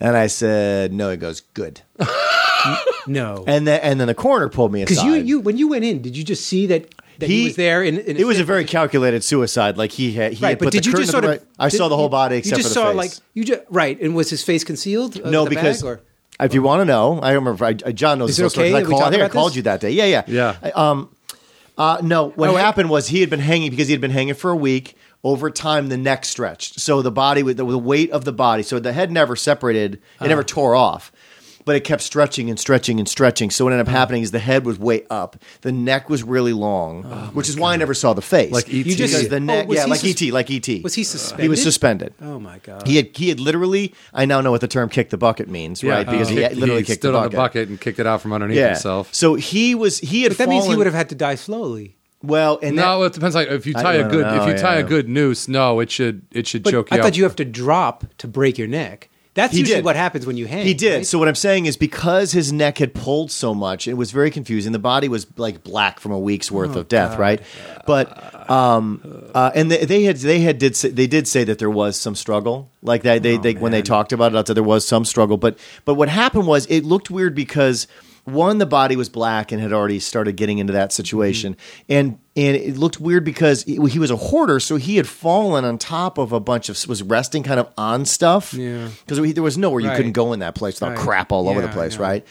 And 0.00 0.16
I 0.16 0.26
said, 0.28 0.92
No. 0.92 1.10
He 1.10 1.16
goes, 1.16 1.40
Good. 1.54 1.82
No, 3.06 3.44
And 3.46 3.66
then, 3.66 3.80
and 3.82 3.98
then 3.98 4.06
the 4.08 4.14
coroner 4.14 4.48
pulled 4.50 4.72
me 4.72 4.82
aside. 4.82 4.90
because 4.94 5.04
you 5.04 5.14
you 5.14 5.40
when 5.40 5.56
you 5.56 5.68
went 5.68 5.84
in, 5.84 6.02
did 6.02 6.14
you 6.16 6.22
just 6.22 6.46
see 6.46 6.66
that 6.66 6.86
that 7.18 7.28
he, 7.28 7.38
He- 7.40 7.44
was 7.46 7.56
there? 7.56 7.82
In, 7.82 7.98
in 7.98 8.16
it 8.18 8.26
was 8.26 8.38
a 8.38 8.44
very 8.44 8.64
calculated 8.66 9.24
suicide. 9.24 9.78
Like 9.78 9.90
he 9.92 10.12
had, 10.12 10.34
he 10.34 10.42
right. 10.44 10.50
had 10.50 10.58
But 10.58 10.64
put 10.66 10.72
did 10.74 10.84
the 10.84 10.90
you 10.90 10.96
just 10.98 11.10
sort 11.10 11.24
of? 11.24 11.30
right- 11.30 11.42
I 11.58 11.68
did- 11.70 11.78
saw 11.78 11.88
the 11.88 11.96
whole 11.96 12.04
you- 12.06 12.10
body 12.10 12.34
You 12.36 12.38
except 12.40 12.60
just 12.62 12.68
for 12.74 12.80
the 12.80 12.80
saw 12.80 12.88
face. 12.88 12.96
like 12.96 13.12
you 13.34 13.44
just 13.44 13.62
right, 13.70 13.98
and 14.00 14.14
was 14.14 14.28
his 14.28 14.42
face 14.44 14.62
concealed? 14.64 15.18
uh, 15.20 15.30
no, 15.30 15.44
the 15.44 15.50
because 15.50 15.82
bag, 15.82 16.00
or? 16.40 16.44
if 16.44 16.52
you 16.52 16.62
want 16.62 16.80
to 16.82 16.84
know, 16.84 17.18
I 17.20 17.32
remember 17.32 17.64
I, 17.64 17.68
I- 17.86 17.92
John 17.92 18.18
knows 18.18 18.30
Is 18.30 18.36
this 18.36 18.56
okay 18.56 18.74
I, 18.74 18.82
called, 18.82 19.02
I 19.04 19.10
think 19.10 19.22
I 19.22 19.28
called 19.30 19.52
this? 19.52 19.56
you 19.56 19.62
that 19.62 19.80
day. 19.80 19.90
Yeah, 19.92 20.04
yeah, 20.04 20.22
Yeah. 20.26 20.56
I- 20.62 20.70
um, 20.72 21.08
uh, 21.78 21.98
no, 22.02 22.28
what 22.30 22.50
Oh, 22.50 22.56
happened 22.56 22.90
was 22.90 23.08
he 23.08 23.20
had 23.22 23.30
been 23.30 23.40
hanging 23.40 23.70
because 23.70 23.88
he 23.88 23.92
had 23.94 24.02
been 24.02 24.10
hanging 24.10 24.34
for 24.34 24.50
a 24.50 24.56
week. 24.56 24.96
Over 25.22 25.50
time, 25.50 25.90
the 25.90 25.98
neck 25.98 26.24
stretched, 26.24 26.80
so 26.80 27.02
the 27.02 27.10
body 27.10 27.42
with 27.42 27.58
the, 27.58 27.64
the 27.66 27.76
weight 27.78 28.10
of 28.10 28.24
the 28.24 28.32
body, 28.32 28.62
so 28.62 28.78
the 28.78 28.92
head 28.94 29.12
never 29.12 29.36
separated, 29.36 29.94
it 29.94 30.00
Uh-huh. 30.18 30.28
never 30.28 30.42
tore 30.42 30.74
off, 30.74 31.12
but 31.66 31.76
it 31.76 31.84
kept 31.84 32.00
stretching 32.00 32.48
and 32.48 32.58
stretching 32.58 32.98
and 32.98 33.06
stretching. 33.06 33.50
So 33.50 33.66
what 33.66 33.74
ended 33.74 33.86
up 33.86 33.90
Uh-huh. 33.90 33.98
happening 33.98 34.22
is 34.22 34.30
the 34.30 34.38
head 34.38 34.64
was 34.64 34.78
way 34.78 35.04
up, 35.10 35.36
the 35.60 35.72
neck 35.72 36.08
was 36.08 36.22
really 36.22 36.54
long, 36.54 37.02
which 37.34 37.50
is 37.50 37.58
why 37.58 37.74
I 37.74 37.76
never 37.76 37.92
saw 37.92 38.14
the 38.14 38.22
face. 38.22 38.50
Like 38.50 38.70
E.T. 38.70 38.88
You 38.88 38.96
just- 38.96 39.28
the 39.28 39.36
Oh, 39.36 39.38
neck, 39.40 39.68
was 39.68 39.76
yeah, 39.76 39.84
he 39.84 39.90
like 39.90 40.00
sus- 40.00 40.22
ET, 40.22 40.30
like 40.32 40.50
ET. 40.50 40.82
Was 40.82 40.94
he 40.94 41.04
suspended? 41.04 41.42
He 41.42 41.48
was 41.50 41.62
suspended. 41.62 42.14
Oh 42.22 42.40
my 42.40 42.56
god! 42.62 42.86
He 42.86 42.96
had 42.96 43.10
he 43.14 43.28
had 43.28 43.40
literally. 43.40 43.92
I 44.14 44.24
now 44.24 44.40
know 44.40 44.52
what 44.52 44.62
the 44.62 44.68
term 44.68 44.88
"kick 44.88 45.10
the 45.10 45.18
bucket" 45.18 45.48
means, 45.50 45.84
right? 45.84 46.06
Because 46.08 46.30
he 46.30 46.36
kicked- 46.36 46.54
literally 46.56 46.82
kicked 46.82 47.02
stood 47.02 47.12
the 47.12 47.18
on 47.18 47.30
the 47.30 47.36
bucket 47.36 47.68
and 47.68 47.78
kicked 47.78 47.98
it 47.98 48.06
out 48.06 48.22
from 48.22 48.32
underneath 48.32 48.56
Yeah. 48.56 48.68
himself. 48.68 49.10
So 49.12 49.34
he 49.34 49.74
was. 49.74 49.98
He 49.98 50.22
had. 50.22 50.30
but 50.30 50.38
that 50.38 50.48
means 50.48 50.64
he 50.66 50.74
would 50.76 50.86
have 50.86 50.94
had 50.94 51.10
to 51.10 51.14
die 51.14 51.34
slowly. 51.34 51.96
Well, 52.22 52.58
and 52.62 52.76
No, 52.76 53.00
that, 53.00 53.06
it 53.06 53.12
depends. 53.14 53.34
Like 53.34 53.48
if 53.48 53.66
you 53.66 53.72
tie 53.72 53.94
a 53.94 54.08
good, 54.08 54.26
know, 54.26 54.42
if 54.42 54.48
you 54.48 54.58
tie 54.58 54.74
yeah. 54.78 54.84
a 54.84 54.86
good 54.88 55.08
noose, 55.08 55.48
no, 55.48 55.80
it 55.80 55.90
should 55.90 56.22
it 56.32 56.46
should 56.46 56.62
But 56.62 56.70
choke 56.72 56.88
I 56.92 56.96
you. 56.96 57.00
I 57.00 57.04
thought 57.04 57.12
up. 57.12 57.16
you 57.16 57.24
have 57.24 57.36
to 57.36 57.44
drop 57.44 58.04
to 58.18 58.28
break 58.28 58.58
your 58.58 58.68
neck. 58.68 59.08
That's 59.32 59.52
He 59.52 59.60
usually 59.60 59.76
did. 59.76 59.84
what 59.84 59.94
happens 59.94 60.26
when 60.26 60.36
you 60.36 60.46
hang. 60.46 60.66
he 60.66 60.74
did. 60.74 60.96
right? 60.96 61.06
So 61.06 61.16
what 61.16 61.28
I'm 61.28 61.36
saying 61.36 61.66
is 61.66 61.76
because 61.76 62.32
his 62.32 62.52
neck 62.52 62.78
had 62.78 62.92
pulled 62.94 63.30
so 63.30 63.54
much, 63.54 63.86
it 63.86 63.94
was 63.94 64.10
very 64.10 64.28
confusing. 64.28 64.72
The 64.72 64.80
body 64.80 65.08
was 65.08 65.24
like 65.38 65.62
black 65.62 66.00
from 66.00 66.10
a 66.10 66.18
week's 66.18 66.50
worth 66.50 66.76
Oh, 66.76 66.80
of 66.80 66.88
death, 66.88 67.16
right? 67.16 67.40
But 67.86 68.50
um, 68.50 69.00
uh, 69.32 69.52
and 69.54 69.70
they, 69.70 69.84
they 69.84 70.02
had 70.02 70.16
they 70.16 70.40
had 70.40 70.58
did 70.58 70.74
say, 70.74 70.88
they 70.90 71.06
did 71.06 71.28
say 71.28 71.44
that 71.44 71.60
there 71.60 71.70
was 71.70 71.96
some 71.98 72.16
struggle, 72.16 72.70
like 72.82 73.04
that 73.04 73.22
they, 73.22 73.36
they 73.36 73.54
when 73.54 73.70
they 73.72 73.82
talked 73.82 74.12
about 74.12 74.34
it, 74.34 74.36
I 74.36 74.42
said 74.44 74.56
there 74.56 74.64
was 74.64 74.84
some 74.86 75.04
struggle. 75.04 75.36
But 75.36 75.58
but 75.84 75.94
what 75.94 76.08
happened 76.08 76.48
was 76.48 76.66
it 76.66 76.84
looked 76.84 77.08
weird 77.08 77.34
because 77.34 77.86
one 78.32 78.58
the 78.58 78.66
body 78.66 78.96
was 78.96 79.08
black 79.08 79.52
and 79.52 79.60
had 79.60 79.72
already 79.72 79.98
started 80.00 80.36
getting 80.36 80.58
into 80.58 80.72
that 80.72 80.92
situation, 80.92 81.56
and 81.88 82.18
and 82.36 82.56
it 82.56 82.76
looked 82.78 83.00
weird 83.00 83.24
because 83.24 83.64
he, 83.64 83.78
was 83.98 84.10
a 84.10 84.16
hoarder, 84.16 84.60
so 84.60 84.76
he 84.76 84.96
had 84.96 85.06
fallen 85.08 85.64
on 85.64 85.76
top 85.78 86.16
of 86.18 86.32
a 86.32 86.40
bunch 86.40 86.68
of 86.68 86.88
was 86.88 87.02
resting 87.02 87.42
kind 87.42 87.60
of 87.60 87.68
on 87.76 88.04
stuff, 88.04 88.54
Yeah. 88.54 88.88
because 89.06 89.18
there 89.34 89.42
was 89.42 89.58
nowhere 89.58 89.80
you 89.80 89.90
couldn't 89.90 90.12
go 90.12 90.32
in 90.32 90.38
that 90.40 90.54
place 90.54 90.76
without 90.80 90.90
Right. 90.96 90.98
crap 90.98 91.32
all 91.32 91.48
over 91.48 91.60
the 91.60 91.68
place, 91.68 91.96
yeah. 91.96 92.02
right? 92.02 92.26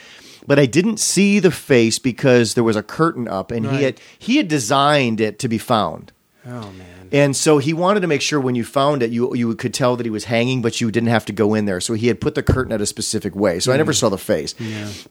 But 0.48 0.58
I 0.58 0.66
didn't 0.66 1.00
see 1.00 1.40
the 1.40 1.52
face 1.52 2.00
because 2.00 2.56
there 2.56 2.64
was 2.64 2.76
a 2.76 2.82
curtain 2.82 3.28
up, 3.28 3.52
and 3.52 3.66
Right. 3.66 3.76
he 3.78 3.84
had 3.84 4.02
he 4.18 4.38
had 4.38 4.48
designed 4.48 5.22
it 5.22 5.38
to 5.40 5.48
be 5.48 5.58
found. 5.58 6.12
Oh 6.48 6.72
man. 6.78 6.99
And 7.12 7.36
so 7.36 7.58
he 7.58 7.74
wanted 7.74 8.00
to 8.02 8.08
make 8.08 8.22
sure 8.22 8.40
when 8.40 8.56
you 8.56 8.64
found 8.64 9.02
it, 9.04 9.12
you 9.12 9.34
you 9.36 9.56
could 9.56 9.74
tell 9.74 9.96
that 9.96 10.06
he 10.06 10.10
was 10.10 10.26
hanging, 10.26 10.62
but 10.62 10.80
you 10.82 10.92
didn't 10.92 11.10
have 11.10 11.26
to 11.26 11.34
go 11.34 11.54
in 11.54 11.66
there. 11.66 11.80
So 11.82 11.94
he 11.94 12.08
had 12.08 12.22
put 12.22 12.36
the 12.36 12.44
curtain 12.44 12.72
at 12.72 12.82
a 12.82 12.86
specific 12.86 13.36
way. 13.36 13.60
So 13.60 13.72
I 13.72 13.76
Mm. 13.76 13.80
never 13.80 13.94
saw 13.94 14.10
the 14.10 14.18
face. 14.18 14.54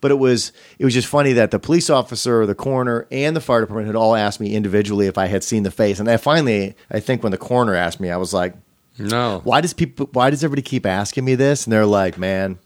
But 0.01 0.11
it 0.11 0.19
was 0.19 0.51
it 0.77 0.85
was 0.85 0.93
just 0.93 1.07
funny 1.07 1.33
that 1.33 1.51
the 1.51 1.59
police 1.59 1.89
officer, 1.89 2.45
the 2.45 2.55
coroner, 2.55 3.07
and 3.11 3.35
the 3.35 3.41
fire 3.41 3.61
department 3.61 3.87
had 3.87 3.95
all 3.95 4.15
asked 4.15 4.39
me 4.39 4.55
individually 4.55 5.07
if 5.07 5.17
I 5.17 5.27
had 5.27 5.43
seen 5.43 5.63
the 5.63 5.71
face. 5.71 5.99
And 5.99 6.09
I 6.09 6.17
finally, 6.17 6.75
I 6.91 6.99
think 6.99 7.23
when 7.23 7.31
the 7.31 7.37
coroner 7.37 7.75
asked 7.75 7.99
me, 7.99 8.09
I 8.11 8.17
was 8.17 8.33
like, 8.33 8.53
no. 8.97 9.41
why 9.43 9.61
does 9.61 9.73
people 9.73 10.09
why 10.13 10.29
does 10.29 10.43
everybody 10.43 10.61
keep 10.61 10.85
asking 10.85 11.23
me 11.25 11.33
this 11.35 11.65
and 11.65 11.71
they're 11.73 11.85
like 11.85 12.17
man 12.17 12.59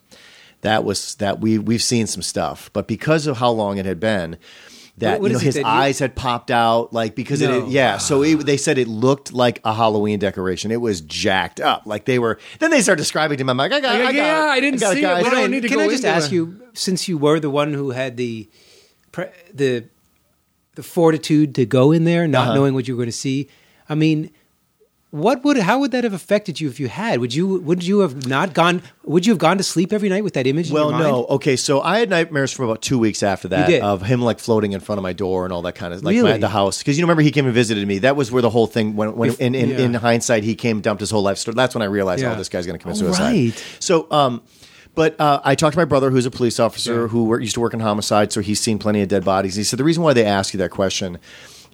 that 0.61 0.83
was 0.83 1.13
that 1.15 1.39
we 1.39 1.59
we've 1.59 1.83
seen 1.83 2.07
some 2.07 2.23
stuff 2.23 2.71
but 2.73 2.87
because 2.87 3.27
of 3.27 3.37
how 3.37 3.51
long 3.51 3.77
it 3.77 3.85
had 3.85 3.99
been 3.99 4.35
that 4.99 5.13
What- 5.13 5.21
what 5.21 5.27
you 5.31 5.33
know 5.33 5.39
his 5.39 5.55
that 5.55 5.61
you- 5.61 5.65
eyes 5.65 5.99
had 5.99 6.15
popped 6.15 6.51
out 6.51 6.93
like 6.93 7.15
because 7.15 7.41
it 7.41 7.47
No. 7.49 7.61
had- 7.61 7.71
yeah 7.71 7.97
so 7.97 8.21
it, 8.23 8.45
they 8.45 8.57
said 8.57 8.77
it 8.77 8.87
looked 8.87 9.33
like 9.33 9.59
a 9.63 9.73
Halloween 9.73 10.19
decoration 10.19 10.71
it 10.71 10.79
was 10.81 11.01
jacked 11.01 11.59
up 11.59 11.83
like 11.85 12.05
they 12.05 12.19
were 12.19 12.37
then 12.59 12.69
they 12.69 12.81
start 12.81 12.99
describing 12.99 13.37
to 13.39 13.43
me 13.43 13.49
I'm 13.49 13.57
like 13.57 13.71
I 13.71 13.79
got, 13.79 13.93
Like, 13.99 14.01
I 14.01 14.05
got 14.05 14.15
yeah. 14.15 14.45
I 14.51 14.59
didn't 14.59 14.79
got 14.79 14.93
see 14.93 14.99
it. 14.99 15.01
guys. 15.01 15.23
We 15.23 15.29
don't 15.31 15.49
need 15.51 15.61
to 15.61 15.67
can 15.67 15.77
go 15.77 15.83
I 15.85 15.87
just 15.89 16.05
ask 16.05 16.31
it. 16.31 16.35
you, 16.35 16.61
since 16.73 17.07
you 17.07 17.17
were 17.17 17.39
the 17.39 17.49
one 17.49 17.73
who 17.73 17.89
had 17.91 18.17
the 18.17 18.47
pre- 19.11 19.25
the 19.53 19.85
the 20.75 20.83
fortitude 20.83 21.53
to 21.55 21.65
go 21.65 21.91
in 21.91 22.03
there, 22.03 22.27
not 22.27 22.47
Uh-huh. 22.47 22.55
knowing 22.55 22.73
what 22.73 22.87
you 22.87 22.95
were 22.95 22.99
going 23.03 23.11
to 23.11 23.17
see? 23.17 23.47
I 23.89 23.95
mean, 23.95 24.31
what 25.13 25.43
would 25.43 25.57
how 25.57 25.77
would 25.77 25.91
that 25.91 26.03
have 26.03 26.13
affected 26.13 26.59
you 26.59 26.67
if 26.69 26.79
you 26.79 26.87
had? 26.87 27.19
Would 27.19 27.35
you 27.35 27.59
would 27.59 27.83
you 27.83 27.99
have 27.99 28.25
not 28.25 28.55
gone? 28.55 28.81
Would 29.03 29.27
you 29.27 29.31
have 29.33 29.37
gone 29.37 29.57
to 29.59 29.63
sleep 29.63 29.93
every 29.93 30.09
night 30.09 30.23
with 30.23 30.33
that 30.33 30.47
image? 30.47 30.71
Well, 30.71 30.89
in 30.89 30.95
your 30.95 31.03
mind? 31.03 31.11
no. 31.17 31.25
Okay, 31.35 31.55
so 31.55 31.81
I 31.81 31.99
had 31.99 32.09
nightmares 32.09 32.51
for 32.51 32.63
about 32.63 32.81
two 32.81 32.97
weeks 32.97 33.21
after 33.21 33.47
that 33.49 33.71
of 33.83 34.01
him 34.01 34.23
like 34.23 34.39
floating 34.39 34.71
in 34.71 34.79
front 34.79 34.97
of 34.97 35.03
my 35.03 35.13
door 35.13 35.43
and 35.43 35.53
all 35.53 35.61
that 35.61 35.75
kind 35.75 35.93
of 35.93 36.03
like 36.03 36.13
Really? 36.15 36.31
my, 36.31 36.37
the 36.39 36.49
house 36.49 36.79
because 36.79 36.97
you 36.97 37.03
know, 37.03 37.05
remember 37.05 37.21
he 37.21 37.29
came 37.29 37.45
and 37.45 37.53
visited 37.53 37.87
me. 37.87 37.99
That 37.99 38.15
was 38.15 38.31
where 38.31 38.41
the 38.41 38.49
whole 38.49 38.65
thing 38.65 38.95
when 38.95 39.15
when 39.15 39.35
in, 39.35 39.53
in, 39.53 39.69
yeah. 39.69 39.77
in 39.81 39.93
hindsight 39.93 40.43
he 40.43 40.55
came 40.55 40.81
dumped 40.81 41.01
his 41.01 41.11
whole 41.11 41.21
life 41.21 41.37
story. 41.37 41.53
That's 41.53 41.75
when 41.75 41.83
I 41.83 41.85
realized, 41.85 42.23
Yeah. 42.23 42.33
oh, 42.33 42.35
this 42.35 42.49
guy's 42.49 42.65
going 42.65 42.79
to 42.79 42.81
commit 42.81 42.97
Oh, 42.97 43.01
suicide. 43.01 43.21
right. 43.31 43.65
So, 43.79 44.07
um, 44.09 44.41
but 44.95 45.19
uh, 45.21 45.41
I 45.43 45.53
talked 45.53 45.73
to 45.73 45.79
my 45.79 45.85
brother, 45.85 46.09
who's 46.09 46.25
a 46.25 46.31
police 46.31 46.59
officer 46.59 47.01
Yeah. 47.03 47.07
who 47.09 47.39
used 47.39 47.53
to 47.53 47.61
work 47.61 47.75
in 47.75 47.81
homicide, 47.81 48.31
so 48.33 48.41
he's 48.41 48.59
seen 48.59 48.79
plenty 48.79 49.01
of 49.03 49.09
dead 49.09 49.23
bodies. 49.23 49.53
He 49.53 49.63
said 49.63 49.77
the 49.77 49.83
reason 49.83 50.01
why 50.01 50.13
they 50.13 50.25
ask 50.25 50.53
you 50.55 50.57
that 50.57 50.71
question 50.71 51.19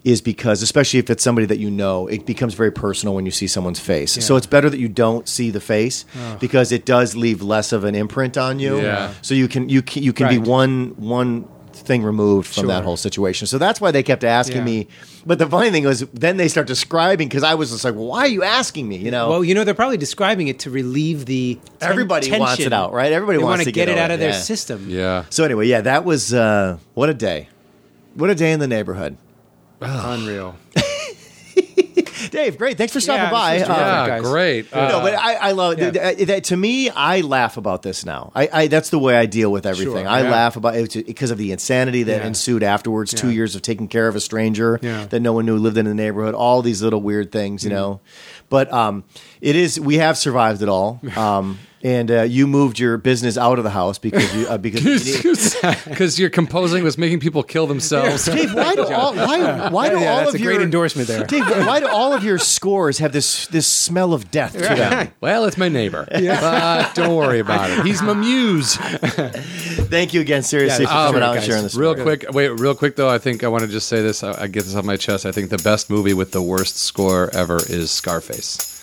is 0.04 0.20
because, 0.20 0.62
especially 0.62 0.98
if 0.98 1.10
it's 1.10 1.22
somebody 1.22 1.46
that 1.46 1.58
you 1.58 1.70
know, 1.70 2.06
it 2.06 2.24
becomes 2.26 2.54
very 2.54 2.70
personal 2.72 3.14
when 3.14 3.24
you 3.26 3.30
see 3.30 3.46
someone's 3.46 3.80
face. 3.80 4.12
So 4.24 4.36
it's 4.36 4.46
better 4.46 4.70
that 4.70 4.78
you 4.80 4.88
don't 4.88 5.28
see 5.28 5.50
the 5.50 5.60
face 5.60 6.04
because 6.40 6.72
it 6.72 6.84
does 6.86 7.14
leave 7.16 7.42
less 7.42 7.72
of 7.72 7.84
an 7.84 7.94
imprint 7.94 8.38
on 8.38 8.58
you. 8.58 8.80
Yeah. 8.80 9.12
So 9.22 9.34
you 9.34 9.48
can 9.48 9.68
you 9.68 9.82
can, 9.82 10.02
you 10.02 10.12
can 10.12 10.28
be 10.28 10.38
one 10.38 10.94
one 10.96 11.46
thing 11.72 12.02
removed 12.02 12.52
from 12.52 12.66
that 12.66 12.84
whole 12.84 12.96
situation. 12.96 13.46
So 13.46 13.56
that's 13.56 13.80
why 13.80 13.90
they 13.90 14.02
kept 14.02 14.22
asking 14.24 14.58
Yeah. 14.58 14.64
me. 14.64 14.88
But 15.24 15.38
the 15.38 15.46
funny 15.46 15.70
thing 15.70 15.84
was, 15.84 16.00
then 16.12 16.36
they 16.36 16.48
start 16.48 16.66
describing 16.66 17.28
because 17.28 17.42
I 17.42 17.54
was 17.54 17.70
just 17.70 17.84
like, 17.84 17.94
well, 17.94 18.06
"Why 18.06 18.20
are 18.20 18.28
you 18.28 18.42
asking 18.42 18.88
me?" 18.88 18.96
You 18.96 19.10
know. 19.10 19.28
Well, 19.30 19.44
you 19.44 19.54
know, 19.54 19.64
they're 19.64 19.74
probably 19.74 19.96
describing 19.98 20.48
it 20.48 20.60
to 20.60 20.70
relieve 20.70 21.26
the 21.26 21.58
ten- 21.78 21.90
Everybody 21.90 22.30
wants 22.38 22.60
it 22.60 22.72
out, 22.72 22.92
right? 22.92 23.12
Everybody 23.12 23.38
they 23.38 23.44
wants 23.44 23.60
wanna 23.60 23.64
get, 23.66 23.74
get 23.86 23.88
it 23.90 23.98
out 23.98 24.10
over 24.10 24.14
of 24.14 24.20
it, 24.20 24.24
their 24.24 24.32
system. 24.32 24.86
Yeah. 24.88 25.24
So 25.30 25.44
anyway, 25.44 25.66
yeah, 25.68 25.82
that 25.82 26.04
was 26.04 26.32
uh, 26.34 26.78
what 26.94 27.08
a 27.10 27.14
day. 27.14 27.48
What 28.14 28.28
a 28.30 28.34
day 28.34 28.52
in 28.52 28.60
the 28.60 28.68
neighborhood. 28.68 29.16
Unreal. 29.80 30.56
Dave, 32.30 32.58
great. 32.58 32.76
Thanks 32.76 32.92
for 32.92 33.00
stopping 33.00 33.24
Yeah, 33.24 33.30
by. 33.30 33.58
this 33.58 33.68
was 33.68 33.76
Uh, 33.76 33.80
Yeah, 33.80 34.06
guys. 34.06 34.22
great. 34.22 34.72
Uh, 34.72 34.88
no, 34.88 35.00
but 35.00 35.14
I, 35.14 35.34
I 35.34 35.52
love 35.52 35.78
yeah. 35.78 35.90
th- 35.90 36.16
th- 36.16 36.28
that- 36.28 36.44
to 36.44 36.56
me. 36.56 36.90
I 36.90 37.22
laugh 37.22 37.56
about 37.56 37.82
this 37.82 38.04
now. 38.04 38.30
I, 38.34 38.48
I 38.52 38.66
that's 38.68 38.90
the 38.90 38.98
way 38.98 39.16
I 39.16 39.26
deal 39.26 39.50
with 39.50 39.64
everything. 39.66 40.04
Sure, 40.04 40.08
I 40.08 40.22
yeah. 40.22 40.30
laugh 40.30 40.56
about 40.56 40.76
it 40.76 41.06
because 41.06 41.30
of 41.30 41.38
the 41.38 41.50
insanity 41.50 42.02
that 42.04 42.20
Yeah. 42.20 42.26
ensued 42.26 42.62
afterwards. 42.62 43.14
Two 43.14 43.28
Yeah. 43.28 43.34
years 43.34 43.56
of 43.56 43.62
taking 43.62 43.88
care 43.88 44.06
of 44.06 44.14
a 44.16 44.20
stranger 44.20 44.78
Yeah. 44.82 45.06
that 45.06 45.20
no 45.20 45.32
one 45.32 45.46
knew 45.46 45.56
lived 45.56 45.78
in 45.78 45.86
the 45.86 45.94
neighborhood. 45.94 46.34
All 46.34 46.60
these 46.62 46.82
little 46.82 47.00
weird 47.00 47.32
things, 47.32 47.64
you 47.64 47.70
know. 47.70 48.00
But 48.48 48.70
um, 48.72 49.02
it 49.40 49.56
is. 49.56 49.80
We 49.80 49.96
have 49.96 50.16
survived 50.18 50.62
it 50.62 50.68
all. 50.68 51.00
Um, 51.16 51.58
and 51.82 52.10
uh, 52.10 52.22
you 52.22 52.46
moved 52.46 52.78
your 52.78 52.98
business 52.98 53.38
out 53.38 53.58
of 53.58 53.64
the 53.64 53.70
house 53.70 53.98
because 53.98 54.34
you 54.34 54.46
uh, 54.48 54.58
because. 54.58 55.20
Because 55.84 56.18
your 56.18 56.30
composing 56.30 56.82
was 56.84 56.96
making 56.96 57.20
people 57.20 57.42
kill 57.42 57.66
themselves. 57.66 58.24
Dave, 58.24 58.54
why 58.54 58.74
do 58.74 58.86
all 58.92 59.14
why 59.14 59.68
why 59.68 59.88
do 59.90 59.98
Yeah, 59.98 60.12
all 60.12 60.28
of 60.28 60.34
a 60.34 60.38
your 60.38 60.52
great 60.52 60.62
endorsement 60.62 61.08
there. 61.08 61.24
Dave, 61.26 61.46
why 61.66 61.80
do 61.80 61.88
all 61.88 62.12
of 62.12 62.24
your 62.24 62.38
scores 62.38 62.98
have 62.98 63.12
this 63.12 63.46
this 63.48 63.66
smell 63.66 64.12
of 64.14 64.30
death 64.30 64.52
to 64.52 64.58
them? 64.60 65.12
Well, 65.20 65.44
it's 65.44 65.56
my 65.58 65.68
neighbor. 65.68 66.06
But 66.40 66.94
don't 66.94 67.14
worry 67.16 67.40
about 67.40 67.70
it. 67.70 67.84
He's 67.84 68.00
my 68.02 68.14
muse. 68.14 68.76
Thank 68.76 70.14
you 70.14 70.20
again, 70.20 70.42
seriously, 70.42 70.84
Yeah, 70.84 71.06
for 71.06 71.12
coming 71.12 71.22
out 71.22 71.36
and 71.36 71.44
sharing 71.44 71.62
this. 71.62 71.74
Real 71.74 71.94
quick, 71.94 72.24
wait, 72.30 72.48
real 72.48 72.74
quick 72.74 72.96
though. 72.96 73.08
I 73.08 73.18
think 73.18 73.44
I 73.44 73.48
want 73.48 73.62
to 73.64 73.68
just 73.68 73.88
say 73.88 74.00
this. 74.02 74.22
I, 74.22 74.42
I 74.42 74.46
get 74.46 74.64
this 74.64 74.74
off 74.74 74.84
my 74.84 74.96
chest. 74.96 75.26
I 75.26 75.32
think 75.32 75.50
the 75.50 75.58
best 75.58 75.90
movie 75.90 76.14
with 76.14 76.32
the 76.32 76.42
worst 76.42 76.78
score 76.78 77.30
ever 77.34 77.56
is 77.56 77.90
Scarface. 77.90 78.79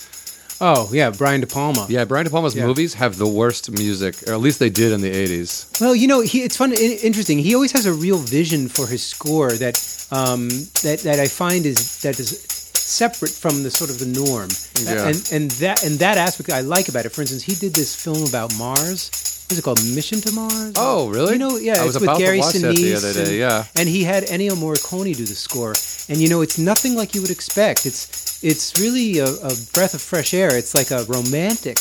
Oh 0.60 0.90
yeah, 0.92 1.12
Brian 1.12 1.42
De 1.42 1.48
Palma. 1.48 1.86
Yeah, 1.90 2.06
Brian 2.06 2.26
De 2.26 2.32
Palma's 2.32 2.56
Yeah. 2.56 2.66
movies 2.66 2.96
have 2.96 3.18
the 3.18 3.28
worst 3.28 3.70
music, 3.72 4.16
or 4.28 4.34
at 4.34 4.40
least 4.42 4.58
they 4.60 4.70
did 4.72 4.92
in 4.92 5.02
the 5.02 5.12
'80s. 5.12 5.66
Well, 5.80 5.96
you 5.96 6.08
know, 6.08 6.22
he, 6.22 6.42
it's 6.44 6.58
fun, 6.58 6.72
i- 6.72 7.00
interesting. 7.04 7.38
He 7.40 7.54
always 7.54 7.72
has 7.74 7.86
a 7.86 7.94
real 7.94 8.18
vision 8.18 8.68
for 8.68 8.88
his 8.88 9.04
score 9.04 9.52
that 9.52 9.78
um, 10.12 10.50
that 10.84 11.00
that 11.04 11.20
I 11.20 11.28
find 11.28 11.66
is 11.66 12.00
that 12.02 12.20
is 12.20 12.57
separate 12.88 13.32
from 13.32 13.64
the 13.64 13.72
sort 13.72 13.90
of 13.90 14.00
the 14.00 14.06
norm. 14.08 14.50
Yeah. 14.84 15.08
And 15.10 15.18
and 15.32 15.52
that 15.64 15.84
and 15.84 16.00
that 16.00 16.18
aspect 16.18 16.50
I 16.52 16.62
like 16.62 16.88
about 16.90 17.06
it. 17.06 17.10
For 17.12 17.22
instance, 17.22 17.44
he 17.44 17.56
did 17.56 17.74
this 17.74 17.96
film 17.96 18.24
about 18.28 18.58
Mars. 18.58 19.10
What 19.48 19.54
is 19.54 19.60
it 19.60 19.64
called? 19.64 19.80
Mission 19.96 20.20
to 20.22 20.32
Mars. 20.34 20.74
Oh, 20.76 21.08
really? 21.10 21.34
You 21.34 21.40
know, 21.40 21.56
yeah, 21.56 21.80
I 21.82 21.86
was 21.86 21.96
it's 21.96 22.04
about 22.04 22.18
with 22.18 22.20
to 22.20 22.26
Gary 22.26 22.40
watch 22.40 22.54
that 22.54 22.76
the 22.76 22.84
Sinise 22.84 22.98
other 22.98 23.14
day, 23.14 23.30
and- 23.30 23.38
yeah. 23.38 23.66
and 23.80 23.88
he 23.88 24.04
had 24.04 24.24
Ennio 24.26 24.52
Morricone 24.52 25.16
do 25.16 25.24
the 25.26 25.36
score. 25.36 25.74
And 26.10 26.22
you 26.22 26.28
know, 26.28 26.42
it's 26.42 26.58
nothing 26.58 26.96
like 26.96 27.16
you 27.16 27.22
would 27.22 27.32
expect. 27.32 27.86
It's 27.86 28.44
it's 28.44 28.80
really 28.80 29.20
a, 29.20 29.28
a 29.28 29.52
breath 29.74 29.94
of 29.94 30.02
fresh 30.02 30.34
air. 30.34 30.56
It's 30.56 30.76
like 30.76 30.92
a 30.92 31.04
romantic 31.06 31.78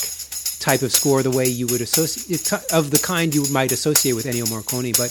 type 0.60 0.82
of 0.82 0.92
score, 0.92 1.22
the 1.22 1.30
way 1.30 1.46
you 1.46 1.66
would 1.66 1.80
associate 1.80 2.52
of 2.72 2.90
the 2.90 2.98
kind 2.98 3.34
you 3.34 3.44
might 3.52 3.72
associate 3.72 4.14
with 4.14 4.26
Ennio 4.26 4.46
Morricone. 4.46 4.96
But 4.96 5.10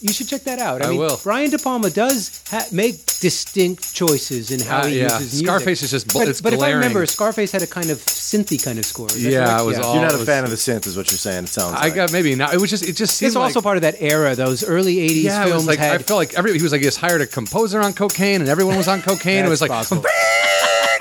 you 0.00 0.12
should 0.12 0.28
check 0.28 0.42
that 0.44 0.58
out. 0.58 0.82
I, 0.82 0.86
I 0.86 0.90
mean, 0.90 0.98
will. 0.98 1.20
Brian 1.22 1.50
De 1.50 1.58
Palma 1.58 1.90
does 1.90 2.42
ha- 2.50 2.66
make 2.72 2.96
distinct 3.20 3.94
choices 3.94 4.50
in 4.50 4.60
how 4.60 4.80
Uh, 4.80 4.86
he 4.86 4.98
yeah. 4.98 5.04
uses 5.04 5.18
music. 5.32 5.46
Scarface 5.46 5.82
is 5.82 5.90
just 5.90 6.08
bl- 6.08 6.18
But, 6.20 6.28
it's 6.28 6.40
but 6.40 6.52
if 6.54 6.60
I 6.60 6.70
remember, 6.70 7.04
Scarface 7.06 7.52
had 7.52 7.62
a 7.62 7.66
kind 7.66 7.90
of 7.90 7.98
synthy 7.98 8.62
kind 8.62 8.78
of 8.78 8.84
score. 8.86 9.08
Yeah, 9.16 9.44
correct? 9.46 9.60
it 9.60 9.64
was 9.66 9.78
all- 9.78 9.92
You're 9.94 10.02
not 10.02 10.12
it 10.12 10.16
a 10.16 10.18
was- 10.18 10.26
fan 10.26 10.44
of 10.44 10.50
the 10.50 10.56
synth, 10.56 10.86
is 10.86 10.96
what 10.96 11.10
you're 11.10 11.18
saying. 11.18 11.44
It 11.44 11.48
sounds. 11.48 11.74
I 11.76 11.82
like. 11.84 11.94
got 11.94 12.12
maybe 12.12 12.34
not. 12.34 12.54
It 12.54 12.60
was 12.60 12.70
just 12.70 12.88
it 12.88 12.96
just 12.96 13.16
seemed 13.16 13.28
It's 13.28 13.36
also 13.36 13.60
part 13.60 13.76
of 13.76 13.82
that 13.82 13.96
era. 14.00 14.34
Those 14.34 14.64
early 14.64 14.96
'80s 14.96 15.22
yeah. 15.24 15.44
Films 15.44 15.54
was 15.54 15.66
like 15.66 15.78
had 15.78 15.94
I 15.94 15.98
felt 15.98 16.18
like 16.18 16.34
every 16.38 16.56
he 16.56 16.62
was 16.62 16.72
like 16.72 16.80
he 16.80 16.86
just 16.86 16.98
hired 16.98 17.20
a 17.20 17.26
composer 17.26 17.80
on 17.80 17.92
cocaine 17.92 18.40
and 18.40 18.48
everyone 18.48 18.76
was 18.76 18.88
on 18.88 19.02
cocaine. 19.02 19.44
it 19.44 19.48
was 19.48 19.60
like 19.60 19.70
possible. 19.70 20.04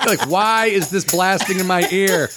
like 0.05 0.27
why 0.30 0.65
is 0.67 0.89
this 0.89 1.05
blasting 1.05 1.59
in 1.59 1.67
my 1.67 1.88
ear? 1.91 2.30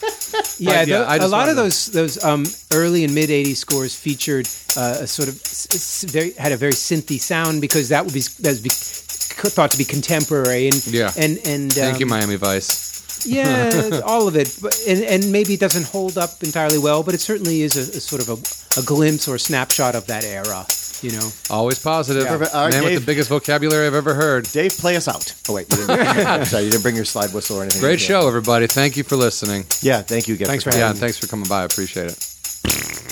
Yeah, 0.58 0.82
yeah, 0.82 1.02
a 1.02 1.06
lot 1.06 1.20
of 1.22 1.30
wanted- 1.32 1.54
those 1.56 1.86
those 1.86 2.22
um, 2.24 2.44
early 2.72 3.04
and 3.04 3.14
mid 3.14 3.30
'80s 3.30 3.56
scores 3.56 3.94
featured 3.94 4.46
uh, 4.76 4.98
a 5.02 5.06
sort 5.06 5.28
of 5.28 5.34
s- 5.42 5.68
s- 5.74 6.04
very 6.10 6.32
had 6.32 6.52
a 6.52 6.56
very 6.56 6.72
synthy 6.72 7.20
sound 7.20 7.60
because 7.60 7.88
that 7.90 8.04
would 8.04 8.14
be 8.14 8.20
that 8.40 8.50
was 8.50 8.60
be, 8.60 8.70
thought 8.70 9.70
to 9.72 9.78
be 9.78 9.84
contemporary 9.84 10.68
and 10.68 10.86
Yeah. 10.86 11.10
and 11.18 11.38
and 11.44 11.72
Thank 11.72 12.00
you, 12.00 12.06
um, 12.06 12.10
Miami 12.10 12.36
Vice. 12.36 13.26
yeah, 13.26 14.00
all 14.04 14.26
of 14.28 14.36
it, 14.36 14.56
but, 14.62 14.74
and 14.88 15.02
and 15.04 15.32
maybe 15.32 15.54
it 15.54 15.60
doesn't 15.60 15.86
hold 15.86 16.16
up 16.18 16.42
entirely 16.42 16.78
well, 16.78 17.02
but 17.02 17.14
it 17.14 17.20
certainly 17.20 17.62
is 17.62 17.76
a, 17.76 17.82
a 17.96 18.00
sort 18.00 18.22
of 18.22 18.28
a, 18.28 18.80
a 18.80 18.82
glimpse 18.84 19.28
or 19.28 19.34
a 19.36 19.38
snapshot 19.38 19.94
of 19.94 20.06
that 20.06 20.24
era. 20.24 20.64
You 21.02 21.12
know, 21.12 21.28
Always 21.50 21.78
positive. 21.80 22.26
Perfect. 22.26 22.54
All 22.54 22.64
right, 22.64 22.72
Man 22.72 22.84
with 22.84 23.00
the 23.00 23.04
biggest 23.06 23.28
vocabulary 23.28 23.86
I've 23.86 23.94
ever 23.94 24.14
heard. 24.14 24.44
Dave, 24.52 24.72
play 24.78 24.94
us 24.96 25.08
out. 25.08 25.34
Oh 25.48 25.54
wait, 25.54 25.66
you 25.70 25.78
didn't, 25.86 26.46
sorry, 26.46 26.64
you 26.64 26.70
didn't 26.70 26.82
bring 26.82 26.94
your 26.96 27.04
slide 27.04 27.32
whistle 27.34 27.56
or 27.58 27.62
anything. 27.62 27.80
Great 27.80 28.00
show, 28.00 28.28
everybody. 28.28 28.66
Thank 28.68 28.96
you 28.96 29.02
for 29.02 29.16
listening. 29.16 29.64
Yeah, 29.80 30.02
thank 30.02 30.28
you 30.28 30.34
again. 30.34 30.46
Thanks 30.46 30.64
for 30.64 30.70
coming. 30.70 30.80
Yeah, 30.80 30.86
having 30.88 31.00
thanks 31.00 31.18
for 31.18 31.26
coming 31.26 31.48
by. 31.48 31.62
I 31.62 31.64
appreciate 31.64 32.06
it. 32.06 33.11